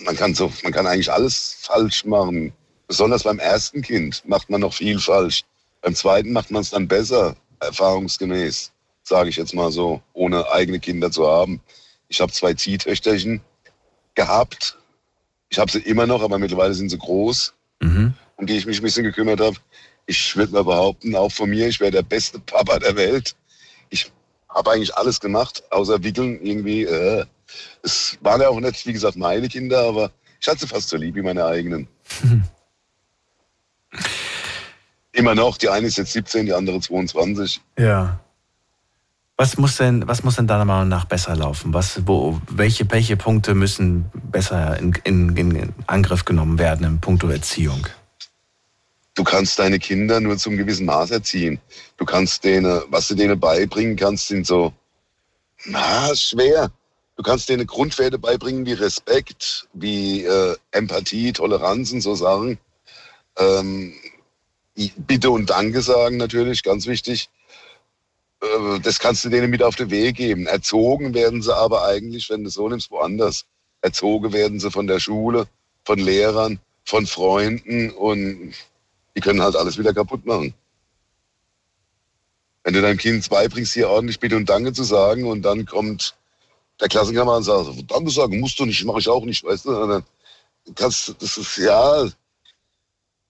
Man 0.00 0.16
kann, 0.16 0.34
so, 0.34 0.52
man 0.62 0.72
kann 0.72 0.86
eigentlich 0.86 1.10
alles 1.10 1.56
falsch 1.60 2.04
machen. 2.04 2.52
Besonders 2.86 3.22
beim 3.22 3.38
ersten 3.38 3.82
Kind 3.82 4.22
macht 4.26 4.50
man 4.50 4.60
noch 4.60 4.74
viel 4.74 4.98
falsch. 4.98 5.44
Beim 5.80 5.94
zweiten 5.94 6.32
macht 6.32 6.50
man 6.50 6.62
es 6.62 6.70
dann 6.70 6.88
besser, 6.88 7.36
erfahrungsgemäß, 7.60 8.72
sage 9.02 9.30
ich 9.30 9.36
jetzt 9.36 9.54
mal 9.54 9.70
so, 9.70 10.02
ohne 10.12 10.50
eigene 10.50 10.80
Kinder 10.80 11.10
zu 11.10 11.26
haben. 11.26 11.60
Ich 12.08 12.20
habe 12.20 12.32
zwei 12.32 12.54
Ziehtöchterchen 12.54 13.40
gehabt 14.14 14.76
ich 15.48 15.58
habe 15.58 15.70
sie 15.70 15.80
immer 15.80 16.06
noch, 16.06 16.22
aber 16.22 16.38
mittlerweile 16.38 16.74
sind 16.74 16.90
sie 16.90 16.98
groß, 16.98 17.54
mhm. 17.80 18.14
um 18.36 18.46
die 18.46 18.56
ich 18.56 18.66
mich 18.66 18.80
ein 18.80 18.84
bisschen 18.84 19.04
gekümmert 19.04 19.40
habe. 19.40 19.56
Ich 20.06 20.36
würde 20.36 20.52
mal 20.52 20.64
behaupten, 20.64 21.16
auch 21.16 21.32
von 21.32 21.50
mir, 21.50 21.68
ich 21.68 21.80
wäre 21.80 21.90
der 21.90 22.02
beste 22.02 22.38
Papa 22.38 22.78
der 22.78 22.96
Welt. 22.96 23.34
Ich 23.90 24.10
habe 24.48 24.70
eigentlich 24.70 24.96
alles 24.96 25.20
gemacht, 25.20 25.62
außer 25.70 26.02
wickeln 26.02 26.40
irgendwie. 26.42 26.84
Äh, 26.84 27.24
es 27.82 28.18
waren 28.20 28.40
ja 28.40 28.48
auch 28.48 28.60
nicht, 28.60 28.86
wie 28.86 28.92
gesagt, 28.92 29.16
meine 29.16 29.48
Kinder, 29.48 29.80
aber 29.80 30.10
ich 30.40 30.48
hatte 30.48 30.60
sie 30.60 30.66
fast 30.66 30.88
so 30.88 30.96
lieb 30.96 31.14
wie 31.14 31.22
meine 31.22 31.44
eigenen. 31.44 31.88
Mhm. 32.22 32.44
Immer 35.12 35.34
noch, 35.34 35.56
die 35.56 35.68
eine 35.68 35.86
ist 35.86 35.96
jetzt 35.96 36.12
17, 36.12 36.46
die 36.46 36.52
andere 36.52 36.80
22. 36.80 37.60
Ja. 37.78 38.20
Was 39.38 39.58
muss 39.58 39.76
denn, 39.76 40.08
was 40.08 40.22
muss 40.22 40.36
denn 40.36 40.46
deiner 40.46 40.64
Meinung 40.64 40.88
nach 40.88 41.04
besser 41.04 41.36
laufen? 41.36 41.74
Was, 41.74 42.06
wo, 42.06 42.40
welche, 42.48 42.90
welche 42.90 43.18
Punkte 43.18 43.54
müssen 43.54 44.10
besser 44.14 44.78
in, 44.78 44.94
in, 45.04 45.36
in 45.36 45.74
Angriff 45.86 46.24
genommen 46.24 46.58
werden 46.58 46.86
in 46.86 47.00
puncto 47.00 47.28
Erziehung? 47.28 47.86
Du 49.14 49.24
kannst 49.24 49.58
deine 49.58 49.78
Kinder 49.78 50.20
nur 50.20 50.38
zum 50.38 50.56
gewissen 50.56 50.86
Maß 50.86 51.10
erziehen. 51.10 51.58
Du 51.98 52.06
kannst 52.06 52.44
denen, 52.44 52.82
was 52.88 53.08
du 53.08 53.14
denen 53.14 53.38
beibringen 53.38 53.96
kannst, 53.96 54.28
sind 54.28 54.46
so, 54.46 54.72
na, 55.66 56.14
schwer. 56.14 56.70
Du 57.16 57.22
kannst 57.22 57.48
denen 57.48 57.66
Grundwerte 57.66 58.18
beibringen 58.18 58.64
wie 58.64 58.74
Respekt, 58.74 59.68
wie 59.74 60.24
äh, 60.24 60.56
Empathie, 60.70 61.32
Toleranz 61.32 61.92
und 61.92 62.00
so 62.00 62.14
Sachen. 62.14 62.58
Ähm, 63.38 63.94
Bitte 64.98 65.30
und 65.30 65.48
Danke 65.48 65.80
sagen 65.80 66.18
natürlich, 66.18 66.62
ganz 66.62 66.86
wichtig. 66.86 67.30
Äh, 68.46 68.80
das 68.80 68.98
kannst 68.98 69.24
du 69.24 69.28
denen 69.28 69.50
mit 69.50 69.62
auf 69.62 69.76
den 69.76 69.90
Weg 69.90 70.16
geben. 70.16 70.46
Erzogen 70.46 71.14
werden 71.14 71.42
sie 71.42 71.54
aber 71.54 71.84
eigentlich, 71.84 72.30
wenn 72.30 72.44
du 72.44 72.50
so 72.50 72.68
nimmst, 72.68 72.90
woanders. 72.90 73.46
Erzogen 73.80 74.32
werden 74.32 74.60
sie 74.60 74.70
von 74.70 74.86
der 74.86 75.00
Schule, 75.00 75.46
von 75.84 75.98
Lehrern, 75.98 76.58
von 76.84 77.06
Freunden 77.06 77.90
und 77.90 78.54
die 79.14 79.20
können 79.20 79.42
halt 79.42 79.56
alles 79.56 79.78
wieder 79.78 79.92
kaputt 79.92 80.24
machen. 80.26 80.54
Wenn 82.64 82.74
du 82.74 82.82
deinem 82.82 82.98
Kind 82.98 83.28
beibringst, 83.28 83.74
hier 83.74 83.88
ordentlich 83.88 84.18
Bitte 84.18 84.36
und 84.36 84.48
Danke 84.48 84.72
zu 84.72 84.82
sagen 84.82 85.24
und 85.24 85.42
dann 85.42 85.66
kommt 85.66 86.16
der 86.80 86.88
Klassenkamerad 86.88 87.38
und 87.38 87.44
sagt, 87.44 87.90
Danke 87.90 88.10
sagen 88.10 88.40
musst 88.40 88.58
du 88.58 88.66
nicht, 88.66 88.84
mache 88.84 89.00
ich 89.00 89.08
auch 89.08 89.24
nicht, 89.24 89.44
weißt 89.44 89.66
du? 89.66 89.76
Und 89.76 89.88
dann 89.88 90.04
kannst, 90.74 91.14
das 91.20 91.38
ist, 91.38 91.56
ja, 91.58 92.08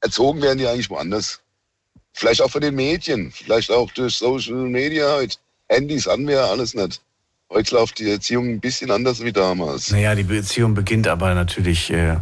erzogen 0.01 0.43
werden 0.43 0.59
die 0.59 0.67
eigentlich 0.67 0.91
woanders. 0.91 1.41
Vielleicht 2.17 2.41
auch 2.41 2.51
von 2.51 2.63
den 2.63 2.75
Medien, 2.75 3.31
vielleicht 3.31 3.71
auch 3.71 3.91
durch 3.91 4.17
Social 4.17 4.55
Media 4.55 5.17
heute. 5.17 5.37
Handys 5.69 6.07
haben 6.07 6.27
wir 6.27 6.45
alles 6.45 6.73
nicht. 6.73 7.03
Heute 7.51 7.75
läuft 7.75 7.99
die 7.99 8.11
Erziehung 8.11 8.49
ein 8.49 8.61
bisschen 8.61 8.91
anders 8.91 9.23
wie 9.23 9.33
damals. 9.33 9.91
Naja, 9.91 10.15
die 10.15 10.23
Beziehung 10.23 10.73
beginnt 10.73 11.07
aber 11.09 11.35
natürlich 11.35 11.91
äh, 11.91 12.17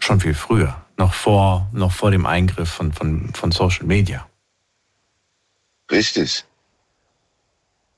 schon 0.00 0.18
viel 0.18 0.34
früher, 0.34 0.84
noch 0.96 1.14
vor, 1.14 1.70
noch 1.72 1.92
vor 1.92 2.10
dem 2.10 2.26
Eingriff 2.26 2.68
von, 2.68 2.92
von, 2.92 3.32
von 3.32 3.52
Social 3.52 3.86
Media. 3.86 4.26
Richtig. 5.88 6.44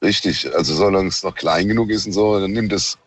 Richtig. 0.03 0.55
Also 0.55 0.75
solange 0.75 1.09
es 1.09 1.23
noch 1.23 1.35
klein 1.35 1.69
genug 1.69 1.89
ist 1.89 2.05
und 2.05 2.13
so, 2.13 2.39
dann 2.39 2.53
nimmt 2.53 2.73
es 2.75 2.99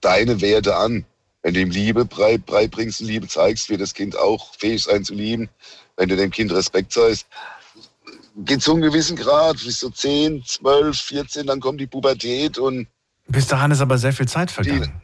deine 0.00 0.40
Werte 0.40 0.76
an. 0.76 1.04
Wenn 1.44 1.52
du 1.52 1.60
ihm 1.60 1.70
Liebe 1.70 2.06
beibringst 2.06 3.02
und 3.02 3.06
Liebe 3.06 3.28
zeigst, 3.28 3.68
wird 3.68 3.82
das 3.82 3.92
Kind 3.92 4.16
auch 4.18 4.54
fähig 4.54 4.82
sein 4.82 5.04
zu 5.04 5.12
lieben. 5.12 5.50
Wenn 5.96 6.08
du 6.08 6.16
dem 6.16 6.30
Kind 6.30 6.50
Respekt 6.50 6.90
zeigst, 6.90 7.26
geht 8.38 8.62
zu 8.62 8.72
einem 8.72 8.80
gewissen 8.80 9.14
Grad, 9.14 9.62
bis 9.62 9.80
so 9.80 9.90
10, 9.90 10.42
12, 10.42 10.98
14, 10.98 11.46
dann 11.46 11.60
kommt 11.60 11.82
die 11.82 11.86
Pubertät 11.86 12.56
und. 12.56 12.86
Bis 13.28 13.46
dahin 13.46 13.70
ist 13.72 13.82
aber 13.82 13.98
sehr 13.98 14.14
viel 14.14 14.26
Zeit 14.26 14.50
vergangen. 14.50 15.02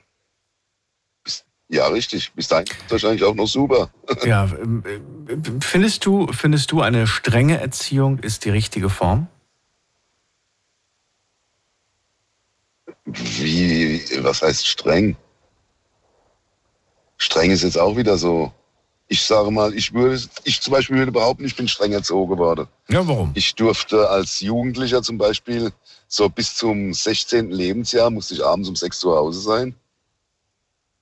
Die, 1.27 1.77
ja, 1.77 1.87
richtig. 1.89 2.33
Bis 2.33 2.49
dahin 2.49 2.67
ist 2.67 2.91
wahrscheinlich 2.91 3.23
auch 3.23 3.35
noch 3.35 3.47
super. 3.47 3.91
Ja, 4.25 4.45
ähm, 4.45 4.83
äh, 5.29 5.37
findest 5.61 6.07
du, 6.07 6.27
findest 6.33 6.73
du 6.73 6.81
eine 6.81 7.07
strenge 7.07 7.61
Erziehung 7.61 8.19
ist 8.19 8.47
die 8.47 8.51
richtige 8.51 8.89
Form? 8.89 9.29
Wie, 13.05 14.03
was 14.23 14.41
heißt 14.41 14.67
streng? 14.67 15.17
Streng 17.21 17.51
ist 17.51 17.63
jetzt 17.63 17.79
auch 17.79 17.97
wieder 17.97 18.19
so 18.19 18.53
ich 19.13 19.23
sage 19.23 19.51
mal, 19.51 19.75
ich 19.75 19.93
würde, 19.93 20.23
ich 20.45 20.61
zum 20.61 20.73
Beispiel 20.73 20.97
würde 20.97 21.11
behaupten, 21.11 21.45
ich 21.45 21.57
bin 21.57 21.67
streng 21.67 21.93
erzogen 21.93 22.39
worden. 22.39 22.69
Ja, 22.89 23.07
warum? 23.07 23.33
Ich 23.35 23.57
durfte 23.57 24.09
als 24.09 24.39
Jugendlicher 24.39 25.03
zum 25.03 25.19
Beispiel 25.19 25.73
so 26.07 26.29
bis 26.29 26.55
zum 26.55 26.95
16. 26.95 27.51
Lebensjahr 27.51 28.09
musste 28.11 28.35
ich 28.35 28.45
abends 28.45 28.69
um 28.69 28.77
6 28.77 29.03
Uhr 29.05 29.13
zu 29.13 29.19
Hause 29.19 29.41
sein. 29.41 29.75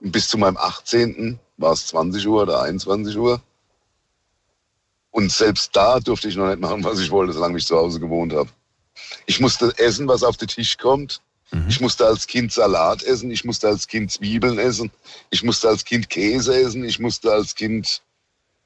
Und 0.00 0.10
bis 0.10 0.26
zu 0.26 0.38
meinem 0.38 0.56
18. 0.56 1.38
war 1.58 1.72
es 1.72 1.86
20 1.88 2.26
Uhr 2.26 2.42
oder 2.42 2.62
21 2.62 3.14
Uhr. 3.18 3.42
Und 5.10 5.30
selbst 5.30 5.76
da 5.76 6.00
durfte 6.00 6.28
ich 6.28 6.36
noch 6.36 6.48
nicht 6.48 6.60
machen, 6.60 6.82
was 6.84 7.00
ich 7.00 7.10
wollte, 7.10 7.34
solange 7.34 7.58
ich 7.58 7.66
zu 7.66 7.76
Hause 7.76 8.00
gewohnt 8.00 8.32
habe. 8.32 8.48
Ich 9.26 9.38
musste 9.38 9.74
essen, 9.76 10.08
was 10.08 10.22
auf 10.22 10.38
den 10.38 10.48
Tisch 10.48 10.78
kommt. 10.78 11.20
Mhm. 11.51 11.66
Ich 11.68 11.80
musste 11.80 12.07
als 12.07 12.26
Kind 12.26 12.53
Salat 12.53 13.03
essen, 13.03 13.30
ich 13.30 13.44
musste 13.44 13.68
als 13.68 13.86
Kind 13.86 14.12
Zwiebeln 14.12 14.59
essen, 14.59 14.90
ich 15.30 15.42
musste 15.42 15.68
als 15.68 15.84
Kind 15.84 16.11
Käse 16.11 16.55
essen, 16.61 16.84
ich 16.84 16.99
musste 16.99 17.32
als 17.32 17.55
Kind 17.55 18.03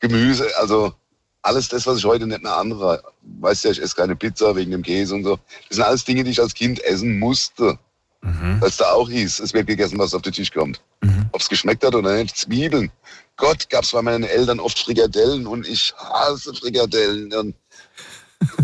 Gemüse, 0.01 0.49
also 0.59 0.95
alles 1.43 1.69
das, 1.69 1.87
was 1.87 1.99
ich 1.99 2.05
heute 2.05 2.27
nicht 2.27 2.43
mehr 2.43 2.57
andere. 2.57 3.03
Weißt 3.41 3.65
ja, 3.65 3.71
ich 3.71 3.83
esse 3.83 3.97
keine 3.97 4.17
Pizza 4.17 4.55
wegen 4.57 4.71
dem 4.71 4.83
Käse 4.83 5.15
und 5.15 5.25
so. 5.25 5.39
Das 5.69 5.77
sind 5.77 5.85
alles 5.85 6.05
Dinge, 6.05 6.25
die 6.25 6.31
ich 6.31 6.41
als 6.41 6.55
Kind 6.55 6.83
essen 6.85 7.19
musste. 7.19 7.79
Mhm. 8.23 8.61
Es 8.65 8.77
da 8.77 8.93
auch 8.93 9.09
hieß, 9.09 9.41
es 9.41 9.53
wird 9.53 9.67
gegessen, 9.67 9.99
was 9.99 10.15
auf 10.15 10.23
den 10.23 10.33
Tisch 10.33 10.53
kommt. 10.53 10.81
Mhm. 11.01 11.29
Ob 11.33 11.41
es 11.41 11.49
geschmeckt 11.49 11.85
hat 11.85 11.95
oder 11.95 12.15
nicht. 12.17 12.37
Zwiebeln. 12.37 12.91
Gott, 13.37 13.69
gab 13.71 13.83
es 13.83 13.91
bei 13.91 14.03
meinen 14.03 14.25
Eltern 14.25 14.61
oft 14.61 14.79
Frikadellen 14.79 15.47
und 15.47 15.67
ich 15.67 15.93
hasse 15.97 16.55
Frikadellen. 16.55 17.33
Und, 17.35 17.57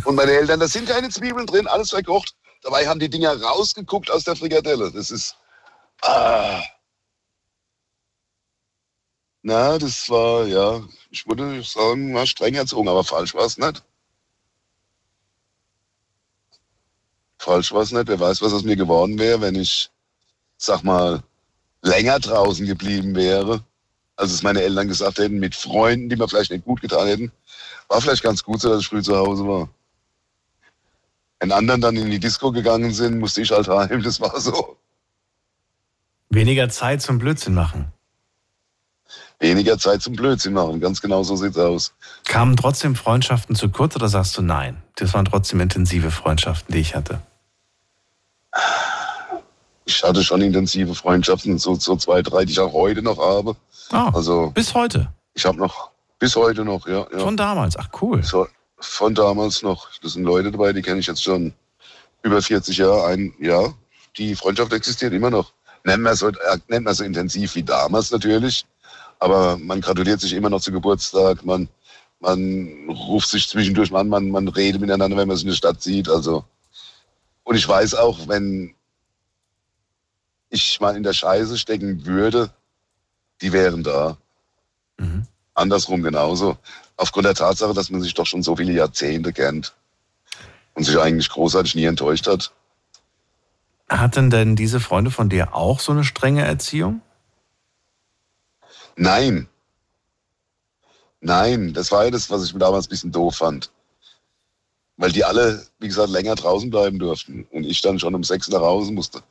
und 0.05 0.14
meine 0.14 0.33
Eltern, 0.33 0.61
da 0.61 0.69
sind 0.69 0.89
keine 0.89 1.09
Zwiebeln 1.09 1.47
drin, 1.47 1.66
alles 1.66 1.91
verkocht. 1.91 2.35
Dabei 2.63 2.87
haben 2.87 3.01
die 3.01 3.11
Dinger 3.11 3.41
rausgeguckt 3.41 4.11
aus 4.11 4.25
der 4.25 4.37
Frikadelle. 4.37 4.91
Das 4.93 5.11
ist. 5.11 5.37
Ah. 6.03 6.63
Na, 9.43 9.79
das 9.79 10.11
war, 10.11 10.47
ja, 10.47 10.83
ich 11.11 11.27
würde 11.27 11.63
sagen, 11.63 12.15
war 12.15 12.27
streng 12.27 12.55
erzogen, 12.55 12.89
aber 12.89 13.05
falsch 13.05 13.35
war 13.35 13.45
es 13.47 13.57
nicht. 13.57 13.83
Falsch 17.39 17.73
war 17.73 17.83
es 17.83 17.93
nicht. 17.93 18.09
Wer 18.09 18.21
weiß, 18.21 18.43
was 18.43 18.53
aus 18.53 18.65
mir 18.65 18.77
geworden 18.77 19.19
wäre, 19.19 19.41
wenn 19.41 19.55
ich, 19.55 19.91
sag 20.57 20.83
mal, 20.83 21.23
länger 21.83 22.19
draußen 22.21 22.67
geblieben 22.67 23.15
wäre, 23.15 23.65
als 24.17 24.33
es 24.33 24.43
meine 24.43 24.63
Eltern 24.63 24.89
gesagt 24.89 25.19
hätten, 25.19 25.39
mit 25.39 25.55
Freunden, 25.55 26.09
die 26.09 26.17
mir 26.17 26.29
vielleicht 26.29 26.51
nicht 26.51 26.65
gut 26.65 26.81
getan 26.81 27.07
hätten. 27.07 27.33
War 27.89 28.01
vielleicht 28.01 28.23
ganz 28.23 28.43
gut 28.43 28.61
so, 28.61 28.69
dass 28.69 28.81
ich 28.81 28.89
früh 28.89 29.03
zu 29.03 29.17
Hause 29.17 29.47
war. 29.47 29.69
Wenn 31.41 31.53
anderen 31.53 31.80
dann 31.80 31.97
in 31.97 32.11
die 32.11 32.18
Disco 32.18 32.51
gegangen 32.51 32.93
sind, 32.93 33.18
musste 33.18 33.43
ich 33.43 33.51
halt 33.51 33.68
heim. 33.68 34.03
Das 34.03 34.20
war 34.20 34.41
so. 34.41 34.76
Weniger 36.30 36.68
Zeit 36.68 37.01
zum 37.01 37.18
Blödsinn 37.18 37.55
machen. 37.55 37.93
Weniger 39.41 39.78
Zeit 39.78 40.03
zum 40.03 40.14
Blödsinn 40.14 40.53
machen. 40.53 40.80
Ganz 40.80 41.01
genau 41.01 41.22
so 41.22 41.36
sieht's 41.36 41.57
aus. 41.57 41.95
Kamen 42.24 42.57
trotzdem 42.57 42.97
Freundschaften 42.97 43.55
zu 43.55 43.68
kurz 43.68 43.95
oder 43.95 44.09
sagst 44.09 44.36
du 44.36 44.43
nein? 44.43 44.82
Das 44.97 45.14
waren 45.14 45.24
trotzdem 45.24 45.61
intensive 45.61 46.11
Freundschaften, 46.11 46.74
die 46.74 46.80
ich 46.80 46.97
hatte. 46.97 47.20
Ich 49.84 50.03
hatte 50.03 50.22
schon 50.22 50.43
intensive 50.43 50.95
Freundschaften, 50.95 51.59
so, 51.59 51.74
so 51.76 51.97
zwei, 51.97 52.20
drei, 52.20 52.45
die 52.45 52.53
ich 52.53 52.61
auch 52.61 52.72
heute 52.72 53.01
noch 53.01 53.18
habe. 53.18 53.57
Ah, 53.91 54.11
also, 54.12 54.51
bis 54.51 54.74
heute? 54.74 55.09
Ich 55.34 55.47
habe 55.47 55.57
noch, 55.57 55.91
bis 56.18 56.34
heute 56.36 56.64
noch, 56.64 56.86
ja. 56.86 57.07
ja. 57.11 57.18
Von 57.20 57.36
damals, 57.36 57.76
ach 57.76 57.89
cool. 58.03 58.22
So, 58.22 58.49
von 58.81 59.14
damals 59.14 59.62
noch. 59.62 59.89
Das 60.03 60.12
sind 60.12 60.24
Leute 60.24 60.51
dabei, 60.51 60.72
die 60.72 60.83
kenne 60.83 61.01
ich 61.01 61.07
jetzt 61.07 61.22
schon 61.22 61.53
über 62.22 62.41
40 62.41 62.76
Jahre. 62.76 63.07
Ein 63.07 63.35
ja, 63.41 63.72
die 64.16 64.35
Freundschaft 64.35 64.72
existiert 64.72 65.12
immer 65.12 65.31
noch. 65.31 65.53
Nennen 65.85 66.03
wir 66.03 66.14
so, 66.16 66.29
äh, 66.29 66.59
nennt 66.68 66.85
man 66.85 66.95
so 66.95 67.05
intensiv 67.05 67.55
wie 67.55 67.62
damals 67.62 68.11
natürlich. 68.11 68.66
Aber 69.18 69.57
man 69.59 69.81
gratuliert 69.81 70.20
sich 70.20 70.33
immer 70.33 70.51
noch 70.51 70.61
zu 70.61 70.70
Geburtstag. 70.70 71.45
Man, 71.45 71.68
man 72.20 72.89
ruft 72.89 73.29
sich 73.29 73.49
zwischendurch 73.49 73.93
an, 73.93 74.09
man, 74.09 74.31
man 74.31 74.49
redet 74.49 74.81
miteinander, 74.81 75.16
wenn 75.16 75.29
man 75.29 75.37
sich 75.37 75.45
in 75.45 75.51
der 75.51 75.57
Stadt 75.57 75.83
sieht. 75.83 76.09
Also. 76.09 76.45
Und 77.45 77.57
ich 77.57 77.66
weiß 77.66 77.95
auch, 77.95 78.29
wenn 78.29 78.74
ich 80.51 80.81
mal 80.81 80.97
in 80.97 81.03
der 81.03 81.12
Scheiße 81.12 81.59
stecken 81.59 82.07
würde, 82.07 82.51
die 83.41 83.53
wären 83.53 83.83
da. 83.83 84.16
Mhm. 84.99 85.26
Andersrum 85.55 86.03
genauso 86.03 86.57
aufgrund 86.99 87.25
der 87.25 87.35
Tatsache, 87.35 87.73
dass 87.73 87.89
man 87.89 88.03
sich 88.03 88.13
doch 88.13 88.27
schon 88.27 88.43
so 88.43 88.57
viele 88.57 88.73
Jahrzehnte 88.73 89.33
kennt 89.33 89.75
und 90.75 90.85
sich 90.85 90.99
eigentlich 90.99 91.31
großartig 91.31 91.75
nie 91.75 91.85
enttäuscht 91.85 92.27
hat. 92.27 92.53
Hatten 93.89 94.29
denn 94.29 94.55
diese 94.55 94.81
Freunde 94.81 95.11
von 95.11 95.31
dir 95.31 95.55
auch 95.55 95.81
so 95.81 95.93
eine 95.93 96.05
strenge 96.05 96.45
Erziehung? 96.45 97.01
Nein. 98.97 99.49
Nein, 101.21 101.73
das 101.73 101.91
war 101.91 102.05
ja 102.05 102.11
das, 102.11 102.31
was 102.31 102.45
ich 102.45 102.53
damals 102.59 102.87
ein 102.87 102.91
bisschen 102.91 103.13
doof 103.13 103.37
fand. 103.37 103.71
Weil 104.97 105.13
die 105.13 105.25
alle, 105.25 105.65
wie 105.79 105.87
gesagt, 105.87 106.11
länger 106.11 106.35
draußen 106.35 106.71
bleiben 106.71 106.99
durften 106.99 107.47
und 107.53 107.65
ich 107.65 107.81
dann 107.81 108.01
schon 108.01 108.17
um 108.17 108.25
sechs 108.25 108.49
nach 108.49 108.61
Hause 108.61 108.93
musste. 108.93 109.23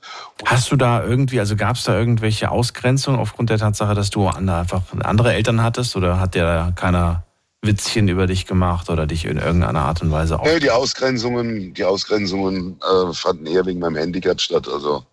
Hast 0.46 0.72
du 0.72 0.78
da 0.78 1.04
irgendwie, 1.04 1.42
also 1.42 1.58
gab 1.58 1.76
es 1.76 1.84
da 1.84 1.98
irgendwelche 1.98 2.50
Ausgrenzungen 2.50 3.20
aufgrund 3.20 3.50
der 3.50 3.58
Tatsache, 3.58 3.94
dass 3.94 4.10
du 4.10 4.28
einfach 4.28 4.82
andere 5.02 5.34
Eltern 5.34 5.62
hattest 5.62 5.98
oder 5.98 6.22
hat 6.22 6.36
dir 6.36 6.44
da 6.44 6.72
keiner 6.72 7.27
Witzchen 7.62 8.08
über 8.08 8.28
dich 8.28 8.46
gemacht 8.46 8.90
oder 8.90 9.08
dich 9.08 9.26
in 9.26 9.38
irgendeiner 9.38 9.82
Art 9.82 10.02
und 10.02 10.12
Weise 10.12 10.40
auch? 10.40 10.46
Nee, 10.46 10.60
die 10.60 10.72
Ausgrenzungen, 10.72 11.74
die 11.74 11.84
Ausgrenzungen 11.84 12.80
äh, 12.82 13.14
fanden 13.14 13.46
eher 13.48 13.66
wegen 13.66 13.80
meinem 13.80 13.96
Handicap 13.96 14.40
statt. 14.40 14.68
Also 14.68 15.04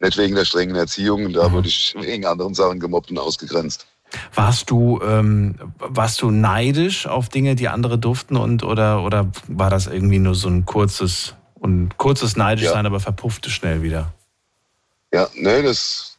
nicht 0.00 0.16
wegen 0.16 0.34
der 0.34 0.44
strengen 0.44 0.76
Erziehung, 0.76 1.32
da 1.32 1.48
mhm. 1.48 1.52
wurde 1.52 1.68
ich 1.68 1.94
wegen 1.98 2.26
anderen 2.26 2.54
Sachen 2.54 2.78
gemobbt 2.78 3.10
und 3.10 3.18
ausgegrenzt. 3.18 3.86
Warst 4.34 4.70
du, 4.70 5.00
ähm, 5.02 5.56
warst 5.78 6.22
du 6.22 6.30
neidisch 6.30 7.06
auf 7.06 7.28
Dinge, 7.28 7.56
die 7.56 7.68
andere 7.68 7.98
durften 7.98 8.36
und 8.36 8.62
oder, 8.62 9.02
oder 9.02 9.30
war 9.48 9.68
das 9.68 9.88
irgendwie 9.88 10.20
nur 10.20 10.36
so 10.36 10.48
ein 10.48 10.64
kurzes 10.64 11.34
und 11.54 11.98
kurzes 11.98 12.36
neidisch 12.36 12.66
ja. 12.66 12.72
sein, 12.72 12.86
aber 12.86 13.00
verpuffte 13.00 13.50
schnell 13.50 13.82
wieder? 13.82 14.12
Ja, 15.12 15.28
nee, 15.34 15.62
das 15.62 16.16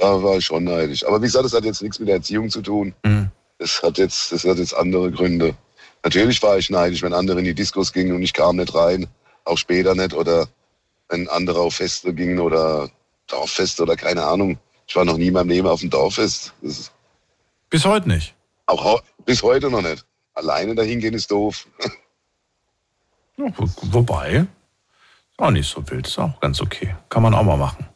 da 0.00 0.22
war 0.22 0.36
ich 0.36 0.44
schon 0.44 0.64
neidisch. 0.64 1.06
Aber 1.06 1.20
wie 1.20 1.26
gesagt, 1.26 1.44
das 1.44 1.52
hat 1.52 1.64
jetzt 1.64 1.82
nichts 1.82 1.98
mit 1.98 2.08
der 2.08 2.16
Erziehung 2.16 2.48
zu 2.48 2.62
tun. 2.62 2.94
Mhm. 3.04 3.30
Das 3.60 3.82
hat 3.82 3.98
jetzt, 3.98 4.32
das 4.32 4.44
hat 4.44 4.56
jetzt 4.56 4.74
andere 4.74 5.10
Gründe. 5.12 5.54
Natürlich 6.02 6.42
war 6.42 6.56
ich 6.56 6.70
neidisch, 6.70 7.02
wenn 7.02 7.12
andere 7.12 7.40
in 7.40 7.44
die 7.44 7.54
Diskos 7.54 7.92
gingen 7.92 8.16
und 8.16 8.22
ich 8.22 8.32
kam 8.32 8.56
nicht 8.56 8.74
rein, 8.74 9.06
auch 9.44 9.58
später 9.58 9.94
nicht, 9.94 10.14
oder 10.14 10.48
wenn 11.10 11.28
andere 11.28 11.60
auf 11.60 11.74
Feste 11.74 12.14
gingen 12.14 12.40
oder 12.40 12.90
Dorffeste 13.26 13.82
oder 13.82 13.96
keine 13.96 14.24
Ahnung. 14.24 14.58
Ich 14.86 14.96
war 14.96 15.04
noch 15.04 15.18
nie 15.18 15.26
in 15.26 15.34
meinem 15.34 15.50
Leben 15.50 15.68
auf 15.68 15.80
dem 15.80 15.90
Dorffest. 15.90 16.54
bis 17.68 17.84
heute 17.84 18.08
nicht? 18.08 18.34
Auch 18.64 19.02
bis 19.26 19.42
heute 19.42 19.68
noch 19.68 19.82
nicht. 19.82 20.06
Alleine 20.32 20.74
dahin 20.74 21.00
gehen 21.00 21.14
ist 21.14 21.30
doof. 21.30 21.68
Ja, 23.36 23.46
wobei, 23.56 24.46
auch 25.38 25.50
nicht 25.50 25.70
so 25.70 25.88
wild, 25.88 26.06
ist 26.06 26.18
auch 26.18 26.38
ganz 26.40 26.60
okay. 26.60 26.94
Kann 27.08 27.22
man 27.22 27.32
auch 27.32 27.42
mal 27.42 27.56
machen. 27.56 27.88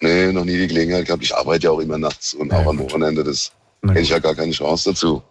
Nee, 0.00 0.32
noch 0.32 0.44
nie 0.44 0.56
die 0.56 0.66
Gelegenheit 0.66 1.06
gehabt. 1.06 1.22
Ich 1.22 1.34
arbeite 1.34 1.64
ja 1.64 1.70
auch 1.70 1.80
immer 1.80 1.98
nachts 1.98 2.34
und 2.34 2.52
ja, 2.52 2.58
auch 2.58 2.66
am 2.66 2.78
Wochenende. 2.78 3.24
Das 3.24 3.52
hätte 3.86 4.00
ich 4.00 4.10
ja 4.10 4.18
gar 4.18 4.34
keine 4.34 4.52
Chance 4.52 4.90
dazu. 4.90 5.22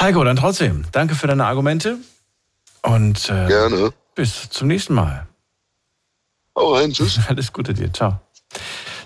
Heiko, 0.00 0.24
dann 0.24 0.36
trotzdem, 0.36 0.84
danke 0.92 1.14
für 1.14 1.26
deine 1.26 1.44
Argumente 1.44 1.98
und 2.82 3.28
äh, 3.28 3.46
Gerne. 3.46 3.92
bis 4.14 4.48
zum 4.48 4.68
nächsten 4.68 4.94
Mal. 4.94 5.26
Hau 6.56 6.74
rein, 6.74 6.92
tschüss. 6.92 7.20
Alles 7.28 7.52
Gute 7.52 7.74
dir, 7.74 7.92
ciao. 7.92 8.18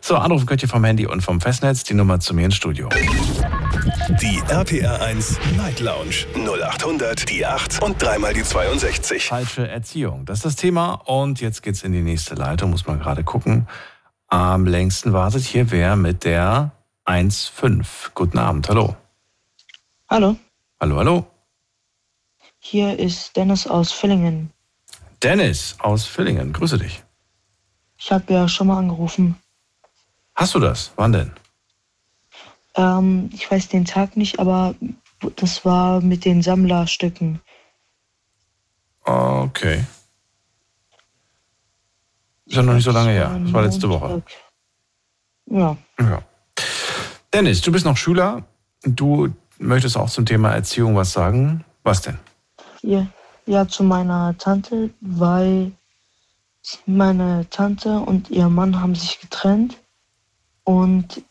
So, 0.01 0.16
anrufen 0.16 0.47
könnt 0.47 0.62
ihr 0.62 0.69
vom 0.69 0.85
Handy 0.85 1.06
und 1.06 1.23
vom 1.23 1.40
Festnetz 1.40 1.82
die 1.82 1.94
Nummer 1.94 2.20
zu 2.20 2.35
mir 2.35 2.44
ins 2.44 2.55
Studio. 2.55 2.90
Die 4.20 4.40
RPR 4.48 5.01
1 5.01 5.39
Night 5.56 5.81
Lounge 5.81 6.27
0800 6.36 7.28
die 7.28 7.44
8 7.44 7.82
und 7.82 8.01
dreimal 8.01 8.35
die 8.35 8.43
62. 8.43 9.27
Falsche 9.27 9.66
Erziehung, 9.66 10.27
das 10.27 10.39
ist 10.39 10.44
das 10.44 10.56
Thema 10.56 10.94
und 11.06 11.40
jetzt 11.40 11.62
geht's 11.62 11.82
in 11.82 11.93
die 11.93 12.02
nächste 12.02 12.35
Leitung, 12.35 12.70
muss 12.70 12.86
man 12.86 13.01
gerade 13.01 13.24
gucken 13.24 13.66
am 14.35 14.66
längsten 14.66 15.12
wartet 15.12 15.44
hier 15.44 15.70
wer 15.70 15.94
mit 15.94 16.24
der 16.24 16.73
1.5. 17.06 18.11
Guten 18.15 18.39
Abend, 18.39 18.69
hallo. 18.69 18.97
Hallo. 20.11 20.36
Hallo, 20.81 20.97
hallo. 20.97 21.27
Hier 22.59 22.98
ist 22.98 23.36
Dennis 23.36 23.66
aus 23.66 23.93
Villingen. 23.93 24.51
Dennis 25.23 25.77
aus 25.78 26.05
Villingen, 26.06 26.52
grüße 26.52 26.78
dich. 26.78 27.02
Ich 27.97 28.11
habe 28.11 28.32
ja 28.32 28.48
schon 28.48 28.66
mal 28.66 28.78
angerufen. 28.78 29.36
Hast 30.35 30.55
du 30.55 30.59
das? 30.59 30.90
Wann 30.97 31.12
denn? 31.12 31.31
Ähm, 32.74 33.31
ich 33.32 33.48
weiß 33.48 33.69
den 33.69 33.85
Tag 33.85 34.16
nicht, 34.16 34.40
aber 34.40 34.74
das 35.36 35.65
war 35.65 36.01
mit 36.01 36.24
den 36.24 36.43
Sammlerstücken. 36.43 37.40
Okay. 39.05 39.85
Ist 42.46 42.56
ja 42.56 42.62
noch 42.62 42.74
nicht 42.74 42.84
so 42.84 42.90
lange 42.90 43.10
her. 43.10 43.38
Das 43.42 43.52
war 43.52 43.62
letzte 43.62 43.88
Woche. 43.88 44.22
Ja. 45.46 45.76
Ja. 45.98 46.22
Dennis, 47.32 47.60
du 47.62 47.72
bist 47.72 47.84
noch 47.84 47.96
Schüler. 47.96 48.44
Du 48.82 49.28
möchtest 49.58 49.96
auch 49.96 50.10
zum 50.10 50.26
Thema 50.26 50.50
Erziehung 50.50 50.96
was 50.96 51.12
sagen. 51.12 51.64
Was 51.82 52.02
denn? 52.02 52.18
Ja, 52.82 53.06
ja 53.46 53.66
zu 53.66 53.82
meiner 53.82 54.36
Tante, 54.38 54.90
weil 55.00 55.72
meine 56.86 57.48
Tante 57.50 57.98
und 57.98 58.30
ihr 58.30 58.48
Mann 58.48 58.80
haben 58.80 58.94
sich 58.94 59.20
getrennt 59.20 59.76
und 60.64 61.22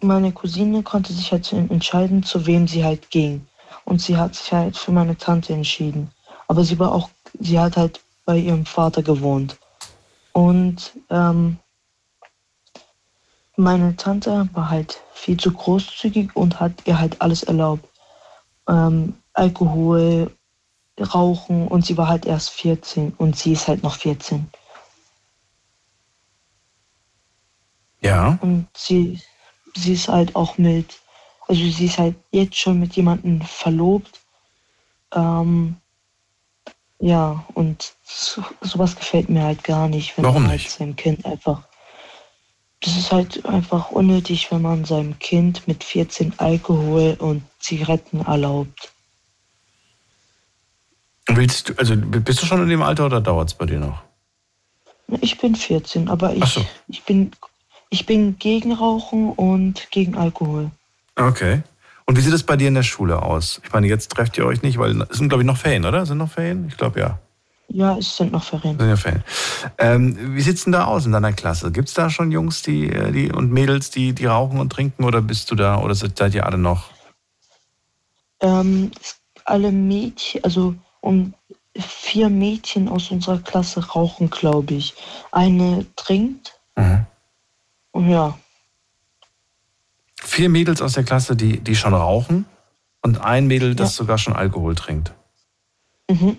meine 0.00 0.32
Cousine 0.32 0.82
konnte 0.82 1.12
sich 1.12 1.32
halt 1.32 1.50
entscheiden, 1.52 2.22
zu 2.22 2.46
wem 2.46 2.68
sie 2.68 2.84
halt 2.84 3.10
ging. 3.10 3.46
Und 3.84 4.02
sie 4.02 4.16
hat 4.16 4.34
sich 4.34 4.52
halt 4.52 4.76
für 4.76 4.92
meine 4.92 5.16
Tante 5.16 5.54
entschieden. 5.54 6.10
Aber 6.46 6.62
sie 6.64 6.78
war 6.78 6.92
auch, 6.92 7.08
sie 7.40 7.58
hat 7.58 7.76
halt 7.76 8.00
bei 8.24 8.36
ihrem 8.36 8.66
Vater 8.66 9.02
gewohnt. 9.02 9.58
Und 10.38 10.92
ähm, 11.10 11.58
meine 13.56 13.96
Tante 13.96 14.48
war 14.52 14.70
halt 14.70 15.02
viel 15.12 15.36
zu 15.36 15.50
großzügig 15.50 16.36
und 16.36 16.60
hat 16.60 16.74
ihr 16.84 17.00
halt 17.00 17.20
alles 17.20 17.42
erlaubt. 17.42 17.88
Ähm, 18.68 19.16
Alkohol, 19.32 20.30
Rauchen 21.00 21.66
und 21.66 21.84
sie 21.84 21.96
war 21.96 22.06
halt 22.06 22.24
erst 22.24 22.50
14 22.50 23.14
und 23.18 23.36
sie 23.36 23.54
ist 23.54 23.66
halt 23.66 23.82
noch 23.82 23.96
14. 23.96 24.48
Ja. 28.00 28.38
Und 28.40 28.68
sie, 28.76 29.20
sie 29.74 29.94
ist 29.94 30.06
halt 30.06 30.36
auch 30.36 30.56
mit, 30.56 31.00
also 31.48 31.60
sie 31.68 31.86
ist 31.86 31.98
halt 31.98 32.14
jetzt 32.30 32.54
schon 32.54 32.78
mit 32.78 32.94
jemandem 32.94 33.40
verlobt. 33.40 34.20
Ähm, 35.12 35.78
ja, 37.00 37.44
und 37.54 37.97
so, 38.08 38.42
sowas 38.62 38.96
gefällt 38.96 39.28
mir 39.28 39.42
halt 39.42 39.62
gar 39.64 39.88
nicht, 39.88 40.16
wenn 40.16 40.24
Warum 40.24 40.42
man 40.42 40.52
halt 40.52 40.60
nicht? 40.62 40.70
seinem 40.70 40.96
Kind 40.96 41.24
einfach. 41.26 41.62
Das 42.80 42.96
ist 42.96 43.12
halt 43.12 43.44
einfach 43.44 43.90
unnötig, 43.90 44.50
wenn 44.50 44.62
man 44.62 44.84
seinem 44.84 45.18
Kind 45.18 45.66
mit 45.66 45.84
14 45.84 46.34
Alkohol 46.38 47.16
und 47.18 47.42
Zigaretten 47.58 48.20
erlaubt. 48.20 48.92
Willst 51.26 51.68
du, 51.68 51.74
also 51.76 51.94
bist 51.96 52.40
du 52.40 52.46
schon 52.46 52.62
in 52.62 52.68
dem 52.68 52.82
Alter 52.82 53.06
oder 53.06 53.20
dauert 53.20 53.48
es 53.48 53.54
bei 53.54 53.66
dir 53.66 53.80
noch? 53.80 54.02
Ich 55.20 55.38
bin 55.38 55.54
14, 55.54 56.08
aber 56.08 56.34
ich, 56.34 56.44
so. 56.44 56.64
ich, 56.86 57.02
bin, 57.02 57.32
ich 57.90 58.06
bin 58.06 58.38
gegen 58.38 58.72
Rauchen 58.72 59.32
und 59.32 59.90
gegen 59.90 60.16
Alkohol. 60.16 60.70
Okay. 61.16 61.62
Und 62.06 62.16
wie 62.16 62.20
sieht 62.22 62.32
es 62.32 62.44
bei 62.44 62.56
dir 62.56 62.68
in 62.68 62.74
der 62.74 62.82
Schule 62.84 63.20
aus? 63.22 63.60
Ich 63.64 63.72
meine, 63.72 63.86
jetzt 63.86 64.12
trefft 64.12 64.38
ihr 64.38 64.46
euch 64.46 64.62
nicht, 64.62 64.78
weil 64.78 65.02
es 65.02 65.18
sind, 65.18 65.28
glaube 65.28 65.42
ich, 65.42 65.46
noch 65.46 65.58
Ferien, 65.58 65.84
oder? 65.84 66.06
Sind 66.06 66.18
noch 66.18 66.30
Ferien? 66.30 66.68
Ich 66.68 66.76
glaube, 66.76 67.00
ja. 67.00 67.18
Ja, 67.70 67.98
es 67.98 68.16
sind 68.16 68.32
noch 68.32 68.42
Ferien. 68.44 68.78
Sind 68.78 68.88
ja 68.88 68.96
Ferien. 68.96 69.24
Ähm, 69.76 70.34
wie 70.34 70.40
sieht's 70.40 70.64
denn 70.64 70.72
da 70.72 70.86
aus 70.86 71.04
in 71.04 71.12
deiner 71.12 71.32
Klasse? 71.34 71.70
Gibt 71.70 71.88
es 71.88 71.94
da 71.94 72.08
schon 72.08 72.32
Jungs 72.32 72.62
die, 72.62 72.88
äh, 72.90 73.12
die, 73.12 73.30
und 73.30 73.52
Mädels, 73.52 73.90
die, 73.90 74.14
die 74.14 74.24
rauchen 74.24 74.58
und 74.58 74.70
trinken? 74.72 75.04
Oder 75.04 75.20
bist 75.20 75.50
du 75.50 75.54
da, 75.54 75.78
oder 75.78 75.94
seid 75.94 76.34
ihr 76.34 76.46
alle 76.46 76.56
noch? 76.58 76.90
Ähm, 78.40 78.90
alle 79.44 79.70
Mädchen, 79.70 80.42
also 80.44 80.74
um 81.00 81.34
vier 81.76 82.28
Mädchen 82.30 82.88
aus 82.88 83.10
unserer 83.10 83.38
Klasse 83.38 83.86
rauchen, 83.90 84.30
glaube 84.30 84.74
ich. 84.74 84.94
Eine 85.30 85.86
trinkt 85.96 86.58
Mhm. 86.76 87.06
und 87.92 88.08
ja, 88.08 88.38
Vier 90.20 90.48
Mädels 90.48 90.80
aus 90.82 90.92
der 90.94 91.04
Klasse, 91.04 91.36
die, 91.36 91.58
die 91.60 91.74
schon 91.76 91.94
rauchen 91.94 92.44
und 93.02 93.20
ein 93.20 93.46
Mädel, 93.46 93.74
das 93.76 93.90
Ja. 93.94 93.98
sogar 93.98 94.18
schon 94.18 94.34
Alkohol 94.34 94.74
trinkt. 94.74 95.12
mhm. 96.10 96.36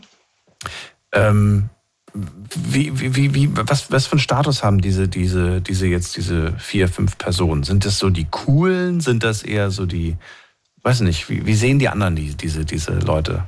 Ähm, 1.12 1.70
wie, 2.14 3.00
wie, 3.00 3.16
wie, 3.16 3.34
wie, 3.36 3.50
was, 3.54 3.92
was 3.92 4.08
für 4.08 4.14
einen 4.14 4.20
Status 4.20 4.64
haben 4.64 4.82
diese, 4.82 5.08
diese, 5.08 5.62
diese 5.62 5.88
jetzt, 5.88 6.18
diese 6.18 6.54
vier, 6.58 6.88
fünf 6.88 7.18
Personen? 7.18 7.64
Sind 7.64 7.86
das 7.86 8.00
so 8.00 8.10
die 8.10 8.26
coolen? 8.26 9.00
Sind 9.00 9.24
das 9.24 9.44
eher 9.44 9.70
so 9.70 9.86
die, 9.86 10.18
weiß 10.82 11.02
nicht, 11.02 11.30
wie, 11.30 11.46
wie 11.46 11.54
sehen 11.56 11.80
die 11.80 11.90
anderen 11.90 12.16
die, 12.16 12.36
diese, 12.36 12.66
diese 12.66 12.94
Leute? 12.94 13.48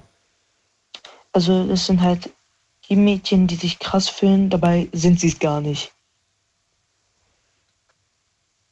also 1.34 1.68
das 1.68 1.86
sind 1.86 2.02
halt 2.02 2.32
die 2.90 2.96
Mädchen, 2.96 3.48
die 3.48 3.56
sich 3.56 3.80
krass 3.80 4.10
fühlen, 4.10 4.50
dabei 4.50 4.90
sind 4.92 5.20
sie 5.20 5.28
es 5.28 5.40
gar 5.40 5.62
nicht. 5.62 5.94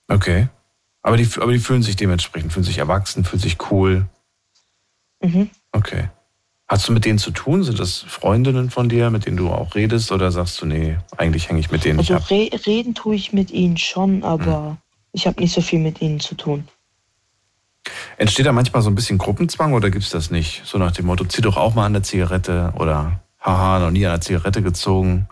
Okay. 0.07 0.49
Aber 1.02 1.16
die, 1.16 1.30
aber 1.40 1.53
die 1.53 1.60
fühlen 1.60 1.84
sich 1.84 1.95
dementsprechend, 1.95 2.52
fühlen 2.52 2.66
sich 2.66 2.80
erwachsen, 2.80 3.24
fühlen 3.24 3.41
sich 3.41 3.57
cool. 3.72 4.07
Mhm. 5.22 5.49
Okay. 5.72 6.10
Hast 6.70 6.88
du 6.88 6.91
mit 6.94 7.04
denen 7.04 7.18
zu 7.18 7.32
tun? 7.32 7.64
Sind 7.64 7.80
das 7.80 7.98
Freundinnen 7.98 8.70
von 8.70 8.90
dir, 8.90 9.10
mit 9.10 9.26
denen 9.26 9.38
du 9.38 9.50
auch 9.50 9.74
redest? 9.74 10.12
Oder 10.12 10.32
sagst 10.32 10.62
du, 10.62 10.68
nee, 10.68 10.98
eigentlich 11.18 11.50
hänge 11.50 11.60
ich 11.60 11.72
mit 11.72 11.84
denen 11.84 11.98
nicht 11.98 12.12
Also 12.12 12.24
ab? 12.24 12.30
re 12.30 12.50
reden 12.68 12.94
tue 12.94 13.16
ich 13.16 13.34
mit 13.34 13.50
ihnen 13.50 13.78
schon, 13.78 14.24
aber 14.24 14.78
ich 15.12 15.26
habe 15.26 15.41
nicht 15.41 15.52
so 15.54 15.62
viel 15.62 15.80
mit 15.80 16.00
ihnen 16.00 16.20
zu 16.20 16.36
tun. 16.36 16.68
Entsteht 18.18 18.46
da 18.46 18.52
manchmal 18.52 18.84
so 18.84 18.90
ein 18.91 18.96
bisschen 18.96 19.18
Gruppenzwang 19.18 19.74
oder 19.74 19.90
gibt's 19.90 20.12
das 20.12 20.30
nicht? 20.30 20.62
So 20.66 20.78
nach 20.78 20.91
dem 20.91 21.08
Motto, 21.08 21.26
zieh 21.26 21.41
doch 21.41 21.58
auch 21.58 21.74
mal 21.74 21.86
an 21.88 21.94
der 21.94 22.04
Zigarette 22.04 22.72
oder 22.78 23.20
haha, 23.40 23.80
noch 23.80 23.90
nie 23.91 24.06
an 24.06 24.12
der 24.14 24.22
Zigarette 24.22 24.62
gezogen. 24.62 25.28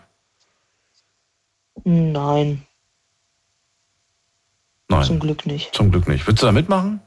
Nein, 1.84 2.62
Nein, 4.88 5.04
zum 5.04 5.20
Glück 5.20 5.46
nicht. 5.46 5.72
zum 5.74 5.90
Glück 5.92 6.08
nicht. 6.08 6.26
Würdest 6.26 6.42
du 6.42 6.46
da 6.46 6.52
mitmachen? 6.52 7.00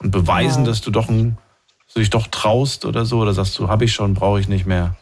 Und 0.00 0.10
beweisen, 0.10 0.62
Nein. 0.62 0.64
dass 0.66 0.80
du 0.82 0.90
doch 0.90 1.08
ein, 1.08 1.38
dass 1.88 1.94
du 1.94 2.00
dich 2.00 2.10
doch 2.10 2.28
traust 2.28 2.84
oder 2.84 3.04
so? 3.04 3.18
Oder 3.18 3.34
sagst 3.34 3.58
du, 3.58 3.68
habe 3.68 3.84
ich 3.84 3.92
schon, 3.92 4.14
brauche 4.14 4.40
ich 4.40 4.48
nicht 4.48 4.66
mehr? 4.66 4.96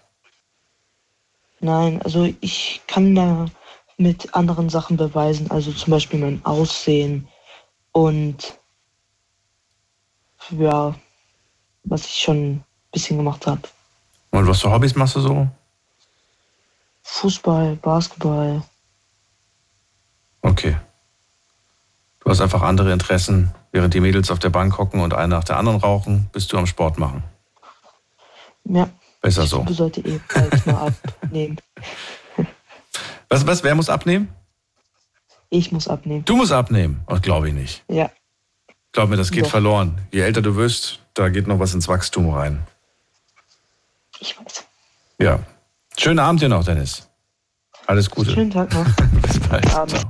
Nein, 1.60 2.00
also 2.02 2.32
ich 2.40 2.80
kann 2.86 3.14
da 3.14 3.46
mit 3.98 4.34
anderen 4.34 4.68
Sachen 4.68 4.96
beweisen, 4.96 5.50
also 5.50 5.72
zum 5.72 5.90
Beispiel 5.90 6.20
mein 6.20 6.44
Aussehen 6.44 7.28
und 7.92 8.58
ja, 10.50 10.94
was 11.84 12.04
ich 12.04 12.20
schon 12.20 12.36
ein 12.36 12.64
bisschen 12.92 13.16
gemacht 13.16 13.46
habe. 13.46 13.62
Und 14.30 14.46
was 14.46 14.60
für 14.60 14.70
Hobbys 14.70 14.94
machst 14.94 15.16
du 15.16 15.20
so? 15.20 15.48
Fußball, 17.02 17.76
Basketball, 17.76 18.62
Okay. 20.46 20.76
Du 22.20 22.30
hast 22.30 22.40
einfach 22.40 22.62
andere 22.62 22.92
Interessen. 22.92 23.52
Während 23.76 23.92
die 23.92 24.00
Mädels 24.00 24.30
auf 24.30 24.38
der 24.38 24.48
Bank 24.48 24.78
hocken 24.78 25.00
und 25.00 25.12
eine 25.12 25.28
nach 25.28 25.44
der 25.44 25.58
anderen 25.58 25.78
rauchen, 25.78 26.30
bist 26.32 26.50
du 26.50 26.56
am 26.56 26.66
Sport 26.66 26.98
machen. 26.98 27.22
ja, 28.64 28.88
Besser 29.20 29.46
so. 29.46 29.64
du 29.64 29.74
sollte 29.74 30.00
eh 30.00 30.18
bald 30.32 30.66
mal 30.66 30.94
abnehmen. 31.22 31.60
Was, 33.28 33.46
was, 33.46 33.62
wer 33.64 33.74
muss 33.74 33.90
abnehmen? 33.90 34.30
Ich 35.50 35.72
muss 35.72 35.88
abnehmen. 35.88 36.24
Du 36.24 36.36
musst 36.36 36.52
abnehmen. 36.52 37.02
Oh, 37.06 37.18
glaube 37.20 37.48
ich 37.48 37.54
nicht. 37.54 37.84
Ja, 37.88 38.10
Glaub 38.92 39.10
mir, 39.10 39.18
das 39.18 39.30
geht 39.30 39.44
Doch. 39.44 39.50
verloren. 39.50 40.00
Je 40.10 40.22
älter 40.22 40.40
du 40.40 40.56
wirst, 40.56 41.00
da 41.12 41.28
geht 41.28 41.46
noch 41.46 41.58
was 41.58 41.74
ins 41.74 41.86
Wachstum 41.86 42.30
rein. 42.30 42.66
ich 44.20 44.38
weiß. 44.40 44.64
Ja. 45.20 45.40
Schönen 45.98 46.18
Abend 46.18 46.40
dir 46.40 46.48
noch, 46.48 46.64
Dennis. 46.64 47.10
Alles 47.86 48.08
Gute. 48.08 48.30
Schönen 48.30 48.50
Tag 48.52 48.72
noch. 48.72 48.86
Bis 49.20 49.38
bald. 49.38 49.74
Abend. 49.74 50.06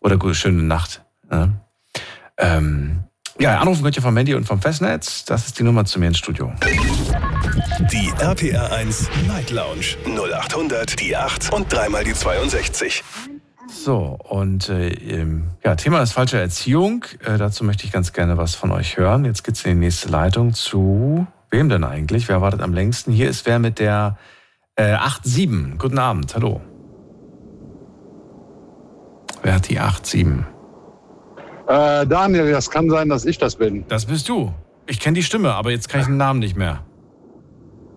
Oder 0.00 0.18
gute, 0.18 0.34
schöne 0.34 0.62
Nacht. 0.64 1.02
Ja. 1.30 1.48
Ähm, 2.42 3.04
ja, 3.38 3.58
anrufen 3.58 3.82
könnt 3.82 3.96
ihr 3.96 4.02
vom 4.02 4.16
Handy 4.16 4.34
und 4.34 4.44
vom 4.44 4.60
Festnetz. 4.60 5.24
Das 5.24 5.46
ist 5.46 5.58
die 5.58 5.62
Nummer 5.62 5.84
zu 5.84 5.98
mir 5.98 6.08
ins 6.08 6.18
Studio. 6.18 6.52
Die 7.90 8.12
RPR 8.20 8.72
1 8.72 9.08
Night 9.26 9.50
Lounge 9.50 9.96
0800 10.04 11.00
die 11.00 11.16
8 11.16 11.52
und 11.52 11.72
dreimal 11.72 12.04
die 12.04 12.12
62. 12.12 13.02
So, 13.68 14.18
und 14.28 14.68
äh, 14.68 14.90
ähm, 14.90 15.50
ja, 15.64 15.76
Thema 15.76 16.02
ist 16.02 16.12
falsche 16.12 16.38
Erziehung. 16.38 17.04
Äh, 17.24 17.38
dazu 17.38 17.64
möchte 17.64 17.84
ich 17.84 17.92
ganz 17.92 18.12
gerne 18.12 18.36
was 18.36 18.54
von 18.54 18.70
euch 18.70 18.96
hören. 18.98 19.24
Jetzt 19.24 19.44
geht's 19.44 19.64
in 19.64 19.72
die 19.72 19.86
nächste 19.86 20.08
Leitung 20.08 20.52
zu 20.52 21.26
wem 21.50 21.68
denn 21.68 21.84
eigentlich? 21.84 22.28
Wer 22.28 22.40
wartet 22.40 22.60
am 22.60 22.74
längsten? 22.74 23.12
Hier 23.12 23.28
ist 23.28 23.46
wer 23.46 23.58
mit 23.58 23.78
der 23.78 24.18
äh, 24.76 24.96
87. 25.22 25.78
Guten 25.78 25.98
Abend, 25.98 26.34
hallo. 26.34 26.60
Wer 29.42 29.54
hat 29.54 29.68
die 29.68 29.78
87? 29.78 30.51
Äh, 31.66 32.06
Daniel, 32.06 32.50
das 32.52 32.70
kann 32.70 32.88
sein, 32.90 33.08
dass 33.08 33.24
ich 33.24 33.38
das 33.38 33.56
bin. 33.56 33.84
Das 33.88 34.04
bist 34.06 34.28
du. 34.28 34.52
Ich 34.86 34.98
kenne 35.00 35.14
die 35.14 35.22
Stimme, 35.22 35.52
aber 35.54 35.70
jetzt 35.70 35.88
kann 35.88 36.00
ich 36.00 36.06
den 36.06 36.16
Namen 36.16 36.40
nicht 36.40 36.56
mehr. 36.56 36.80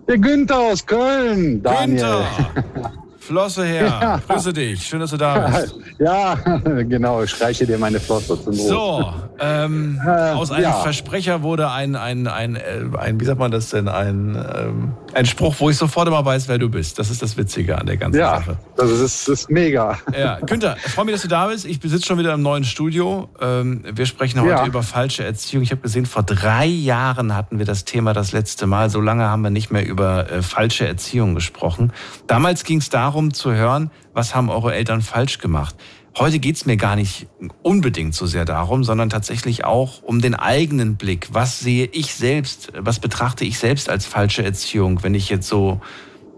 Der 0.07 0.17
Günther 0.19 0.59
aus 0.59 0.85
Köln, 0.85 1.63
Daniel. 1.63 1.97
Günther! 1.97 2.25
Flosse 3.17 3.65
her, 3.65 3.85
Ja. 3.87 4.19
grüße 4.27 4.53
dich. 4.53 4.85
Schön, 4.85 4.99
dass 4.99 5.09
du 5.09 5.17
da 5.17 5.47
bist. 5.47 5.75
Ja, 5.97 6.35
genau, 6.63 7.23
ich 7.23 7.41
reiche 7.41 7.65
dir 7.65 7.79
meine 7.79 7.99
Flosse 7.99 8.39
zum 8.39 8.55
Brot. 8.55 8.67
So, 8.67 9.13
Ähm, 9.39 9.99
äh, 10.05 10.09
aus 10.33 10.51
einem 10.51 10.65
ja. 10.65 10.73
Versprecher 10.73 11.41
wurde 11.41 11.71
ein, 11.71 11.95
ein, 11.95 12.27
ein, 12.27 12.55
ein, 12.55 12.93
äh, 12.93 12.97
ein, 12.99 13.19
wie 13.19 13.25
sagt 13.25 13.39
man 13.39 13.49
das 13.49 13.71
denn, 13.71 13.87
ein, 13.87 14.35
ähm, 14.55 14.93
ein 15.15 15.25
Spruch, 15.25 15.55
wo 15.59 15.69
ich 15.69 15.77
sofort 15.77 16.07
immer 16.07 16.23
weiß, 16.25 16.49
wer 16.49 16.57
du 16.57 16.69
bist. 16.69 16.99
Das 16.99 17.09
ist 17.09 17.21
das 17.21 17.37
Witzige 17.37 17.77
an 17.77 17.85
der 17.85 17.95
ganzen 17.95 18.19
ja, 18.19 18.35
Sache. 18.35 18.57
Das 18.75 18.91
ist, 18.91 19.01
das 19.01 19.27
ist 19.27 19.49
mega. 19.49 19.97
Ja, 20.17 20.39
Günther, 20.39 20.75
ich 20.85 20.91
freue 20.91 21.05
mich, 21.05 21.15
dass 21.15 21.21
du 21.21 21.29
da 21.29 21.47
bist. 21.47 21.65
Ich 21.65 21.79
besitze 21.79 22.05
schon 22.05 22.19
wieder 22.19 22.33
im 22.33 22.41
neuen 22.41 22.65
Studio. 22.65 23.29
Ähm, 23.39 23.83
wir 23.89 24.05
sprechen 24.05 24.41
heute 24.41 24.49
ja. 24.49 24.65
über 24.65 24.83
falsche 24.83 25.23
Erziehung. 25.23 25.63
Ich 25.63 25.71
habe 25.71 25.81
gesehen, 25.81 26.05
vor 26.05 26.23
drei 26.23 26.65
Jahren 26.65 27.33
hatten 27.33 27.59
wir 27.59 27.65
das 27.65 27.85
Thema 27.85 28.11
das 28.11 28.33
letzte 28.33 28.67
Mal. 28.67 28.89
So 28.89 28.99
lange 28.99 29.23
haben 29.29 29.41
wir 29.41 29.51
nicht 29.51 29.71
mehr 29.71 29.87
über 29.87 30.29
äh, 30.29 30.41
falsche 30.41 30.85
Erziehung 30.85 31.33
gesprochen. 31.33 31.93
Damals 32.27 32.65
ging 32.65 32.79
es 32.79 32.89
darum 32.89 33.33
zu 33.33 33.53
hören, 33.53 33.91
was 34.13 34.35
haben 34.35 34.49
eure 34.49 34.75
Eltern 34.75 35.01
falsch 35.01 35.39
gemacht. 35.39 35.75
Heute 36.17 36.39
geht's 36.39 36.65
mir 36.65 36.77
gar 36.77 36.95
nicht 36.95 37.27
unbedingt 37.61 38.15
so 38.15 38.25
sehr 38.25 38.45
darum, 38.45 38.85
sondern 38.85 39.09
tatsächlich 39.09 39.65
auch 39.65 40.01
um 40.01 40.21
den 40.21 40.33
eigenen 40.33 40.95
Blick. 40.95 41.27
Was 41.33 41.59
sehe 41.59 41.87
ich 41.91 42.15
selbst, 42.15 42.71
was 42.77 42.99
betrachte 42.99 43.43
ich 43.43 43.59
selbst 43.59 43.89
als 43.89 44.05
falsche 44.05 44.41
Erziehung, 44.41 45.03
wenn 45.03 45.13
ich 45.13 45.27
jetzt 45.27 45.49
so 45.49 45.81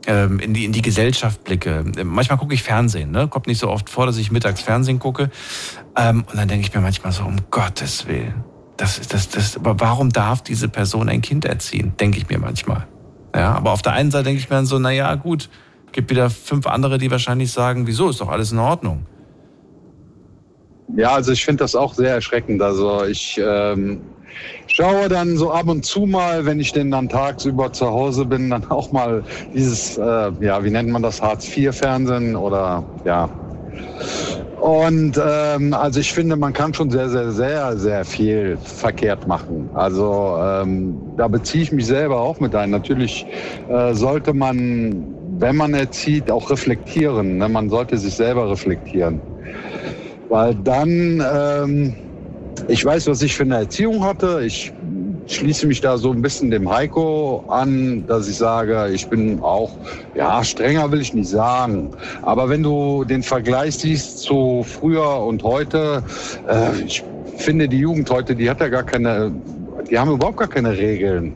ähm, 0.07 0.39
in, 0.39 0.55
die, 0.55 0.65
in 0.65 0.71
die 0.71 0.81
Gesellschaft 0.81 1.43
blicke. 1.43 1.83
Manchmal 2.03 2.39
gucke 2.39 2.55
ich 2.55 2.63
Fernsehen, 2.63 3.11
ne? 3.11 3.27
kommt 3.27 3.45
nicht 3.45 3.59
so 3.59 3.69
oft 3.69 3.89
vor, 3.89 4.07
dass 4.07 4.17
ich 4.17 4.31
mittags 4.31 4.61
Fernsehen 4.61 4.97
gucke. 4.97 5.29
Ähm, 5.95 6.23
und 6.27 6.37
dann 6.37 6.47
denke 6.47 6.65
ich 6.65 6.73
mir 6.73 6.81
manchmal 6.81 7.11
so, 7.11 7.23
um 7.23 7.35
Gottes 7.51 8.07
Willen, 8.07 8.43
das 8.77 8.97
ist 8.97 9.13
das, 9.13 9.29
das, 9.29 9.57
aber 9.57 9.79
warum 9.79 10.09
darf 10.09 10.41
diese 10.41 10.69
Person 10.69 11.09
ein 11.09 11.21
Kind 11.21 11.45
erziehen? 11.45 11.93
Denke 11.99 12.17
ich 12.17 12.29
mir 12.29 12.39
manchmal. 12.39 12.87
Ja, 13.35 13.53
aber 13.53 13.71
auf 13.71 13.81
der 13.83 13.93
einen 13.93 14.09
Seite 14.09 14.25
denke 14.25 14.39
ich 14.39 14.49
mir 14.49 14.55
dann 14.55 14.65
so, 14.65 14.79
naja, 14.79 15.13
gut, 15.15 15.49
gibt 15.91 16.09
wieder 16.09 16.29
fünf 16.29 16.65
andere, 16.65 16.97
die 16.97 17.11
wahrscheinlich 17.11 17.51
sagen, 17.51 17.85
wieso, 17.85 18.09
ist 18.09 18.21
doch 18.21 18.29
alles 18.29 18.51
in 18.51 18.59
Ordnung. 18.59 19.05
Ja, 20.95 21.13
also 21.13 21.31
ich 21.31 21.43
finde 21.43 21.63
das 21.63 21.75
auch 21.75 21.93
sehr 21.93 22.13
erschreckend. 22.13 22.61
Also 22.61 23.03
ich 23.05 23.39
ähm, 23.43 24.01
schaue 24.67 25.09
dann 25.09 25.37
so 25.37 25.51
ab 25.51 25.67
und 25.67 25.85
zu 25.85 26.05
mal, 26.05 26.45
wenn 26.45 26.59
ich 26.59 26.71
denn 26.71 26.91
dann 26.91 27.09
tagsüber 27.09 27.71
zu 27.73 27.87
Hause 27.87 28.25
bin, 28.25 28.49
dann 28.49 28.65
auch 28.69 28.91
mal 28.91 29.23
dieses, 29.53 29.97
äh, 29.97 30.31
ja, 30.39 30.63
wie 30.63 30.69
nennt 30.69 30.89
man 30.89 31.03
das, 31.03 31.21
Hartz-IV-Fernsehen 31.21 32.35
oder 32.35 32.83
ja. 33.05 33.29
Und 34.59 35.21
ähm, 35.23 35.73
also 35.73 35.99
ich 35.99 36.11
finde, 36.11 36.35
man 36.35 36.51
kann 36.51 36.73
schon 36.73 36.89
sehr, 36.89 37.09
sehr, 37.09 37.31
sehr, 37.31 37.77
sehr 37.77 38.03
viel 38.03 38.57
verkehrt 38.57 39.27
machen. 39.27 39.69
Also 39.75 40.37
ähm, 40.41 40.97
da 41.15 41.27
beziehe 41.27 41.63
ich 41.63 41.71
mich 41.71 41.85
selber 41.85 42.19
auch 42.19 42.39
mit 42.39 42.55
ein. 42.55 42.71
Natürlich 42.71 43.25
äh, 43.69 43.93
sollte 43.93 44.33
man, 44.33 45.15
wenn 45.37 45.55
man 45.55 45.73
erzieht, 45.73 46.31
auch 46.31 46.49
reflektieren. 46.49 47.37
Ne? 47.37 47.47
Man 47.47 47.69
sollte 47.69 47.97
sich 47.97 48.15
selber 48.15 48.49
reflektieren. 48.49 49.21
Weil 50.29 50.55
dann, 50.55 51.23
ähm, 51.33 51.95
ich 52.67 52.83
weiß, 52.83 53.07
was 53.07 53.21
ich 53.21 53.35
für 53.35 53.43
eine 53.43 53.57
Erziehung 53.57 54.03
hatte. 54.03 54.41
Ich 54.45 54.73
schließe 55.27 55.67
mich 55.67 55.81
da 55.81 55.97
so 55.97 56.11
ein 56.11 56.21
bisschen 56.21 56.49
dem 56.51 56.69
Heiko 56.69 57.45
an, 57.47 58.05
dass 58.07 58.27
ich 58.27 58.37
sage, 58.37 58.89
ich 58.93 59.07
bin 59.09 59.39
auch, 59.41 59.77
ja, 60.15 60.43
strenger 60.43 60.91
will 60.91 61.01
ich 61.01 61.13
nicht 61.13 61.29
sagen. 61.29 61.91
Aber 62.21 62.49
wenn 62.49 62.63
du 62.63 63.03
den 63.03 63.23
Vergleich 63.23 63.77
siehst 63.77 64.19
zu 64.19 64.63
früher 64.65 65.23
und 65.23 65.43
heute, 65.43 66.03
äh, 66.47 66.81
ich 66.81 67.03
finde, 67.37 67.69
die 67.69 67.79
Jugend 67.79 68.09
heute, 68.09 68.35
die 68.35 68.49
hat 68.49 68.59
ja 68.59 68.69
gar 68.69 68.83
keine, 68.83 69.31
die 69.89 69.97
haben 69.97 70.11
überhaupt 70.11 70.37
gar 70.37 70.47
keine 70.47 70.77
Regeln. 70.77 71.35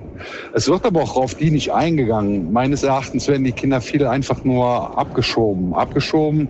Es 0.53 0.67
wird 0.67 0.85
aber 0.85 1.01
auch 1.01 1.15
auf 1.15 1.35
die 1.35 1.51
nicht 1.51 1.71
eingegangen. 1.71 2.51
Meines 2.51 2.83
Erachtens 2.83 3.27
werden 3.27 3.43
die 3.43 3.53
Kinder 3.53 3.81
viel 3.81 4.05
einfach 4.05 4.43
nur 4.43 4.97
abgeschoben. 4.97 5.73
Abgeschoben 5.73 6.49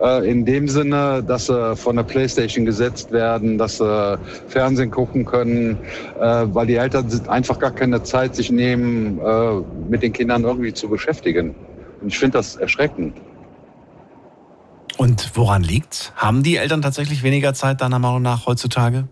äh, 0.00 0.30
in 0.30 0.44
dem 0.44 0.68
Sinne, 0.68 1.22
dass 1.22 1.46
sie 1.46 1.76
von 1.76 1.96
der 1.96 2.02
Playstation 2.02 2.64
gesetzt 2.64 3.12
werden, 3.12 3.58
dass 3.58 3.78
sie 3.78 4.18
Fernsehen 4.48 4.90
gucken 4.90 5.24
können, 5.24 5.78
äh, 6.20 6.46
weil 6.46 6.66
die 6.66 6.76
Eltern 6.76 7.08
einfach 7.28 7.58
gar 7.58 7.72
keine 7.72 8.02
Zeit 8.02 8.34
sich 8.36 8.50
nehmen, 8.50 9.18
äh, 9.18 9.60
mit 9.88 10.02
den 10.02 10.12
Kindern 10.12 10.44
irgendwie 10.44 10.72
zu 10.72 10.88
beschäftigen. 10.88 11.54
Und 12.00 12.08
ich 12.08 12.18
finde 12.18 12.38
das 12.38 12.56
erschreckend. 12.56 13.14
Und 14.96 15.30
woran 15.34 15.62
liegt's? 15.62 16.12
Haben 16.16 16.42
die 16.42 16.56
Eltern 16.56 16.82
tatsächlich 16.82 17.22
weniger 17.22 17.54
Zeit 17.54 17.80
deiner 17.80 18.00
Meinung 18.00 18.22
nach 18.22 18.46
heutzutage? 18.46 19.08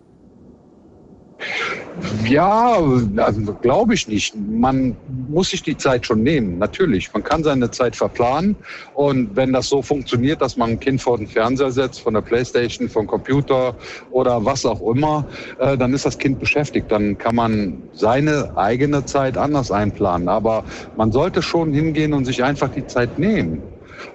Ja, 2.27 2.77
also 3.17 3.53
glaube 3.61 3.93
ich 3.93 4.07
nicht. 4.07 4.35
Man 4.35 4.95
muss 5.29 5.49
sich 5.49 5.63
die 5.63 5.77
Zeit 5.77 6.05
schon 6.05 6.23
nehmen, 6.23 6.57
natürlich. 6.57 7.11
Man 7.13 7.23
kann 7.23 7.43
seine 7.43 7.71
Zeit 7.71 7.95
verplanen. 7.95 8.55
Und 8.93 9.35
wenn 9.35 9.53
das 9.53 9.67
so 9.69 9.81
funktioniert, 9.81 10.41
dass 10.41 10.57
man 10.57 10.71
ein 10.71 10.79
Kind 10.79 11.01
vor 11.01 11.17
den 11.17 11.27
Fernseher 11.27 11.71
setzt, 11.71 12.01
von 12.01 12.13
der 12.13 12.21
Playstation, 12.21 12.89
vom 12.89 13.07
Computer 13.07 13.75
oder 14.11 14.43
was 14.45 14.65
auch 14.65 14.81
immer, 14.81 15.25
äh, 15.59 15.77
dann 15.77 15.93
ist 15.93 16.05
das 16.05 16.17
Kind 16.17 16.39
beschäftigt. 16.39 16.91
Dann 16.91 17.17
kann 17.17 17.35
man 17.35 17.83
seine 17.93 18.55
eigene 18.57 19.05
Zeit 19.05 19.37
anders 19.37 19.71
einplanen. 19.71 20.27
Aber 20.27 20.65
man 20.95 21.11
sollte 21.11 21.41
schon 21.41 21.73
hingehen 21.73 22.13
und 22.13 22.25
sich 22.25 22.43
einfach 22.43 22.69
die 22.69 22.85
Zeit 22.85 23.17
nehmen. 23.17 23.63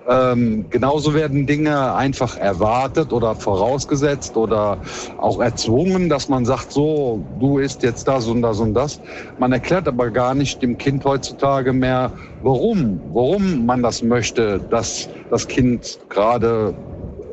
Ähm, 0.08 0.66
genauso 0.70 1.14
werden 1.14 1.46
Dinge 1.46 1.94
einfach 1.94 2.36
erwartet 2.36 3.12
oder 3.12 3.34
vorausgesetzt 3.34 4.36
oder 4.36 4.80
auch 5.18 5.40
erzwungen, 5.40 6.08
dass 6.08 6.28
man 6.28 6.44
sagt, 6.44 6.72
so, 6.72 7.24
du 7.38 7.58
isst 7.58 7.82
jetzt 7.82 8.08
das 8.08 8.26
und 8.26 8.42
das 8.42 8.58
und 8.58 8.74
das. 8.74 9.00
Man 9.38 9.52
erklärt 9.52 9.88
aber 9.88 10.10
gar 10.10 10.34
nicht 10.34 10.62
dem 10.62 10.76
Kind 10.78 11.04
heutzutage 11.04 11.72
mehr, 11.72 12.12
warum, 12.40 13.02
warum 13.12 13.64
man 13.66 13.82
das 13.82 14.02
möchte, 14.02 14.60
dass 14.70 15.08
das 15.30 15.46
Kind 15.46 15.98
gerade 16.08 16.74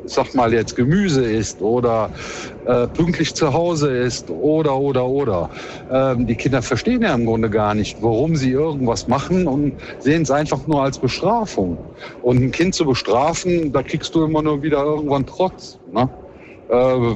sag 0.05 0.33
mal 0.33 0.53
jetzt 0.53 0.75
Gemüse 0.75 1.23
isst 1.23 1.61
oder 1.61 2.09
äh, 2.65 2.87
pünktlich 2.87 3.35
zu 3.35 3.53
Hause 3.53 3.91
ist 3.91 4.29
oder 4.29 4.77
oder 4.77 5.05
oder. 5.05 5.49
Ähm, 5.91 6.27
die 6.27 6.35
Kinder 6.35 6.61
verstehen 6.61 7.01
ja 7.01 7.13
im 7.13 7.25
Grunde 7.25 7.49
gar 7.49 7.73
nicht, 7.73 8.01
warum 8.01 8.35
sie 8.35 8.51
irgendwas 8.51 9.07
machen 9.07 9.47
und 9.47 9.73
sehen 9.99 10.23
es 10.23 10.31
einfach 10.31 10.65
nur 10.67 10.83
als 10.83 10.97
Bestrafung. 10.97 11.77
Und 12.21 12.37
ein 12.37 12.51
Kind 12.51 12.75
zu 12.75 12.85
bestrafen, 12.85 13.71
da 13.71 13.83
kriegst 13.83 14.13
du 14.15 14.23
immer 14.23 14.41
nur 14.41 14.61
wieder 14.61 14.83
irgendwann 14.83 15.25
Trotz. 15.25 15.79
Ne? 15.91 16.09
Äh, 16.69 17.15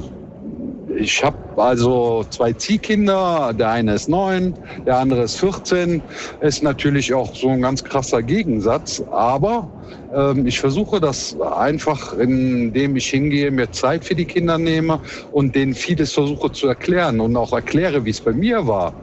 ich 0.95 1.23
habe 1.23 1.37
also 1.55 2.23
zwei 2.29 2.53
Ziehkinder, 2.53 3.53
der 3.53 3.69
eine 3.69 3.93
ist 3.93 4.09
neun, 4.09 4.57
der 4.85 4.97
andere 4.97 5.23
ist 5.23 5.35
14. 5.37 6.03
Ist 6.41 6.63
natürlich 6.63 7.13
auch 7.13 7.35
so 7.35 7.49
ein 7.49 7.61
ganz 7.61 7.83
krasser 7.83 8.23
Gegensatz, 8.23 9.01
aber 9.11 9.69
ähm, 10.13 10.45
ich 10.45 10.59
versuche 10.59 10.99
das 10.99 11.35
einfach, 11.39 12.13
indem 12.13 12.95
ich 12.95 13.07
hingehe, 13.07 13.51
mir 13.51 13.71
Zeit 13.71 14.05
für 14.05 14.15
die 14.15 14.25
Kinder 14.25 14.57
nehme 14.57 15.01
und 15.31 15.55
denen 15.55 15.73
vieles 15.73 16.13
versuche 16.13 16.51
zu 16.51 16.67
erklären 16.67 17.19
und 17.19 17.35
auch 17.35 17.53
erkläre, 17.53 18.05
wie 18.05 18.11
es 18.11 18.21
bei 18.21 18.33
mir 18.33 18.67
war. 18.67 18.93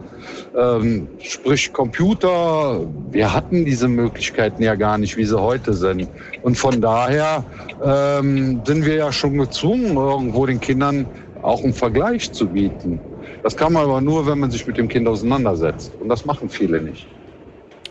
Ähm, 0.55 1.09
sprich 1.21 1.73
Computer, 1.73 2.81
wir 3.11 3.33
hatten 3.33 3.65
diese 3.65 3.89
Möglichkeiten 3.89 4.63
ja 4.63 4.75
gar 4.75 4.99
nicht, 4.99 5.17
wie 5.17 5.25
sie 5.25 5.41
heute 5.41 5.75
sind. 5.75 6.09
Und 6.43 6.57
von 6.57 6.81
daher 6.81 7.45
ähm, 7.83 8.63
sind 8.67 8.85
wir 8.85 8.97
ja 8.97 9.13
schon 9.13 9.39
gezwungen, 9.39 9.97
irgendwo 9.97 10.47
den 10.47 10.61
Kindern 10.61 11.07
auch 11.43 11.63
einen 11.63 11.73
Vergleich 11.73 12.33
zu 12.33 12.49
bieten. 12.49 13.01
Das 13.43 13.57
kann 13.57 13.73
man 13.73 13.85
aber 13.85 14.01
nur, 14.01 14.27
wenn 14.27 14.39
man 14.39 14.51
sich 14.51 14.67
mit 14.67 14.77
dem 14.77 14.89
Kind 14.89 15.09
auseinandersetzt. 15.09 15.93
Und 16.01 16.09
das 16.09 16.25
machen 16.25 16.49
viele 16.49 16.81
nicht. 16.81 17.07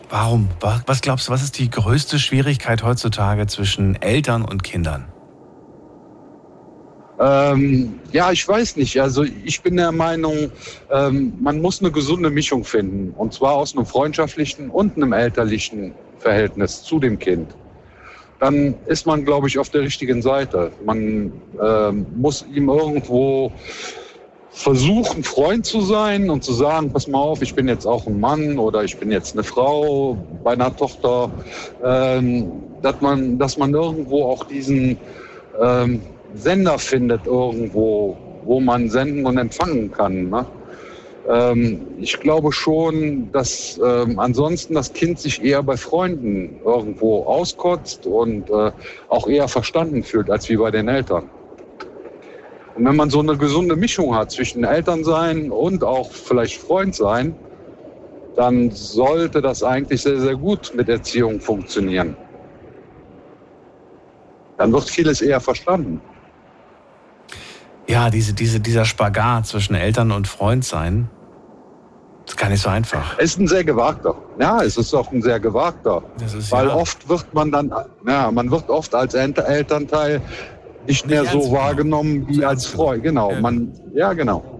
Warum? 0.08 0.48
Was 0.86 1.00
glaubst 1.00 1.28
du, 1.28 1.32
was 1.32 1.42
ist 1.42 1.58
die 1.58 1.70
größte 1.70 2.18
Schwierigkeit 2.18 2.82
heutzutage 2.82 3.46
zwischen 3.46 4.00
Eltern 4.02 4.44
und 4.44 4.62
Kindern? 4.64 5.06
Ähm, 7.20 8.00
ja, 8.12 8.32
ich 8.32 8.46
weiß 8.48 8.76
nicht. 8.76 9.00
Also 9.00 9.24
ich 9.44 9.62
bin 9.62 9.76
der 9.76 9.92
Meinung, 9.92 10.50
ähm, 10.90 11.34
man 11.40 11.60
muss 11.60 11.80
eine 11.80 11.92
gesunde 11.92 12.30
Mischung 12.30 12.64
finden. 12.64 13.10
Und 13.10 13.34
zwar 13.34 13.52
aus 13.52 13.76
einem 13.76 13.86
freundschaftlichen 13.86 14.70
und 14.70 14.96
einem 14.96 15.12
elterlichen 15.12 15.94
Verhältnis 16.18 16.82
zu 16.82 16.98
dem 16.98 17.18
Kind 17.18 17.54
dann 18.40 18.74
ist 18.86 19.06
man, 19.06 19.24
glaube 19.24 19.48
ich, 19.48 19.58
auf 19.58 19.68
der 19.68 19.82
richtigen 19.82 20.22
Seite. 20.22 20.72
Man 20.84 21.30
äh, 21.60 21.92
muss 21.92 22.44
ihm 22.52 22.68
irgendwo 22.70 23.52
versuchen, 24.50 25.22
Freund 25.22 25.64
zu 25.64 25.82
sein 25.82 26.28
und 26.30 26.42
zu 26.42 26.52
sagen, 26.52 26.90
pass 26.90 27.06
mal 27.06 27.18
auf, 27.18 27.42
ich 27.42 27.54
bin 27.54 27.68
jetzt 27.68 27.86
auch 27.86 28.06
ein 28.06 28.18
Mann 28.18 28.58
oder 28.58 28.82
ich 28.82 28.96
bin 28.98 29.12
jetzt 29.12 29.34
eine 29.34 29.44
Frau 29.44 30.16
bei 30.42 30.52
einer 30.52 30.74
Tochter, 30.74 31.30
ähm, 31.84 32.50
dass, 32.82 33.00
man, 33.00 33.38
dass 33.38 33.56
man 33.58 33.74
irgendwo 33.74 34.24
auch 34.24 34.44
diesen 34.44 34.98
ähm, 35.60 36.00
Sender 36.34 36.78
findet 36.78 37.26
irgendwo, 37.26 38.16
wo 38.44 38.60
man 38.60 38.88
senden 38.88 39.26
und 39.26 39.36
empfangen 39.36 39.92
kann. 39.92 40.30
Ne? 40.30 40.46
Ähm, 41.28 41.86
ich 41.98 42.18
glaube 42.20 42.52
schon, 42.52 43.30
dass 43.30 43.78
ähm, 43.84 44.18
ansonsten 44.18 44.74
das 44.74 44.92
Kind 44.92 45.18
sich 45.18 45.42
eher 45.42 45.62
bei 45.62 45.76
Freunden 45.76 46.60
irgendwo 46.64 47.24
auskotzt 47.24 48.06
und 48.06 48.48
äh, 48.50 48.72
auch 49.08 49.28
eher 49.28 49.48
verstanden 49.48 50.02
fühlt 50.02 50.30
als 50.30 50.48
wie 50.48 50.56
bei 50.56 50.70
den 50.70 50.88
Eltern. 50.88 51.30
Und 52.74 52.84
wenn 52.84 52.96
man 52.96 53.10
so 53.10 53.20
eine 53.20 53.36
gesunde 53.36 53.76
Mischung 53.76 54.14
hat 54.14 54.30
zwischen 54.30 54.64
Eltern 54.64 55.04
sein 55.04 55.50
und 55.50 55.84
auch 55.84 56.10
vielleicht 56.12 56.56
Freund 56.56 56.94
sein, 56.94 57.36
dann 58.34 58.70
sollte 58.70 59.42
das 59.42 59.62
eigentlich 59.62 60.02
sehr, 60.02 60.20
sehr 60.20 60.36
gut 60.36 60.72
mit 60.74 60.88
Erziehung 60.88 61.40
funktionieren. 61.40 62.16
Dann 64.56 64.72
wird 64.72 64.88
vieles 64.88 65.20
eher 65.20 65.40
verstanden. 65.40 66.09
Ja, 67.90 68.08
diese, 68.08 68.32
diese, 68.34 68.60
dieser 68.60 68.84
Spagat 68.84 69.46
zwischen 69.48 69.74
Eltern 69.74 70.12
und 70.12 70.28
Freund 70.28 70.64
sein, 70.64 71.10
ist 72.24 72.36
gar 72.36 72.48
nicht 72.48 72.62
so 72.62 72.68
einfach. 72.68 73.18
Es 73.18 73.32
ist 73.32 73.40
ein 73.40 73.48
sehr 73.48 73.64
gewagter. 73.64 74.14
Ja, 74.38 74.62
es 74.62 74.76
ist 74.76 74.94
auch 74.94 75.10
ein 75.10 75.22
sehr 75.22 75.40
gewagter. 75.40 76.00
Ist, 76.24 76.52
weil 76.52 76.68
ja. 76.68 76.74
oft 76.74 77.08
wird 77.08 77.34
man 77.34 77.50
dann, 77.50 77.72
ja, 78.06 78.30
man 78.30 78.48
wird 78.48 78.68
oft 78.70 78.94
als 78.94 79.14
Elternteil 79.14 80.22
nicht 80.86 81.08
mehr 81.08 81.24
so 81.24 81.50
wahrgenommen 81.50 82.28
wie 82.28 82.44
als 82.44 82.66
Freund. 82.66 83.02
Genau, 83.02 83.32
man, 83.40 83.72
ja, 83.92 84.12
genau. 84.12 84.59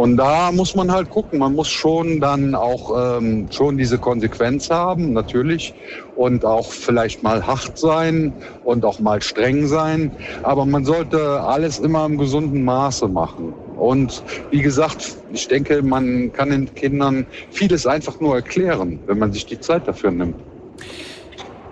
Und 0.00 0.16
da 0.16 0.50
muss 0.50 0.74
man 0.74 0.90
halt 0.90 1.10
gucken. 1.10 1.40
Man 1.40 1.54
muss 1.54 1.68
schon 1.68 2.20
dann 2.20 2.54
auch 2.54 3.18
ähm, 3.18 3.48
schon 3.50 3.76
diese 3.76 3.98
Konsequenz 3.98 4.70
haben, 4.70 5.12
natürlich. 5.12 5.74
Und 6.16 6.42
auch 6.42 6.72
vielleicht 6.72 7.22
mal 7.22 7.46
hart 7.46 7.76
sein 7.76 8.32
und 8.64 8.82
auch 8.86 8.98
mal 8.98 9.20
streng 9.20 9.66
sein. 9.66 10.10
Aber 10.42 10.64
man 10.64 10.86
sollte 10.86 11.42
alles 11.42 11.80
immer 11.80 12.06
im 12.06 12.16
gesunden 12.16 12.64
Maße 12.64 13.08
machen. 13.08 13.52
Und 13.76 14.22
wie 14.50 14.62
gesagt, 14.62 15.18
ich 15.34 15.48
denke, 15.48 15.82
man 15.82 16.32
kann 16.32 16.48
den 16.48 16.74
Kindern 16.74 17.26
vieles 17.50 17.86
einfach 17.86 18.20
nur 18.20 18.36
erklären, 18.36 19.00
wenn 19.04 19.18
man 19.18 19.34
sich 19.34 19.44
die 19.44 19.60
Zeit 19.60 19.86
dafür 19.86 20.12
nimmt. 20.12 20.36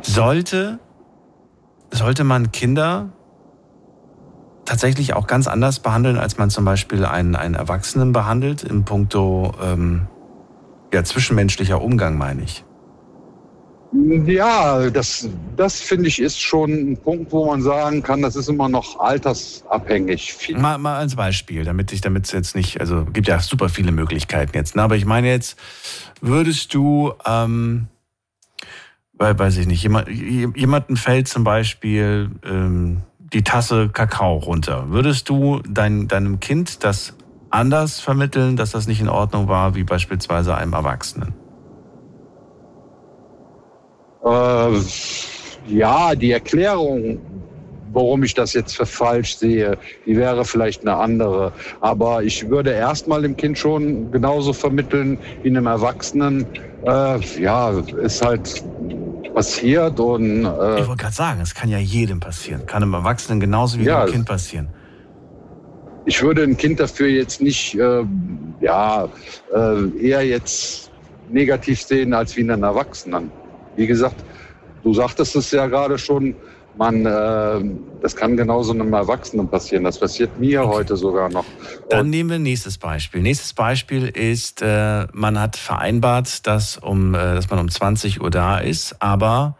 Sollte, 0.02 0.80
sollte 1.92 2.24
man 2.24 2.52
Kinder 2.52 3.08
tatsächlich 4.68 5.14
auch 5.14 5.26
ganz 5.26 5.46
anders 5.46 5.80
behandeln, 5.80 6.18
als 6.18 6.36
man 6.36 6.50
zum 6.50 6.64
Beispiel 6.64 7.04
einen, 7.04 7.36
einen 7.36 7.54
Erwachsenen 7.54 8.12
behandelt, 8.12 8.62
im 8.62 8.84
puncto 8.84 9.54
ähm, 9.62 10.06
ja, 10.92 11.02
zwischenmenschlicher 11.02 11.80
Umgang, 11.80 12.18
meine 12.18 12.42
ich. 12.42 12.64
Ja, 14.26 14.90
das, 14.90 15.26
das 15.56 15.80
finde 15.80 16.08
ich 16.08 16.20
ist 16.20 16.38
schon 16.38 16.70
ein 16.70 16.96
Punkt, 16.98 17.32
wo 17.32 17.46
man 17.46 17.62
sagen 17.62 18.02
kann, 18.02 18.20
das 18.20 18.36
ist 18.36 18.50
immer 18.50 18.68
noch 18.68 19.00
altersabhängig. 19.00 20.54
Mal, 20.58 20.76
mal 20.76 20.98
als 20.98 21.16
Beispiel, 21.16 21.64
damit 21.64 21.90
ich 21.94 22.02
damit 22.02 22.30
jetzt 22.30 22.54
nicht, 22.54 22.82
also 22.82 23.06
gibt 23.06 23.28
ja 23.28 23.40
super 23.40 23.70
viele 23.70 23.90
Möglichkeiten 23.90 24.54
jetzt, 24.54 24.76
ne? 24.76 24.82
aber 24.82 24.96
ich 24.96 25.06
meine 25.06 25.28
jetzt, 25.28 25.58
würdest 26.20 26.74
du, 26.74 27.14
ähm, 27.24 27.86
weil, 29.14 29.38
weiß 29.38 29.56
ich 29.56 29.66
nicht, 29.66 29.82
jemand, 29.82 30.08
jemanden 30.10 30.98
fällt 30.98 31.26
zum 31.26 31.44
Beispiel 31.44 32.30
ähm, 32.44 33.00
die 33.32 33.42
Tasse 33.42 33.88
Kakao 33.88 34.36
runter. 34.36 34.86
Würdest 34.88 35.28
du 35.28 35.60
dein, 35.68 36.08
deinem 36.08 36.40
Kind 36.40 36.84
das 36.84 37.14
anders 37.50 38.00
vermitteln, 38.00 38.56
dass 38.56 38.72
das 38.72 38.86
nicht 38.86 39.00
in 39.00 39.08
Ordnung 39.08 39.48
war, 39.48 39.74
wie 39.74 39.84
beispielsweise 39.84 40.54
einem 40.54 40.72
Erwachsenen? 40.72 41.34
Äh, 44.24 44.80
ja, 45.68 46.14
die 46.14 46.32
Erklärung, 46.32 47.20
warum 47.92 48.22
ich 48.22 48.34
das 48.34 48.52
jetzt 48.52 48.76
für 48.76 48.86
falsch 48.86 49.36
sehe, 49.38 49.78
die 50.04 50.16
wäre 50.16 50.44
vielleicht 50.44 50.86
eine 50.86 50.96
andere. 50.96 51.52
Aber 51.80 52.22
ich 52.22 52.48
würde 52.48 52.70
erstmal 52.70 53.22
dem 53.22 53.36
Kind 53.36 53.58
schon 53.58 54.10
genauso 54.10 54.52
vermitteln 54.52 55.20
wie 55.42 55.48
einem 55.48 55.66
Erwachsenen. 55.66 56.48
Äh, 56.82 57.20
ja, 57.40 57.70
ist 58.00 58.22
halt 58.22 58.62
passiert 59.34 59.98
und. 60.00 60.44
Äh, 60.44 60.80
ich 60.80 60.86
wollte 60.88 61.02
gerade 61.02 61.14
sagen, 61.14 61.40
es 61.40 61.54
kann 61.54 61.68
ja 61.68 61.78
jedem 61.78 62.20
passieren. 62.20 62.66
Kann 62.66 62.82
einem 62.82 62.94
Erwachsenen 62.94 63.40
genauso 63.40 63.78
wie 63.78 63.84
Ja. 63.84 64.02
einem 64.02 64.12
Kind 64.12 64.26
passieren. 64.26 64.74
ich 66.04 66.22
würde 66.22 66.42
ein 66.42 66.56
Kind 66.56 66.80
dafür 66.80 67.08
jetzt 67.08 67.40
nicht, 67.40 67.74
äh, 67.78 68.02
ja, 68.60 69.10
äh, 69.54 69.98
eher 69.98 70.22
jetzt 70.26 70.90
negativ 71.26 71.82
sehen 71.82 72.14
als 72.14 72.34
wie 72.36 72.40
einen 72.40 72.62
Erwachsenen. 72.62 73.32
Wie 73.74 73.86
gesagt, 73.86 74.24
du 74.82 74.94
sagtest 74.94 75.36
es 75.36 75.50
ja 75.50 75.66
gerade 75.66 75.98
schon, 75.98 76.34
man, 76.78 77.04
äh, 77.04 77.60
das 78.00 78.14
kann 78.14 78.36
genauso 78.36 78.72
einem 78.72 78.92
Erwachsenen 78.92 79.48
passieren. 79.48 79.84
Das 79.84 79.98
passiert 79.98 80.38
mir 80.38 80.66
heute 80.66 80.96
sogar 80.96 81.28
noch. 81.28 81.44
Dann 81.90 82.08
nehmen 82.08 82.30
wir 82.30 82.38
nächstes 82.38 82.78
Beispiel. 82.78 83.20
Nächstes 83.20 83.52
Beispiel 83.52 84.06
ist, 84.06 84.62
äh, 84.62 85.06
man 85.12 85.38
hat 85.38 85.56
vereinbart, 85.56 86.46
dass, 86.46 86.78
um, 86.78 87.14
äh, 87.14 87.34
dass 87.34 87.50
man 87.50 87.58
um 87.58 87.68
20 87.68 88.22
Uhr 88.22 88.30
da 88.30 88.58
ist, 88.58 89.02
aber 89.02 89.56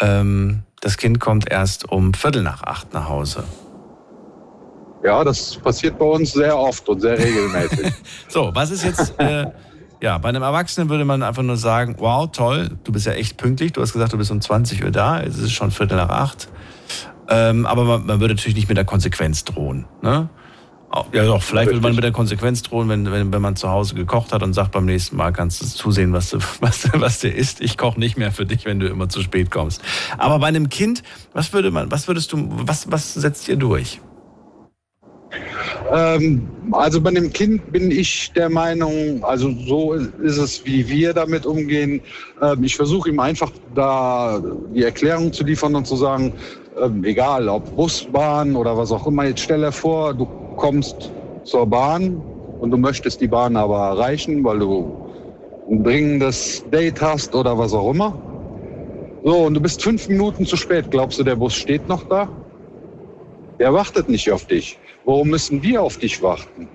ähm, 0.00 0.64
das 0.80 0.96
Kind 0.96 1.20
kommt 1.20 1.50
erst 1.50 1.88
um 1.90 2.14
Viertel 2.14 2.42
nach 2.42 2.64
acht 2.64 2.92
nach 2.92 3.08
Hause. 3.08 3.44
Ja, 5.02 5.24
das 5.24 5.56
passiert 5.56 5.98
bei 5.98 6.04
uns 6.04 6.32
sehr 6.32 6.58
oft 6.58 6.88
und 6.88 7.00
sehr 7.00 7.18
regelmäßig. 7.18 7.92
So, 8.28 8.50
was 8.52 8.70
ist 8.70 8.84
jetzt, 8.84 9.18
äh, 9.18 9.46
ja, 10.00 10.18
bei 10.18 10.30
einem 10.30 10.42
Erwachsenen 10.42 10.88
würde 10.88 11.04
man 11.04 11.22
einfach 11.22 11.42
nur 11.42 11.56
sagen, 11.56 11.96
wow, 11.98 12.30
toll, 12.30 12.70
du 12.84 12.92
bist 12.92 13.06
ja 13.06 13.12
echt 13.12 13.36
pünktlich, 13.36 13.72
du 13.72 13.82
hast 13.82 13.92
gesagt, 13.92 14.12
du 14.12 14.18
bist 14.18 14.30
um 14.30 14.40
20 14.40 14.82
Uhr 14.84 14.90
da, 14.90 15.20
es 15.20 15.38
ist 15.38 15.52
schon 15.52 15.70
Viertel 15.70 15.96
nach 15.96 16.08
acht. 16.08 16.48
Ähm, 17.28 17.66
aber 17.66 17.84
man, 17.84 18.06
man 18.06 18.20
würde 18.20 18.34
natürlich 18.34 18.56
nicht 18.56 18.68
mit 18.68 18.76
der 18.76 18.84
Konsequenz 18.84 19.44
drohen. 19.44 19.84
Ne? 20.02 20.28
Ja, 21.12 21.24
doch, 21.24 21.40
vielleicht 21.40 21.68
würde 21.68 21.80
man 21.80 21.94
mit 21.94 22.02
der 22.02 22.10
Konsequenz 22.10 22.62
drohen, 22.62 22.88
wenn, 22.88 23.12
wenn, 23.12 23.32
wenn 23.32 23.42
man 23.42 23.54
zu 23.54 23.68
Hause 23.68 23.94
gekocht 23.94 24.32
hat 24.32 24.42
und 24.42 24.54
sagt, 24.54 24.72
beim 24.72 24.86
nächsten 24.86 25.16
Mal 25.16 25.32
kannst 25.32 25.62
du 25.62 25.66
zusehen, 25.66 26.12
was 26.12 26.30
du, 26.30 26.38
was, 26.60 26.88
was 26.92 27.20
du 27.20 27.28
isst. 27.28 27.60
Ich 27.60 27.76
koche 27.76 28.00
nicht 28.00 28.18
mehr 28.18 28.32
für 28.32 28.44
dich, 28.44 28.64
wenn 28.64 28.80
du 28.80 28.88
immer 28.88 29.08
zu 29.08 29.22
spät 29.22 29.52
kommst. 29.52 29.82
Aber 30.18 30.40
bei 30.40 30.48
einem 30.48 30.68
Kind, 30.68 31.04
was 31.32 31.52
würde 31.52 31.70
man, 31.70 31.92
was 31.92 32.08
würdest 32.08 32.32
du, 32.32 32.48
was, 32.50 32.90
was 32.90 33.14
setzt 33.14 33.48
ihr 33.48 33.56
durch? 33.56 34.00
Ähm, 35.92 36.48
also 36.72 37.00
bei 37.00 37.10
dem 37.10 37.32
Kind 37.32 37.72
bin 37.72 37.90
ich 37.90 38.32
der 38.32 38.48
Meinung, 38.48 39.22
also 39.24 39.50
so 39.66 39.92
ist 39.92 40.38
es, 40.38 40.64
wie 40.64 40.88
wir 40.88 41.12
damit 41.12 41.46
umgehen. 41.46 42.00
Ähm, 42.40 42.62
ich 42.64 42.76
versuche 42.76 43.10
ihm 43.10 43.20
einfach 43.20 43.50
da 43.74 44.42
die 44.74 44.82
Erklärung 44.82 45.32
zu 45.32 45.44
liefern 45.44 45.74
und 45.74 45.86
zu 45.86 45.96
sagen, 45.96 46.32
ähm, 46.80 47.04
egal 47.04 47.48
ob 47.48 47.74
Bus, 47.76 48.06
Bahn 48.12 48.56
oder 48.56 48.76
was 48.76 48.92
auch 48.92 49.06
immer, 49.06 49.24
jetzt 49.24 49.40
stell 49.40 49.60
dir 49.60 49.72
vor, 49.72 50.14
du 50.14 50.26
kommst 50.56 51.10
zur 51.44 51.66
Bahn 51.66 52.22
und 52.60 52.70
du 52.70 52.76
möchtest 52.76 53.20
die 53.20 53.28
Bahn 53.28 53.56
aber 53.56 53.78
erreichen, 53.78 54.44
weil 54.44 54.58
du 54.60 54.92
ein 55.70 55.82
dringendes 55.82 56.64
Date 56.70 57.00
hast 57.00 57.34
oder 57.34 57.56
was 57.56 57.72
auch 57.72 57.90
immer. 57.90 58.18
So, 59.24 59.36
und 59.36 59.54
du 59.54 59.60
bist 59.60 59.82
fünf 59.82 60.08
Minuten 60.08 60.46
zu 60.46 60.56
spät. 60.56 60.90
Glaubst 60.90 61.18
du, 61.18 61.24
der 61.24 61.36
Bus 61.36 61.54
steht 61.54 61.88
noch 61.88 62.04
da? 62.08 62.28
Der 63.58 63.72
wartet 63.74 64.08
nicht 64.08 64.30
auf 64.30 64.46
dich. 64.46 64.78
Warum 65.04 65.28
müssen 65.28 65.62
wir 65.62 65.82
auf 65.82 65.98
dich 65.98 66.22
warten? 66.22 66.68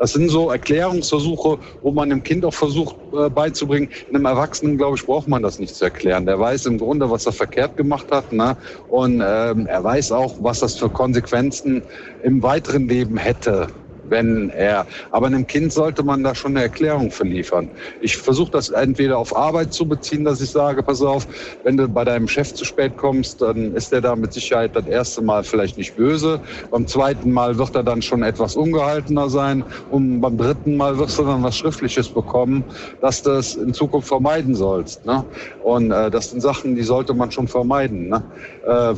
Das 0.00 0.14
sind 0.14 0.30
so 0.30 0.50
Erklärungsversuche, 0.50 1.58
wo 1.82 1.92
man 1.92 2.08
dem 2.08 2.22
Kind 2.22 2.42
auch 2.46 2.54
versucht 2.54 2.96
äh, 3.12 3.28
beizubringen. 3.28 3.90
Einem 4.08 4.24
Erwachsenen, 4.24 4.78
glaube 4.78 4.96
ich, 4.96 5.04
braucht 5.04 5.28
man 5.28 5.42
das 5.42 5.58
nicht 5.58 5.74
zu 5.74 5.84
erklären. 5.84 6.24
Der 6.24 6.40
weiß 6.40 6.64
im 6.64 6.78
Grunde, 6.78 7.10
was 7.10 7.26
er 7.26 7.32
verkehrt 7.32 7.76
gemacht 7.76 8.06
hat. 8.10 8.32
Ne? 8.32 8.56
Und 8.88 9.22
ähm, 9.22 9.66
er 9.66 9.84
weiß 9.84 10.12
auch, 10.12 10.36
was 10.38 10.60
das 10.60 10.76
für 10.76 10.88
Konsequenzen 10.88 11.82
im 12.22 12.42
weiteren 12.42 12.88
Leben 12.88 13.18
hätte, 13.18 13.68
wenn 14.10 14.50
er. 14.50 14.86
Aber 15.10 15.26
einem 15.26 15.46
Kind 15.46 15.72
sollte 15.72 16.02
man 16.02 16.22
da 16.22 16.34
schon 16.34 16.52
eine 16.52 16.62
Erklärung 16.62 17.10
für 17.10 17.24
liefern. 17.24 17.70
Ich 18.00 18.16
versuche 18.16 18.50
das 18.50 18.68
entweder 18.70 19.18
auf 19.18 19.34
Arbeit 19.34 19.72
zu 19.72 19.86
beziehen, 19.86 20.24
dass 20.24 20.40
ich 20.40 20.50
sage, 20.50 20.82
pass 20.82 21.00
auf, 21.02 21.26
wenn 21.62 21.76
du 21.76 21.88
bei 21.88 22.04
deinem 22.04 22.28
Chef 22.28 22.54
zu 22.54 22.64
spät 22.64 22.96
kommst, 22.96 23.40
dann 23.40 23.74
ist 23.74 23.92
er 23.92 24.00
da 24.00 24.16
mit 24.16 24.32
Sicherheit 24.32 24.76
das 24.76 24.86
erste 24.86 25.22
Mal 25.22 25.44
vielleicht 25.44 25.76
nicht 25.78 25.96
böse. 25.96 26.40
Beim 26.70 26.86
zweiten 26.86 27.30
Mal 27.30 27.58
wird 27.58 27.74
er 27.74 27.82
dann 27.82 28.02
schon 28.02 28.22
etwas 28.22 28.56
ungehaltener 28.56 29.30
sein. 29.30 29.64
Und 29.88 30.20
beim 30.20 30.36
dritten 30.36 30.76
Mal 30.76 30.98
wirst 30.98 31.18
du 31.18 31.24
dann 31.24 31.42
was 31.42 31.56
Schriftliches 31.56 32.08
bekommen, 32.10 32.64
dass 33.00 33.22
du 33.22 33.30
es 33.30 33.54
in 33.54 33.72
Zukunft 33.72 34.08
vermeiden 34.08 34.54
sollst. 34.54 35.04
Ne? 35.04 35.24
Und 35.62 35.90
äh, 35.90 36.10
das 36.10 36.30
sind 36.30 36.40
Sachen, 36.40 36.74
die 36.74 36.82
sollte 36.82 37.14
man 37.14 37.30
schon 37.30 37.48
vermeiden. 37.48 38.08
Ne? 38.08 38.24
Äh, 38.66 38.94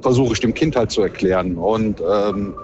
Versuche 0.00 0.32
ich 0.32 0.40
dem 0.40 0.54
Kind 0.54 0.76
halt 0.76 0.90
zu 0.90 1.02
erklären. 1.02 1.56
Und 1.56 2.00
ähm, 2.00 2.54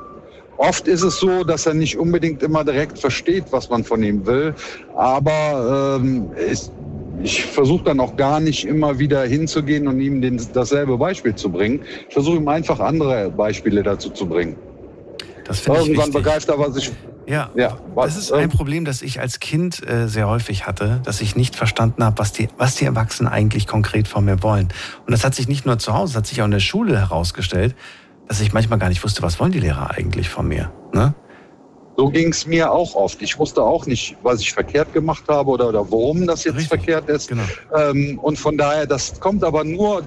Oft 0.57 0.87
ist 0.89 1.03
es 1.03 1.19
so, 1.19 1.45
dass 1.45 1.67
er 1.67 1.75
nicht 1.75 1.99
unbedingt 1.99 2.43
immer 2.43 2.65
direkt 2.65 2.99
versteht, 2.99 3.45
was 3.51 3.69
man 3.71 3.85
von 3.85 4.03
ihm 4.03 4.25
will. 4.27 4.55
Aber 4.97 5.99
ähm, 6.01 6.31
es, 6.37 6.71
ich 7.23 7.45
versuche 7.45 7.85
dann 7.85 8.01
auch 8.01 8.17
gar 8.17 8.41
nicht 8.41 8.65
immer 8.67 8.99
wieder 8.99 9.25
hinzugehen 9.25 9.89
und 9.89 10.01
ihm 10.01 10.21
den, 10.21 10.41
dasselbe 10.53 10.97
Beispiel 10.97 11.35
zu 11.35 11.51
bringen. 11.51 11.81
Ich 12.09 12.15
versuche 12.15 12.37
ihm 12.37 12.49
einfach 12.49 12.81
andere 12.81 13.31
Beispiele 13.31 13.83
dazu 13.83 14.11
zu 14.11 14.27
bringen. 14.27 14.57
Das 15.45 15.67
Irgendwann 15.67 16.11
begreift 16.11 16.49
er, 16.49 16.59
was 16.59 16.77
ich. 16.77 16.91
Ja, 17.27 17.51
Ja, 17.55 17.79
das 17.97 18.17
ist 18.17 18.33
ein 18.33 18.51
Problem, 18.51 18.85
das 18.85 19.01
ich 19.01 19.19
als 19.19 19.41
Kind 19.41 19.87
äh, 19.89 20.09
sehr 20.09 20.29
häufig 20.29 20.67
hatte, 20.67 21.01
dass 21.05 21.23
ich 21.23 21.37
nicht 21.37 21.57
verstanden 21.57 22.05
habe, 22.05 22.19
was 22.19 22.33
die, 22.33 22.49
was 22.59 22.75
die 22.75 22.85
Erwachsenen 22.85 23.33
eigentlich 23.33 23.67
konkret 23.67 24.09
von 24.09 24.27
mir 24.27 24.43
wollen. 24.43 24.69
Und 25.07 25.11
das 25.11 25.25
hat 25.25 25.35
sich 25.35 25.49
nicht 25.49 25.65
nur 25.65 25.79
zu 25.79 25.95
Hause, 25.95 26.13
das 26.13 26.19
hat 26.19 26.27
sich 26.27 26.43
auch 26.43 26.47
in 26.47 26.51
der 26.51 26.61
Schule 26.61 26.99
herausgestellt, 26.99 27.75
dass 28.29 28.41
ich 28.41 28.53
manchmal 28.53 28.79
gar 28.79 28.89
nicht 28.89 29.05
wusste, 29.05 29.23
was 29.23 29.39
wollen 29.41 29.53
die 29.53 29.61
Lehrer 29.61 29.91
eigentlich 29.91 30.29
von 30.29 30.49
mir. 30.49 30.73
Ne? 30.93 31.15
So 31.97 32.09
ging 32.09 32.31
es 32.31 32.45
mir 32.47 32.73
auch 32.73 32.97
oft. 32.97 33.23
Ich 33.23 33.39
wusste 33.39 33.63
auch 33.63 33.87
nicht, 33.87 34.17
was 34.23 34.41
ich 34.41 34.53
verkehrt 34.53 34.93
gemacht 34.93 35.25
habe 35.29 35.49
oder, 35.49 35.69
oder 35.69 35.81
warum 35.93 36.27
das 36.27 36.43
jetzt 36.43 36.67
verkehrt 36.67 37.09
ist. 37.09 37.31
Ähm, 37.77 38.19
und 38.21 38.37
von 38.37 38.59
daher, 38.59 38.87
das 38.87 39.21
kommt 39.21 39.45
aber 39.45 39.63
nur 39.63 40.03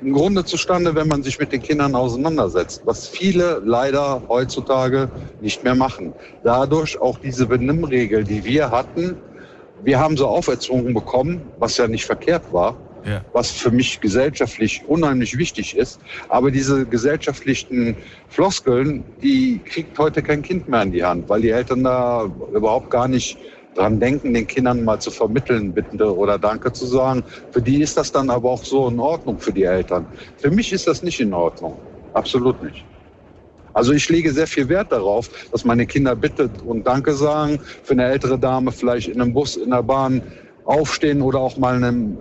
im 0.00 0.12
Grunde 0.12 0.44
zustande, 0.44 0.94
wenn 0.94 1.08
man 1.08 1.24
sich 1.24 1.40
mit 1.40 1.50
den 1.50 1.60
Kindern 1.60 1.96
auseinandersetzt, 1.96 2.82
was 2.84 3.08
viele 3.08 3.60
leider 3.64 4.22
heutzutage 4.28 5.10
nicht 5.40 5.64
mehr 5.64 5.74
machen. 5.74 6.12
Dadurch 6.44 7.00
auch 7.00 7.18
diese 7.18 7.46
Benimmregel, 7.46 8.22
die 8.22 8.44
wir 8.44 8.70
hatten, 8.70 9.16
wir 9.82 9.98
haben 9.98 10.16
sie 10.16 10.26
auferzogen 10.26 10.94
bekommen, 10.94 11.42
was 11.58 11.76
ja 11.76 11.88
nicht 11.88 12.04
verkehrt 12.04 12.52
war. 12.52 12.76
Ja. 13.04 13.24
was 13.32 13.50
für 13.50 13.70
mich 13.70 14.00
gesellschaftlich 14.00 14.82
unheimlich 14.86 15.36
wichtig 15.36 15.76
ist. 15.76 16.00
Aber 16.28 16.50
diese 16.50 16.86
gesellschaftlichen 16.86 17.96
Floskeln, 18.28 19.04
die 19.22 19.60
kriegt 19.64 19.98
heute 19.98 20.22
kein 20.22 20.42
Kind 20.42 20.68
mehr 20.68 20.82
in 20.82 20.92
die 20.92 21.04
Hand, 21.04 21.28
weil 21.28 21.42
die 21.42 21.50
Eltern 21.50 21.84
da 21.84 22.30
überhaupt 22.52 22.90
gar 22.90 23.08
nicht 23.08 23.38
dran 23.74 23.98
denken, 23.98 24.34
den 24.34 24.46
Kindern 24.46 24.84
mal 24.84 25.00
zu 25.00 25.10
vermitteln, 25.10 25.72
bitte 25.72 26.14
oder 26.14 26.38
Danke 26.38 26.72
zu 26.72 26.86
sagen. 26.86 27.24
Für 27.50 27.62
die 27.62 27.82
ist 27.82 27.96
das 27.96 28.12
dann 28.12 28.30
aber 28.30 28.50
auch 28.50 28.64
so 28.64 28.88
in 28.88 29.00
Ordnung 29.00 29.38
für 29.38 29.52
die 29.52 29.64
Eltern. 29.64 30.06
Für 30.36 30.50
mich 30.50 30.72
ist 30.72 30.86
das 30.86 31.02
nicht 31.02 31.20
in 31.20 31.32
Ordnung. 31.32 31.78
Absolut 32.12 32.62
nicht. 32.62 32.84
Also 33.74 33.92
ich 33.92 34.08
lege 34.10 34.30
sehr 34.32 34.46
viel 34.46 34.68
Wert 34.68 34.92
darauf, 34.92 35.30
dass 35.50 35.64
meine 35.64 35.86
Kinder 35.86 36.14
Bitte 36.14 36.50
und 36.64 36.86
Danke 36.86 37.14
sagen. 37.14 37.58
Für 37.82 37.94
eine 37.94 38.04
ältere 38.04 38.38
Dame 38.38 38.70
vielleicht 38.70 39.08
in 39.08 39.20
einem 39.20 39.32
Bus, 39.32 39.56
in 39.56 39.70
der 39.70 39.82
Bahn 39.82 40.22
aufstehen 40.72 41.22
oder 41.22 41.38
auch 41.38 41.56
mal 41.56 41.76
einem, 41.76 42.16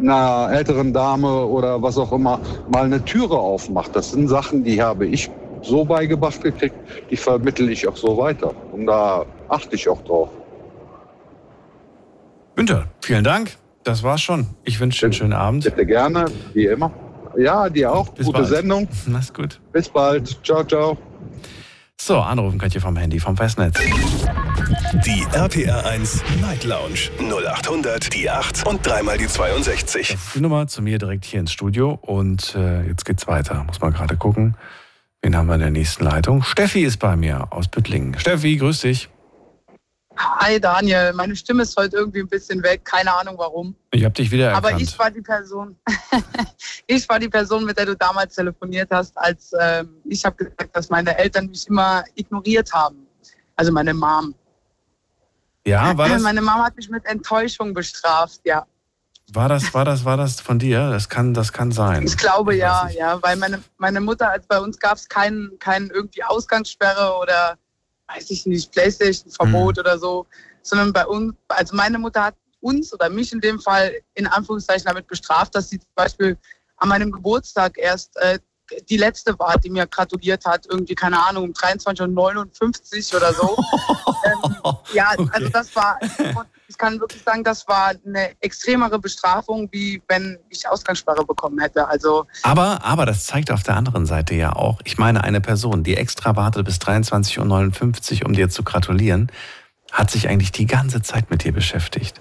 einer 0.00 0.48
älteren 0.52 0.92
Dame 0.92 1.46
oder 1.46 1.82
was 1.82 1.98
auch 1.98 2.12
immer 2.12 2.40
mal 2.72 2.84
eine 2.84 3.04
Türe 3.04 3.36
aufmacht. 3.38 3.94
Das 3.94 4.12
sind 4.12 4.28
Sachen, 4.28 4.64
die 4.64 4.82
habe 4.82 5.06
ich 5.06 5.30
so 5.62 5.84
beigebracht 5.84 6.42
gekriegt, 6.42 6.74
die 7.10 7.16
vermittle 7.16 7.70
ich 7.70 7.86
auch 7.86 7.96
so 7.96 8.16
weiter. 8.16 8.54
Und 8.72 8.86
da 8.86 9.26
achte 9.48 9.76
ich 9.76 9.88
auch 9.88 10.02
drauf. 10.04 10.30
Günther, 12.56 12.86
vielen 13.00 13.24
Dank. 13.24 13.56
Das 13.84 14.02
war's 14.02 14.22
schon. 14.22 14.46
Ich 14.64 14.80
wünsche 14.80 15.00
dir 15.00 15.06
einen 15.06 15.12
schönen 15.12 15.32
Abend. 15.32 15.64
Bitte 15.64 15.86
gerne, 15.86 16.26
wie 16.54 16.66
immer. 16.66 16.90
Ja, 17.36 17.68
dir 17.68 17.92
auch. 17.92 18.08
Bis 18.08 18.26
Gute 18.26 18.40
bald. 18.40 18.48
Sendung. 18.48 18.88
Mach's 19.06 19.32
gut. 19.32 19.60
Bis 19.72 19.88
bald. 19.88 20.38
Ciao, 20.44 20.64
ciao. 20.64 20.98
So, 22.00 22.18
anrufen 22.18 22.58
könnt 22.58 22.74
ihr 22.74 22.80
vom 22.80 22.96
Handy, 22.96 23.20
vom 23.20 23.36
Festnetz. 23.36 23.78
Die 25.04 25.26
RPR 25.32 25.84
1 25.84 26.22
Night 26.40 26.62
Lounge 26.62 27.10
0800 27.18 28.14
die 28.14 28.30
8 28.30 28.68
und 28.68 28.86
dreimal 28.86 29.18
die 29.18 29.26
62. 29.26 30.08
Das 30.12 30.26
ist 30.26 30.34
die 30.36 30.40
Nummer 30.40 30.68
zu 30.68 30.80
mir 30.80 30.98
direkt 30.98 31.24
hier 31.24 31.40
ins 31.40 31.50
Studio 31.50 31.98
und 32.02 32.54
äh, 32.54 32.86
jetzt 32.86 33.04
geht's 33.04 33.26
weiter. 33.26 33.64
Muss 33.64 33.80
mal 33.80 33.90
gerade 33.90 34.16
gucken. 34.16 34.56
Wen 35.22 35.36
haben 35.36 35.48
wir 35.48 35.54
in 35.54 35.60
der 35.60 35.72
nächsten 35.72 36.04
Leitung? 36.04 36.44
Steffi 36.44 36.84
ist 36.84 36.98
bei 36.98 37.16
mir 37.16 37.52
aus 37.52 37.66
Büttlingen. 37.66 38.16
Steffi, 38.16 38.56
grüß 38.56 38.82
dich. 38.82 39.08
Hi 40.16 40.60
Daniel, 40.60 41.14
meine 41.14 41.34
Stimme 41.34 41.64
ist 41.64 41.76
heute 41.76 41.96
irgendwie 41.96 42.20
ein 42.20 42.28
bisschen 42.28 42.62
weg, 42.62 42.84
keine 42.84 43.12
Ahnung 43.12 43.34
warum. 43.38 43.74
Ich 43.90 44.04
habe 44.04 44.14
dich 44.14 44.30
wieder 44.30 44.50
erkannt. 44.50 44.66
Aber 44.66 44.80
ich 44.80 44.96
war 44.98 45.10
die 45.10 45.22
Person, 45.22 45.74
ich 46.86 47.08
war 47.08 47.18
die 47.18 47.28
Person, 47.28 47.64
mit 47.64 47.76
der 47.76 47.86
du 47.86 47.96
damals 47.96 48.36
telefoniert 48.36 48.90
hast, 48.92 49.18
als 49.18 49.52
ähm, 49.58 49.96
ich 50.04 50.24
habe 50.24 50.36
gesagt, 50.36 50.76
dass 50.76 50.90
meine 50.90 51.18
Eltern 51.18 51.46
mich 51.46 51.66
immer 51.66 52.04
ignoriert 52.14 52.72
haben. 52.72 53.06
Also 53.56 53.72
meine 53.72 53.92
Mom. 53.92 54.34
Ja, 55.66 55.96
war 55.98 56.08
das? 56.08 56.22
Meine 56.22 56.42
Mom 56.42 56.62
hat 56.62 56.76
mich 56.76 56.88
mit 56.88 57.04
Enttäuschung 57.06 57.74
bestraft, 57.74 58.40
ja. 58.44 58.66
War 59.32 59.48
das, 59.48 59.72
war 59.74 59.84
das, 59.84 60.04
war 60.04 60.16
das 60.16 60.40
von 60.40 60.58
dir? 60.58 60.90
Das 60.90 61.08
kann, 61.08 61.34
das 61.34 61.52
kann 61.52 61.70
sein. 61.70 62.02
Ich 62.02 62.16
glaube 62.16 62.54
ich 62.54 62.60
ja, 62.60 62.88
ja, 62.88 63.22
weil 63.22 63.36
meine, 63.36 63.62
meine 63.78 64.00
Mutter, 64.00 64.28
als 64.28 64.44
bei 64.46 64.58
uns 64.58 64.78
gab 64.78 64.96
es 64.96 65.08
keinen, 65.08 65.56
keinen 65.60 65.90
irgendwie 65.90 66.24
Ausgangssperre 66.24 67.16
oder 67.16 67.56
weiß 68.08 68.30
ich 68.30 68.46
nicht, 68.46 68.72
Playstation-Verbot 68.72 69.76
mhm. 69.76 69.80
oder 69.80 69.98
so, 69.98 70.26
sondern 70.62 70.92
bei 70.92 71.06
uns, 71.06 71.34
also 71.48 71.76
meine 71.76 71.98
Mutter 71.98 72.24
hat 72.24 72.34
uns 72.60 72.92
oder 72.92 73.08
mich 73.08 73.32
in 73.32 73.40
dem 73.40 73.60
Fall 73.60 73.92
in 74.14 74.26
Anführungszeichen 74.26 74.86
damit 74.86 75.06
bestraft, 75.06 75.54
dass 75.54 75.70
sie 75.70 75.78
zum 75.78 75.90
Beispiel 75.94 76.36
an 76.76 76.88
meinem 76.88 77.12
Geburtstag 77.12 77.78
erst 77.78 78.16
äh, 78.16 78.38
die 78.88 78.96
letzte 78.96 79.38
war, 79.38 79.58
die 79.58 79.70
mir 79.70 79.86
gratuliert 79.86 80.44
hat, 80.44 80.66
irgendwie, 80.68 80.94
keine 80.94 81.24
Ahnung, 81.24 81.44
um 81.44 81.52
23.59 81.52 83.12
Uhr 83.12 83.18
oder 83.18 83.32
so. 83.32 83.56
ähm, 84.24 84.74
ja, 84.92 85.10
okay. 85.16 85.30
also 85.32 85.48
das 85.48 85.76
war, 85.76 85.98
ich 86.68 86.78
kann 86.78 87.00
wirklich 87.00 87.22
sagen, 87.22 87.44
das 87.44 87.66
war 87.68 87.92
eine 88.06 88.30
extremere 88.40 88.98
Bestrafung, 88.98 89.68
wie 89.72 90.02
wenn 90.08 90.38
ich 90.48 90.68
Ausgangssperre 90.68 91.24
bekommen 91.24 91.58
hätte. 91.60 91.86
Also, 91.88 92.26
aber, 92.42 92.84
aber 92.84 93.06
das 93.06 93.26
zeigt 93.26 93.50
auf 93.50 93.62
der 93.62 93.76
anderen 93.76 94.06
Seite 94.06 94.34
ja 94.34 94.54
auch, 94.54 94.80
ich 94.84 94.98
meine, 94.98 95.24
eine 95.24 95.40
Person, 95.40 95.82
die 95.82 95.96
extra 95.96 96.36
wartet 96.36 96.64
bis 96.64 96.76
23.59 96.76 98.20
Uhr, 98.20 98.26
um 98.26 98.32
dir 98.32 98.48
zu 98.48 98.62
gratulieren, 98.62 99.30
hat 99.92 100.10
sich 100.10 100.28
eigentlich 100.28 100.52
die 100.52 100.66
ganze 100.66 101.02
Zeit 101.02 101.30
mit 101.30 101.44
dir 101.44 101.52
beschäftigt. 101.52 102.20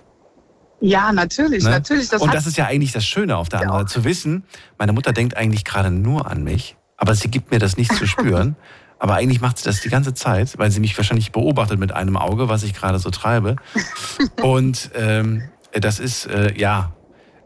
Ja, 0.81 1.11
natürlich, 1.11 1.63
ne? 1.63 1.71
natürlich. 1.71 2.09
Das 2.09 2.21
und 2.21 2.33
das 2.33 2.47
ist 2.47 2.57
ja 2.57 2.65
eigentlich 2.65 2.91
das 2.91 3.05
Schöne 3.05 3.37
auf 3.37 3.49
der 3.49 3.61
anderen 3.61 3.87
Seite, 3.87 3.93
zu 3.93 4.03
wissen, 4.05 4.43
meine 4.77 4.93
Mutter 4.93 5.11
denkt 5.11 5.35
eigentlich 5.35 5.65
gerade 5.65 5.91
nur 5.91 6.29
an 6.29 6.43
mich, 6.43 6.77
aber 6.97 7.15
sie 7.15 7.29
gibt 7.29 7.51
mir 7.51 7.59
das 7.59 7.77
nicht 7.77 7.93
zu 7.93 8.07
spüren. 8.07 8.55
aber 8.99 9.15
eigentlich 9.15 9.41
macht 9.41 9.57
sie 9.57 9.63
das 9.63 9.81
die 9.81 9.89
ganze 9.89 10.13
Zeit, 10.13 10.57
weil 10.57 10.71
sie 10.71 10.81
mich 10.81 10.95
wahrscheinlich 10.97 11.31
beobachtet 11.31 11.79
mit 11.79 11.93
einem 11.93 12.17
Auge, 12.17 12.49
was 12.49 12.63
ich 12.63 12.73
gerade 12.73 12.99
so 12.99 13.09
treibe. 13.09 13.55
und 14.41 14.91
ähm, 14.93 15.43
das 15.71 15.99
ist, 15.99 16.25
äh, 16.27 16.53
ja, 16.57 16.93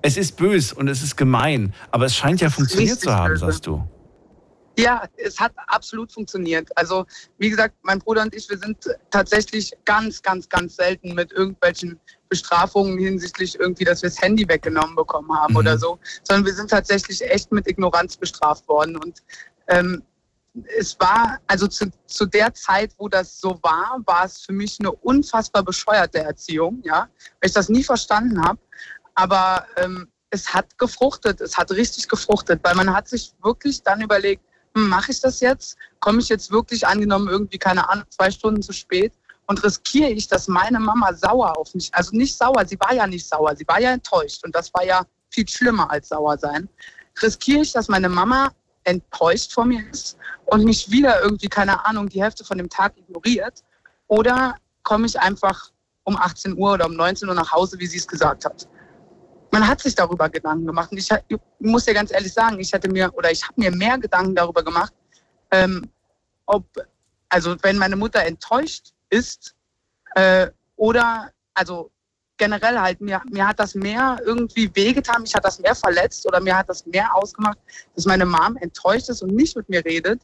es 0.01 0.18
ist 0.18 0.35
bös 0.35 0.73
und 0.73 0.88
es 0.88 1.01
ist 1.03 1.15
gemein, 1.15 1.73
aber 1.91 2.05
es 2.05 2.15
scheint 2.15 2.41
ja 2.41 2.49
funktioniert 2.49 2.99
zu 2.99 3.14
haben, 3.14 3.34
böse. 3.34 3.45
sagst 3.45 3.68
du. 3.68 3.88
Ja, 4.77 5.03
es 5.17 5.39
hat 5.39 5.53
absolut 5.67 6.11
funktioniert. 6.11 6.75
Also, 6.75 7.05
wie 7.37 7.49
gesagt, 7.49 7.75
mein 7.83 7.99
Bruder 7.99 8.23
und 8.23 8.33
ich, 8.33 8.49
wir 8.49 8.57
sind 8.57 8.77
tatsächlich 9.11 9.71
ganz, 9.85 10.21
ganz, 10.21 10.49
ganz 10.49 10.75
selten 10.75 11.13
mit 11.13 11.31
irgendwelchen 11.31 11.99
Bestrafungen 12.27 12.97
hinsichtlich 12.97 13.59
irgendwie, 13.59 13.83
dass 13.83 14.01
wir 14.01 14.09
das 14.09 14.19
Handy 14.19 14.47
weggenommen 14.47 14.95
bekommen 14.95 15.31
haben 15.31 15.53
mhm. 15.53 15.59
oder 15.59 15.77
so, 15.77 15.99
sondern 16.23 16.45
wir 16.45 16.53
sind 16.53 16.71
tatsächlich 16.71 17.21
echt 17.21 17.51
mit 17.51 17.67
Ignoranz 17.67 18.17
bestraft 18.17 18.67
worden. 18.67 18.97
Und 18.97 19.21
ähm, 19.67 20.01
es 20.77 20.99
war, 20.99 21.39
also 21.45 21.67
zu, 21.67 21.91
zu 22.07 22.25
der 22.25 22.53
Zeit, 22.55 22.93
wo 22.97 23.07
das 23.09 23.39
so 23.39 23.59
war, 23.61 23.99
war 24.05 24.25
es 24.25 24.39
für 24.39 24.53
mich 24.53 24.79
eine 24.79 24.91
unfassbar 24.91 25.63
bescheuerte 25.63 26.19
Erziehung, 26.19 26.81
ja, 26.83 27.09
weil 27.41 27.49
ich 27.49 27.53
das 27.53 27.69
nie 27.69 27.83
verstanden 27.83 28.43
habe. 28.43 28.59
Aber 29.13 29.67
ähm, 29.77 30.07
es 30.31 30.51
hat 30.51 30.77
gefruchtet, 30.79 31.41
es 31.41 31.57
hat 31.57 31.71
richtig 31.71 32.07
gefruchtet, 32.07 32.59
weil 32.63 32.73
man 32.73 32.91
hat 32.91 33.07
sich 33.07 33.33
wirklich 33.43 33.83
dann 33.83 34.01
überlegt, 34.01 34.43
mache 34.73 35.11
ich 35.11 35.21
das 35.21 35.39
jetzt? 35.39 35.77
Komme 35.99 36.19
ich 36.19 36.29
jetzt 36.29 36.51
wirklich 36.51 36.85
angenommen 36.85 37.27
irgendwie, 37.27 37.57
keine 37.57 37.87
Ahnung, 37.89 38.05
zwei 38.09 38.31
Stunden 38.31 38.61
zu 38.61 38.73
spät? 38.73 39.13
Und 39.45 39.63
riskiere 39.63 40.09
ich, 40.09 40.27
dass 40.27 40.47
meine 40.47 40.79
Mama 40.79 41.13
sauer 41.13 41.57
auf 41.57 41.73
mich, 41.75 41.93
also 41.93 42.15
nicht 42.15 42.35
sauer, 42.37 42.65
sie 42.65 42.79
war 42.79 42.93
ja 42.93 43.05
nicht 43.05 43.27
sauer, 43.27 43.55
sie 43.55 43.67
war 43.67 43.79
ja 43.79 43.91
enttäuscht 43.91 44.43
und 44.45 44.55
das 44.55 44.73
war 44.73 44.85
ja 44.85 45.03
viel 45.29 45.47
schlimmer 45.47 45.91
als 45.91 46.09
sauer 46.09 46.37
sein. 46.37 46.69
Riskiere 47.21 47.61
ich, 47.61 47.73
dass 47.73 47.89
meine 47.89 48.07
Mama 48.07 48.51
enttäuscht 48.85 49.51
von 49.51 49.67
mir 49.67 49.83
ist 49.91 50.17
und 50.45 50.63
mich 50.63 50.89
wieder 50.89 51.21
irgendwie, 51.21 51.49
keine 51.49 51.85
Ahnung, 51.85 52.07
die 52.07 52.21
Hälfte 52.21 52.43
von 52.45 52.57
dem 52.57 52.69
Tag 52.69 52.97
ignoriert? 52.97 53.63
Oder 54.07 54.55
komme 54.83 55.05
ich 55.07 55.19
einfach 55.19 55.71
um 56.03 56.15
18 56.15 56.57
Uhr 56.57 56.73
oder 56.73 56.85
um 56.85 56.95
19 56.95 57.27
Uhr 57.27 57.35
nach 57.35 57.51
Hause, 57.51 57.79
wie 57.79 57.87
sie 57.87 57.97
es 57.97 58.07
gesagt 58.07 58.45
hat? 58.45 58.67
Man 59.53 59.67
hat 59.67 59.81
sich 59.81 59.93
darüber 59.93 60.30
Gedanken 60.30 60.65
gemacht. 60.65 60.91
Und 60.91 60.97
ich, 60.97 61.07
ich 61.27 61.38
muss 61.59 61.85
dir 61.85 61.93
ganz 61.93 62.11
ehrlich 62.11 62.34
sagen, 62.34 62.59
ich 62.59 62.73
hatte 62.73 62.89
mir 62.89 63.13
oder 63.13 63.30
ich 63.30 63.43
habe 63.43 63.53
mir 63.57 63.69
mehr 63.69 63.99
Gedanken 63.99 64.34
darüber 64.34 64.63
gemacht, 64.63 64.91
ähm, 65.51 65.91
ob, 66.47 66.65
also 67.30 67.55
wenn 67.61 67.77
meine 67.77 67.95
Mutter 67.95 68.23
enttäuscht 68.23 68.93
ist 69.11 69.53
äh, 70.15 70.47
oder, 70.75 71.30
also 71.53 71.91
generell 72.38 72.80
halt, 72.80 72.99
mir, 72.99 73.21
mir 73.30 73.47
hat 73.47 73.59
das 73.59 73.75
mehr 73.75 74.17
irgendwie 74.25 74.71
wehgetan, 74.73 75.21
mich 75.21 75.35
hat 75.35 75.45
das 75.45 75.59
mehr 75.59 75.75
verletzt 75.75 76.25
oder 76.25 76.41
mir 76.41 76.57
hat 76.57 76.67
das 76.67 76.84
mehr 76.88 77.15
ausgemacht, 77.15 77.59
dass 77.93 78.05
meine 78.05 78.25
Mom 78.25 78.57
enttäuscht 78.57 79.09
ist 79.09 79.21
und 79.21 79.35
nicht 79.35 79.55
mit 79.55 79.69
mir 79.69 79.85
redet, 79.85 80.19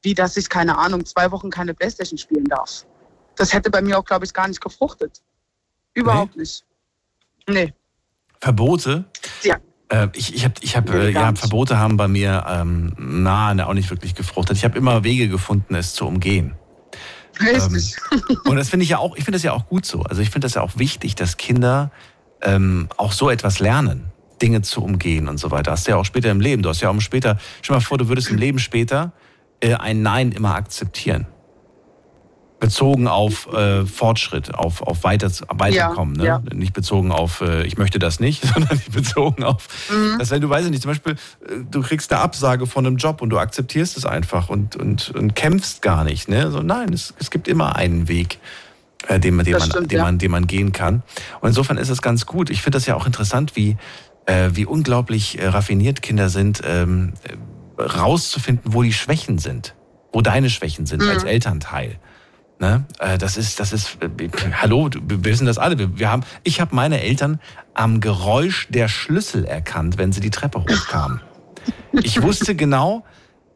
wie 0.00 0.14
dass 0.14 0.38
ich, 0.38 0.48
keine 0.48 0.78
Ahnung, 0.78 1.04
zwei 1.04 1.30
Wochen 1.30 1.50
keine 1.50 1.74
Playstation 1.74 2.16
spielen 2.16 2.46
darf. 2.46 2.86
Das 3.36 3.52
hätte 3.52 3.68
bei 3.68 3.82
mir 3.82 3.98
auch, 3.98 4.04
glaube 4.06 4.24
ich, 4.24 4.32
gar 4.32 4.48
nicht 4.48 4.62
gefruchtet. 4.62 5.20
Überhaupt 5.92 6.36
nee. 6.36 6.40
nicht. 6.40 6.64
Nee. 7.46 7.74
Verbote? 8.42 9.04
Ja. 9.44 9.56
Äh, 9.88 10.08
ich 10.14 10.34
ich 10.34 10.44
habe, 10.44 10.54
ich 10.62 10.76
hab, 10.76 10.92
äh, 10.92 11.10
ja, 11.10 11.32
Verbote 11.36 11.78
haben 11.78 11.96
bei 11.96 12.08
mir 12.08 12.44
ähm, 12.48 12.92
na, 12.98 13.54
auch 13.64 13.72
nicht 13.72 13.88
wirklich 13.88 14.16
gefruchtet. 14.16 14.56
Ich 14.56 14.64
habe 14.64 14.76
immer 14.76 15.04
Wege 15.04 15.28
gefunden, 15.28 15.76
es 15.76 15.94
zu 15.94 16.08
umgehen. 16.08 16.54
Richtig. 17.38 17.96
Ähm, 18.10 18.36
und 18.46 18.56
das 18.56 18.68
finde 18.68 18.82
ich 18.82 18.90
ja 18.90 18.98
auch, 18.98 19.16
ich 19.16 19.22
finde 19.24 19.36
das 19.36 19.44
ja 19.44 19.52
auch 19.52 19.66
gut 19.66 19.86
so. 19.86 20.02
Also 20.02 20.22
ich 20.22 20.30
finde 20.30 20.46
das 20.46 20.54
ja 20.54 20.62
auch 20.62 20.76
wichtig, 20.76 21.14
dass 21.14 21.36
Kinder 21.36 21.92
ähm, 22.42 22.88
auch 22.96 23.12
so 23.12 23.30
etwas 23.30 23.60
lernen, 23.60 24.10
Dinge 24.42 24.62
zu 24.62 24.82
umgehen 24.82 25.28
und 25.28 25.38
so 25.38 25.52
weiter. 25.52 25.70
Hast 25.70 25.86
du 25.86 25.92
ja 25.92 25.96
auch 25.96 26.04
später 26.04 26.32
im 26.32 26.40
Leben. 26.40 26.64
Du 26.64 26.68
hast 26.68 26.80
ja 26.80 26.90
auch 26.90 27.00
später, 27.00 27.38
stell 27.62 27.76
mal 27.76 27.80
vor, 27.80 27.96
du 27.96 28.08
würdest 28.08 28.28
im 28.28 28.38
Leben 28.38 28.58
später 28.58 29.12
äh, 29.60 29.74
ein 29.74 30.02
Nein 30.02 30.32
immer 30.32 30.56
akzeptieren 30.56 31.28
bezogen 32.62 33.08
auf 33.08 33.52
äh, 33.52 33.84
Fortschritt, 33.84 34.54
auf, 34.54 34.82
auf 34.82 35.02
weiter, 35.02 35.28
Weiterkommen. 35.48 36.14
Ja, 36.22 36.38
ne? 36.38 36.44
Ja. 36.48 36.56
Nicht 36.56 36.72
bezogen 36.72 37.10
auf, 37.10 37.40
äh, 37.40 37.64
ich 37.64 37.76
möchte 37.76 37.98
das 37.98 38.20
nicht, 38.20 38.44
sondern 38.54 38.80
bezogen 38.92 39.42
auf, 39.42 39.66
mhm. 39.90 40.16
dass 40.20 40.30
wenn 40.30 40.40
du, 40.40 40.48
weißt 40.48 40.70
nicht, 40.70 40.80
zum 40.80 40.92
Beispiel, 40.92 41.14
äh, 41.14 41.64
du 41.68 41.82
kriegst 41.82 42.12
eine 42.12 42.22
Absage 42.22 42.68
von 42.68 42.86
einem 42.86 42.98
Job 42.98 43.20
und 43.20 43.30
du 43.30 43.38
akzeptierst 43.38 43.96
es 43.96 44.06
einfach 44.06 44.48
und, 44.48 44.76
und, 44.76 45.10
und 45.10 45.34
kämpfst 45.34 45.82
gar 45.82 46.04
nicht. 46.04 46.28
Ne? 46.28 46.52
So, 46.52 46.62
nein, 46.62 46.92
es, 46.92 47.12
es 47.18 47.32
gibt 47.32 47.48
immer 47.48 47.74
einen 47.74 48.06
Weg. 48.06 48.38
Äh, 49.08 49.18
den, 49.18 49.36
den, 49.38 49.54
man, 49.54 49.62
stimmt, 49.62 49.90
den, 49.90 49.98
ja. 49.98 50.04
man, 50.04 50.18
den 50.18 50.30
man 50.30 50.46
gehen 50.46 50.70
kann. 50.70 51.02
Und 51.40 51.48
insofern 51.48 51.78
ist 51.78 51.88
es 51.88 52.00
ganz 52.00 52.26
gut. 52.26 52.48
Ich 52.48 52.62
finde 52.62 52.76
das 52.76 52.86
ja 52.86 52.94
auch 52.94 53.06
interessant, 53.06 53.56
wie, 53.56 53.76
äh, 54.26 54.50
wie 54.52 54.66
unglaublich 54.66 55.40
äh, 55.40 55.48
raffiniert 55.48 56.00
Kinder 56.00 56.28
sind, 56.28 56.62
ähm, 56.64 57.14
rauszufinden, 57.76 58.72
wo 58.72 58.84
die 58.84 58.92
Schwächen 58.92 59.38
sind, 59.38 59.74
wo 60.12 60.20
deine 60.20 60.48
Schwächen 60.48 60.86
sind 60.86 61.02
mhm. 61.02 61.08
als 61.08 61.24
Elternteil. 61.24 61.98
Ne? 62.62 62.84
Äh, 63.00 63.18
das 63.18 63.36
ist, 63.36 63.58
das 63.58 63.72
ist, 63.72 63.98
äh, 64.00 64.28
hallo, 64.52 64.88
wir 64.92 65.24
wissen 65.24 65.46
das 65.46 65.58
alle. 65.58 65.78
Wir, 65.78 65.98
wir 65.98 66.12
haben, 66.12 66.22
ich 66.44 66.60
habe 66.60 66.72
meine 66.76 67.00
Eltern 67.00 67.40
am 67.74 68.00
Geräusch 68.00 68.68
der 68.70 68.86
Schlüssel 68.86 69.44
erkannt, 69.44 69.98
wenn 69.98 70.12
sie 70.12 70.20
die 70.20 70.30
Treppe 70.30 70.60
hochkamen. 70.60 71.20
Ich 71.90 72.22
wusste 72.22 72.54
genau, 72.54 73.04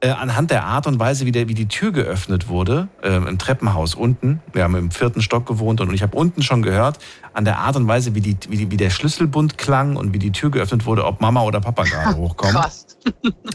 äh, 0.01 0.09
anhand 0.09 0.51
der 0.51 0.65
Art 0.65 0.89
und 0.89 0.99
Weise, 0.99 1.25
wie, 1.25 1.31
der, 1.31 1.49
wie 1.49 1.55
die 1.55 1.69
Tür 1.69 1.93
geöffnet 1.93 2.49
wurde, 2.49 2.89
äh, 3.01 3.15
im 3.15 3.39
Treppenhaus 3.39 3.95
unten, 3.95 4.43
wir 4.53 4.65
haben 4.65 4.75
im 4.75 4.91
vierten 4.91 5.23
Stock 5.23 5.47
gewohnt 5.47 5.81
und 5.81 5.95
ich 5.95 6.03
habe 6.03 6.17
unten 6.17 6.43
schon 6.43 6.63
gehört, 6.63 6.99
an 7.33 7.45
der 7.45 7.59
Art 7.61 7.77
und 7.77 7.87
Weise, 7.87 8.17
wie, 8.17 8.21
die, 8.21 8.37
wie, 8.49 8.57
die, 8.57 8.73
wie 8.73 8.77
der 8.77 8.91
Schlüsselbund 8.91 9.57
klang 9.57 9.95
und 9.95 10.15
wie 10.15 10.19
die 10.19 10.33
Tür 10.33 10.51
geöffnet 10.51 10.85
wurde, 10.85 11.05
ob 11.05 11.21
Mama 11.21 11.43
oder 11.43 11.61
Papa 11.61 11.85
gerade 11.85 12.17
hochkommen. 12.17 12.57
Krass. 12.57 12.87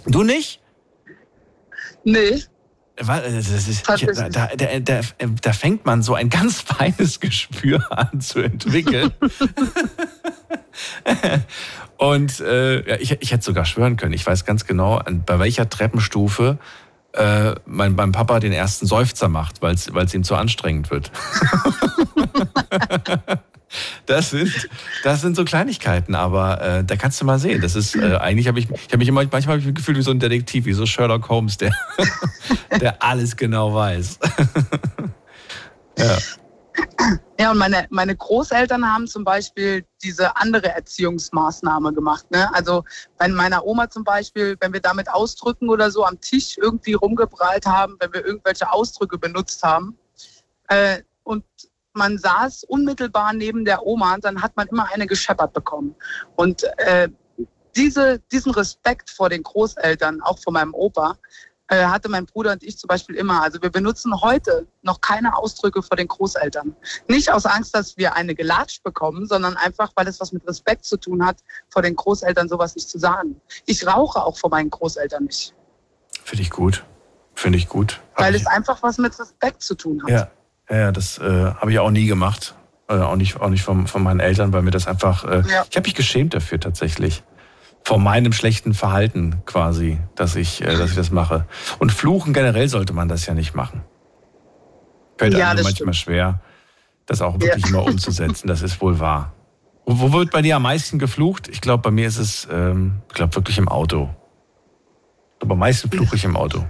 Du 0.06 0.24
nicht? 0.24 0.62
Nee. 2.06 2.42
Äh, 3.08 3.40
ist, 3.40 3.88
da, 3.88 4.30
da, 4.30 4.50
da, 4.80 5.02
da, 5.42 5.54
fängt 5.54 5.86
man 5.86 6.04
so 6.04 6.14
ein 6.14 6.30
ganz 6.30 6.62
feines 6.62 7.20
Gespür 7.20 7.84
an 7.92 8.22
zu 8.22 8.40
entwickeln. 8.40 9.12
Und 11.98 12.40
äh, 12.40 12.90
ja, 12.90 12.96
ich, 13.00 13.18
ich 13.20 13.32
hätte 13.32 13.44
sogar 13.44 13.66
schwören 13.66 13.98
können, 13.98 14.14
ich 14.14 14.26
weiß 14.26 14.46
ganz 14.46 14.66
genau, 14.66 15.02
bei 15.26 15.40
welcher 15.40 15.70
Treppenstufe 15.70 16.58
äh, 17.14 17.56
mein, 17.66 17.96
mein 17.96 18.12
Papa 18.12 18.40
den 18.40 18.54
ersten 18.54 18.86
Seufzer 18.86 19.28
macht, 19.28 19.62
weil 19.62 19.76
es 19.76 20.14
ihm 20.14 20.24
zu 20.24 20.36
anstrengend 20.36 20.92
wird. 20.92 21.12
Das 24.06 24.32
sind, 24.32 24.70
das 25.04 25.22
sind 25.22 25.36
so 25.36 25.46
Kleinigkeiten, 25.46 26.16
aber 26.16 26.62
äh, 26.62 26.84
da 26.84 26.96
kannst 26.96 27.22
du 27.22 27.26
mal 27.26 27.40
sehen. 27.40 27.62
Das 27.62 27.76
ist 27.76 27.96
äh, 27.96 28.16
eigentlich 28.18 28.48
habe 28.48 28.60
ich, 28.60 28.70
ich 28.70 28.88
habe 28.88 28.98
mich 28.98 29.08
immer 29.08 29.24
manchmal 29.32 29.60
hab 29.60 29.66
ich 29.66 29.74
gefühlt 29.74 29.98
wie 29.98 30.02
so 30.02 30.12
ein 30.12 30.20
Detektiv, 30.20 30.66
wie 30.66 30.74
so 30.74 30.86
Sherlock 30.86 31.30
Holmes, 31.30 31.58
der, 31.58 31.72
der 32.80 33.02
alles 33.02 33.36
genau 33.36 33.74
weiß. 33.74 34.20
ja. 35.98 36.18
Ja, 37.40 37.52
und 37.52 37.58
meine, 37.58 37.88
meine 37.90 38.16
Großeltern 38.16 38.86
haben 38.86 39.08
zum 39.08 39.24
Beispiel 39.24 39.84
diese 40.04 40.36
andere 40.38 40.70
Erziehungsmaßnahme 40.70 41.92
gemacht. 41.94 42.30
Ne? 42.30 42.54
Also 42.54 42.84
bei 43.18 43.28
meiner 43.28 43.66
Oma 43.66 43.90
zum 43.90 44.04
Beispiel, 44.04 44.56
wenn 44.60 44.74
wir 44.74 44.80
damit 44.80 45.10
ausdrücken 45.10 45.70
oder 45.70 45.90
so 45.90 46.06
am 46.06 46.22
Tisch 46.22 46.58
irgendwie 46.58 46.94
rumgeprallt 46.94 47.66
haben, 47.66 47.98
wenn 48.00 48.14
wir 48.14 48.26
irgendwelche 48.26 48.72
Ausdrücke 48.72 49.18
benutzt 49.18 49.64
haben. 49.64 49.98
Äh, 50.68 51.02
und 51.24 51.44
man 51.94 52.18
saß 52.18 52.64
unmittelbar 52.66 53.34
neben 53.34 53.66
der 53.66 53.86
Oma 53.86 54.16
und 54.16 54.26
dann 54.26 54.42
hat 54.42 54.56
man 54.56 54.68
immer 54.68 54.88
eine 54.94 55.08
gescheppert 55.08 55.54
bekommen. 55.54 55.96
Und 56.36 56.64
äh, 56.78 57.10
diese, 57.76 58.20
diesen 58.32 58.54
Respekt 58.54 59.10
vor 59.10 59.30
den 59.30 59.44
Großeltern, 59.44 60.22
auch 60.22 60.40
vor 60.40 60.54
meinem 60.54 60.74
Opa, 60.74 61.18
äh, 61.68 61.86
hatte 61.86 62.10
mein 62.10 62.26
Bruder 62.26 62.52
und 62.52 62.64
ich 62.64 62.78
zum 62.78 62.90
Beispiel 62.90 63.16
immer. 63.16 63.42
Also 63.42 63.62
wir 63.62 63.70
benutzen 63.70 64.20
heute 64.22 64.68
noch 64.82 65.00
keine 65.00 65.38
Ausdrücke 65.38 65.82
vor 65.82 65.96
den 65.96 66.08
Großeltern. 66.08 66.76
Nicht 67.08 67.32
aus 67.32 67.46
Angst, 67.46 67.74
dass 67.74 67.96
wir 67.96 68.14
eine 68.14 68.36
gelatscht 68.36 68.84
bekommen, 68.84 69.26
sondern 69.26 69.56
einfach, 69.56 69.92
weil 69.96 70.08
es 70.08 70.20
was 70.20 70.34
mit 70.34 70.46
Respekt 70.46 70.84
zu 70.84 70.98
tun 70.98 71.26
hat, 71.26 71.38
vor 71.70 71.82
den 71.82 71.96
Großeltern 71.96 72.50
sowas 72.50 72.76
nicht 72.76 72.90
zu 72.90 73.00
sagen. 73.00 73.40
Ich 73.66 73.88
rauche 73.88 74.22
auch 74.22 74.38
vor 74.38 74.50
meinen 74.50 74.70
Großeltern 74.70 75.24
nicht. 75.24 75.56
Finde 76.24 76.44
ich 76.44 76.50
gut. 76.50 76.84
Finde 77.36 77.58
ich 77.58 77.70
gut. 77.70 78.02
Hab 78.16 78.26
weil 78.26 78.36
ich... 78.36 78.42
es 78.42 78.48
einfach 78.48 78.84
was 78.84 78.98
mit 78.98 79.18
Respekt 79.18 79.62
zu 79.62 79.76
tun 79.76 80.04
hat. 80.04 80.10
Ja. 80.10 80.32
Ja, 80.72 80.92
das 80.92 81.18
äh, 81.18 81.24
habe 81.24 81.72
ich 81.72 81.80
auch 81.80 81.92
nie 81.92 82.06
gemacht. 82.06 82.56
Äh, 82.88 82.94
auch 82.96 83.16
nicht, 83.16 83.40
auch 83.40 83.50
nicht 83.50 83.64
von, 83.64 83.88
von 83.88 84.04
meinen 84.04 84.22
Eltern, 84.22 84.54
weil 84.54 84.62
mir 84.62 84.72
das 84.72 84.88
einfach. 84.88 85.26
Äh, 85.26 85.44
ja. 85.50 85.66
Ich 85.70 85.76
habe 85.76 85.88
mich 85.88 85.96
geschämt 85.96 86.34
dafür 86.34 86.60
tatsächlich. 86.60 87.24
Vor 87.84 88.00
meinem 88.00 88.32
schlechten 88.32 88.74
Verhalten 88.74 89.42
quasi, 89.46 90.00
dass 90.16 90.36
ich, 90.36 90.62
äh, 90.62 90.78
dass 90.78 90.92
ich 90.92 90.96
das 90.96 91.12
mache. 91.12 91.46
Und 91.80 91.92
fluchen 91.92 92.32
generell 92.32 92.70
sollte 92.70 92.94
man 92.94 93.10
das 93.10 93.26
ja 93.26 93.34
nicht 93.34 93.54
machen. 93.54 93.84
Fällt 95.18 95.34
ja, 95.34 95.50
einem 95.50 95.64
manchmal 95.64 95.94
stimmt. 95.94 95.96
schwer, 95.96 96.42
das 97.06 97.22
auch 97.22 97.34
wirklich 97.40 97.66
ja. 97.66 97.70
immer 97.70 97.86
umzusetzen. 97.86 98.48
Das 98.48 98.62
ist 98.62 98.80
wohl 98.82 99.00
wahr. 99.00 99.34
Wo, 99.86 100.00
wo 100.00 100.14
wird 100.14 100.32
bei 100.32 100.42
dir 100.42 100.56
am 100.56 100.64
meisten 100.64 101.00
geflucht? 101.00 101.48
Ich 101.50 101.60
glaube, 101.60 101.82
bei 101.82 101.92
mir 101.92 102.08
ist 102.08 102.18
es, 102.18 102.48
ähm, 102.52 103.02
ich 103.10 103.16
glaube, 103.16 103.36
wirklich 103.36 103.58
im 103.58 103.68
Auto. 103.68 104.10
Aber 105.42 105.54
am 105.54 105.60
meisten 105.60 105.90
fluche 105.90 106.16
ich 106.16 106.24
im 106.24 106.38
Auto. 106.38 106.66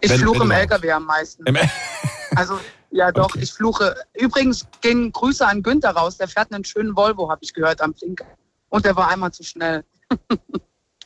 Ich 0.00 0.10
wenn, 0.10 0.20
fluche 0.20 0.40
wenn 0.40 0.46
im 0.46 0.52
LKW 0.52 0.90
am 0.90 1.04
meisten. 1.04 1.44
Im 1.44 1.56
Also 2.36 2.60
ja 2.90 3.10
doch, 3.12 3.30
okay. 3.30 3.40
ich 3.42 3.52
fluche. 3.52 3.96
Übrigens 4.14 4.66
gehen 4.80 5.12
Grüße 5.12 5.46
an 5.46 5.62
Günther 5.62 5.90
raus. 5.90 6.16
Der 6.16 6.28
fährt 6.28 6.52
einen 6.52 6.64
schönen 6.64 6.96
Volvo, 6.96 7.30
habe 7.30 7.40
ich 7.42 7.52
gehört, 7.52 7.80
am 7.80 7.92
Blinker. 7.92 8.26
Und 8.68 8.84
der 8.84 8.96
war 8.96 9.08
einmal 9.08 9.32
zu 9.32 9.42
schnell. 9.42 9.84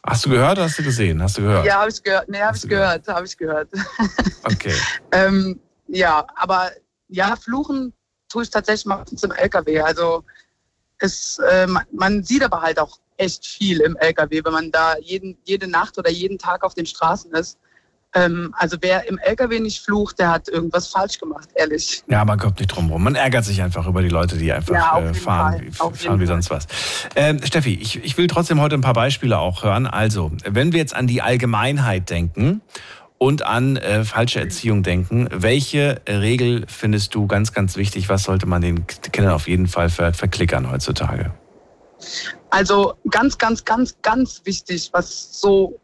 Hast 0.06 0.24
du 0.24 0.30
gehört 0.30 0.52
oder 0.52 0.64
hast 0.64 0.78
du 0.78 0.82
gesehen? 0.82 1.22
Hast 1.22 1.36
du 1.36 1.42
gehört? 1.42 1.66
Ja, 1.66 1.80
habe 1.80 1.90
ich 1.90 2.02
gehört. 2.02 2.26
Nee, 2.26 2.40
habe 2.40 2.56
ich 2.56 2.66
gehört. 2.66 3.06
Habe 3.06 3.26
ich 3.26 3.36
gehört. 3.36 3.68
Okay. 4.44 4.74
ähm, 5.12 5.60
ja, 5.88 6.26
aber 6.36 6.70
ja, 7.08 7.36
fluchen 7.36 7.92
tue 8.30 8.44
ich 8.44 8.50
tatsächlich 8.50 8.86
mal 8.86 9.04
zum 9.04 9.30
LKW. 9.32 9.80
Also 9.80 10.24
es, 10.98 11.38
äh, 11.40 11.66
man 11.92 12.24
sieht 12.24 12.42
aber 12.42 12.62
halt 12.62 12.78
auch 12.78 12.98
echt 13.18 13.46
viel 13.46 13.80
im 13.80 13.96
LKW, 13.96 14.42
wenn 14.42 14.52
man 14.52 14.70
da 14.72 14.96
jeden, 14.98 15.36
jede 15.44 15.66
Nacht 15.66 15.98
oder 15.98 16.10
jeden 16.10 16.38
Tag 16.38 16.64
auf 16.64 16.74
den 16.74 16.86
Straßen 16.86 17.32
ist. 17.32 17.58
Ähm, 18.14 18.52
also 18.56 18.76
wer 18.80 19.08
im 19.08 19.18
LKW 19.18 19.60
nicht 19.60 19.84
flucht, 19.84 20.18
der 20.18 20.30
hat 20.30 20.48
irgendwas 20.48 20.88
falsch 20.88 21.18
gemacht, 21.18 21.48
ehrlich. 21.54 22.02
Ja, 22.08 22.24
man 22.24 22.38
kommt 22.38 22.58
nicht 22.58 22.68
drum 22.68 22.90
rum. 22.90 23.04
Man 23.04 23.14
ärgert 23.14 23.44
sich 23.44 23.62
einfach 23.62 23.86
über 23.86 24.02
die 24.02 24.08
Leute, 24.08 24.36
die 24.36 24.52
einfach 24.52 24.74
ja, 24.74 24.98
äh, 24.98 25.14
fahren, 25.14 25.60
wie, 25.62 25.70
fahren 25.70 26.20
wie 26.20 26.26
sonst 26.26 26.50
was. 26.50 26.66
Ähm, 27.14 27.40
Steffi, 27.44 27.74
ich, 27.74 28.02
ich 28.02 28.18
will 28.18 28.26
trotzdem 28.26 28.60
heute 28.60 28.74
ein 28.74 28.80
paar 28.80 28.94
Beispiele 28.94 29.38
auch 29.38 29.62
hören. 29.62 29.86
Also, 29.86 30.32
wenn 30.44 30.72
wir 30.72 30.80
jetzt 30.80 30.94
an 30.94 31.06
die 31.06 31.22
Allgemeinheit 31.22 32.10
denken 32.10 32.62
und 33.18 33.42
an 33.42 33.76
äh, 33.76 34.04
falsche 34.04 34.40
Erziehung 34.40 34.82
denken, 34.82 35.28
welche 35.30 36.00
Regel 36.08 36.64
findest 36.66 37.14
du 37.14 37.28
ganz, 37.28 37.52
ganz 37.52 37.76
wichtig? 37.76 38.08
Was 38.08 38.24
sollte 38.24 38.46
man 38.46 38.60
den 38.60 38.86
Kindern 38.86 39.34
auf 39.34 39.46
jeden 39.46 39.68
Fall 39.68 39.88
ver 39.88 40.14
verklickern 40.14 40.68
heutzutage? 40.68 41.32
Also 42.48 42.94
ganz, 43.08 43.38
ganz, 43.38 43.64
ganz, 43.64 43.94
ganz 44.02 44.42
wichtig, 44.44 44.90
was 44.92 45.38
so 45.40 45.78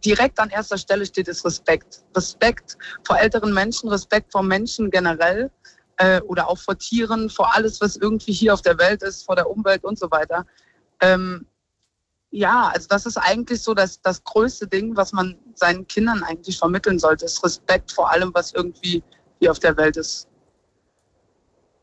direkt 0.00 0.38
an 0.40 0.50
erster 0.50 0.78
Stelle 0.78 1.06
steht, 1.06 1.28
ist 1.28 1.44
Respekt. 1.44 2.02
Respekt 2.16 2.76
vor 3.04 3.18
älteren 3.18 3.52
Menschen, 3.52 3.88
Respekt 3.88 4.32
vor 4.32 4.42
Menschen 4.42 4.90
generell 4.90 5.50
äh, 5.96 6.20
oder 6.22 6.48
auch 6.48 6.58
vor 6.58 6.78
Tieren, 6.78 7.30
vor 7.30 7.54
alles, 7.54 7.80
was 7.80 7.96
irgendwie 7.96 8.32
hier 8.32 8.54
auf 8.54 8.62
der 8.62 8.78
Welt 8.78 9.02
ist, 9.02 9.24
vor 9.24 9.36
der 9.36 9.48
Umwelt 9.48 9.84
und 9.84 9.98
so 9.98 10.10
weiter. 10.10 10.46
Ähm, 11.00 11.46
ja, 12.30 12.72
also 12.74 12.88
das 12.88 13.06
ist 13.06 13.16
eigentlich 13.16 13.62
so 13.62 13.74
das, 13.74 14.00
das 14.00 14.24
größte 14.24 14.66
Ding, 14.66 14.96
was 14.96 15.12
man 15.12 15.36
seinen 15.54 15.86
Kindern 15.86 16.24
eigentlich 16.24 16.58
vermitteln 16.58 16.98
sollte, 16.98 17.26
ist 17.26 17.44
Respekt 17.44 17.92
vor 17.92 18.10
allem, 18.10 18.32
was 18.34 18.52
irgendwie 18.52 19.04
hier 19.38 19.52
auf 19.52 19.60
der 19.60 19.76
Welt 19.76 19.96
ist. 19.96 20.26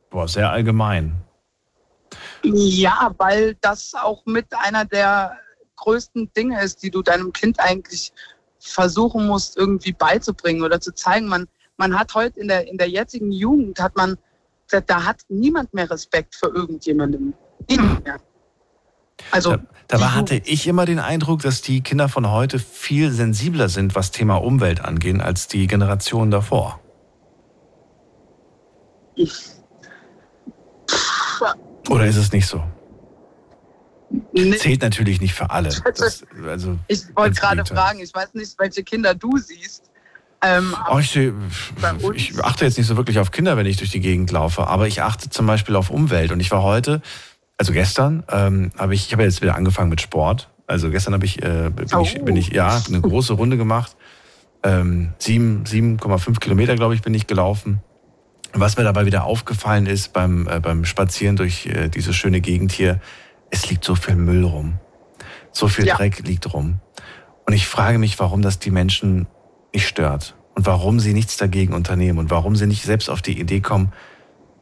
Boah, 0.09 0.27
sehr 0.27 0.49
allgemein. 0.51 1.15
Ja, 2.43 3.15
weil 3.17 3.55
das 3.61 3.93
auch 3.93 4.25
mit 4.25 4.47
einer 4.53 4.83
der 4.83 5.37
größten 5.81 6.31
Dinge 6.33 6.61
ist, 6.63 6.81
die 6.83 6.91
du 6.91 7.01
deinem 7.01 7.33
Kind 7.33 7.59
eigentlich 7.59 8.13
versuchen 8.59 9.27
musst, 9.27 9.57
irgendwie 9.57 9.91
beizubringen 9.91 10.63
oder 10.63 10.79
zu 10.79 10.93
zeigen. 10.93 11.27
Man, 11.27 11.47
man 11.77 11.97
hat 11.97 12.13
heute 12.13 12.39
in 12.39 12.47
der, 12.47 12.67
in 12.67 12.77
der 12.77 12.89
jetzigen 12.89 13.31
Jugend, 13.31 13.79
hat 13.79 13.97
man, 13.97 14.17
da 14.69 15.03
hat 15.03 15.21
niemand 15.29 15.73
mehr 15.73 15.89
Respekt 15.89 16.35
für 16.35 16.47
irgendjemandem. 16.47 17.33
Niemand 17.67 18.03
mehr. 18.05 18.19
Also, 19.29 19.51
da, 19.51 19.63
dabei 19.87 20.05
hatte 20.07 20.35
ich 20.35 20.67
immer 20.67 20.85
den 20.85 20.99
Eindruck, 20.99 21.41
dass 21.41 21.61
die 21.61 21.81
Kinder 21.81 22.09
von 22.09 22.31
heute 22.31 22.57
viel 22.59 23.11
sensibler 23.11 23.69
sind, 23.69 23.93
was 23.93 24.11
Thema 24.11 24.35
Umwelt 24.35 24.81
angeht, 24.83 25.19
als 25.19 25.47
die 25.47 25.67
Generation 25.67 26.31
davor. 26.31 26.79
Oder 31.89 32.05
ist 32.05 32.17
es 32.17 32.31
nicht 32.31 32.47
so? 32.47 32.63
Nee. 34.33 34.57
Zählt 34.57 34.81
natürlich 34.81 35.21
nicht 35.21 35.33
für 35.33 35.49
alle. 35.49 35.69
Das, 35.97 36.23
also, 36.47 36.77
ich 36.87 37.03
wollte 37.15 37.39
gerade 37.39 37.65
fragen, 37.65 37.99
ich 37.99 38.13
weiß 38.13 38.33
nicht, 38.33 38.57
welche 38.57 38.83
Kinder 38.83 39.13
du 39.13 39.37
siehst. 39.37 39.83
Ähm, 40.43 40.75
oh, 40.89 40.97
ich, 40.97 41.15
ich, 41.15 42.43
achte 42.43 42.65
jetzt 42.65 42.77
nicht 42.77 42.87
so 42.87 42.97
wirklich 42.97 43.19
auf 43.19 43.29
Kinder, 43.29 43.57
wenn 43.57 43.67
ich 43.67 43.77
durch 43.77 43.91
die 43.91 43.99
Gegend 43.99 44.31
laufe, 44.31 44.67
aber 44.67 44.87
ich 44.87 45.03
achte 45.03 45.29
zum 45.29 45.45
Beispiel 45.45 45.75
auf 45.75 45.91
Umwelt. 45.91 46.31
Und 46.31 46.39
ich 46.39 46.49
war 46.49 46.63
heute, 46.63 47.01
also 47.57 47.73
gestern, 47.73 48.23
ähm, 48.29 48.71
habe 48.77 48.95
ich, 48.95 49.05
ich 49.05 49.13
habe 49.13 49.23
jetzt 49.23 49.41
wieder 49.41 49.55
angefangen 49.55 49.89
mit 49.89 50.01
Sport. 50.01 50.49
Also 50.65 50.89
gestern 50.89 51.13
habe 51.13 51.25
ich, 51.25 51.43
äh, 51.43 51.69
bin, 51.69 51.85
oh. 51.93 52.01
ich, 52.01 52.19
bin 52.23 52.35
ich, 52.35 52.49
ja, 52.49 52.81
eine 52.87 53.01
große 53.01 53.33
Runde 53.33 53.57
gemacht. 53.57 53.95
Ähm, 54.63 55.13
7,5 55.19 56.39
Kilometer, 56.39 56.75
glaube 56.75 56.95
ich, 56.95 57.01
bin 57.01 57.13
ich 57.13 57.27
gelaufen. 57.27 57.81
Was 58.53 58.77
mir 58.77 58.83
dabei 58.83 59.05
wieder 59.05 59.25
aufgefallen 59.25 59.85
ist 59.85 60.11
beim, 60.11 60.47
äh, 60.47 60.59
beim 60.59 60.85
Spazieren 60.85 61.35
durch 61.35 61.67
äh, 61.67 61.89
diese 61.89 62.13
schöne 62.13 62.41
Gegend 62.41 62.71
hier, 62.71 62.99
es 63.51 63.69
liegt 63.69 63.83
so 63.83 63.95
viel 63.95 64.15
Müll 64.15 64.43
rum. 64.43 64.79
So 65.51 65.67
viel 65.67 65.85
ja. 65.85 65.95
Dreck 65.95 66.25
liegt 66.27 66.51
rum. 66.53 66.79
Und 67.45 67.53
ich 67.53 67.67
frage 67.67 67.99
mich, 67.99 68.19
warum 68.19 68.41
das 68.41 68.59
die 68.59 68.71
Menschen 68.71 69.27
nicht 69.73 69.87
stört 69.87 70.35
und 70.55 70.65
warum 70.65 70.99
sie 70.99 71.13
nichts 71.13 71.37
dagegen 71.37 71.73
unternehmen 71.73 72.17
und 72.17 72.31
warum 72.31 72.55
sie 72.55 72.65
nicht 72.65 72.83
selbst 72.83 73.09
auf 73.09 73.21
die 73.21 73.39
Idee 73.39 73.59
kommen, 73.59 73.91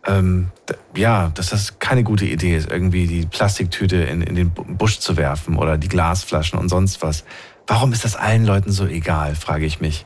ähm, 0.05 0.51
ja, 0.95 1.29
dass 1.29 1.49
das 1.49 1.79
keine 1.79 2.03
gute 2.03 2.25
Idee 2.25 2.55
ist, 2.55 2.69
irgendwie 2.69 3.05
die 3.05 3.25
Plastiktüte 3.25 3.97
in, 3.97 4.21
in 4.21 4.35
den 4.35 4.51
Busch 4.51 4.99
zu 4.99 5.17
werfen 5.17 5.57
oder 5.57 5.77
die 5.77 5.87
Glasflaschen 5.87 6.57
und 6.57 6.69
sonst 6.69 7.01
was. 7.01 7.25
Warum 7.67 7.93
ist 7.93 8.05
das 8.05 8.15
allen 8.15 8.45
Leuten 8.45 8.71
so 8.71 8.87
egal, 8.87 9.35
frage 9.35 9.65
ich 9.65 9.81
mich. 9.81 10.05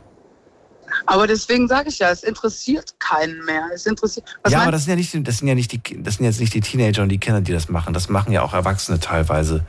Aber 1.06 1.28
deswegen 1.28 1.68
sage 1.68 1.90
ich 1.90 2.00
ja, 2.00 2.12
es 2.12 2.24
interessiert 2.24 3.00
keinen 3.00 3.44
mehr. 3.46 3.70
Es 3.74 3.86
interessiert. 3.86 4.38
ja, 4.48 4.62
aber 4.62 4.72
das 4.72 4.86
sind 4.86 4.92
ja 4.92 4.96
nicht, 4.96 5.28
das 5.28 5.38
sind 5.40 5.48
ja 5.48 5.56
nicht 5.56 5.72
die, 5.72 6.04
das 6.04 6.16
sind 6.16 6.26
jetzt 6.26 6.40
nicht 6.40 6.54
die 6.54 6.62
Teenager 6.62 7.04
und 7.04 7.10
die 7.10 7.18
Kinder, 7.18 7.42
die 7.42 7.52
das 7.52 7.70
machen. 7.70 7.94
Das 7.94 8.10
machen 8.10 8.32
ja 8.32 8.42
auch 8.42 8.54
Erwachsene 8.54 9.00
teilweise. 9.00 9.66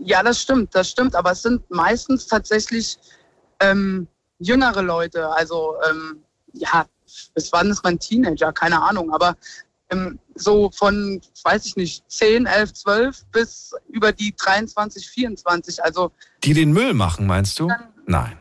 Ja, 0.00 0.22
das 0.22 0.40
stimmt, 0.40 0.74
das 0.74 0.90
stimmt. 0.90 1.14
Aber 1.14 1.32
es 1.32 1.42
sind 1.42 1.68
meistens 1.70 2.26
tatsächlich 2.26 2.98
ähm, 3.60 4.06
jüngere 4.38 4.82
Leute. 4.82 5.28
Also 5.28 5.74
ähm, 5.88 6.22
ja, 6.52 6.86
bis 7.34 7.52
wann 7.52 7.70
ist 7.70 7.82
man 7.82 7.98
Teenager? 7.98 8.52
Keine 8.52 8.80
Ahnung. 8.80 9.12
Aber 9.12 9.36
ähm, 9.90 10.18
so 10.34 10.70
von, 10.72 11.20
weiß 11.44 11.66
ich 11.66 11.76
nicht, 11.76 12.04
10, 12.08 12.46
11, 12.46 12.72
12 12.74 13.24
bis 13.32 13.72
über 13.88 14.12
die 14.12 14.34
23, 14.36 15.08
24. 15.08 15.82
Also 15.82 16.12
die 16.44 16.54
den 16.54 16.72
Müll 16.72 16.94
machen, 16.94 17.26
meinst 17.26 17.58
du? 17.58 17.68
Nein. 18.06 18.39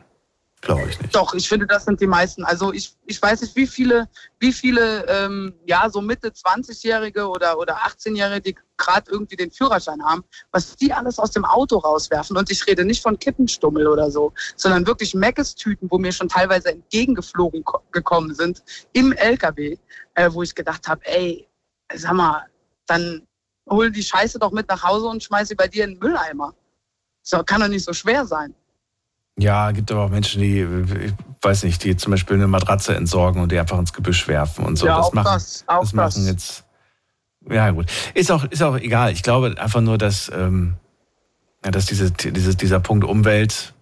Glaube 0.61 0.90
ich 0.90 0.99
nicht. 0.99 1.15
Doch, 1.15 1.34
ich 1.34 1.48
finde, 1.48 1.65
das 1.68 1.86
sind 1.86 2.02
die 2.02 2.07
meisten. 2.07 2.44
Also 2.44 2.73
ich, 2.73 2.94
ich 3.06 3.22
weiß 3.22 3.41
nicht, 3.41 3.56
wie 3.56 3.65
viele, 3.65 4.10
wie 4.40 4.52
viele, 4.52 5.06
ähm, 5.07 5.53
ja, 5.65 5.90
so 5.90 6.02
Mitte 6.02 6.30
20-Jährige 6.30 7.30
oder, 7.30 7.57
oder 7.57 7.77
18-Jährige, 7.77 8.41
die 8.41 8.56
gerade 8.76 9.10
irgendwie 9.10 9.38
den 9.38 9.52
Führerschein 9.52 10.03
haben, 10.03 10.26
was 10.52 10.76
die 10.76 10.91
alles 10.91 11.18
aus 11.18 11.31
dem 11.31 11.45
Auto 11.45 11.77
rauswerfen. 11.77 12.36
Und 12.36 12.52
ich 12.52 12.68
rede 12.68 12.84
nicht 12.84 13.02
von 13.02 13.18
Kippenstummel 13.18 13.88
oder 13.88 14.11
so, 14.11 14.34
sondern 14.57 14.86
wirklich 14.86 15.14
Meckes-Tüten, 15.14 15.90
wo 15.90 15.98
mir 15.98 16.11
schon 16.11 16.27
teilweise 16.27 16.72
entgegengeflogen 16.72 17.64
gekommen 17.91 18.36
sind 18.36 18.61
im 18.91 19.14
LKW, 19.14 19.77
äh, 20.15 20.30
wo 20.31 20.44
ich 20.44 20.53
gedacht 20.53 20.90
habe, 20.90 21.06
ey, 21.06 21.48
sag 21.94 22.14
mal, 22.14 22.45
dann 22.86 23.26
hol 23.69 23.91
die 23.91 24.03
Scheiße 24.03 24.40
doch 24.40 24.52
mit 24.52 24.68
nach 24.68 24.84
Hause 24.84 25.07
und 25.07 25.23
schmeiß 25.23 25.48
sie 25.48 25.56
bei 25.56 25.68
dir 25.68 25.86
in 25.86 25.91
den 25.91 25.99
Mülleimer. 25.99 26.53
So, 27.22 27.44
kann 27.44 27.61
doch 27.61 27.68
nicht 27.68 27.86
so 27.86 27.94
schwer 27.94 28.26
sein. 28.26 28.53
Ja, 29.40 29.72
gibt 29.72 29.91
aber 29.91 30.03
auch 30.03 30.10
Menschen, 30.10 30.41
die, 30.41 30.61
ich 30.61 31.14
weiß 31.41 31.64
nicht, 31.64 31.84
die 31.84 31.95
zum 31.95 32.11
Beispiel 32.11 32.36
eine 32.36 32.48
Matratze 32.48 32.95
entsorgen 32.95 33.41
und 33.41 33.52
die 33.52 33.60
einfach 33.60 33.80
ins 33.80 33.94
Gebüsch 33.94 34.28
werfen 34.28 34.66
und 34.66 34.76
so. 34.78 34.86
Ja, 34.86 34.98
das 34.98 35.06
auch 35.07 35.14
machen, 35.14 35.26
das, 35.34 35.64
auch 35.68 35.82
das 35.82 35.94
machen 35.94 36.26
das. 36.26 36.28
jetzt. 36.28 36.66
Ja, 37.49 37.72
gut. 37.72 37.86
Ist 38.14 38.32
auch, 38.32 38.44
ist 38.45 38.61
auch 38.61 38.76
egal. 38.78 39.11
Ich 39.14 39.24
glaube 39.24 39.56
einfach 39.57 39.80
nur, 39.82 39.98
dass, 39.98 40.30
ähm, 40.36 40.76
ja, 41.64 41.72
dass 41.72 41.86
diese, 41.86 42.11
diese, 42.11 42.56
dieser 42.56 42.80
Punkt 42.82 43.06
Umwelt 43.06 43.74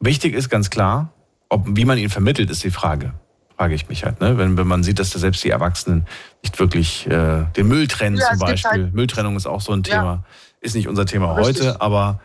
wichtig 0.00 0.34
ist, 0.34 0.48
ganz 0.48 0.70
klar. 0.70 1.12
Ob, 1.48 1.64
wie 1.68 1.84
man 1.84 1.98
ihn 1.98 2.10
vermittelt, 2.10 2.50
ist 2.50 2.64
die 2.64 2.70
Frage. 2.70 3.14
Frage 3.56 3.74
ich 3.74 3.88
mich 3.88 4.04
halt. 4.04 4.20
Ne? 4.20 4.38
Wenn, 4.38 4.56
wenn 4.56 4.66
man 4.66 4.82
sieht, 4.82 4.98
dass 4.98 5.10
da 5.10 5.18
selbst 5.20 5.44
die 5.44 5.50
Erwachsenen 5.50 6.06
nicht 6.42 6.58
wirklich 6.58 7.06
äh, 7.06 7.44
den 7.56 7.68
Müll 7.68 7.86
trennen, 7.86 8.16
Ja, 8.16 8.30
zum 8.30 8.38
Beispiel. 8.40 8.70
halt- 8.70 8.94
Mülltrennung 8.94 9.36
ist 9.36 9.46
auch 9.46 9.60
so 9.60 9.72
ein 9.72 9.82
Ja. 9.86 9.98
Thema. 10.00 10.24
Ist 10.60 10.74
nicht 10.74 10.88
unser 10.88 11.06
Thema 11.06 11.32
Richtig. 11.34 11.66
heute, 11.66 11.80
aber 11.80 12.20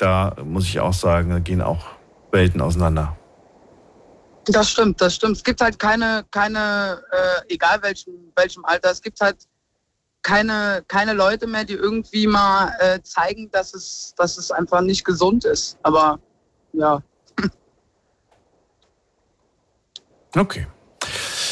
da 0.00 0.34
muss 0.44 0.64
ich 0.64 0.80
auch 0.80 0.92
sagen, 0.92 1.30
da 1.30 1.38
gehen 1.38 1.60
auch 1.60 1.84
Welten 2.32 2.60
auseinander. 2.60 3.16
Das 4.46 4.70
stimmt, 4.70 5.00
das 5.00 5.14
stimmt. 5.16 5.36
Es 5.36 5.44
gibt 5.44 5.60
halt 5.60 5.78
keine, 5.78 6.24
keine, 6.30 7.02
äh, 7.10 7.52
egal 7.54 7.82
welchem, 7.82 8.14
welchem 8.36 8.64
Alter, 8.64 8.90
es 8.90 9.02
gibt 9.02 9.20
halt 9.20 9.36
keine, 10.22 10.82
keine 10.88 11.12
Leute 11.12 11.46
mehr, 11.46 11.64
die 11.64 11.74
irgendwie 11.74 12.26
mal 12.26 12.74
äh, 12.80 13.00
zeigen, 13.02 13.50
dass 13.50 13.74
es, 13.74 14.14
dass 14.16 14.38
es 14.38 14.50
einfach 14.50 14.80
nicht 14.80 15.04
gesund 15.04 15.44
ist. 15.44 15.78
Aber 15.82 16.18
ja. 16.72 17.02
Okay. 20.36 20.66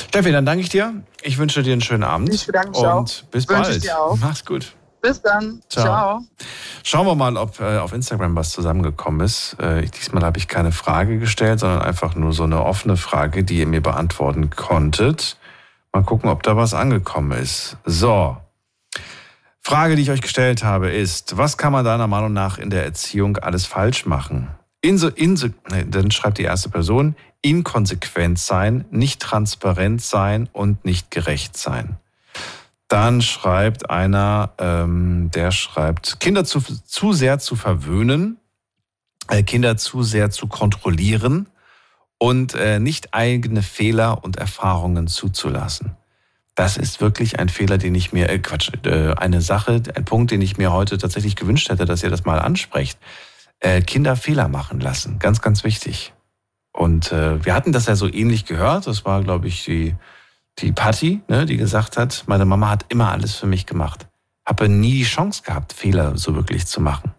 Steffi, 0.08 0.32
dann 0.32 0.46
danke 0.46 0.62
ich 0.62 0.68
dir. 0.68 1.02
Ich 1.22 1.36
wünsche 1.38 1.62
dir 1.62 1.72
einen 1.72 1.82
schönen 1.82 2.04
Abend. 2.04 2.32
Ich 2.32 2.46
bedanke 2.46 2.70
mich 2.70 2.78
Und 2.78 2.86
auch. 2.86 3.22
bis 3.30 3.48
Wünsche 3.48 3.62
bald. 3.62 3.76
ich 3.76 3.82
dir 3.82 3.98
auch. 3.98 4.16
Mach's 4.16 4.44
gut. 4.44 4.74
Bis 5.00 5.22
dann. 5.22 5.62
Ciao. 5.68 5.84
Ciao. 5.84 6.24
Schauen 6.82 7.06
wir 7.06 7.14
mal, 7.14 7.36
ob 7.36 7.60
äh, 7.60 7.78
auf 7.78 7.92
Instagram 7.92 8.34
was 8.34 8.50
zusammengekommen 8.50 9.20
ist. 9.20 9.54
Äh, 9.60 9.86
diesmal 9.86 10.24
habe 10.24 10.38
ich 10.38 10.48
keine 10.48 10.72
Frage 10.72 11.18
gestellt, 11.18 11.60
sondern 11.60 11.82
einfach 11.82 12.14
nur 12.14 12.32
so 12.32 12.44
eine 12.44 12.64
offene 12.64 12.96
Frage, 12.96 13.44
die 13.44 13.58
ihr 13.58 13.66
mir 13.66 13.82
beantworten 13.82 14.50
konntet. 14.50 15.36
Mal 15.92 16.02
gucken, 16.02 16.30
ob 16.30 16.42
da 16.42 16.56
was 16.56 16.74
angekommen 16.74 17.32
ist. 17.32 17.76
So. 17.84 18.36
Frage, 19.60 19.96
die 19.96 20.02
ich 20.02 20.10
euch 20.10 20.22
gestellt 20.22 20.64
habe, 20.64 20.90
ist, 20.90 21.36
was 21.36 21.58
kann 21.58 21.72
man 21.72 21.84
deiner 21.84 22.06
Meinung 22.06 22.32
nach 22.32 22.58
in 22.58 22.70
der 22.70 22.84
Erziehung 22.84 23.36
alles 23.36 23.66
falsch 23.66 24.06
machen? 24.06 24.48
Inso, 24.80 25.08
inso, 25.08 25.48
dann 25.88 26.10
schreibt 26.10 26.38
die 26.38 26.44
erste 26.44 26.70
Person, 26.70 27.16
inkonsequent 27.42 28.38
sein, 28.38 28.84
nicht 28.90 29.20
transparent 29.20 30.00
sein 30.00 30.48
und 30.52 30.84
nicht 30.84 31.10
gerecht 31.10 31.56
sein. 31.56 31.98
Dann 32.88 33.20
schreibt 33.20 33.90
einer, 33.90 34.54
ähm, 34.58 35.30
der 35.32 35.52
schreibt, 35.52 36.20
Kinder 36.20 36.44
zu, 36.44 36.60
zu 36.60 37.12
sehr 37.12 37.38
zu 37.38 37.54
verwöhnen, 37.54 38.38
äh, 39.28 39.42
Kinder 39.42 39.76
zu 39.76 40.02
sehr 40.02 40.30
zu 40.30 40.46
kontrollieren 40.46 41.48
und 42.18 42.54
äh, 42.54 42.80
nicht 42.80 43.14
eigene 43.14 43.62
Fehler 43.62 44.24
und 44.24 44.36
Erfahrungen 44.36 45.06
zuzulassen. 45.06 45.96
Das 46.54 46.76
ist 46.76 47.00
wirklich 47.00 47.38
ein 47.38 47.50
Fehler, 47.50 47.78
den 47.78 47.94
ich 47.94 48.12
mir, 48.12 48.28
äh, 48.30 48.38
Quatsch, 48.38 48.72
äh, 48.84 49.12
eine 49.14 49.42
Sache, 49.42 49.82
ein 49.94 50.04
Punkt, 50.04 50.30
den 50.30 50.40
ich 50.40 50.56
mir 50.56 50.72
heute 50.72 50.98
tatsächlich 50.98 51.36
gewünscht 51.36 51.68
hätte, 51.68 51.84
dass 51.84 52.02
ihr 52.02 52.10
das 52.10 52.24
mal 52.24 52.40
ansprecht. 52.40 52.98
Äh, 53.60 53.82
Kinder 53.82 54.16
Fehler 54.16 54.48
machen 54.48 54.80
lassen, 54.80 55.18
ganz, 55.18 55.40
ganz 55.40 55.62
wichtig. 55.62 56.14
Und 56.72 57.12
äh, 57.12 57.44
wir 57.44 57.54
hatten 57.54 57.72
das 57.72 57.86
ja 57.86 57.96
so 57.96 58.08
ähnlich 58.08 58.44
gehört. 58.44 58.86
Das 58.86 59.04
war, 59.04 59.22
glaube 59.22 59.46
ich, 59.46 59.64
die, 59.64 59.94
die 60.60 60.72
Patti, 60.72 61.20
ne, 61.28 61.46
die 61.46 61.56
gesagt 61.56 61.96
hat, 61.96 62.24
meine 62.26 62.44
Mama 62.44 62.70
hat 62.70 62.86
immer 62.88 63.10
alles 63.10 63.34
für 63.34 63.46
mich 63.46 63.66
gemacht. 63.66 64.06
Habe 64.44 64.68
nie 64.68 64.92
die 64.92 65.04
Chance 65.04 65.42
gehabt, 65.44 65.72
Fehler 65.72 66.16
so 66.16 66.34
wirklich 66.34 66.66
zu 66.66 66.80
machen. 66.80 67.12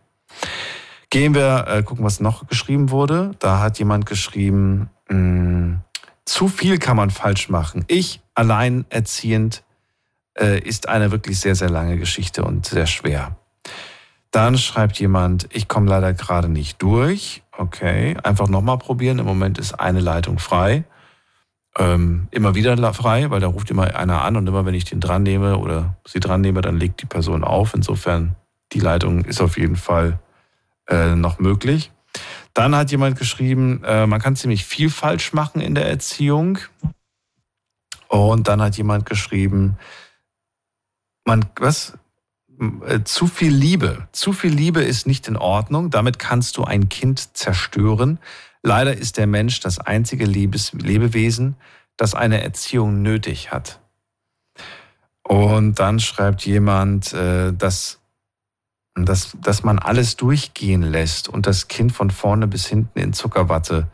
Gehen 1.09 1.33
wir, 1.33 1.65
äh, 1.67 1.83
gucken, 1.83 2.05
was 2.05 2.19
noch 2.19 2.47
geschrieben 2.47 2.91
wurde. 2.91 3.31
Da 3.39 3.59
hat 3.59 3.79
jemand 3.79 4.05
geschrieben, 4.05 4.89
mh, 5.09 5.81
zu 6.25 6.47
viel 6.47 6.77
kann 6.77 6.97
man 6.97 7.09
falsch 7.09 7.49
machen. 7.49 7.83
Ich 7.87 8.21
alleinerziehend 8.35 9.63
äh, 10.37 10.59
ist 10.59 10.87
eine 10.87 11.11
wirklich 11.11 11.39
sehr, 11.39 11.55
sehr 11.55 11.69
lange 11.69 11.97
Geschichte 11.97 12.43
und 12.43 12.65
sehr 12.65 12.87
schwer. 12.87 13.35
Dann 14.31 14.57
schreibt 14.57 14.99
jemand, 14.99 15.47
ich 15.51 15.67
komme 15.67 15.89
leider 15.89 16.13
gerade 16.13 16.49
nicht 16.49 16.81
durch. 16.81 17.41
Okay, 17.57 18.15
einfach 18.23 18.47
nochmal 18.47 18.77
probieren. 18.77 19.19
Im 19.19 19.25
Moment 19.25 19.57
ist 19.57 19.79
eine 19.79 19.99
Leitung 19.99 20.37
frei. 20.37 20.83
Ähm, 21.79 22.27
immer 22.31 22.55
wieder 22.55 22.93
frei, 22.93 23.29
weil 23.29 23.39
da 23.39 23.47
ruft 23.47 23.71
immer 23.71 23.95
einer 23.95 24.21
an 24.21 24.35
und 24.35 24.45
immer 24.45 24.65
wenn 24.65 24.73
ich 24.73 24.83
den 24.83 24.99
dran 24.99 25.23
nehme 25.23 25.57
oder 25.57 25.95
sie 26.05 26.19
dran 26.19 26.41
nehme, 26.41 26.61
dann 26.61 26.77
legt 26.77 27.01
die 27.01 27.05
Person 27.05 27.45
auf. 27.45 27.73
Insofern, 27.73 28.35
die 28.73 28.81
Leitung 28.81 29.23
ist 29.23 29.39
auf 29.39 29.57
jeden 29.57 29.77
Fall 29.77 30.19
äh, 30.89 31.15
noch 31.15 31.39
möglich. 31.39 31.91
Dann 32.53 32.75
hat 32.75 32.91
jemand 32.91 33.17
geschrieben, 33.17 33.81
äh, 33.85 34.05
man 34.07 34.19
kann 34.19 34.35
ziemlich 34.35 34.65
viel 34.65 34.89
falsch 34.89 35.31
machen 35.31 35.61
in 35.61 35.73
der 35.73 35.87
Erziehung. 35.87 36.57
Und 38.09 38.49
dann 38.49 38.61
hat 38.61 38.75
jemand 38.75 39.05
geschrieben, 39.05 39.77
man, 41.23 41.45
was? 41.57 41.97
Äh, 42.85 43.03
Zu 43.05 43.27
viel 43.27 43.53
Liebe. 43.53 44.09
Zu 44.11 44.33
viel 44.33 44.51
Liebe 44.51 44.81
ist 44.81 45.07
nicht 45.07 45.29
in 45.29 45.37
Ordnung. 45.37 45.91
Damit 45.91 46.19
kannst 46.19 46.57
du 46.57 46.65
ein 46.65 46.89
Kind 46.89 47.37
zerstören. 47.37 48.19
Leider 48.61 48.95
ist 48.95 49.17
der 49.17 49.27
Mensch 49.27 49.59
das 49.59 49.79
einzige 49.79 50.25
Lebes 50.25 50.73
Lebewesen, 50.73 51.55
das 51.97 52.13
eine 52.13 52.41
Erziehung 52.41 53.01
nötig 53.01 53.51
hat. 53.51 53.79
Und 55.23 55.79
dann 55.79 55.99
schreibt 55.99 56.45
jemand, 56.45 57.13
äh, 57.13 57.53
dass, 57.53 57.99
dass, 58.95 59.37
dass 59.39 59.63
man 59.63 59.79
alles 59.79 60.15
durchgehen 60.15 60.81
lässt 60.81 61.29
und 61.29 61.45
das 61.45 61.67
Kind 61.67 61.91
von 61.91 62.09
vorne 62.09 62.47
bis 62.47 62.65
hinten 62.65 62.99
in 62.99 63.13
Zuckerwatte 63.13 63.87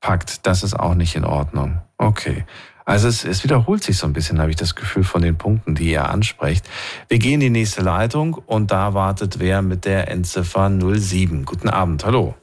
packt. 0.00 0.46
Das 0.46 0.62
ist 0.62 0.78
auch 0.78 0.94
nicht 0.94 1.16
in 1.16 1.24
Ordnung. 1.24 1.80
Okay. 1.96 2.44
Also 2.84 3.08
es, 3.08 3.24
es 3.24 3.44
wiederholt 3.44 3.82
sich 3.82 3.96
so 3.96 4.06
ein 4.06 4.12
bisschen, 4.12 4.40
habe 4.40 4.50
ich 4.50 4.56
das 4.56 4.74
Gefühl, 4.74 5.04
von 5.04 5.22
den 5.22 5.38
Punkten, 5.38 5.74
die 5.74 5.90
ihr 5.90 6.10
ansprecht. 6.10 6.68
Wir 7.08 7.18
gehen 7.18 7.34
in 7.34 7.40
die 7.40 7.50
nächste 7.50 7.80
Leitung 7.80 8.34
und 8.34 8.70
da 8.70 8.92
wartet 8.92 9.38
wer 9.38 9.62
mit 9.62 9.86
der 9.86 10.10
Endziffer 10.10 10.70
07. 10.70 11.46
Guten 11.46 11.70
Abend, 11.70 12.04
hallo. 12.04 12.34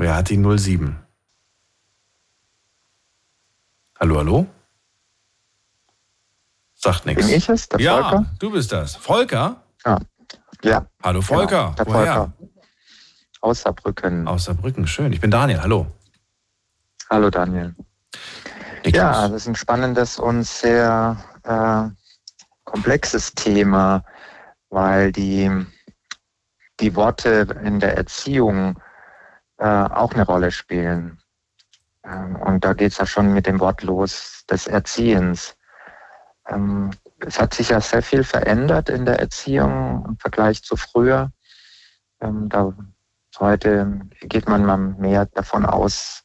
Wer 0.00 0.14
hat 0.14 0.28
die 0.28 0.36
07? 0.36 0.96
Hallo, 3.98 4.18
hallo? 4.18 4.46
Sagt 6.76 7.04
nichts. 7.04 7.26
Bin 7.26 7.34
ich 7.34 7.48
es, 7.48 7.68
der 7.68 7.80
ja, 7.80 8.00
Volker? 8.00 8.26
du 8.38 8.52
bist 8.52 8.70
das. 8.70 8.94
Volker? 8.94 9.60
Ja. 9.84 9.98
ja. 10.62 10.86
Hallo 11.02 11.20
Volker. 11.20 11.74
Genau, 11.74 11.74
der 11.74 11.86
Woher? 11.86 12.14
Volker. 12.14 12.32
Aus 13.40 13.62
Saarbrücken. 13.62 14.28
Aus 14.28 14.44
Saarbrücken, 14.44 14.86
schön. 14.86 15.12
Ich 15.12 15.20
bin 15.20 15.32
Daniel, 15.32 15.62
hallo. 15.62 15.88
Hallo 17.10 17.28
Daniel. 17.28 17.74
Ja, 18.84 19.26
das 19.26 19.42
ist 19.42 19.48
ein 19.48 19.56
spannendes 19.56 20.20
und 20.20 20.44
sehr 20.44 21.16
äh, 21.42 21.88
komplexes 22.62 23.34
Thema, 23.34 24.04
weil 24.70 25.10
die, 25.10 25.50
die 26.78 26.94
Worte 26.94 27.48
in 27.64 27.80
der 27.80 27.96
Erziehung 27.96 28.80
äh, 29.58 29.64
auch 29.66 30.12
eine 30.12 30.24
Rolle 30.24 30.50
spielen. 30.50 31.18
Ähm, 32.04 32.36
und 32.36 32.64
da 32.64 32.72
geht 32.72 32.92
es 32.92 32.98
ja 32.98 33.06
schon 33.06 33.32
mit 33.34 33.46
dem 33.46 33.60
Wort 33.60 33.82
los 33.82 34.44
des 34.50 34.66
Erziehens. 34.66 35.56
Ähm, 36.46 36.90
es 37.20 37.40
hat 37.40 37.54
sich 37.54 37.70
ja 37.70 37.80
sehr 37.80 38.02
viel 38.02 38.24
verändert 38.24 38.88
in 38.88 39.04
der 39.04 39.18
Erziehung 39.18 40.04
im 40.06 40.18
Vergleich 40.18 40.62
zu 40.62 40.76
früher. 40.76 41.32
Ähm, 42.20 42.48
da, 42.48 42.72
heute 43.38 44.00
geht 44.20 44.48
man 44.48 44.64
mal 44.64 44.78
mehr 44.78 45.26
davon 45.26 45.66
aus, 45.66 46.24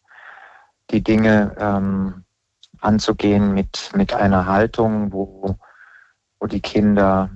die 0.92 1.04
Dinge 1.04 1.56
ähm, 1.58 2.24
anzugehen 2.80 3.54
mit, 3.54 3.92
mit 3.96 4.14
einer 4.14 4.46
Haltung, 4.46 5.12
wo, 5.12 5.58
wo 6.40 6.48
die 6.48 6.62
Kinder 6.62 7.30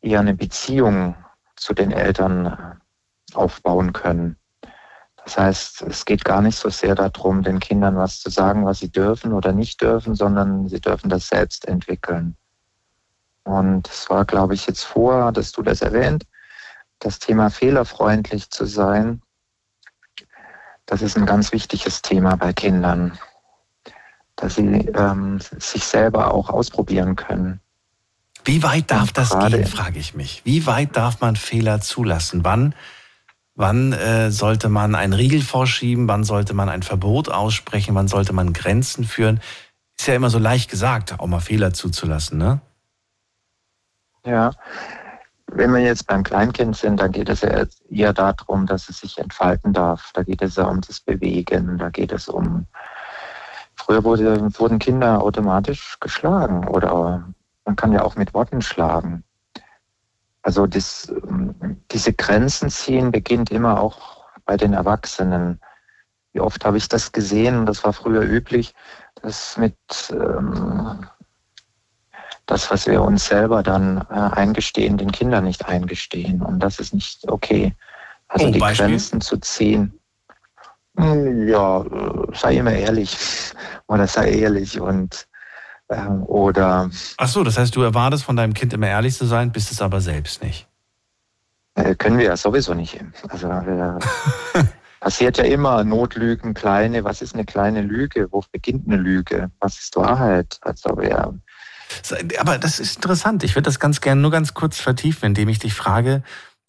eher 0.00 0.20
eine 0.20 0.34
Beziehung 0.34 1.16
zu 1.56 1.72
den 1.72 1.92
Eltern 1.92 2.46
äh, 2.46 3.34
aufbauen 3.34 3.92
können. 3.92 4.36
Das 5.24 5.38
heißt, 5.38 5.82
es 5.82 6.04
geht 6.04 6.24
gar 6.24 6.42
nicht 6.42 6.58
so 6.58 6.68
sehr 6.68 6.94
darum, 6.94 7.42
den 7.42 7.58
Kindern 7.58 7.96
was 7.96 8.20
zu 8.20 8.28
sagen, 8.28 8.66
was 8.66 8.80
sie 8.80 8.90
dürfen 8.90 9.32
oder 9.32 9.52
nicht 9.52 9.80
dürfen, 9.80 10.14
sondern 10.14 10.68
sie 10.68 10.80
dürfen 10.80 11.08
das 11.08 11.28
selbst 11.28 11.66
entwickeln. 11.66 12.36
Und 13.44 13.88
es 13.88 14.08
war, 14.10 14.24
glaube 14.24 14.54
ich, 14.54 14.66
jetzt 14.66 14.84
vor, 14.84 15.32
dass 15.32 15.52
du 15.52 15.62
das 15.62 15.80
erwähnt, 15.80 16.24
das 16.98 17.18
Thema 17.18 17.50
fehlerfreundlich 17.50 18.50
zu 18.50 18.66
sein. 18.66 19.22
Das 20.86 21.00
ist 21.00 21.16
ein 21.16 21.26
ganz 21.26 21.52
wichtiges 21.52 22.02
Thema 22.02 22.36
bei 22.36 22.52
Kindern, 22.52 23.18
dass 24.36 24.56
sie 24.56 24.66
ähm, 24.66 25.40
sich 25.40 25.84
selber 25.84 26.32
auch 26.32 26.50
ausprobieren 26.50 27.16
können. 27.16 27.60
Wie 28.44 28.62
weit 28.62 28.90
darf 28.90 29.12
das 29.12 29.30
gehen, 29.30 29.66
frage 29.66 29.98
ich 29.98 30.14
mich. 30.14 30.42
Wie 30.44 30.66
weit 30.66 30.96
darf 30.96 31.20
man 31.22 31.36
Fehler 31.36 31.80
zulassen? 31.80 32.44
Wann, 32.44 32.74
wann 33.54 33.92
äh, 33.92 34.30
sollte 34.30 34.68
man 34.68 34.94
einen 34.94 35.12
Riegel 35.12 35.42
vorschieben? 35.42 36.08
Wann 36.08 36.24
sollte 36.24 36.54
man 36.54 36.68
ein 36.68 36.82
Verbot 36.82 37.28
aussprechen? 37.28 37.94
Wann 37.94 38.08
sollte 38.08 38.32
man 38.32 38.52
Grenzen 38.52 39.04
führen? 39.04 39.40
Ist 39.98 40.08
ja 40.08 40.14
immer 40.14 40.30
so 40.30 40.38
leicht 40.38 40.70
gesagt, 40.70 41.18
auch 41.18 41.26
mal 41.26 41.40
Fehler 41.40 41.72
zuzulassen, 41.72 42.38
ne? 42.38 42.60
Ja. 44.26 44.50
Wenn 45.46 45.72
wir 45.72 45.80
jetzt 45.80 46.06
beim 46.06 46.24
Kleinkind 46.24 46.76
sind, 46.76 46.98
dann 46.98 47.12
geht 47.12 47.28
es 47.28 47.42
ja 47.42 47.64
eher 47.88 48.12
darum, 48.12 48.66
dass 48.66 48.88
es 48.88 49.00
sich 49.00 49.18
entfalten 49.18 49.72
darf. 49.72 50.10
Da 50.14 50.22
geht 50.22 50.42
es 50.42 50.56
ja 50.56 50.64
um 50.64 50.80
das 50.80 51.00
Bewegen, 51.00 51.78
da 51.78 51.90
geht 51.90 52.10
es 52.12 52.28
um. 52.28 52.66
Früher 53.76 54.02
wurde, 54.02 54.48
wurden 54.58 54.78
Kinder 54.78 55.22
automatisch 55.22 55.98
geschlagen 56.00 56.66
oder 56.66 57.28
man 57.64 57.76
kann 57.76 57.92
ja 57.92 58.02
auch 58.02 58.16
mit 58.16 58.34
Worten 58.34 58.62
schlagen. 58.62 59.22
Also 60.44 60.66
das, 60.66 61.10
diese 61.90 62.12
Grenzen 62.12 62.68
ziehen 62.68 63.10
beginnt 63.10 63.50
immer 63.50 63.80
auch 63.80 64.26
bei 64.44 64.58
den 64.58 64.74
Erwachsenen. 64.74 65.58
Wie 66.34 66.40
oft 66.40 66.66
habe 66.66 66.76
ich 66.76 66.86
das 66.86 67.12
gesehen, 67.12 67.64
das 67.64 67.82
war 67.82 67.94
früher 67.94 68.20
üblich, 68.20 68.74
dass 69.22 69.56
mit 69.56 69.74
ähm, 70.10 71.06
das, 72.44 72.70
was 72.70 72.86
wir 72.86 73.00
uns 73.00 73.26
selber 73.26 73.62
dann 73.62 74.06
äh, 74.10 74.12
eingestehen, 74.12 74.98
den 74.98 75.12
Kindern 75.12 75.44
nicht 75.44 75.64
eingestehen. 75.64 76.42
Und 76.42 76.60
das 76.60 76.78
ist 76.78 76.92
nicht 76.92 77.26
okay. 77.30 77.74
Also 78.28 78.48
oh, 78.48 78.50
die 78.50 78.58
Beispiel? 78.58 78.88
Grenzen 78.88 79.22
zu 79.22 79.38
ziehen. 79.38 79.98
Hm, 80.98 81.48
ja, 81.48 81.80
äh, 81.80 82.36
sei 82.36 82.58
immer 82.58 82.72
ehrlich 82.72 83.16
oder 83.86 84.06
sei 84.06 84.30
ehrlich 84.30 84.78
und 84.78 85.26
ähm, 85.90 86.22
oder. 86.24 86.90
Ach 87.16 87.28
so, 87.28 87.44
das 87.44 87.58
heißt, 87.58 87.74
du 87.76 87.82
erwartest 87.82 88.24
von 88.24 88.36
deinem 88.36 88.54
Kind 88.54 88.72
immer 88.72 88.88
ehrlich 88.88 89.16
zu 89.16 89.26
sein, 89.26 89.52
bist 89.52 89.70
es 89.70 89.82
aber 89.82 90.00
selbst 90.00 90.42
nicht. 90.42 90.68
Äh, 91.74 91.94
können 91.94 92.18
wir 92.18 92.26
ja 92.26 92.36
sowieso 92.36 92.74
nicht. 92.74 92.98
Also 93.28 93.48
äh, 93.48 93.98
passiert 95.00 95.38
ja 95.38 95.44
immer 95.44 95.84
Notlügen, 95.84 96.54
kleine. 96.54 97.04
Was 97.04 97.20
ist 97.20 97.34
eine 97.34 97.44
kleine 97.44 97.82
Lüge? 97.82 98.28
Wo 98.30 98.42
beginnt 98.52 98.86
eine 98.86 98.96
Lüge? 98.96 99.50
Was 99.60 99.78
ist 99.78 99.96
Wahrheit? 99.96 100.58
Also 100.62 101.00
ja. 101.00 101.32
Aber 102.38 102.58
das 102.58 102.80
ist 102.80 102.96
interessant. 102.96 103.44
Ich 103.44 103.54
würde 103.54 103.64
das 103.66 103.80
ganz 103.80 104.00
gerne 104.00 104.20
nur 104.20 104.30
ganz 104.30 104.54
kurz 104.54 104.78
vertiefen, 104.78 105.26
indem 105.26 105.48
ich 105.48 105.58
dich 105.58 105.74
frage, 105.74 106.22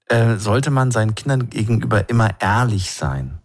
äh, 0.07 0.35
sollte 0.35 0.71
man 0.71 0.91
seinen 0.91 1.15
Kindern 1.15 1.49
gegenüber 1.49 2.09
immer 2.09 2.29
ehrlich 2.39 2.91
sein? 2.91 3.39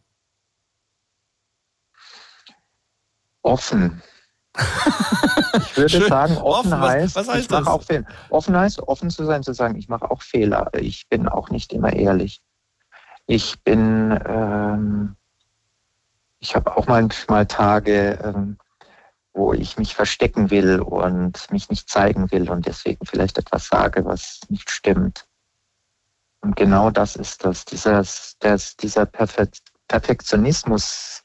Offen. 3.42 4.02
Ich 5.62 5.76
würde 5.76 5.88
Schön. 5.88 6.08
sagen, 6.08 6.36
offen, 6.36 6.72
offen 6.72 6.80
heißt, 6.80 7.16
was, 7.16 7.26
was 7.26 7.34
heißt 7.34 7.44
ich 7.44 7.50
mache 7.50 7.70
auch 7.70 7.82
Fehler. 7.82 8.04
Offen 8.28 8.56
heißt, 8.56 8.80
offen 8.80 9.10
zu 9.10 9.24
sein, 9.24 9.42
zu 9.42 9.52
sagen, 9.52 9.76
ich 9.76 9.88
mache 9.88 10.10
auch 10.10 10.22
Fehler. 10.22 10.70
Ich 10.74 11.08
bin 11.08 11.28
auch 11.28 11.50
nicht 11.50 11.72
immer 11.72 11.92
ehrlich. 11.92 12.40
Ich 13.26 13.62
bin, 13.62 14.18
ähm, 14.26 15.16
ich 16.38 16.56
habe 16.56 16.76
auch 16.76 16.86
manchmal 16.86 17.46
Tage, 17.46 18.18
ähm, 18.22 18.58
wo 19.32 19.52
ich 19.52 19.78
mich 19.78 19.94
verstecken 19.94 20.50
will 20.50 20.80
und 20.80 21.50
mich 21.52 21.70
nicht 21.70 21.88
zeigen 21.88 22.30
will 22.32 22.50
und 22.50 22.66
deswegen 22.66 23.06
vielleicht 23.06 23.38
etwas 23.38 23.68
sage, 23.68 24.04
was 24.04 24.40
nicht 24.48 24.70
stimmt. 24.70 25.26
Und 26.40 26.56
genau 26.56 26.90
das 26.90 27.16
ist 27.16 27.44
das, 27.44 27.64
dieser, 27.64 28.04
das, 28.40 28.76
dieser 28.76 29.06
Perfektionismus 29.06 31.22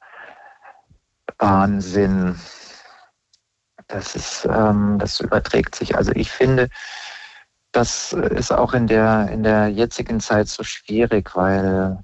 Wahnsinn, 1.38 2.40
das 3.88 4.16
ist, 4.16 4.46
ähm, 4.46 4.98
das 5.00 5.20
überträgt 5.20 5.76
sich. 5.76 5.96
Also 5.96 6.12
ich 6.14 6.32
finde, 6.32 6.70
das 7.72 8.14
ist 8.14 8.52
auch 8.52 8.74
in 8.74 8.88
der, 8.88 9.30
in 9.30 9.44
der 9.44 9.68
jetzigen 9.68 10.20
Zeit 10.20 10.48
so 10.48 10.64
schwierig, 10.64 11.36
weil, 11.36 12.04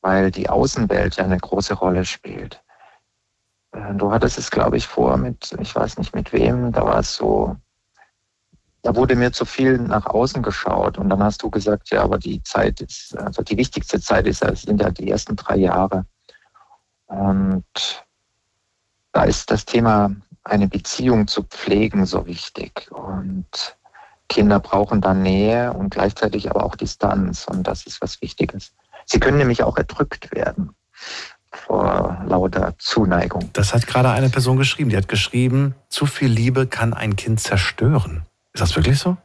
weil 0.00 0.30
die 0.30 0.48
Außenwelt 0.48 1.16
ja 1.16 1.24
eine 1.24 1.38
große 1.38 1.74
Rolle 1.74 2.04
spielt. 2.04 2.62
Äh, 3.72 3.94
du 3.94 4.12
hattest 4.12 4.38
es, 4.38 4.50
glaube 4.50 4.76
ich, 4.76 4.86
vor 4.86 5.16
mit, 5.16 5.56
ich 5.60 5.74
weiß 5.74 5.98
nicht 5.98 6.14
mit 6.14 6.32
wem, 6.32 6.72
da 6.72 6.84
war 6.84 6.98
es 6.98 7.14
so, 7.14 7.56
da 8.82 8.96
wurde 8.96 9.14
mir 9.14 9.32
zu 9.32 9.44
viel 9.44 9.78
nach 9.78 10.06
außen 10.06 10.42
geschaut 10.42 10.98
und 10.98 11.08
dann 11.08 11.22
hast 11.22 11.42
du 11.42 11.50
gesagt, 11.50 11.90
ja, 11.90 12.02
aber 12.02 12.18
die 12.18 12.42
Zeit 12.42 12.80
ist, 12.80 13.16
also 13.16 13.42
die 13.42 13.56
wichtigste 13.56 14.00
Zeit 14.00 14.26
ist, 14.26 14.40
sind 14.40 14.80
ja 14.80 14.90
die 14.90 15.08
ersten 15.08 15.36
drei 15.36 15.56
Jahre. 15.56 16.04
Und 17.06 17.64
da 19.12 19.24
ist 19.24 19.50
das 19.50 19.64
Thema 19.64 20.10
eine 20.44 20.68
Beziehung 20.68 21.26
zu 21.26 21.42
pflegen 21.44 22.06
so 22.06 22.26
wichtig. 22.26 22.90
Und 22.90 23.76
Kinder 24.28 24.60
brauchen 24.60 25.00
dann 25.00 25.22
Nähe 25.22 25.72
und 25.72 25.90
gleichzeitig 25.90 26.50
aber 26.50 26.64
auch 26.64 26.76
Distanz. 26.76 27.46
Und 27.46 27.66
das 27.66 27.86
ist 27.86 28.00
was 28.00 28.20
Wichtiges. 28.22 28.72
Sie 29.06 29.20
können 29.20 29.38
nämlich 29.38 29.62
auch 29.62 29.76
erdrückt 29.76 30.34
werden 30.34 30.74
vor 31.50 32.22
lauter 32.26 32.74
Zuneigung. 32.78 33.50
Das 33.52 33.74
hat 33.74 33.86
gerade 33.86 34.10
eine 34.10 34.30
Person 34.30 34.56
geschrieben. 34.56 34.90
Die 34.90 34.96
hat 34.96 35.08
geschrieben, 35.08 35.74
zu 35.88 36.06
viel 36.06 36.28
Liebe 36.28 36.66
kann 36.66 36.94
ein 36.94 37.16
Kind 37.16 37.40
zerstören. 37.40 38.24
Ist 38.54 38.62
das 38.62 38.74
wirklich 38.74 38.98
so? 38.98 39.16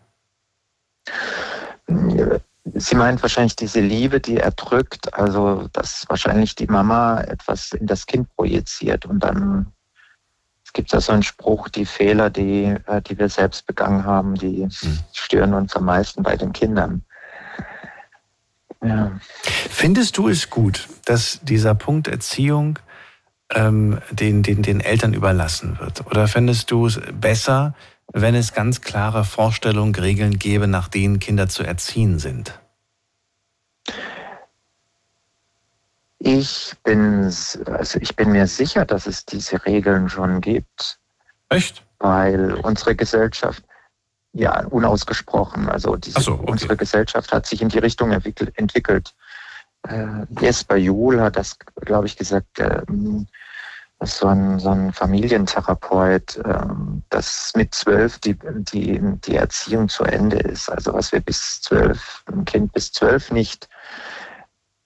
Sie 2.73 2.95
meint 2.95 3.21
wahrscheinlich 3.21 3.55
diese 3.55 3.79
Liebe, 3.79 4.19
die 4.19 4.37
erdrückt, 4.37 5.13
also 5.13 5.69
dass 5.71 6.05
wahrscheinlich 6.09 6.55
die 6.55 6.67
Mama 6.67 7.21
etwas 7.21 7.71
in 7.71 7.87
das 7.87 8.05
Kind 8.05 8.27
projiziert 8.35 9.05
und 9.05 9.19
dann 9.19 9.71
gibt 10.77 10.91
ja 10.93 11.01
so 11.01 11.11
einen 11.11 11.23
Spruch, 11.23 11.69
die 11.69 11.85
Fehler, 11.85 12.29
die, 12.29 12.75
äh, 12.85 13.01
die 13.01 13.17
wir 13.17 13.29
selbst 13.29 13.65
begangen 13.65 14.05
haben, 14.05 14.35
die 14.35 14.63
hm. 14.63 14.99
stören 15.11 15.55
uns 15.55 15.75
am 15.75 15.85
meisten 15.85 16.21
bei 16.21 16.37
den 16.37 16.53
Kindern. 16.53 17.03
Ja. 18.83 19.19
Findest 19.41 20.19
du 20.19 20.29
es 20.29 20.51
gut, 20.51 20.87
dass 21.05 21.39
dieser 21.41 21.73
Punkt 21.73 22.07
Erziehung 22.07 22.77
ähm, 23.55 23.99
den, 24.11 24.43
den, 24.43 24.61
den 24.61 24.79
Eltern 24.79 25.15
überlassen 25.15 25.79
wird? 25.79 26.05
Oder 26.05 26.27
findest 26.27 26.69
du 26.69 26.85
es 26.85 27.01
besser, 27.11 27.73
wenn 28.13 28.35
es 28.35 28.53
ganz 28.53 28.81
klare 28.81 29.25
Vorstellungen, 29.25 29.95
Regeln 29.95 30.37
gäbe, 30.37 30.67
nach 30.67 30.89
denen 30.89 31.17
Kinder 31.17 31.49
zu 31.49 31.63
erziehen 31.63 32.19
sind? 32.19 32.59
Ich 36.19 36.73
bin, 36.83 37.25
also 37.25 37.99
ich 37.99 38.15
bin 38.15 38.31
mir 38.31 38.47
sicher, 38.47 38.85
dass 38.85 39.05
es 39.05 39.25
diese 39.25 39.63
Regeln 39.65 40.09
schon 40.09 40.41
gibt. 40.41 40.99
Echt? 41.49 41.83
Weil 41.99 42.53
unsere 42.53 42.95
Gesellschaft, 42.95 43.63
ja, 44.33 44.65
unausgesprochen, 44.67 45.69
also 45.69 45.95
diese, 45.95 46.21
so, 46.21 46.33
okay. 46.33 46.51
unsere 46.51 46.77
Gesellschaft 46.77 47.31
hat 47.31 47.45
sich 47.45 47.61
in 47.61 47.69
die 47.69 47.79
Richtung 47.79 48.11
entwickelt. 48.11 49.13
Äh, 49.87 50.25
Jesper 50.39 50.75
Juhl 50.75 51.21
hat 51.21 51.35
das, 51.35 51.57
glaube 51.81 52.07
ich, 52.07 52.17
gesagt, 52.17 52.59
äh, 52.59 52.81
so 54.01 54.27
ein, 54.27 54.59
so 54.59 54.69
ein 54.69 54.93
Familientherapeut, 54.93 56.37
äh, 56.37 56.65
dass 57.09 57.51
mit 57.55 57.73
zwölf 57.73 58.19
die, 58.19 58.37
die, 58.73 58.99
die 59.25 59.35
Erziehung 59.35 59.89
zu 59.89 60.03
Ende 60.03 60.37
ist. 60.37 60.69
Also 60.69 60.93
was 60.93 61.11
wir 61.11 61.19
bis 61.19 61.61
zwölf, 61.61 62.23
ein 62.31 62.45
Kind 62.45 62.73
bis 62.73 62.91
zwölf 62.91 63.31
nicht 63.31 63.67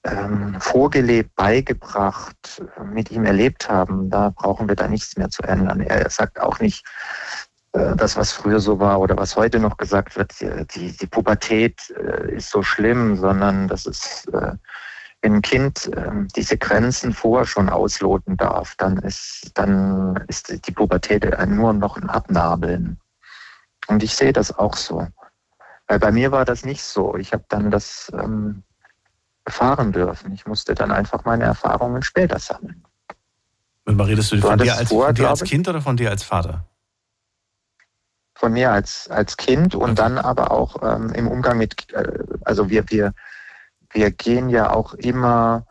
ähm, 0.04 0.60
vorgelebt, 0.60 1.36
beigebracht, 1.36 2.64
mit 2.84 3.12
ihm 3.12 3.26
erlebt 3.26 3.70
haben, 3.70 4.10
da 4.10 4.30
brauchen 4.30 4.68
wir 4.68 4.76
da 4.76 4.88
nichts 4.88 5.16
mehr 5.18 5.30
zu 5.30 5.44
ändern. 5.44 5.82
Er 5.82 6.10
sagt 6.10 6.40
auch 6.40 6.60
nicht, 6.60 6.84
äh, 7.74 7.96
das, 7.96 8.18
was 8.18 8.32
früher 8.32 8.60
so 8.60 8.80
war 8.80 9.00
oder 9.00 9.18
was 9.18 9.36
heute 9.36 9.60
noch 9.60 9.78
gesagt 9.78 10.16
wird, 10.18 10.34
die, 10.76 10.96
die 10.98 11.08
Pubertät 11.08 11.90
äh, 11.92 12.36
ist 12.36 12.50
so 12.50 12.64
schlimm, 12.64 13.16
sondern 13.16 13.68
dass 13.68 13.86
es, 13.86 14.26
äh, 14.34 14.54
wenn 15.22 15.36
ein 15.36 15.42
Kind 15.42 15.88
äh, 15.96 16.12
diese 16.36 16.58
Grenzen 16.58 17.14
vorher 17.14 17.46
schon 17.46 17.70
ausloten 17.70 18.38
darf, 18.38 18.76
dann 18.78 18.98
ist, 18.98 19.52
dann 19.54 20.24
ist 20.28 20.66
die 20.66 20.72
Pubertät 20.72 21.26
nur 21.48 21.74
noch 21.74 21.98
ein 21.98 22.10
Abnabeln. 22.10 23.00
Und 23.88 24.04
ich 24.04 24.16
sehe 24.16 24.34
das 24.34 24.58
auch 24.58 24.76
so. 24.76 25.08
Weil 25.88 26.00
bei 26.00 26.12
mir 26.12 26.32
war 26.32 26.46
das 26.46 26.66
nicht 26.66 26.82
so. 26.82 27.16
Ich 27.18 27.34
habe 27.34 27.44
dann 27.50 27.70
das 27.70 28.12
ähm, 28.14 28.64
erfahren 29.46 29.92
dürfen. 29.92 30.34
Ich 30.34 30.46
musste 30.46 30.76
dann 30.76 30.92
einfach 30.92 31.26
meine 31.26 31.46
Erfahrungen 31.46 32.04
später 32.04 32.40
sammeln. 32.40 32.84
Und 33.86 34.00
redest 34.00 34.32
du, 34.32 34.36
du 34.38 34.42
von, 34.42 34.58
dir 34.58 34.76
als, 34.76 34.90
vor, 34.90 35.08
von 35.08 35.16
dir 35.16 35.30
als 35.30 35.44
Kind 35.44 35.68
oder 35.68 35.82
von 35.82 35.98
dir 35.98 36.10
als 36.10 36.24
Vater? 36.24 36.66
Von 38.36 38.54
mir 38.54 38.72
als, 38.72 39.10
als 39.10 39.38
Kind 39.38 39.76
und 39.76 40.00
dann 40.00 40.18
aber 40.18 40.52
auch 40.52 40.82
ähm, 40.84 41.12
im 41.14 41.28
Umgang 41.28 41.58
mit, 41.58 41.92
äh, 41.94 42.24
also 42.44 42.70
wir, 42.70 42.90
wir, 42.90 43.14
wir 43.92 44.12
gehen 44.12 44.50
ja 44.50 44.72
auch 44.72 44.94
immer, 44.94 45.66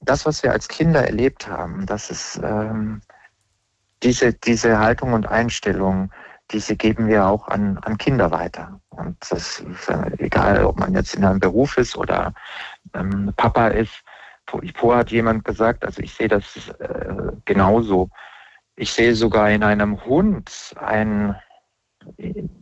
das, 0.00 0.26
was 0.26 0.42
wir 0.42 0.52
als 0.52 0.68
Kinder 0.68 1.04
erlebt 1.04 1.48
haben, 1.48 1.86
das 1.86 2.10
ist 2.10 2.40
ähm, 2.42 3.00
diese, 4.02 4.32
diese 4.32 4.78
Haltung 4.78 5.12
und 5.12 5.26
Einstellung, 5.26 6.10
diese 6.50 6.76
geben 6.76 7.08
wir 7.08 7.26
auch 7.26 7.48
an, 7.48 7.78
an 7.78 7.98
Kinder 7.98 8.30
weiter. 8.30 8.80
Und 8.90 9.16
das 9.30 9.60
ist 9.60 9.88
äh, 9.88 10.10
egal, 10.18 10.64
ob 10.64 10.78
man 10.78 10.94
jetzt 10.94 11.14
in 11.14 11.24
einem 11.24 11.40
Beruf 11.40 11.76
ist 11.76 11.96
oder 11.96 12.32
ähm, 12.96 13.32
Papa 13.36 13.68
ist. 13.68 14.02
Vorher 14.46 15.00
hat 15.00 15.10
jemand 15.10 15.44
gesagt, 15.44 15.84
also 15.84 16.00
ich 16.02 16.14
sehe 16.14 16.28
das 16.28 16.68
äh, 16.78 17.32
genauso. 17.44 18.10
Ich 18.76 18.92
sehe 18.92 19.14
sogar 19.14 19.50
in 19.50 19.64
einem 19.64 20.04
Hund 20.04 20.74
ein 20.76 21.34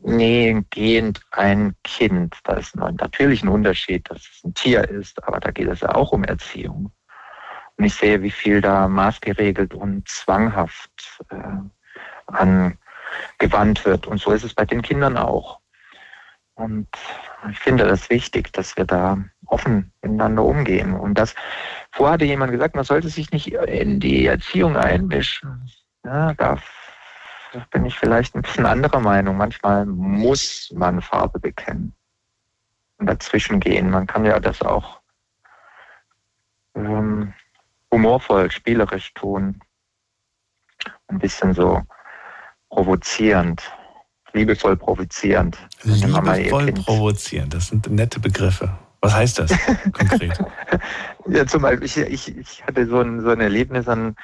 nähengehend 0.02 1.20
ein 1.30 1.74
Kind. 1.84 2.36
Da 2.44 2.54
ist 2.54 2.76
natürlich 2.76 3.42
ein 3.42 3.48
Unterschied, 3.48 4.08
dass 4.10 4.22
es 4.22 4.44
ein 4.44 4.54
Tier 4.54 4.88
ist, 4.88 5.22
aber 5.24 5.40
da 5.40 5.50
geht 5.50 5.68
es 5.68 5.80
ja 5.80 5.94
auch 5.94 6.12
um 6.12 6.24
Erziehung. 6.24 6.92
Und 7.76 7.84
ich 7.84 7.94
sehe, 7.94 8.22
wie 8.22 8.30
viel 8.30 8.60
da 8.60 8.88
maßgeregelt 8.88 9.74
und 9.74 10.08
zwanghaft 10.08 11.20
äh, 11.30 12.72
angewandt 13.38 13.84
wird. 13.84 14.06
Und 14.06 14.20
so 14.20 14.30
ist 14.30 14.44
es 14.44 14.54
bei 14.54 14.64
den 14.64 14.82
Kindern 14.82 15.16
auch. 15.16 15.60
Und 16.54 16.88
ich 17.50 17.58
finde 17.58 17.84
das 17.84 18.10
wichtig, 18.10 18.52
dass 18.52 18.76
wir 18.76 18.84
da 18.84 19.18
offen 19.46 19.92
miteinander 20.02 20.44
umgehen. 20.44 20.94
Und 20.94 21.14
das, 21.14 21.34
vorher 21.92 22.14
hatte 22.14 22.24
jemand 22.24 22.52
gesagt, 22.52 22.74
man 22.74 22.84
sollte 22.84 23.08
sich 23.08 23.30
nicht 23.30 23.48
in 23.52 24.00
die 24.00 24.26
Erziehung 24.26 24.76
einmischen. 24.76 25.70
Ja, 26.04 26.34
da 26.34 26.58
bin 27.70 27.86
ich 27.86 27.98
vielleicht 27.98 28.34
ein 28.34 28.42
bisschen 28.42 28.66
anderer 28.66 29.00
Meinung. 29.00 29.36
Manchmal 29.36 29.86
muss 29.86 30.72
man 30.74 31.00
Farbe 31.00 31.38
bekennen 31.38 31.94
und 32.98 33.06
dazwischen 33.06 33.60
gehen. 33.60 33.90
Man 33.90 34.06
kann 34.06 34.24
ja 34.24 34.40
das 34.40 34.62
auch 34.62 35.00
ähm, 36.74 37.32
humorvoll, 37.90 38.50
spielerisch 38.50 39.14
tun. 39.14 39.60
Ein 41.08 41.18
bisschen 41.18 41.54
so 41.54 41.82
provozierend, 42.70 43.62
liebevoll 44.32 44.76
provozierend. 44.76 45.56
Liebevoll 45.82 46.72
provozierend, 46.72 47.54
das 47.54 47.68
sind 47.68 47.88
nette 47.90 48.20
Begriffe. 48.20 48.76
Was 49.04 49.14
heißt 49.14 49.38
das 49.38 49.50
konkret? 49.92 50.32
ja, 51.28 51.46
zum 51.46 51.60
Beispiel, 51.60 51.86
ich, 51.86 51.98
ich, 51.98 52.38
ich 52.38 52.64
hatte 52.66 52.86
so 52.86 53.00
ein, 53.00 53.20
so 53.20 53.28
ein 53.28 53.40
Erlebnis 53.42 53.86
an 53.86 54.16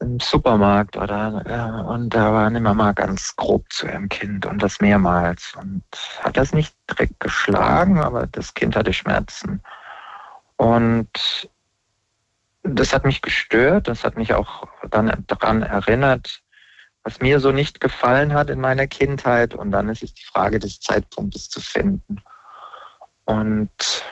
einem 0.00 0.20
Supermarkt 0.20 0.96
oder 0.96 1.84
und 1.86 2.14
da 2.14 2.32
war 2.32 2.46
eine 2.46 2.60
Mama 2.60 2.92
ganz 2.92 3.36
grob 3.36 3.70
zu 3.70 3.86
ihrem 3.86 4.08
Kind 4.08 4.46
und 4.46 4.62
das 4.62 4.80
mehrmals 4.80 5.52
und 5.60 5.82
hat 6.20 6.38
das 6.38 6.54
nicht 6.54 6.74
direkt 6.90 7.20
geschlagen, 7.20 8.00
aber 8.00 8.26
das 8.26 8.54
Kind 8.54 8.74
hatte 8.74 8.94
Schmerzen. 8.94 9.60
Und 10.56 11.50
das 12.62 12.94
hat 12.94 13.04
mich 13.04 13.20
gestört, 13.20 13.86
das 13.86 14.02
hat 14.02 14.16
mich 14.16 14.32
auch 14.32 14.66
dann 14.90 15.24
daran 15.26 15.60
erinnert, 15.60 16.40
was 17.02 17.20
mir 17.20 17.38
so 17.38 17.52
nicht 17.52 17.80
gefallen 17.82 18.32
hat 18.32 18.48
in 18.48 18.60
meiner 18.60 18.86
Kindheit. 18.86 19.54
Und 19.54 19.72
dann 19.72 19.90
ist 19.90 20.02
es 20.02 20.14
die 20.14 20.24
Frage 20.24 20.58
des 20.58 20.80
Zeitpunktes 20.80 21.50
zu 21.50 21.60
finden. 21.60 22.22
Und 23.26 24.04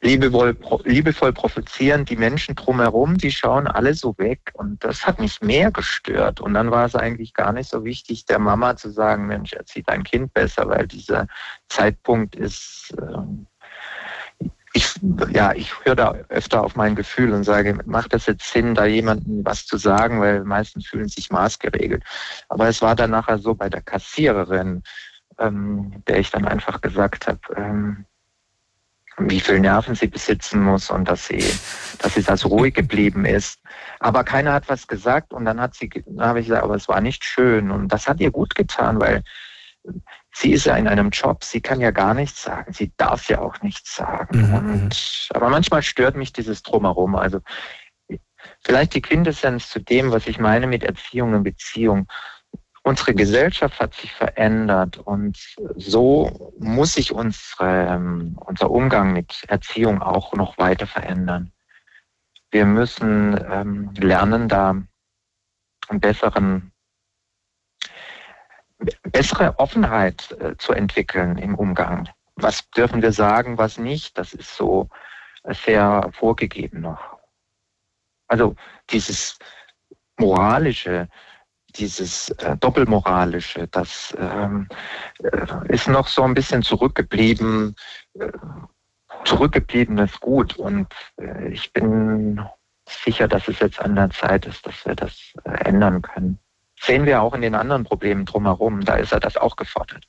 liebevoll, 0.00 0.56
liebevoll 0.84 1.32
provozieren, 1.32 2.04
die 2.04 2.16
Menschen 2.16 2.54
drumherum, 2.54 3.18
die 3.18 3.30
schauen 3.30 3.66
alle 3.66 3.94
so 3.94 4.16
weg. 4.18 4.52
Und 4.54 4.82
das 4.84 5.06
hat 5.06 5.18
mich 5.18 5.40
mehr 5.40 5.70
gestört. 5.70 6.40
Und 6.40 6.54
dann 6.54 6.70
war 6.70 6.86
es 6.86 6.94
eigentlich 6.94 7.34
gar 7.34 7.52
nicht 7.52 7.70
so 7.70 7.84
wichtig, 7.84 8.24
der 8.26 8.38
Mama 8.38 8.76
zu 8.76 8.90
sagen, 8.90 9.26
Mensch, 9.26 9.52
erzieht 9.52 9.88
dein 9.88 10.04
Kind 10.04 10.32
besser, 10.32 10.68
weil 10.68 10.86
dieser 10.86 11.26
Zeitpunkt 11.68 12.34
ist, 12.34 12.94
äh, 12.98 14.46
ich, 14.72 14.94
ja, 15.32 15.52
ich 15.52 15.72
höre 15.84 15.96
da 15.96 16.14
öfter 16.28 16.62
auf 16.62 16.76
mein 16.76 16.94
Gefühl 16.94 17.32
und 17.32 17.42
sage, 17.42 17.76
macht 17.86 18.12
das 18.12 18.26
jetzt 18.26 18.52
Sinn, 18.52 18.76
da 18.76 18.84
jemandem 18.84 19.44
was 19.44 19.66
zu 19.66 19.76
sagen, 19.76 20.20
weil 20.20 20.44
meistens 20.44 20.86
fühlen 20.86 21.08
sich 21.08 21.30
maßgeregelt. 21.30 22.04
Aber 22.48 22.68
es 22.68 22.80
war 22.80 22.94
dann 22.94 23.10
nachher 23.10 23.38
so 23.38 23.54
bei 23.54 23.68
der 23.68 23.82
Kassiererin, 23.82 24.84
ähm, 25.40 26.02
der 26.06 26.18
ich 26.18 26.30
dann 26.30 26.46
einfach 26.46 26.80
gesagt 26.80 27.26
habe, 27.26 27.40
ähm, 27.56 28.06
wie 29.18 29.40
viel 29.40 29.60
Nerven 29.60 29.94
sie 29.94 30.06
besitzen 30.06 30.62
muss 30.62 30.90
und 30.90 31.06
dass 31.08 31.26
sie, 31.26 31.44
dass 31.98 32.14
sie 32.14 32.22
da 32.22 32.36
so 32.36 32.48
ruhig 32.48 32.74
geblieben 32.74 33.24
ist. 33.24 33.60
Aber 33.98 34.24
keiner 34.24 34.52
hat 34.52 34.68
was 34.68 34.86
gesagt 34.86 35.32
und 35.32 35.44
dann 35.44 35.60
hat 35.60 35.74
sie, 35.74 35.88
dann 35.88 36.26
habe 36.26 36.40
ich 36.40 36.46
gesagt, 36.46 36.64
aber 36.64 36.74
es 36.74 36.88
war 36.88 37.00
nicht 37.00 37.24
schön 37.24 37.70
und 37.70 37.88
das 37.88 38.08
hat 38.08 38.20
ihr 38.20 38.30
gut 38.30 38.54
getan, 38.54 39.00
weil 39.00 39.22
sie 40.32 40.52
ist 40.52 40.66
ja 40.66 40.76
in 40.76 40.88
einem 40.88 41.10
Job, 41.10 41.44
sie 41.44 41.60
kann 41.60 41.80
ja 41.80 41.90
gar 41.90 42.14
nichts 42.14 42.42
sagen, 42.42 42.72
sie 42.72 42.92
darf 42.96 43.28
ja 43.28 43.40
auch 43.40 43.60
nichts 43.62 43.96
sagen. 43.96 44.48
Mhm. 44.48 44.54
Und, 44.54 45.28
aber 45.34 45.48
manchmal 45.48 45.82
stört 45.82 46.16
mich 46.16 46.32
dieses 46.32 46.62
Drumherum. 46.62 47.14
Also 47.14 47.40
vielleicht 48.64 48.94
die 48.94 49.02
Quintessenz 49.02 49.68
zu 49.68 49.80
dem, 49.80 50.12
was 50.12 50.26
ich 50.26 50.38
meine 50.38 50.66
mit 50.66 50.84
Erziehung 50.84 51.34
und 51.34 51.42
Beziehung. 51.42 52.06
Unsere 52.82 53.14
Gesellschaft 53.14 53.78
hat 53.78 53.94
sich 53.94 54.12
verändert 54.12 54.98
und 54.98 55.38
so 55.76 56.54
muss 56.58 56.94
sich 56.94 57.12
unsere, 57.12 57.86
ähm, 57.88 58.38
unser 58.40 58.70
Umgang 58.70 59.12
mit 59.12 59.44
Erziehung 59.48 60.00
auch 60.00 60.32
noch 60.32 60.56
weiter 60.56 60.86
verändern. 60.86 61.52
Wir 62.50 62.64
müssen 62.64 63.38
ähm, 63.50 63.92
lernen, 63.94 64.48
da 64.48 64.70
einen 65.88 66.00
besseren 66.00 66.72
bessere 69.04 69.58
Offenheit 69.58 70.32
äh, 70.40 70.56
zu 70.56 70.72
entwickeln 70.72 71.38
im 71.38 71.54
Umgang. 71.54 72.08
Was 72.36 72.70
dürfen 72.70 73.02
wir 73.02 73.12
sagen, 73.12 73.58
was 73.58 73.78
nicht? 73.78 74.16
Das 74.16 74.32
ist 74.32 74.56
so 74.56 74.88
sehr 75.44 76.10
vorgegeben 76.12 76.80
noch. 76.80 77.18
Also 78.28 78.54
dieses 78.90 79.38
moralische, 80.18 81.08
dieses 81.76 82.30
äh, 82.30 82.56
doppelmoralische, 82.56 83.68
das 83.68 84.14
ähm, 84.18 84.68
äh, 85.22 85.46
ist 85.68 85.88
noch 85.88 86.08
so 86.08 86.22
ein 86.22 86.34
bisschen 86.34 86.62
zurückgeblieben, 86.62 87.74
äh, 88.18 88.30
zurückgebliebenes 89.24 90.20
Gut. 90.20 90.56
Und 90.56 90.88
äh, 91.20 91.48
ich 91.48 91.72
bin 91.72 92.40
sicher, 92.88 93.28
dass 93.28 93.48
es 93.48 93.58
jetzt 93.60 93.80
an 93.80 93.96
der 93.96 94.10
Zeit 94.10 94.46
ist, 94.46 94.66
dass 94.66 94.84
wir 94.84 94.94
das 94.94 95.32
äh, 95.44 95.50
ändern 95.64 96.02
können 96.02 96.38
sehen 96.80 97.06
wir 97.06 97.22
auch 97.22 97.34
in 97.34 97.42
den 97.42 97.54
anderen 97.54 97.84
Problemen 97.84 98.24
drumherum. 98.24 98.84
Da 98.84 98.94
ist 98.94 99.12
er 99.12 99.20
das 99.20 99.36
auch 99.36 99.56
gefordert. 99.56 100.04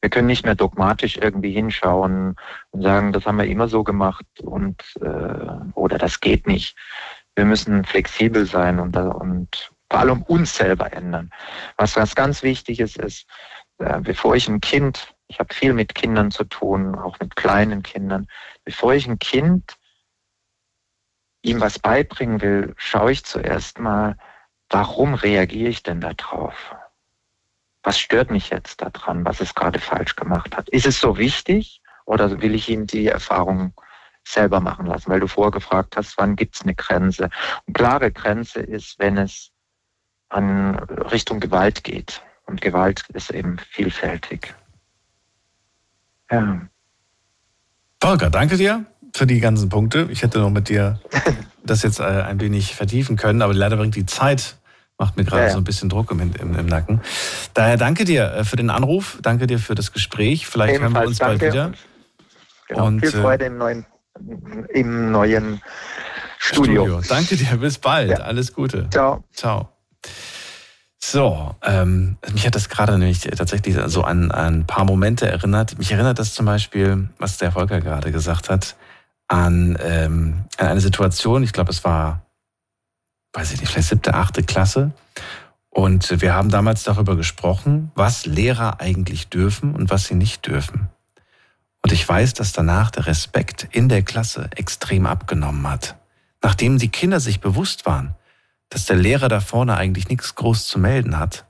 Wir 0.00 0.10
können 0.10 0.26
nicht 0.26 0.44
mehr 0.44 0.54
dogmatisch 0.54 1.16
irgendwie 1.16 1.52
hinschauen 1.52 2.36
und 2.70 2.82
sagen, 2.82 3.12
das 3.12 3.26
haben 3.26 3.38
wir 3.38 3.46
immer 3.46 3.68
so 3.68 3.84
gemacht 3.84 4.26
und 4.42 4.82
äh, 5.00 5.70
oder 5.74 5.98
das 5.98 6.20
geht 6.20 6.46
nicht. 6.46 6.76
Wir 7.36 7.44
müssen 7.44 7.84
flexibel 7.84 8.46
sein 8.46 8.80
und, 8.80 8.96
und 8.96 9.72
vor 9.90 10.00
allem 10.00 10.22
uns 10.22 10.56
selber 10.56 10.92
ändern. 10.92 11.30
Was, 11.76 11.96
was 11.96 12.14
ganz 12.14 12.42
wichtig 12.42 12.80
ist, 12.80 12.96
ist, 12.98 13.26
äh, 13.78 14.00
bevor 14.00 14.34
ich 14.36 14.48
ein 14.48 14.60
Kind, 14.60 15.14
ich 15.28 15.38
habe 15.38 15.52
viel 15.54 15.72
mit 15.72 15.94
Kindern 15.94 16.30
zu 16.30 16.44
tun, 16.44 16.94
auch 16.94 17.18
mit 17.20 17.36
kleinen 17.36 17.82
Kindern, 17.82 18.26
bevor 18.64 18.94
ich 18.94 19.06
ein 19.06 19.18
Kind 19.18 19.76
ihm 21.42 21.60
was 21.60 21.78
beibringen 21.78 22.40
will, 22.40 22.74
schaue 22.76 23.12
ich 23.12 23.24
zuerst 23.24 23.78
mal, 23.78 24.16
warum 24.70 25.14
reagiere 25.14 25.68
ich 25.68 25.82
denn 25.82 26.00
darauf? 26.00 26.74
Was 27.82 27.98
stört 27.98 28.30
mich 28.30 28.48
jetzt 28.48 28.80
daran, 28.80 29.26
was 29.26 29.40
es 29.40 29.54
gerade 29.54 29.78
falsch 29.78 30.16
gemacht 30.16 30.56
hat? 30.56 30.70
Ist 30.70 30.86
es 30.86 30.98
so 30.98 31.18
wichtig 31.18 31.82
oder 32.06 32.40
will 32.40 32.54
ich 32.54 32.68
ihm 32.70 32.86
die 32.86 33.08
Erfahrung 33.08 33.74
selber 34.26 34.60
machen 34.60 34.86
lassen? 34.86 35.10
Weil 35.10 35.20
du 35.20 35.28
vorgefragt 35.28 35.96
hast, 35.96 36.16
wann 36.16 36.34
gibt 36.34 36.56
es 36.56 36.62
eine 36.62 36.74
Grenze? 36.74 37.28
Eine 37.66 37.74
klare 37.74 38.10
Grenze 38.10 38.60
ist, 38.60 38.98
wenn 38.98 39.18
es 39.18 39.52
an 40.34 40.76
Richtung 41.10 41.40
Gewalt 41.40 41.84
geht. 41.84 42.22
Und 42.46 42.60
Gewalt 42.60 43.04
ist 43.14 43.30
eben 43.30 43.58
vielfältig. 43.70 44.54
Ja. 46.30 46.60
Volker, 48.00 48.30
danke 48.30 48.56
dir 48.56 48.84
für 49.14 49.26
die 49.26 49.40
ganzen 49.40 49.68
Punkte. 49.68 50.08
Ich 50.10 50.22
hätte 50.22 50.40
noch 50.40 50.50
mit 50.50 50.68
dir 50.68 51.00
das 51.64 51.82
jetzt 51.82 52.00
äh, 52.00 52.04
ein 52.04 52.40
wenig 52.40 52.74
vertiefen 52.74 53.16
können, 53.16 53.40
aber 53.40 53.54
leider 53.54 53.76
bringt 53.76 53.96
die 53.96 54.06
Zeit 54.06 54.56
Macht 54.96 55.16
mir 55.16 55.24
gerade 55.24 55.42
ja, 55.42 55.46
ja. 55.48 55.52
so 55.52 55.58
ein 55.58 55.64
bisschen 55.64 55.88
Druck 55.88 56.12
im, 56.12 56.20
im, 56.20 56.56
im, 56.56 56.66
Nacken. 56.66 57.00
Daher 57.52 57.76
danke 57.76 58.04
dir 58.04 58.32
äh, 58.32 58.44
für 58.44 58.54
den 58.54 58.70
Anruf, 58.70 59.18
danke 59.22 59.48
dir 59.48 59.58
für 59.58 59.74
das 59.74 59.92
Gespräch. 59.92 60.46
Vielleicht 60.46 60.76
Ebenfalls 60.76 60.94
hören 60.94 61.02
wir 61.02 61.08
uns 61.08 61.18
bald 61.40 61.42
wieder. 61.42 61.72
Genau, 62.68 62.86
und, 62.86 63.00
viel 63.00 63.08
äh, 63.08 63.22
Freude 63.22 63.44
im 63.46 63.58
neuen, 63.58 63.86
im 64.68 65.10
neuen 65.10 65.60
Studio. 66.38 66.84
Studio. 66.84 67.00
Danke 67.08 67.36
dir, 67.36 67.56
bis 67.56 67.78
bald. 67.78 68.10
Ja. 68.10 68.16
Alles 68.18 68.54
Gute. 68.54 68.88
Ciao. 68.90 69.24
Ciao. 69.32 69.73
So, 71.06 71.54
ähm, 71.62 72.16
mich 72.32 72.46
hat 72.46 72.54
das 72.54 72.70
gerade 72.70 72.98
nämlich 72.98 73.20
tatsächlich 73.20 73.76
so 73.86 74.02
an, 74.04 74.30
an 74.30 74.60
ein 74.60 74.66
paar 74.66 74.84
Momente 74.84 75.26
erinnert. 75.28 75.76
Mich 75.78 75.92
erinnert 75.92 76.18
das 76.18 76.32
zum 76.32 76.46
Beispiel, 76.46 77.08
was 77.18 77.36
der 77.36 77.52
Volker 77.52 77.80
gerade 77.80 78.10
gesagt 78.10 78.48
hat, 78.48 78.74
an, 79.28 79.76
ähm, 79.82 80.44
an 80.56 80.68
eine 80.68 80.80
Situation, 80.80 81.42
ich 81.42 81.52
glaube, 81.52 81.70
es 81.70 81.84
war, 81.84 82.22
weiß 83.34 83.52
ich 83.52 83.60
nicht, 83.60 83.70
vielleicht 83.70 83.88
siebte, 83.88 84.14
achte 84.14 84.42
Klasse. 84.42 84.92
Und 85.68 86.20
wir 86.22 86.34
haben 86.34 86.50
damals 86.50 86.84
darüber 86.84 87.16
gesprochen, 87.16 87.90
was 87.94 88.26
Lehrer 88.26 88.80
eigentlich 88.80 89.28
dürfen 89.28 89.74
und 89.74 89.90
was 89.90 90.06
sie 90.06 90.14
nicht 90.14 90.46
dürfen. 90.46 90.88
Und 91.82 91.92
ich 91.92 92.08
weiß, 92.08 92.32
dass 92.32 92.52
danach 92.52 92.90
der 92.90 93.06
Respekt 93.06 93.68
in 93.72 93.90
der 93.90 94.02
Klasse 94.02 94.48
extrem 94.56 95.04
abgenommen 95.04 95.68
hat. 95.68 95.96
Nachdem 96.42 96.78
die 96.78 96.88
Kinder 96.88 97.20
sich 97.20 97.40
bewusst 97.40 97.84
waren, 97.84 98.14
dass 98.70 98.86
der 98.86 98.96
Lehrer 98.96 99.28
da 99.28 99.40
vorne 99.40 99.76
eigentlich 99.76 100.08
nichts 100.08 100.34
groß 100.34 100.66
zu 100.66 100.78
melden 100.78 101.18
hat 101.18 101.44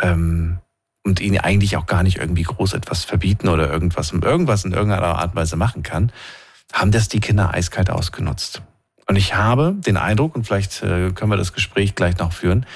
ähm, 0.00 0.58
und 1.02 1.20
ihnen 1.20 1.38
eigentlich 1.38 1.76
auch 1.76 1.86
gar 1.86 2.02
nicht 2.02 2.18
irgendwie 2.18 2.42
groß 2.42 2.74
etwas 2.74 3.04
verbieten 3.04 3.48
oder 3.48 3.70
irgendwas, 3.70 4.12
irgendwas 4.12 4.64
in 4.64 4.72
irgendeiner 4.72 5.18
Art 5.18 5.30
und 5.30 5.36
Weise 5.36 5.56
machen 5.56 5.82
kann, 5.82 6.12
haben 6.72 6.92
das 6.92 7.08
die 7.08 7.20
Kinder 7.20 7.52
eiskalt 7.52 7.90
ausgenutzt. 7.90 8.62
Und 9.06 9.16
ich 9.16 9.34
habe 9.34 9.74
den 9.76 9.96
Eindruck, 9.96 10.36
und 10.36 10.46
vielleicht 10.46 10.82
äh, 10.82 11.10
können 11.10 11.32
wir 11.32 11.36
das 11.36 11.52
Gespräch 11.52 11.94
gleich 11.96 12.18
noch 12.18 12.32
führen, 12.32 12.66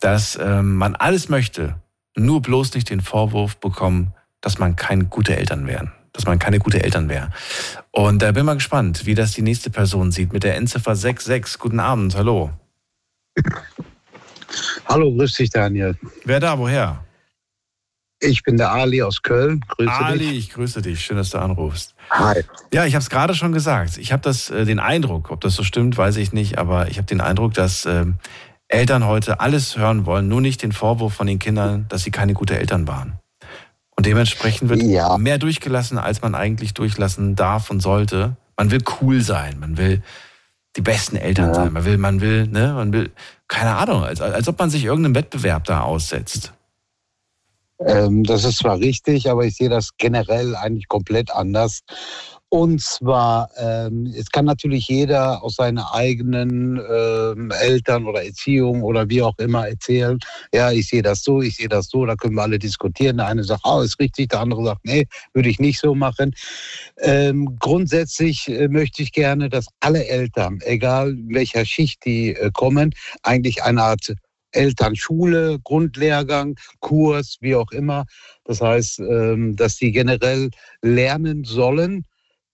dass 0.00 0.36
ähm, 0.42 0.74
man 0.76 0.96
alles 0.96 1.28
möchte, 1.28 1.76
nur 2.16 2.42
bloß 2.42 2.74
nicht 2.74 2.90
den 2.90 3.00
Vorwurf 3.00 3.58
bekommen, 3.58 4.12
dass 4.40 4.58
man 4.58 4.74
keine 4.76 5.04
gute 5.04 5.36
Eltern 5.36 5.66
wären 5.66 5.92
dass 6.14 6.24
man 6.24 6.38
keine 6.38 6.60
gute 6.60 6.82
Eltern 6.82 7.10
wäre. 7.10 7.30
Und 7.90 8.22
da 8.22 8.32
bin 8.32 8.46
mal 8.46 8.54
gespannt, 8.54 9.04
wie 9.04 9.14
das 9.14 9.32
die 9.32 9.42
nächste 9.42 9.68
Person 9.68 10.12
sieht 10.12 10.32
mit 10.32 10.44
der 10.44 10.56
Endziffer 10.56 10.96
66. 10.96 11.58
Guten 11.58 11.80
Abend, 11.80 12.14
hallo. 12.16 12.50
Hallo, 14.86 15.12
grüß 15.14 15.34
dich, 15.34 15.50
Daniel. 15.50 15.96
Wer 16.24 16.40
da, 16.40 16.58
woher? 16.58 17.04
Ich 18.20 18.42
bin 18.42 18.56
der 18.56 18.70
Ali 18.70 19.02
aus 19.02 19.22
Köln. 19.22 19.60
Grüße 19.68 19.90
Ali, 19.90 20.30
dich. 20.30 20.38
ich 20.38 20.50
grüße 20.50 20.82
dich. 20.82 21.00
Schön, 21.00 21.16
dass 21.16 21.30
du 21.30 21.38
anrufst. 21.38 21.94
Hi. 22.10 22.42
Ja, 22.72 22.84
ich 22.86 22.94
habe 22.94 23.02
es 23.02 23.10
gerade 23.10 23.34
schon 23.34 23.52
gesagt. 23.52 23.98
Ich 23.98 24.12
habe 24.12 24.22
das 24.22 24.50
äh, 24.50 24.64
den 24.64 24.78
Eindruck, 24.78 25.30
ob 25.30 25.40
das 25.40 25.54
so 25.54 25.62
stimmt, 25.62 25.98
weiß 25.98 26.16
ich 26.16 26.32
nicht, 26.32 26.56
aber 26.56 26.88
ich 26.88 26.96
habe 26.96 27.06
den 27.06 27.20
Eindruck, 27.20 27.54
dass 27.54 27.84
äh, 27.84 28.06
Eltern 28.68 29.06
heute 29.06 29.40
alles 29.40 29.76
hören 29.76 30.06
wollen, 30.06 30.28
nur 30.28 30.40
nicht 30.40 30.62
den 30.62 30.72
Vorwurf 30.72 31.14
von 31.14 31.26
den 31.26 31.38
Kindern, 31.38 31.86
dass 31.88 32.02
sie 32.02 32.10
keine 32.10 32.32
guten 32.32 32.54
Eltern 32.54 32.88
waren. 32.88 33.18
Und 33.96 34.06
dementsprechend 34.06 34.70
wird 34.70 34.82
ja. 34.82 35.18
mehr 35.18 35.38
durchgelassen, 35.38 35.98
als 35.98 36.22
man 36.22 36.34
eigentlich 36.34 36.74
durchlassen 36.74 37.36
darf 37.36 37.70
und 37.70 37.80
sollte. 37.80 38.36
Man 38.56 38.70
will 38.70 38.82
cool 39.00 39.20
sein, 39.20 39.58
man 39.60 39.76
will 39.76 40.02
die 40.76 40.82
besten 40.82 41.16
Eltern 41.16 41.48
ja. 41.48 41.54
sein, 41.54 41.72
man 41.72 41.84
will, 41.84 41.98
man 41.98 42.20
will, 42.20 42.46
ne, 42.46 42.72
man 42.74 42.92
will, 42.92 43.10
keine 43.48 43.76
Ahnung, 43.76 44.04
als, 44.04 44.20
als 44.20 44.48
ob 44.48 44.58
man 44.58 44.70
sich 44.70 44.84
irgendeinem 44.84 45.14
Wettbewerb 45.14 45.64
da 45.64 45.82
aussetzt. 45.82 46.52
Ähm, 47.80 48.24
das 48.24 48.44
ist 48.44 48.58
zwar 48.58 48.78
richtig, 48.78 49.28
aber 49.28 49.44
ich 49.44 49.56
sehe 49.56 49.68
das 49.68 49.96
generell 49.96 50.54
eigentlich 50.56 50.88
komplett 50.88 51.30
anders. 51.30 51.80
Und 52.54 52.80
zwar, 52.80 53.50
ähm, 53.56 54.14
es 54.16 54.30
kann 54.30 54.44
natürlich 54.44 54.86
jeder 54.86 55.42
aus 55.42 55.56
seinen 55.56 55.78
eigenen 55.78 56.80
ähm, 56.88 57.50
Eltern 57.50 58.06
oder 58.06 58.24
Erziehung 58.24 58.84
oder 58.84 59.08
wie 59.10 59.22
auch 59.22 59.36
immer 59.38 59.66
erzählen, 59.66 60.20
ja, 60.52 60.70
ich 60.70 60.86
sehe 60.86 61.02
das 61.02 61.24
so, 61.24 61.42
ich 61.42 61.56
sehe 61.56 61.68
das 61.68 61.88
so, 61.88 62.06
da 62.06 62.14
können 62.14 62.36
wir 62.36 62.42
alle 62.42 62.60
diskutieren. 62.60 63.16
Der 63.16 63.26
eine 63.26 63.42
sagt, 63.42 63.62
oh, 63.64 63.80
ist 63.80 63.98
richtig, 63.98 64.28
der 64.28 64.38
andere 64.38 64.64
sagt, 64.66 64.84
nee, 64.84 65.08
würde 65.32 65.48
ich 65.48 65.58
nicht 65.58 65.80
so 65.80 65.96
machen. 65.96 66.32
Ähm, 66.98 67.56
grundsätzlich 67.58 68.46
äh, 68.46 68.68
möchte 68.68 69.02
ich 69.02 69.10
gerne, 69.10 69.48
dass 69.48 69.66
alle 69.80 70.06
Eltern, 70.06 70.60
egal 70.64 71.10
in 71.10 71.34
welcher 71.34 71.64
Schicht 71.64 72.04
die 72.04 72.36
äh, 72.36 72.52
kommen, 72.52 72.94
eigentlich 73.24 73.64
eine 73.64 73.82
Art 73.82 74.14
Elternschule, 74.52 75.58
Grundlehrgang, 75.64 76.54
Kurs, 76.78 77.36
wie 77.40 77.56
auch 77.56 77.72
immer. 77.72 78.04
Das 78.44 78.60
heißt, 78.60 79.00
ähm, 79.00 79.56
dass 79.56 79.74
sie 79.74 79.90
generell 79.90 80.50
lernen 80.82 81.42
sollen, 81.42 82.04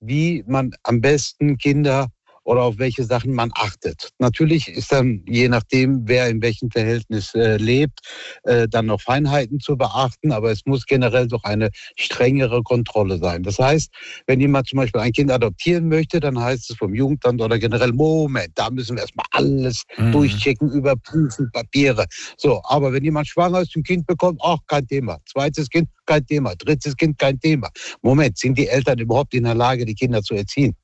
wie 0.01 0.45
man 0.47 0.73
am 0.83 1.01
besten 1.01 1.59
Kinder 1.59 2.09
oder 2.45 2.63
auf 2.63 2.79
welche 2.79 3.05
Sachen 3.05 3.33
man 3.33 3.51
achtet. 3.55 4.11
Natürlich 4.19 4.69
ist 4.69 4.91
dann, 4.91 5.23
je 5.27 5.49
nachdem, 5.49 6.03
wer 6.07 6.29
in 6.29 6.43
welchem 6.43 6.71
Verhältnis 6.71 7.35
äh, 7.35 7.57
lebt, 7.59 8.01
äh, 8.45 8.67
dann 8.69 8.87
noch 8.87 9.01
Feinheiten 9.01 9.61
zu 9.61 9.77
beachten, 9.77 10.33
aber 10.33 10.51
es 10.51 10.63
muss 10.65 10.87
generell 10.87 11.29
doch 11.29 11.45
eine 11.45 11.71
strengere 11.97 12.63
Kontrolle 12.63 13.19
sein. 13.19 13.43
Das 13.43 13.59
heißt, 13.59 13.91
wenn 14.27 14.41
jemand 14.41 14.69
zum 14.69 14.79
Beispiel 14.79 15.01
ein 15.01 15.13
Kind 15.13 15.31
adoptieren 15.31 15.89
möchte, 15.89 16.19
dann 16.19 16.39
heißt 16.41 16.71
es 16.71 16.77
vom 16.77 16.95
Jugendamt 16.95 17.41
oder 17.41 17.59
generell, 17.59 17.93
Moment, 17.93 18.51
da 18.55 18.71
müssen 18.71 18.97
wir 18.97 19.03
erstmal 19.03 19.27
alles 19.31 19.85
mhm. 19.97 20.13
durchchecken, 20.13 20.71
überprüfen, 20.73 21.51
Papiere. 21.53 22.07
So, 22.37 22.63
aber 22.65 22.93
wenn 22.93 23.05
jemand 23.05 23.29
schwanger 23.29 23.61
ist, 23.61 23.77
ein 23.77 23.83
Kind 23.83 24.07
bekommt, 24.07 24.41
auch 24.41 24.59
kein 24.67 24.87
Thema. 24.87 25.19
Zweites 25.27 25.69
Kind, 25.69 25.89
kein 26.11 26.27
Thema. 26.27 26.55
Drittes 26.57 26.97
Kind, 26.97 27.19
kein 27.19 27.39
Thema. 27.39 27.69
Moment, 28.03 28.37
sind 28.37 28.59
die 28.59 28.67
Eltern 28.67 28.99
überhaupt 28.99 29.33
in 29.35 29.45
der 29.45 29.55
Lage, 29.55 29.85
die 29.85 29.95
Kinder 29.95 30.23
zu 30.23 30.35
erziehen? 30.35 30.75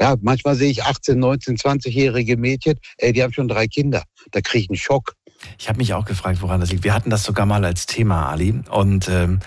Ja, 0.00 0.16
manchmal 0.22 0.56
sehe 0.56 0.70
ich 0.70 0.82
18, 0.82 1.18
19, 1.18 1.58
20-jährige 1.58 2.38
Mädchen, 2.38 2.78
ey, 2.96 3.12
die 3.12 3.22
haben 3.22 3.32
schon 3.32 3.48
drei 3.48 3.66
Kinder. 3.66 4.02
Da 4.30 4.40
kriege 4.40 4.64
ich 4.64 4.70
einen 4.70 4.78
Schock. 4.78 5.14
Ich 5.58 5.68
habe 5.68 5.78
mich 5.78 5.92
auch 5.92 6.06
gefragt, 6.06 6.40
woran 6.40 6.60
das 6.60 6.70
liegt. 6.70 6.84
Wir 6.84 6.94
hatten 6.94 7.10
das 7.10 7.24
sogar 7.24 7.44
mal 7.44 7.64
als 7.64 7.84
Thema, 7.84 8.30
Ali. 8.30 8.54
Und 8.70 9.08
ähm, 9.08 9.40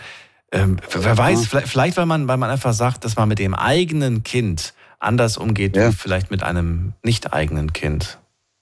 ähm, 0.51 0.77
wer 0.91 1.17
weiß, 1.17 1.47
vielleicht, 1.47 1.67
vielleicht, 1.69 1.97
weil, 1.97 2.05
man, 2.05 2.27
weil 2.27 2.37
man 2.37 2.51
einfach 2.51 2.73
sagt, 2.73 3.03
dass 3.03 3.15
man 3.15 3.27
mit 3.27 3.39
dem 3.39 3.55
eigenen 3.55 4.23
Kind 4.23 4.73
anders 4.99 5.37
umgeht, 5.37 5.75
ja. 5.75 5.89
wie 5.89 5.95
vielleicht 5.95 6.29
mit 6.29 6.43
einem 6.43 6.93
nicht 7.03 7.33
eigenen 7.33 7.73
Kind. 7.73 8.19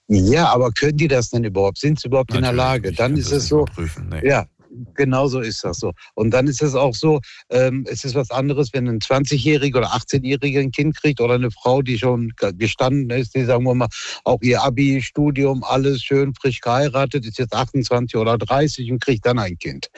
Ja, 0.08 0.48
aber 0.48 0.70
können 0.70 0.96
die 0.96 1.08
das 1.08 1.30
denn 1.30 1.44
überhaupt? 1.44 1.78
Sind 1.78 1.98
sie 1.98 2.08
überhaupt 2.08 2.30
Natürlich, 2.30 2.50
in 2.50 2.56
der 2.56 2.64
Lage? 2.64 2.92
Dann 2.92 3.16
ist 3.16 3.32
es 3.32 3.48
so. 3.48 3.64
Nee. 4.10 4.28
Ja, 4.28 4.46
Genau 4.94 5.28
so 5.28 5.40
ist 5.40 5.62
das 5.64 5.78
so. 5.78 5.92
Und 6.14 6.30
dann 6.30 6.48
ist 6.48 6.62
es 6.62 6.74
auch 6.74 6.94
so, 6.94 7.20
ähm, 7.50 7.84
es 7.88 8.04
ist 8.04 8.14
was 8.14 8.30
anderes, 8.30 8.70
wenn 8.72 8.88
ein 8.88 8.98
20-Jähriger 8.98 9.78
oder 9.78 9.92
18-Jähriger 9.92 10.60
ein 10.60 10.72
Kind 10.72 10.96
kriegt 10.96 11.20
oder 11.20 11.34
eine 11.34 11.50
Frau, 11.50 11.82
die 11.82 11.98
schon 11.98 12.32
gestanden 12.58 13.10
ist, 13.10 13.34
die 13.34 13.44
sagen 13.44 13.64
wir 13.64 13.74
mal, 13.74 13.88
auch 14.24 14.40
ihr 14.42 14.62
Abi, 14.62 15.00
Studium, 15.00 15.62
alles 15.62 16.02
schön 16.02 16.34
frisch 16.34 16.60
geheiratet, 16.60 17.24
ist 17.24 17.38
jetzt 17.38 17.54
28 17.54 18.18
oder 18.18 18.36
30 18.36 18.90
und 18.90 19.00
kriegt 19.00 19.24
dann 19.26 19.38
ein 19.38 19.56
Kind. 19.58 19.88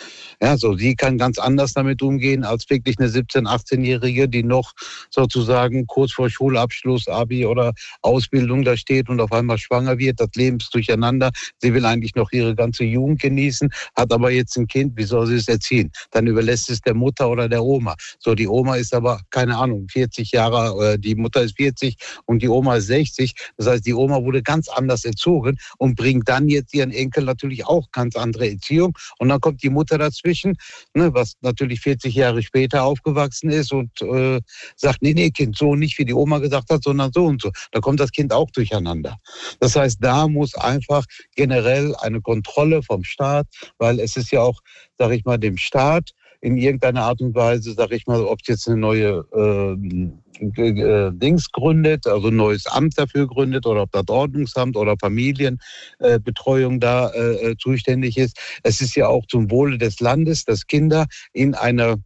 Ja, 0.42 0.56
so, 0.58 0.76
sie 0.76 0.94
kann 0.94 1.16
ganz 1.16 1.38
anders 1.38 1.72
damit 1.72 2.02
umgehen 2.02 2.44
als 2.44 2.68
wirklich 2.68 2.98
eine 2.98 3.08
17-, 3.08 3.46
18-Jährige, 3.46 4.28
die 4.28 4.42
noch 4.42 4.72
sozusagen 5.10 5.86
kurz 5.86 6.12
vor 6.12 6.28
Schulabschluss, 6.28 7.08
Abi 7.08 7.46
oder 7.46 7.72
Ausbildung 8.02 8.62
da 8.64 8.76
steht 8.76 9.08
und 9.08 9.20
auf 9.20 9.32
einmal 9.32 9.58
schwanger 9.58 9.98
wird, 9.98 10.20
das 10.20 10.30
Leben 10.34 10.58
ist 10.58 10.74
durcheinander. 10.74 11.30
Sie 11.58 11.72
will 11.72 11.86
eigentlich 11.86 12.14
noch 12.14 12.30
ihre 12.32 12.54
ganze 12.54 12.84
Jugend 12.84 13.20
genießen, 13.20 13.70
hat 13.96 14.12
aber 14.12 14.30
jetzt 14.30 14.56
ein 14.56 14.65
Kind, 14.66 14.96
wie 14.96 15.04
soll 15.04 15.26
sie 15.26 15.36
es 15.36 15.48
erziehen? 15.48 15.90
Dann 16.10 16.26
überlässt 16.26 16.70
es 16.70 16.80
der 16.80 16.94
Mutter 16.94 17.28
oder 17.28 17.48
der 17.48 17.62
Oma. 17.62 17.94
So, 18.18 18.34
die 18.34 18.48
Oma 18.48 18.76
ist 18.76 18.94
aber, 18.94 19.20
keine 19.30 19.56
Ahnung, 19.56 19.86
40 19.90 20.32
Jahre, 20.32 20.94
äh, 20.94 20.98
die 20.98 21.14
Mutter 21.14 21.42
ist 21.42 21.56
40 21.56 21.96
und 22.26 22.42
die 22.42 22.48
Oma 22.48 22.76
ist 22.76 22.86
60. 22.86 23.34
Das 23.56 23.66
heißt, 23.66 23.86
die 23.86 23.94
Oma 23.94 24.22
wurde 24.22 24.42
ganz 24.42 24.68
anders 24.68 25.04
erzogen 25.04 25.58
und 25.78 25.96
bringt 25.96 26.28
dann 26.28 26.48
jetzt 26.48 26.74
ihren 26.74 26.90
Enkel 26.90 27.24
natürlich 27.24 27.66
auch 27.66 27.90
ganz 27.92 28.16
andere 28.16 28.50
Erziehung. 28.50 28.96
Und 29.18 29.28
dann 29.28 29.40
kommt 29.40 29.62
die 29.62 29.70
Mutter 29.70 29.98
dazwischen, 29.98 30.56
ne, 30.94 31.12
was 31.14 31.34
natürlich 31.40 31.80
40 31.80 32.14
Jahre 32.14 32.42
später 32.42 32.84
aufgewachsen 32.84 33.50
ist 33.50 33.72
und 33.72 33.90
äh, 34.02 34.40
sagt, 34.76 35.02
nee, 35.02 35.14
nee, 35.14 35.30
Kind, 35.30 35.56
so 35.56 35.74
nicht, 35.74 35.98
wie 35.98 36.04
die 36.04 36.14
Oma 36.14 36.38
gesagt 36.38 36.70
hat, 36.70 36.82
sondern 36.82 37.12
so 37.12 37.24
und 37.26 37.42
so. 37.42 37.50
Da 37.72 37.80
kommt 37.80 38.00
das 38.00 38.10
Kind 38.10 38.32
auch 38.32 38.50
durcheinander. 38.50 39.16
Das 39.60 39.76
heißt, 39.76 39.98
da 40.00 40.28
muss 40.28 40.54
einfach 40.54 41.04
generell 41.34 41.94
eine 41.96 42.20
Kontrolle 42.20 42.82
vom 42.82 43.04
Staat, 43.04 43.46
weil 43.78 44.00
es 44.00 44.16
ist 44.16 44.30
ja 44.30 44.40
auch 44.40 44.55
auch, 44.56 44.60
sage 44.98 45.16
ich 45.16 45.24
mal, 45.24 45.38
dem 45.38 45.56
Staat 45.56 46.12
in 46.40 46.56
irgendeiner 46.58 47.02
Art 47.02 47.20
und 47.20 47.34
Weise, 47.34 47.72
sage 47.72 47.96
ich 47.96 48.06
mal, 48.06 48.22
ob 48.22 48.40
es 48.42 48.48
jetzt 48.48 48.68
eine 48.68 48.76
neue 48.76 49.24
äh, 49.32 51.10
Dings 51.12 51.50
gründet, 51.50 52.06
also 52.06 52.28
ein 52.28 52.36
neues 52.36 52.66
Amt 52.66 52.98
dafür 52.98 53.26
gründet 53.26 53.66
oder 53.66 53.82
ob 53.82 53.92
das 53.92 54.08
Ordnungsamt 54.08 54.76
oder 54.76 54.96
Familienbetreuung 55.00 56.76
äh, 56.76 56.78
da 56.78 57.12
äh, 57.12 57.56
zuständig 57.58 58.18
ist. 58.18 58.38
Es 58.62 58.80
ist 58.80 58.94
ja 58.96 59.08
auch 59.08 59.26
zum 59.26 59.50
Wohle 59.50 59.78
des 59.78 60.00
Landes, 60.00 60.44
dass 60.44 60.66
Kinder 60.66 61.06
in 61.32 61.54
einer 61.54 61.96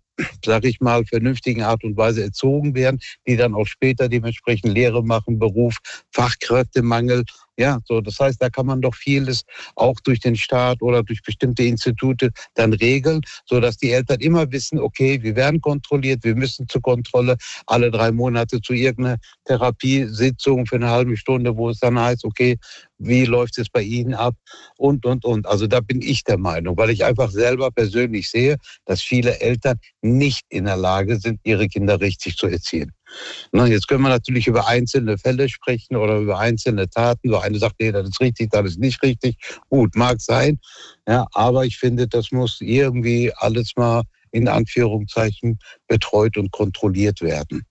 sage 0.44 0.68
ich 0.68 0.80
mal, 0.80 1.04
vernünftigen 1.06 1.62
Art 1.62 1.82
und 1.82 1.96
Weise 1.96 2.22
erzogen 2.22 2.74
werden, 2.74 3.00
die 3.26 3.36
dann 3.36 3.54
auch 3.54 3.66
später 3.66 4.08
dementsprechend 4.08 4.74
Lehre 4.74 5.02
machen, 5.02 5.38
Beruf, 5.38 5.78
Fachkräftemangel 6.12 7.24
ja, 7.60 7.78
so, 7.84 8.00
das 8.00 8.18
heißt, 8.18 8.40
da 8.40 8.48
kann 8.48 8.64
man 8.64 8.80
doch 8.80 8.94
vieles 8.94 9.42
auch 9.76 10.00
durch 10.00 10.20
den 10.20 10.34
Staat 10.34 10.80
oder 10.80 11.02
durch 11.02 11.22
bestimmte 11.22 11.62
Institute 11.62 12.30
dann 12.54 12.72
regeln, 12.72 13.20
so 13.44 13.60
dass 13.60 13.76
die 13.76 13.90
Eltern 13.90 14.18
immer 14.20 14.50
wissen, 14.50 14.78
okay, 14.78 15.22
wir 15.22 15.36
werden 15.36 15.60
kontrolliert, 15.60 16.24
wir 16.24 16.34
müssen 16.34 16.66
zur 16.68 16.80
Kontrolle 16.80 17.36
alle 17.66 17.90
drei 17.90 18.12
Monate 18.12 18.62
zu 18.62 18.72
irgendeiner 18.72 19.18
Therapiesitzung 19.44 20.64
für 20.64 20.76
eine 20.76 20.88
halbe 20.88 21.18
Stunde, 21.18 21.54
wo 21.54 21.68
es 21.68 21.80
dann 21.80 21.98
heißt, 21.98 22.24
okay, 22.24 22.56
wie 22.96 23.26
läuft 23.26 23.58
es 23.58 23.68
bei 23.68 23.82
Ihnen 23.82 24.14
ab 24.14 24.34
und, 24.76 25.04
und, 25.04 25.24
und. 25.24 25.46
Also 25.46 25.66
da 25.66 25.80
bin 25.80 26.00
ich 26.00 26.24
der 26.24 26.38
Meinung, 26.38 26.78
weil 26.78 26.90
ich 26.90 27.04
einfach 27.04 27.30
selber 27.30 27.70
persönlich 27.70 28.30
sehe, 28.30 28.56
dass 28.86 29.02
viele 29.02 29.38
Eltern 29.40 29.78
nicht 30.00 30.44
in 30.48 30.64
der 30.64 30.76
Lage 30.76 31.18
sind, 31.18 31.40
ihre 31.44 31.68
Kinder 31.68 32.00
richtig 32.00 32.36
zu 32.36 32.46
erziehen. 32.46 32.92
Na, 33.52 33.66
jetzt 33.66 33.88
können 33.88 34.02
wir 34.02 34.08
natürlich 34.08 34.46
über 34.46 34.66
einzelne 34.66 35.18
Fälle 35.18 35.48
sprechen 35.48 35.96
oder 35.96 36.18
über 36.18 36.38
einzelne 36.38 36.88
Taten. 36.88 37.30
wo 37.30 37.36
eine 37.36 37.58
sagt, 37.58 37.76
nee, 37.80 37.92
das 37.92 38.08
ist 38.08 38.20
richtig, 38.20 38.50
das 38.50 38.66
ist 38.66 38.78
nicht 38.78 39.02
richtig. 39.02 39.36
Gut, 39.68 39.96
mag 39.96 40.20
sein. 40.20 40.58
Ja, 41.06 41.26
aber 41.32 41.64
ich 41.64 41.78
finde, 41.78 42.06
das 42.08 42.30
muss 42.30 42.60
irgendwie 42.60 43.32
alles 43.36 43.72
mal 43.76 44.02
in 44.32 44.48
Anführungszeichen 44.48 45.58
betreut 45.88 46.36
und 46.36 46.52
kontrolliert 46.52 47.20
werden. 47.20 47.64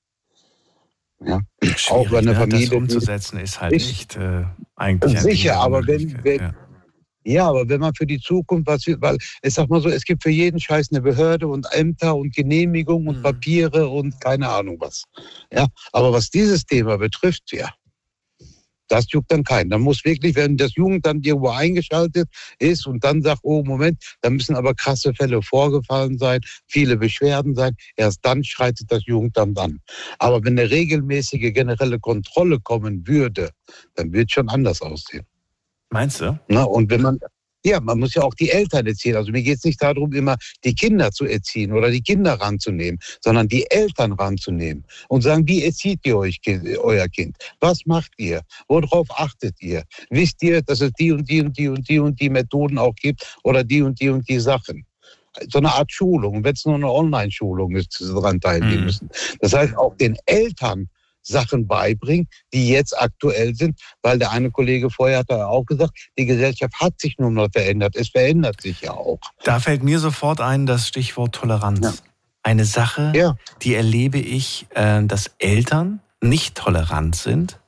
Ja. 1.21 1.41
Auch 1.89 2.11
wenn 2.11 2.19
eine 2.19 2.31
ne? 2.31 2.35
Familie. 2.35 2.67
Das 2.67 2.75
umzusetzen 2.75 3.39
ist 3.39 3.59
halt 3.59 3.73
nicht 3.73 4.15
äh, 4.15 4.45
eigentlich. 4.75 5.19
Sicher, 5.19 5.57
aber 5.57 5.85
wenn, 5.85 6.23
wenn 6.23 6.39
ja. 6.39 6.53
Ja. 7.23 7.47
aber 7.47 7.67
wenn 7.69 7.79
man 7.79 7.93
für 7.93 8.05
die 8.05 8.19
Zukunft 8.19 8.67
was, 8.67 8.85
weil 8.99 9.17
ich 9.41 9.53
sag 9.53 9.69
mal 9.69 9.81
so, 9.81 9.89
es 9.89 10.03
gibt 10.03 10.23
für 10.23 10.29
jeden 10.29 10.59
Scheiß 10.59 10.89
eine 10.91 11.01
Behörde 11.01 11.47
und 11.47 11.67
Ämter 11.71 12.15
und 12.15 12.35
Genehmigungen 12.35 13.07
und 13.07 13.17
mhm. 13.19 13.23
Papiere 13.23 13.87
und 13.87 14.19
keine 14.21 14.49
Ahnung 14.49 14.77
was. 14.79 15.03
Ja, 15.51 15.67
aber 15.91 16.13
was 16.13 16.29
dieses 16.29 16.65
Thema 16.65 16.97
betrifft, 16.97 17.51
ja, 17.51 17.69
das 18.89 19.05
juckt 19.11 19.31
dann 19.31 19.43
keinen. 19.43 19.69
Dann 19.69 19.81
muss 19.81 20.03
wirklich, 20.03 20.35
wenn 20.35 20.57
das 20.57 20.75
Jugendamt 20.75 21.25
irgendwo 21.25 21.49
eingeschaltet 21.49 22.27
ist 22.57 22.85
und 22.85 23.03
dann 23.03 23.21
sagt, 23.21 23.39
oh 23.43 23.63
Moment, 23.63 24.03
da 24.21 24.29
müssen 24.29 24.55
aber 24.55 24.73
krasse 24.73 25.13
Fälle 25.13 25.41
vorgefallen 25.41 26.17
sein, 26.17 26.41
viele 26.67 26.97
Beschwerden 26.97 27.55
sein, 27.55 27.75
erst 27.95 28.19
dann 28.23 28.43
schreitet 28.43 28.91
das 28.91 29.05
Jugendamt 29.05 29.57
an. 29.57 29.79
Aber 30.17 30.43
wenn 30.43 30.59
eine 30.59 30.69
regelmäßige 30.69 31.53
generelle 31.53 31.99
Kontrolle 31.99 32.59
kommen 32.59 33.07
würde, 33.07 33.51
dann 33.95 34.11
wird 34.11 34.29
es 34.29 34.33
schon 34.33 34.49
anders 34.49 34.81
aussehen. 34.81 35.25
Meinst 35.89 36.21
du? 36.21 36.39
Na, 36.47 36.63
und 36.63 36.89
wenn 36.89 37.01
man, 37.01 37.19
ja, 37.65 37.79
man 37.79 37.99
muss 37.99 38.13
ja 38.13 38.21
auch 38.21 38.33
die 38.35 38.49
Eltern 38.49 38.87
erziehen. 38.87 39.15
Also 39.15 39.31
mir 39.31 39.41
geht 39.41 39.57
es 39.57 39.63
nicht 39.65 39.81
darum, 39.81 40.13
immer 40.13 40.37
die 40.63 40.73
Kinder 40.73 41.11
zu 41.11 41.25
erziehen 41.25 41.73
oder 41.73 41.89
die 41.89 42.01
Kinder 42.01 42.33
ranzunehmen, 42.33 42.99
sondern 43.21 43.47
die 43.47 43.69
Eltern 43.69 44.13
ranzunehmen 44.13 44.85
und 45.09 45.21
sagen, 45.21 45.47
wie 45.47 45.63
erzieht 45.63 45.99
ihr 46.05 46.17
euch 46.17 46.39
euer 46.81 47.07
Kind? 47.07 47.35
Was 47.59 47.85
macht 47.85 48.11
ihr? 48.17 48.41
Worauf 48.67 49.07
achtet 49.11 49.55
ihr? 49.61 49.83
Wisst 50.09 50.41
ihr, 50.43 50.61
dass 50.61 50.81
es 50.81 50.91
die 50.93 51.11
und 51.11 51.29
die 51.29 51.41
und 51.41 51.57
die 51.57 51.67
und 51.67 51.89
die 51.89 51.99
und 51.99 52.19
die 52.19 52.29
Methoden 52.29 52.77
auch 52.77 52.95
gibt 52.95 53.37
oder 53.43 53.63
die 53.63 53.81
und 53.81 53.99
die 53.99 54.09
und 54.09 54.27
die 54.27 54.39
Sachen? 54.39 54.85
so 55.47 55.59
eine 55.59 55.71
Art 55.71 55.91
Schulung, 55.91 56.43
wenn 56.43 56.53
es 56.53 56.65
nur 56.65 56.75
eine 56.75 56.91
Online-Schulung 56.91 57.75
ist, 57.75 58.01
daran 58.01 58.39
teilnehmen 58.39 58.79
mhm. 58.79 58.85
müssen. 58.85 59.09
Das 59.39 59.53
heißt, 59.53 59.77
auch 59.77 59.95
den 59.95 60.17
Eltern 60.25 60.89
Sachen 61.29 61.67
beibringen, 61.67 62.27
die 62.53 62.69
jetzt 62.69 62.99
aktuell 62.99 63.55
sind, 63.55 63.79
weil 64.01 64.19
der 64.19 64.31
eine 64.31 64.51
Kollege 64.51 64.89
vorher 64.89 65.19
hat 65.19 65.31
auch 65.31 65.65
gesagt, 65.65 65.97
die 66.17 66.25
Gesellschaft 66.25 66.73
hat 66.79 66.99
sich 66.99 67.17
nun 67.17 67.35
mal 67.35 67.49
verändert. 67.51 67.95
Es 67.95 68.09
verändert 68.09 68.61
sich 68.61 68.81
ja 68.81 68.91
auch. 68.91 69.19
Da 69.43 69.59
fällt 69.59 69.83
mir 69.83 69.99
sofort 69.99 70.41
ein 70.41 70.65
das 70.65 70.87
Stichwort 70.87 71.33
Toleranz. 71.33 71.79
Ja. 71.81 71.93
Eine 72.43 72.65
Sache, 72.65 73.11
ja. 73.15 73.35
die 73.61 73.75
erlebe 73.75 74.17
ich, 74.17 74.67
äh, 74.73 75.03
dass 75.03 75.31
Eltern 75.39 76.01
nicht 76.21 76.55
tolerant 76.55 77.15
sind, 77.15 77.59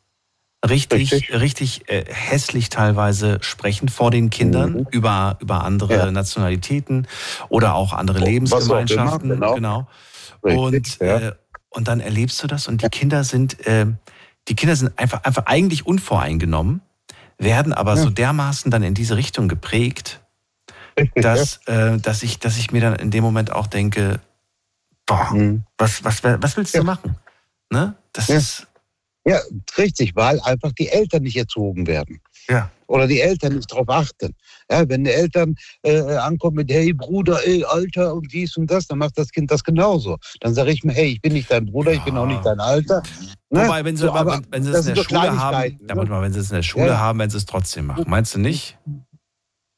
richtig, 0.67 1.11
richtig, 1.11 1.39
richtig 1.39 1.89
äh, 1.89 2.05
hässlich 2.07 2.69
teilweise 2.69 3.39
sprechen 3.41 3.89
vor 3.89 4.11
den 4.11 4.29
Kindern 4.29 4.73
mhm. 4.73 4.87
über, 4.91 5.37
über 5.41 5.63
andere 5.63 5.95
ja. 5.95 6.11
Nationalitäten 6.11 7.07
oder 7.49 7.75
auch 7.75 7.93
andere 7.93 8.19
Lebensgemeinschaften. 8.19 9.31
Immer, 9.31 9.55
genau. 9.55 9.87
genau. 10.43 10.63
Richtig, 10.73 11.01
und, 11.01 11.07
äh, 11.07 11.31
und 11.71 11.87
dann 11.87 11.99
erlebst 11.99 12.43
du 12.43 12.47
das 12.47 12.67
und 12.67 12.83
die 12.83 12.89
Kinder 12.89 13.23
sind, 13.23 13.65
äh, 13.65 13.87
die 14.47 14.55
Kinder 14.55 14.75
sind 14.75 14.97
einfach, 14.99 15.23
einfach 15.23 15.47
eigentlich 15.47 15.87
unvoreingenommen, 15.87 16.81
werden 17.37 17.73
aber 17.73 17.95
ja. 17.95 18.03
so 18.03 18.09
dermaßen 18.09 18.69
dann 18.69 18.83
in 18.83 18.93
diese 18.93 19.15
Richtung 19.15 19.47
geprägt, 19.47 20.21
dass, 21.15 21.65
äh, 21.65 21.97
dass, 21.97 22.21
ich, 22.21 22.37
dass 22.37 22.57
ich 22.57 22.71
mir 22.71 22.81
dann 22.81 22.95
in 22.95 23.09
dem 23.09 23.23
Moment 23.23 23.51
auch 23.51 23.67
denke, 23.67 24.19
boah, 25.05 25.33
mhm. 25.33 25.63
was, 25.77 26.03
was, 26.03 26.23
was 26.23 26.57
willst 26.57 26.75
du 26.75 26.83
machen? 26.83 27.15
Ne? 27.71 27.95
Das 28.13 28.27
ja. 28.27 28.37
ist. 28.37 28.67
Ja, 29.23 29.39
richtig, 29.77 30.15
weil 30.15 30.39
einfach 30.41 30.71
die 30.71 30.89
Eltern 30.89 31.23
nicht 31.23 31.37
erzogen 31.37 31.87
werden. 31.87 32.21
Ja 32.49 32.69
oder 32.91 33.07
die 33.07 33.21
Eltern 33.21 33.55
nicht 33.55 33.71
darauf 33.71 33.89
achten. 33.89 34.35
Ja, 34.69 34.87
wenn 34.87 35.03
die 35.03 35.11
Eltern 35.11 35.55
äh, 35.83 36.01
ankommen 36.17 36.57
mit, 36.57 36.71
hey 36.71 36.93
Bruder, 36.93 37.39
ey, 37.45 37.63
Alter 37.63 38.13
und 38.13 38.31
dies 38.31 38.57
und 38.57 38.69
das, 38.69 38.87
dann 38.87 38.99
macht 38.99 39.17
das 39.17 39.31
Kind 39.31 39.49
das 39.49 39.63
genauso. 39.63 40.17
Dann 40.41 40.53
sage 40.53 40.71
ich 40.71 40.83
mir, 40.83 40.93
hey, 40.93 41.13
ich 41.13 41.21
bin 41.21 41.33
nicht 41.33 41.49
dein 41.49 41.65
Bruder, 41.65 41.93
ich 41.93 42.01
bin 42.01 42.17
auch 42.17 42.27
nicht 42.27 42.45
dein 42.45 42.59
Alter. 42.59 43.01
Ne? 43.49 43.63
Wobei, 43.63 43.85
wenn 43.85 43.95
sie, 43.95 44.03
so, 44.03 44.13
aber, 44.13 44.41
wenn 44.49 44.63
sie 44.63 44.71
es 44.71 44.87
in 44.87 44.95
der 44.95 45.03
Schule 45.03 45.39
haben, 45.39 45.77
ne? 45.81 45.95
mal, 45.95 46.21
wenn 46.21 46.33
sie 46.33 46.39
es 46.39 46.49
in 46.51 46.55
der 46.55 46.63
Schule 46.63 46.87
ja. 46.87 46.99
haben, 46.99 47.19
wenn 47.19 47.29
sie 47.29 47.37
es 47.37 47.45
trotzdem 47.45 47.87
machen. 47.87 48.05
Meinst 48.07 48.35
du 48.35 48.39
nicht? 48.39 48.77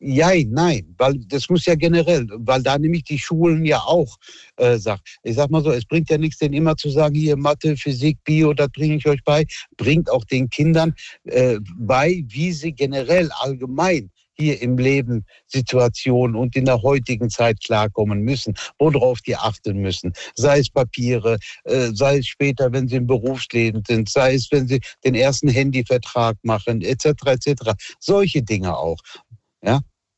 Ja, 0.05 0.31
nein, 0.47 0.93
weil 0.97 1.17
das 1.27 1.47
muss 1.47 1.65
ja 1.65 1.75
generell, 1.75 2.27
weil 2.29 2.61
da 2.61 2.77
nämlich 2.77 3.05
die 3.05 3.17
Schulen 3.17 3.63
ja 3.63 3.79
auch 3.79 4.17
äh, 4.57 4.77
sagen. 4.77 5.01
Ich 5.23 5.35
sag 5.35 5.49
mal 5.49 5.63
so, 5.63 5.71
es 5.71 5.85
bringt 5.85 6.09
ja 6.09 6.17
nichts, 6.17 6.39
denen 6.39 6.55
immer 6.55 6.75
zu 6.75 6.89
sagen, 6.89 7.15
hier 7.15 7.37
Mathe, 7.37 7.77
Physik, 7.77 8.17
Bio, 8.25 8.53
das 8.53 8.67
bringe 8.73 8.97
ich 8.97 9.07
euch 9.07 9.23
bei. 9.23 9.45
Bringt 9.77 10.11
auch 10.11 10.25
den 10.25 10.49
Kindern 10.49 10.93
äh, 11.23 11.57
bei, 11.77 12.21
wie 12.27 12.51
sie 12.51 12.73
generell 12.73 13.31
allgemein 13.31 14.11
hier 14.35 14.61
im 14.61 14.77
Leben 14.77 15.25
Situationen 15.47 16.35
und 16.35 16.55
in 16.55 16.65
der 16.65 16.81
heutigen 16.81 17.29
Zeit 17.29 17.63
klarkommen 17.63 18.21
müssen, 18.21 18.55
worauf 18.79 19.21
die 19.21 19.35
achten 19.35 19.77
müssen. 19.77 20.13
Sei 20.35 20.59
es 20.59 20.69
Papiere, 20.69 21.37
äh, 21.65 21.89
sei 21.93 22.17
es 22.17 22.27
später, 22.27 22.71
wenn 22.71 22.87
sie 22.87 22.97
im 22.97 23.07
Berufsleben 23.07 23.83
sind, 23.87 24.09
sei 24.09 24.35
es, 24.35 24.51
wenn 24.51 24.67
sie 24.67 24.81
den 25.03 25.15
ersten 25.15 25.47
Handyvertrag 25.47 26.37
machen, 26.43 26.81
etc. 26.81 27.05
etc. 27.25 27.71
Solche 27.99 28.41
Dinge 28.41 28.75
auch. 28.75 28.97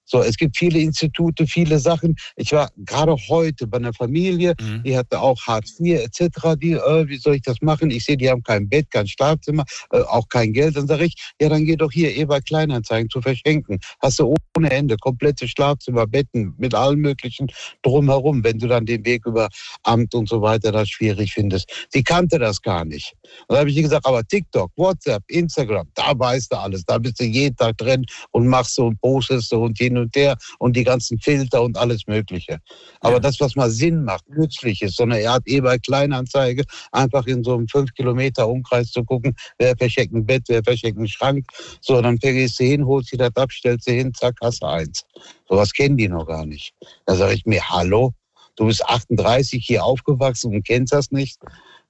So, 0.06 0.22
es 0.22 0.38
gibt 0.38 0.58
viele 0.58 0.80
Institute, 0.80 1.46
viele 1.48 1.80
Sachen. 1.80 2.16
Ich 2.36 2.52
war 2.52 2.70
gerade 2.78 3.16
heute 3.28 3.68
bei 3.68 3.78
einer 3.78 3.94
Familie, 3.94 4.54
mhm. 4.62 4.84
die 4.84 4.96
hatte 4.96 5.20
auch 5.20 5.42
Hartz 5.46 5.80
IV 5.80 6.00
etc. 6.00 6.56
Die, 6.62 6.74
äh, 6.74 7.08
wie 7.08 7.18
soll 7.18 7.36
ich 7.36 7.42
das 7.42 7.62
machen? 7.62 7.90
Ich 7.90 8.06
sehe, 8.06 8.16
die 8.16 8.30
haben 8.30 8.44
kein 8.44 8.70
Bett, 8.70 8.92
kein 8.92 9.08
Schlafzimmer, 9.08 9.66
äh, 9.92 10.02
auch 10.02 10.28
kein 10.30 10.54
Geld. 10.54 10.78
Dann 10.78 10.88
sage 10.88 11.06
ich, 11.06 11.16
ja, 11.42 11.50
dann 11.50 11.66
geh 11.66 11.76
doch 11.76 11.92
hier 11.92 12.26
bei 12.28 12.40
Kleinanzeigen 12.40 13.10
zu 13.10 13.22
verschenken. 13.22 13.80
Hast 14.02 14.20
du 14.20 14.36
ohne 14.56 14.72
Ende 14.72 14.98
komplette 14.98 15.48
Schlafzimmer, 15.48 16.06
Betten 16.08 16.54
mit 16.58 16.74
allem 16.74 17.00
Möglichen 17.00 17.48
drumherum, 17.82 18.44
wenn 18.44 18.60
du 18.60 18.68
dann 18.68 18.86
den 18.86 19.06
Weg 19.06 19.26
über 19.26 19.50
Amt 19.84 20.14
und 20.14 20.30
so 20.30 20.42
weiter 20.42 20.72
das 20.72 20.90
schwierig 20.90 21.34
findest. 21.34 21.88
Sie 21.90 22.04
kannte 22.04 22.40
das 22.40 22.62
gar 22.62 22.86
nicht. 22.86 23.14
Und 23.48 23.50
dann 23.50 23.60
habe 23.60 23.70
ich 23.70 23.78
ihr 23.78 23.84
gesagt, 23.84 24.06
aber 24.06 24.24
TikTok, 24.24 24.72
WhatsApp, 24.76 25.24
Instagram, 25.28 25.88
da 25.96 26.18
weißt 26.18 26.52
du 26.52 26.58
alles. 26.58 26.86
Da 26.86 26.98
bist 26.98 27.20
du 27.20 27.24
jeden 27.24 27.56
Tag 27.56 27.78
drin 27.78 28.06
und 28.32 28.48
machst 28.48 28.76
so 28.76 28.88
und 28.88 29.00
postest 29.02 29.50
so 29.50 29.64
und 29.64 29.80
jeden 29.80 29.95
hin 29.96 30.04
und 30.04 30.16
der 30.16 30.38
und 30.60 30.76
die 30.76 30.84
ganzen 30.84 31.20
Filter 31.20 31.62
und 31.62 31.78
alles 31.78 32.08
Mögliche. 32.08 32.60
Aber 33.00 33.16
ja. 33.16 33.20
das, 33.20 33.40
was 33.40 33.56
mal 33.56 33.70
Sinn 33.70 34.04
macht, 34.04 34.28
nützlich 34.30 34.82
ist, 34.82 34.98
so 34.98 35.04
eine 35.04 35.28
Art 35.28 35.44
eBay 35.46 35.80
Kleinanzeige, 35.80 36.64
einfach 36.92 37.26
in 37.28 37.44
so 37.44 37.54
einem 37.54 37.68
5 37.68 37.94
Kilometer 37.94 38.48
Umkreis 38.48 38.92
zu 38.92 39.04
gucken, 39.04 39.36
wer 39.58 39.76
verschenkt 39.78 40.14
ein 40.14 40.26
Bett, 40.26 40.44
wer 40.48 40.64
verschenkt 40.64 40.98
einen 40.98 41.08
Schrank. 41.08 41.46
So, 41.82 42.02
dann 42.02 42.18
gehst 42.18 42.60
du 42.60 42.64
hin, 42.64 42.86
holst 42.86 43.12
dir 43.12 43.18
das 43.18 43.36
ab, 43.36 43.52
stellst 43.52 43.88
du 43.88 43.92
hin, 43.92 44.14
zack, 44.14 44.36
hast 44.42 44.62
du 44.62 44.68
eins. 44.68 45.04
Sowas 45.48 45.72
kennen 45.72 45.98
die 45.98 46.08
noch 46.08 46.26
gar 46.26 46.46
nicht. 46.46 46.74
Da 47.06 47.16
sage 47.16 47.34
ich 47.34 47.46
mir, 47.46 47.62
hallo, 47.70 48.14
du 48.56 48.66
bist 48.68 48.86
38 48.86 49.64
hier 49.66 49.84
aufgewachsen 49.84 50.54
und 50.54 50.66
kennst 50.66 50.94
das 50.94 51.12
nicht. 51.12 51.38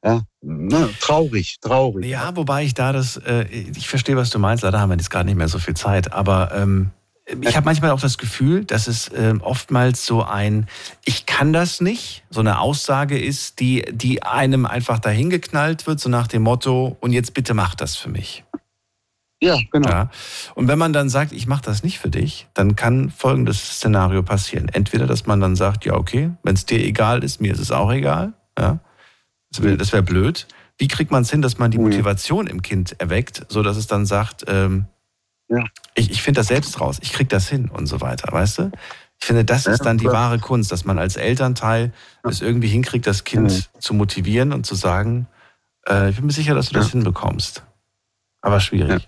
Ja, 0.04 0.22
na, 0.42 0.90
traurig, 1.00 1.58
traurig. 1.62 2.06
Ja, 2.06 2.36
wobei 2.36 2.64
ich 2.64 2.76
da 2.76 2.94
das, 2.94 3.18
äh, 3.18 3.46
ich 3.46 3.88
verstehe, 3.88 4.16
was 4.16 4.30
du 4.30 4.38
meinst. 4.38 4.64
Leider 4.64 4.80
haben 4.80 4.90
wir 4.90 4.98
jetzt 4.98 5.10
gerade 5.10 5.26
nicht 5.26 5.36
mehr 5.36 5.48
so 5.48 5.58
viel 5.58 5.74
Zeit. 5.74 6.14
Aber 6.14 6.52
ähm, 6.54 6.92
ich 7.42 7.56
habe 7.56 7.66
manchmal 7.66 7.92
auch 7.92 8.00
das 8.00 8.18
Gefühl, 8.18 8.66
dass 8.66 8.88
es 8.88 9.08
äh, 9.08 9.34
oftmals 9.40 10.06
so 10.06 10.24
ein 10.24 10.68
Ich 11.06 11.26
kann 11.26 11.54
das 11.54 11.82
nicht, 11.82 12.24
so 12.30 12.40
eine 12.40 12.60
Aussage 12.60 13.20
ist, 13.20 13.60
die, 13.60 13.84
die 13.92 14.22
einem 14.22 14.66
einfach 14.66 15.00
dahingeknallt 15.00 15.88
wird, 15.88 16.00
so 16.00 16.10
nach 16.10 16.28
dem 16.28 16.44
Motto, 16.44 16.98
und 17.00 17.14
jetzt 17.14 17.34
bitte 17.34 17.54
mach 17.54 17.74
das 17.74 17.96
für 17.96 18.10
mich. 18.10 18.44
Ja, 19.42 19.58
genau. 19.72 19.90
Ja. 19.90 20.10
Und 20.54 20.68
wenn 20.68 20.80
man 20.80 20.94
dann 20.94 21.10
sagt, 21.10 21.32
ich 21.32 21.48
mache 21.48 21.64
das 21.64 21.84
nicht 21.84 22.00
für 22.00 22.10
dich, 22.10 22.48
dann 22.54 22.76
kann 22.76 23.10
folgendes 23.10 23.76
Szenario 23.76 24.24
passieren. 24.24 24.70
Entweder, 24.70 25.08
dass 25.08 25.26
man 25.26 25.40
dann 25.40 25.56
sagt, 25.56 25.86
ja, 25.86 25.96
okay, 25.96 26.32
wenn 26.44 26.56
es 26.56 26.66
dir 26.66 26.80
egal 26.80 27.24
ist, 27.24 27.42
mir 27.42 27.54
ist 27.54 27.60
es 27.60 27.72
auch 27.72 27.92
egal. 27.92 28.34
Ja. 28.58 28.80
Das 29.52 29.62
wäre 29.62 29.80
wär 29.80 30.02
blöd. 30.02 30.48
Wie 30.78 30.88
kriegt 30.88 31.12
man 31.12 31.24
es 31.24 31.32
hin, 31.32 31.42
dass 31.42 31.58
man 31.58 31.72
die 31.72 31.78
mhm. 31.78 31.86
Motivation 31.86 32.48
im 32.48 32.62
Kind 32.62 33.00
erweckt, 33.00 33.46
so 33.50 33.64
dass 33.64 33.78
es 33.78 33.88
dann 33.88 34.06
sagt, 34.06 34.46
ähm, 34.48 34.86
ja. 35.50 35.64
Ich, 35.96 36.12
ich 36.12 36.22
finde 36.22 36.40
das 36.40 36.48
selbst 36.48 36.80
raus, 36.80 37.00
ich 37.02 37.14
kriege 37.14 37.28
das 37.28 37.48
hin 37.48 37.70
und 37.70 37.88
so 37.88 38.02
weiter, 38.02 38.32
weißt 38.32 38.60
du? 38.60 38.72
Ich 39.20 39.28
finde, 39.28 39.46
das 39.46 39.66
ist 39.66 39.86
dann 39.86 39.98
die 39.98 40.06
wahre 40.06 40.40
Kunst, 40.40 40.72
dass 40.72 40.86
man 40.86 41.00
als 41.00 41.16
Elternteil 41.16 41.94
es 42.24 42.42
irgendwie 42.42 42.68
hinkriegt, 42.68 43.08
das 43.08 43.24
Kind 43.24 43.70
zu 43.80 43.94
motivieren 43.94 44.52
und 44.52 44.66
zu 44.66 44.76
sagen, 44.76 45.28
äh, 45.88 46.10
ich 46.10 46.18
bin 46.18 46.26
mir 46.26 46.34
sicher, 46.34 46.54
dass 46.54 46.68
du 46.68 46.74
das 46.74 46.92
hinbekommst. 46.92 47.64
Aber 48.42 48.60
schwierig. 48.60 49.08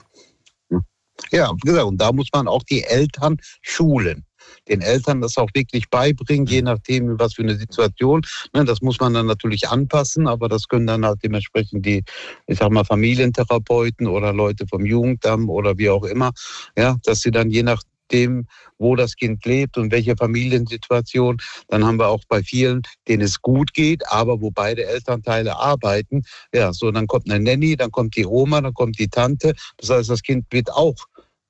Ja, 1.32 1.52
wie 1.52 1.68
gesagt, 1.68 1.86
und 1.86 1.98
da 1.98 2.12
muss 2.12 2.30
man 2.34 2.48
auch 2.48 2.64
die 2.64 2.84
Eltern 2.84 3.38
schulen 3.62 4.27
den 4.70 4.82
Eltern 4.82 5.22
das 5.22 5.38
auch 5.38 5.50
wirklich 5.54 5.90
beibringen, 5.90 6.46
je 6.46 6.62
nachdem, 6.62 7.20
was 7.20 7.36
für 7.36 7.44
eine 7.44 7.56
Situation. 7.56 8.22
Ne, 8.54 8.66
das 8.66 8.82
muss 8.82 9.00
man 9.00 9.14
dann 9.14 9.26
natürlich 9.26 9.68
anpassen, 9.70 10.28
aber 10.28 10.50
das 10.50 10.68
können 10.68 10.88
dann 10.88 11.06
halt 11.06 11.20
dementsprechend 11.24 11.86
die, 11.86 12.04
ich 12.48 12.58
sag 12.60 12.72
mal, 12.72 12.86
Familientherapeuten 12.86 14.08
oder 14.08 14.34
Leute 14.34 14.66
vom 14.68 14.86
Jugendamt 14.86 15.50
oder 15.50 15.78
wie 15.78 15.90
auch 15.90 16.04
immer, 16.04 16.32
ja, 16.78 16.98
dass 17.04 17.22
sie 17.22 17.32
dann 17.32 17.50
je 17.50 17.64
nach 17.64 17.82
dem, 18.12 18.48
wo 18.78 18.96
das 18.96 19.16
Kind 19.16 19.46
lebt 19.46 19.78
und 19.78 19.92
welche 19.92 20.16
Familiensituation. 20.16 21.38
Dann 21.68 21.86
haben 21.86 22.00
wir 22.00 22.08
auch 22.08 22.24
bei 22.28 22.44
vielen, 22.44 22.82
denen 23.08 23.24
es 23.24 23.42
gut 23.42 23.74
geht, 23.74 24.08
aber 24.10 24.42
wo 24.42 24.52
beide 24.52 24.86
Elternteile 24.86 25.58
arbeiten. 25.58 26.24
Ja, 26.54 26.74
so 26.74 26.92
dann 26.92 27.08
kommt 27.08 27.30
eine 27.30 27.44
Nanny, 27.44 27.76
dann 27.76 27.92
kommt 27.92 28.16
die 28.16 28.26
Oma, 28.26 28.62
dann 28.62 28.74
kommt 28.74 29.00
die 29.00 29.10
Tante. 29.10 29.54
Das 29.78 29.90
heißt, 29.90 30.10
das 30.10 30.22
Kind 30.22 30.46
wird 30.52 30.72
auch 30.72 30.96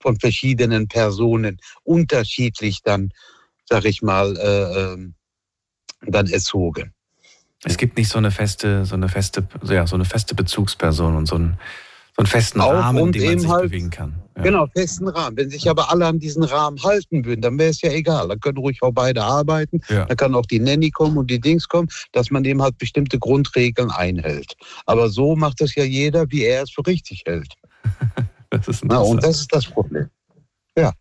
von 0.07 0.17
verschiedenen 0.21 0.88
Personen 0.88 1.57
unterschiedlich 1.84 2.81
dann, 2.81 3.11
sag 3.69 3.84
ich 3.84 4.01
mal, 4.01 4.38
äh, 4.38 4.93
ähm, 4.93 5.15
dann 6.05 6.27
erzogen. 6.27 6.93
Es 7.65 7.75
gibt 7.75 7.97
nicht 7.97 8.07
so 8.07 8.17
eine 8.17 8.31
feste, 8.31 8.85
so 8.85 8.95
eine 8.95 9.09
feste, 9.09 9.45
ja, 9.63 9.85
so 9.85 9.95
eine 9.95 10.05
feste 10.05 10.34
Bezugsperson 10.34 11.17
und 11.17 11.25
so 11.25 11.35
einen, 11.35 11.57
so 12.15 12.19
einen 12.21 12.27
festen 12.27 12.61
Auch 12.61 12.71
Rahmen, 12.71 12.99
in 12.99 13.03
und 13.03 13.15
dem 13.15 13.25
man 13.25 13.39
sich 13.39 13.49
halt- 13.49 13.63
bewegen 13.63 13.89
kann. 13.89 14.15
Ja. 14.38 14.43
Genau, 14.43 14.67
festen 14.67 15.09
Rahmen. 15.09 15.35
Wenn 15.35 15.49
sich 15.49 15.69
aber 15.69 15.91
alle 15.91 16.05
an 16.05 16.19
diesen 16.19 16.43
Rahmen 16.43 16.81
halten 16.81 17.25
würden, 17.25 17.41
dann 17.41 17.59
wäre 17.59 17.71
es 17.71 17.81
ja 17.81 17.91
egal. 17.91 18.29
Dann 18.29 18.39
können 18.39 18.59
ruhig 18.59 18.81
auch 18.84 18.93
beide 18.93 19.23
arbeiten. 19.23 19.81
Ja. 19.89 20.05
Dann 20.05 20.15
kann 20.15 20.35
auch 20.35 20.45
die 20.45 20.61
Nanny 20.61 20.89
kommen 20.89 21.17
und 21.17 21.29
die 21.29 21.41
Dings 21.41 21.67
kommen, 21.67 21.89
dass 22.13 22.31
man 22.31 22.45
eben 22.45 22.61
halt 22.61 22.77
bestimmte 22.77 23.19
Grundregeln 23.19 23.91
einhält. 23.91 24.55
Aber 24.85 25.09
so 25.09 25.35
macht 25.35 25.59
das 25.59 25.75
ja 25.75 25.84
jeder, 25.84 26.31
wie 26.31 26.43
er 26.45 26.63
es 26.63 26.71
für 26.71 26.88
richtig 26.88 27.23
hält. 27.25 27.53
Das 28.57 28.67
ist 28.67 28.84
Na, 28.85 28.99
und 28.99 29.23
das 29.23 29.41
ist 29.41 29.53
das 29.53 29.65
Problem. 29.65 30.09
Ja. 30.77 30.93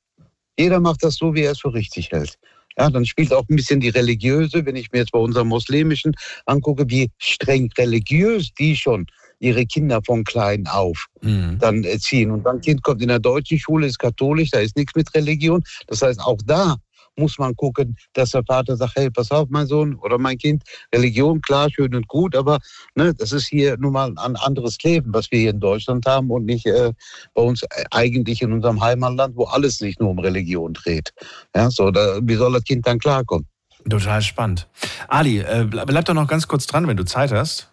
Jeder 0.58 0.80
macht 0.80 1.02
das 1.02 1.16
so, 1.16 1.34
wie 1.34 1.42
er 1.42 1.52
es 1.52 1.60
für 1.60 1.72
richtig 1.72 2.10
hält. 2.12 2.38
Ja, 2.78 2.90
dann 2.90 3.06
spielt 3.06 3.32
auch 3.32 3.44
ein 3.48 3.56
bisschen 3.56 3.80
die 3.80 3.88
religiöse, 3.88 4.64
wenn 4.66 4.76
ich 4.76 4.92
mir 4.92 4.98
jetzt 4.98 5.12
bei 5.12 5.18
unserem 5.18 5.48
muslimischen 5.48 6.14
angucke, 6.44 6.84
wie 6.88 7.10
streng 7.18 7.70
religiös 7.78 8.52
die 8.58 8.76
schon 8.76 9.06
ihre 9.38 9.66
Kinder 9.66 10.00
von 10.04 10.24
klein 10.24 10.66
auf 10.66 11.06
Mhm. 11.22 11.58
dann 11.58 11.84
erziehen. 11.84 12.30
Und 12.30 12.44
dann 12.44 12.60
Kind 12.60 12.82
kommt 12.82 13.02
in 13.02 13.08
der 13.08 13.18
deutschen 13.18 13.58
Schule, 13.58 13.86
ist 13.86 13.98
katholisch, 13.98 14.50
da 14.50 14.60
ist 14.60 14.76
nichts 14.76 14.94
mit 14.94 15.14
Religion. 15.14 15.62
Das 15.86 16.02
heißt, 16.02 16.20
auch 16.20 16.38
da 16.44 16.76
muss 17.16 17.38
man 17.38 17.54
gucken, 17.56 17.96
dass 18.12 18.30
der 18.30 18.44
Vater 18.44 18.76
sagt, 18.76 18.92
hey, 18.96 19.10
pass 19.10 19.30
auf, 19.30 19.48
mein 19.50 19.66
Sohn 19.66 19.94
oder 19.96 20.18
mein 20.18 20.38
Kind, 20.38 20.62
Religion, 20.94 21.40
klar, 21.40 21.68
schön 21.70 21.94
und 21.94 22.06
gut, 22.08 22.36
aber 22.36 22.58
ne, 22.94 23.14
das 23.14 23.32
ist 23.32 23.46
hier 23.46 23.76
nun 23.78 23.92
mal 23.92 24.12
ein 24.16 24.36
anderes 24.36 24.76
Leben, 24.82 25.12
was 25.12 25.30
wir 25.30 25.40
hier 25.40 25.50
in 25.50 25.60
Deutschland 25.60 26.06
haben 26.06 26.30
und 26.30 26.44
nicht 26.44 26.66
äh, 26.66 26.92
bei 27.34 27.42
uns 27.42 27.64
eigentlich 27.90 28.42
in 28.42 28.52
unserem 28.52 28.80
Heimatland, 28.80 29.36
wo 29.36 29.44
alles 29.44 29.78
sich 29.78 29.98
nur 29.98 30.10
um 30.10 30.18
Religion 30.18 30.74
dreht. 30.74 31.12
Ja, 31.54 31.70
so, 31.70 31.90
da, 31.90 32.18
wie 32.22 32.34
soll 32.34 32.52
das 32.52 32.64
Kind 32.64 32.86
dann 32.86 32.98
klarkommen? 32.98 33.46
Total 33.88 34.20
spannend. 34.20 34.68
Ali, 35.08 35.38
äh, 35.38 35.66
bleib 35.68 35.86
bleib 35.86 36.04
doch 36.06 36.14
noch 36.14 36.26
ganz 36.26 36.48
kurz 36.48 36.66
dran, 36.66 36.88
wenn 36.88 36.96
du 36.96 37.04
Zeit 37.04 37.32
hast. 37.32 37.70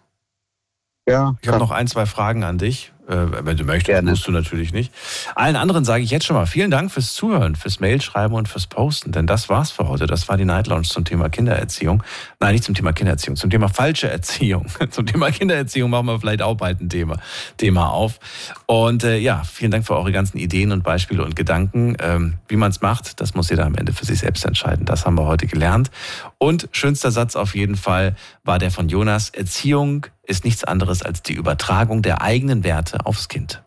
Ja. 1.08 1.36
Ich 1.42 1.48
habe 1.48 1.58
noch 1.58 1.70
ein, 1.70 1.86
zwei 1.86 2.06
Fragen 2.06 2.44
an 2.44 2.56
dich. 2.56 2.93
Äh, 3.06 3.44
wenn 3.44 3.56
du 3.56 3.64
möchtest, 3.64 4.02
musst 4.02 4.26
du 4.26 4.32
natürlich 4.32 4.72
nicht. 4.72 4.92
Allen 5.34 5.56
anderen 5.56 5.84
sage 5.84 6.02
ich 6.02 6.10
jetzt 6.10 6.24
schon 6.24 6.36
mal 6.36 6.46
vielen 6.46 6.70
Dank 6.70 6.90
fürs 6.90 7.12
Zuhören, 7.12 7.54
fürs 7.54 7.78
Mailschreiben 7.78 8.34
und 8.34 8.48
fürs 8.48 8.66
Posten, 8.66 9.12
denn 9.12 9.26
das 9.26 9.48
war's 9.48 9.70
für 9.70 9.88
heute. 9.88 10.06
Das 10.06 10.28
war 10.28 10.38
die 10.38 10.46
Night 10.46 10.68
Lounge 10.68 10.88
zum 10.88 11.04
Thema 11.04 11.28
Kindererziehung. 11.28 12.02
Nein, 12.40 12.52
nicht 12.52 12.64
zum 12.64 12.74
Thema 12.74 12.92
Kindererziehung, 12.92 13.36
zum 13.36 13.50
Thema 13.50 13.68
falsche 13.68 14.08
Erziehung. 14.10 14.66
zum 14.90 15.04
Thema 15.04 15.30
Kindererziehung 15.30 15.90
machen 15.90 16.06
wir 16.06 16.18
vielleicht 16.18 16.40
auch 16.40 16.56
bald 16.56 16.80
ein 16.80 16.88
Thema, 16.88 17.18
Thema 17.58 17.90
auf. 17.90 18.18
Und 18.66 19.04
äh, 19.04 19.18
ja, 19.18 19.42
vielen 19.44 19.70
Dank 19.70 19.86
für 19.86 19.96
eure 19.96 20.12
ganzen 20.12 20.38
Ideen 20.38 20.72
und 20.72 20.82
Beispiele 20.82 21.24
und 21.24 21.36
Gedanken. 21.36 21.96
Ähm, 22.00 22.34
wie 22.48 22.56
man 22.56 22.70
es 22.70 22.80
macht, 22.80 23.20
das 23.20 23.34
muss 23.34 23.50
jeder 23.50 23.66
am 23.66 23.74
Ende 23.74 23.92
für 23.92 24.06
sich 24.06 24.20
selbst 24.20 24.46
entscheiden. 24.46 24.86
Das 24.86 25.04
haben 25.04 25.16
wir 25.16 25.26
heute 25.26 25.46
gelernt. 25.46 25.90
Und 26.38 26.68
schönster 26.72 27.10
Satz 27.10 27.36
auf 27.36 27.54
jeden 27.54 27.76
Fall 27.76 28.16
war 28.44 28.58
der 28.58 28.70
von 28.70 28.88
Jonas. 28.88 29.28
Erziehung 29.28 30.06
ist 30.26 30.44
nichts 30.44 30.64
anderes 30.64 31.02
als 31.02 31.22
die 31.22 31.34
Übertragung 31.34 32.02
der 32.02 32.22
eigenen 32.22 32.64
Werte 32.64 33.06
aufs 33.06 33.28
Kind. 33.28 33.62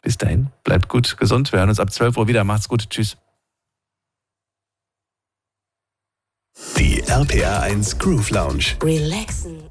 Bis 0.00 0.18
dahin, 0.18 0.50
bleibt 0.64 0.88
gut, 0.88 1.16
gesund. 1.16 1.52
Wir 1.52 1.60
hören 1.60 1.70
uns 1.70 1.80
ab 1.80 1.90
12 1.90 2.16
Uhr 2.16 2.28
wieder. 2.28 2.44
Macht's 2.44 2.68
gut. 2.68 2.90
Tschüss. 2.90 3.16
Die 6.76 7.00
RPR 7.00 7.62
1 7.62 7.98
Groove 7.98 8.30
Lounge. 8.30 8.76
Relaxen. 8.82 9.70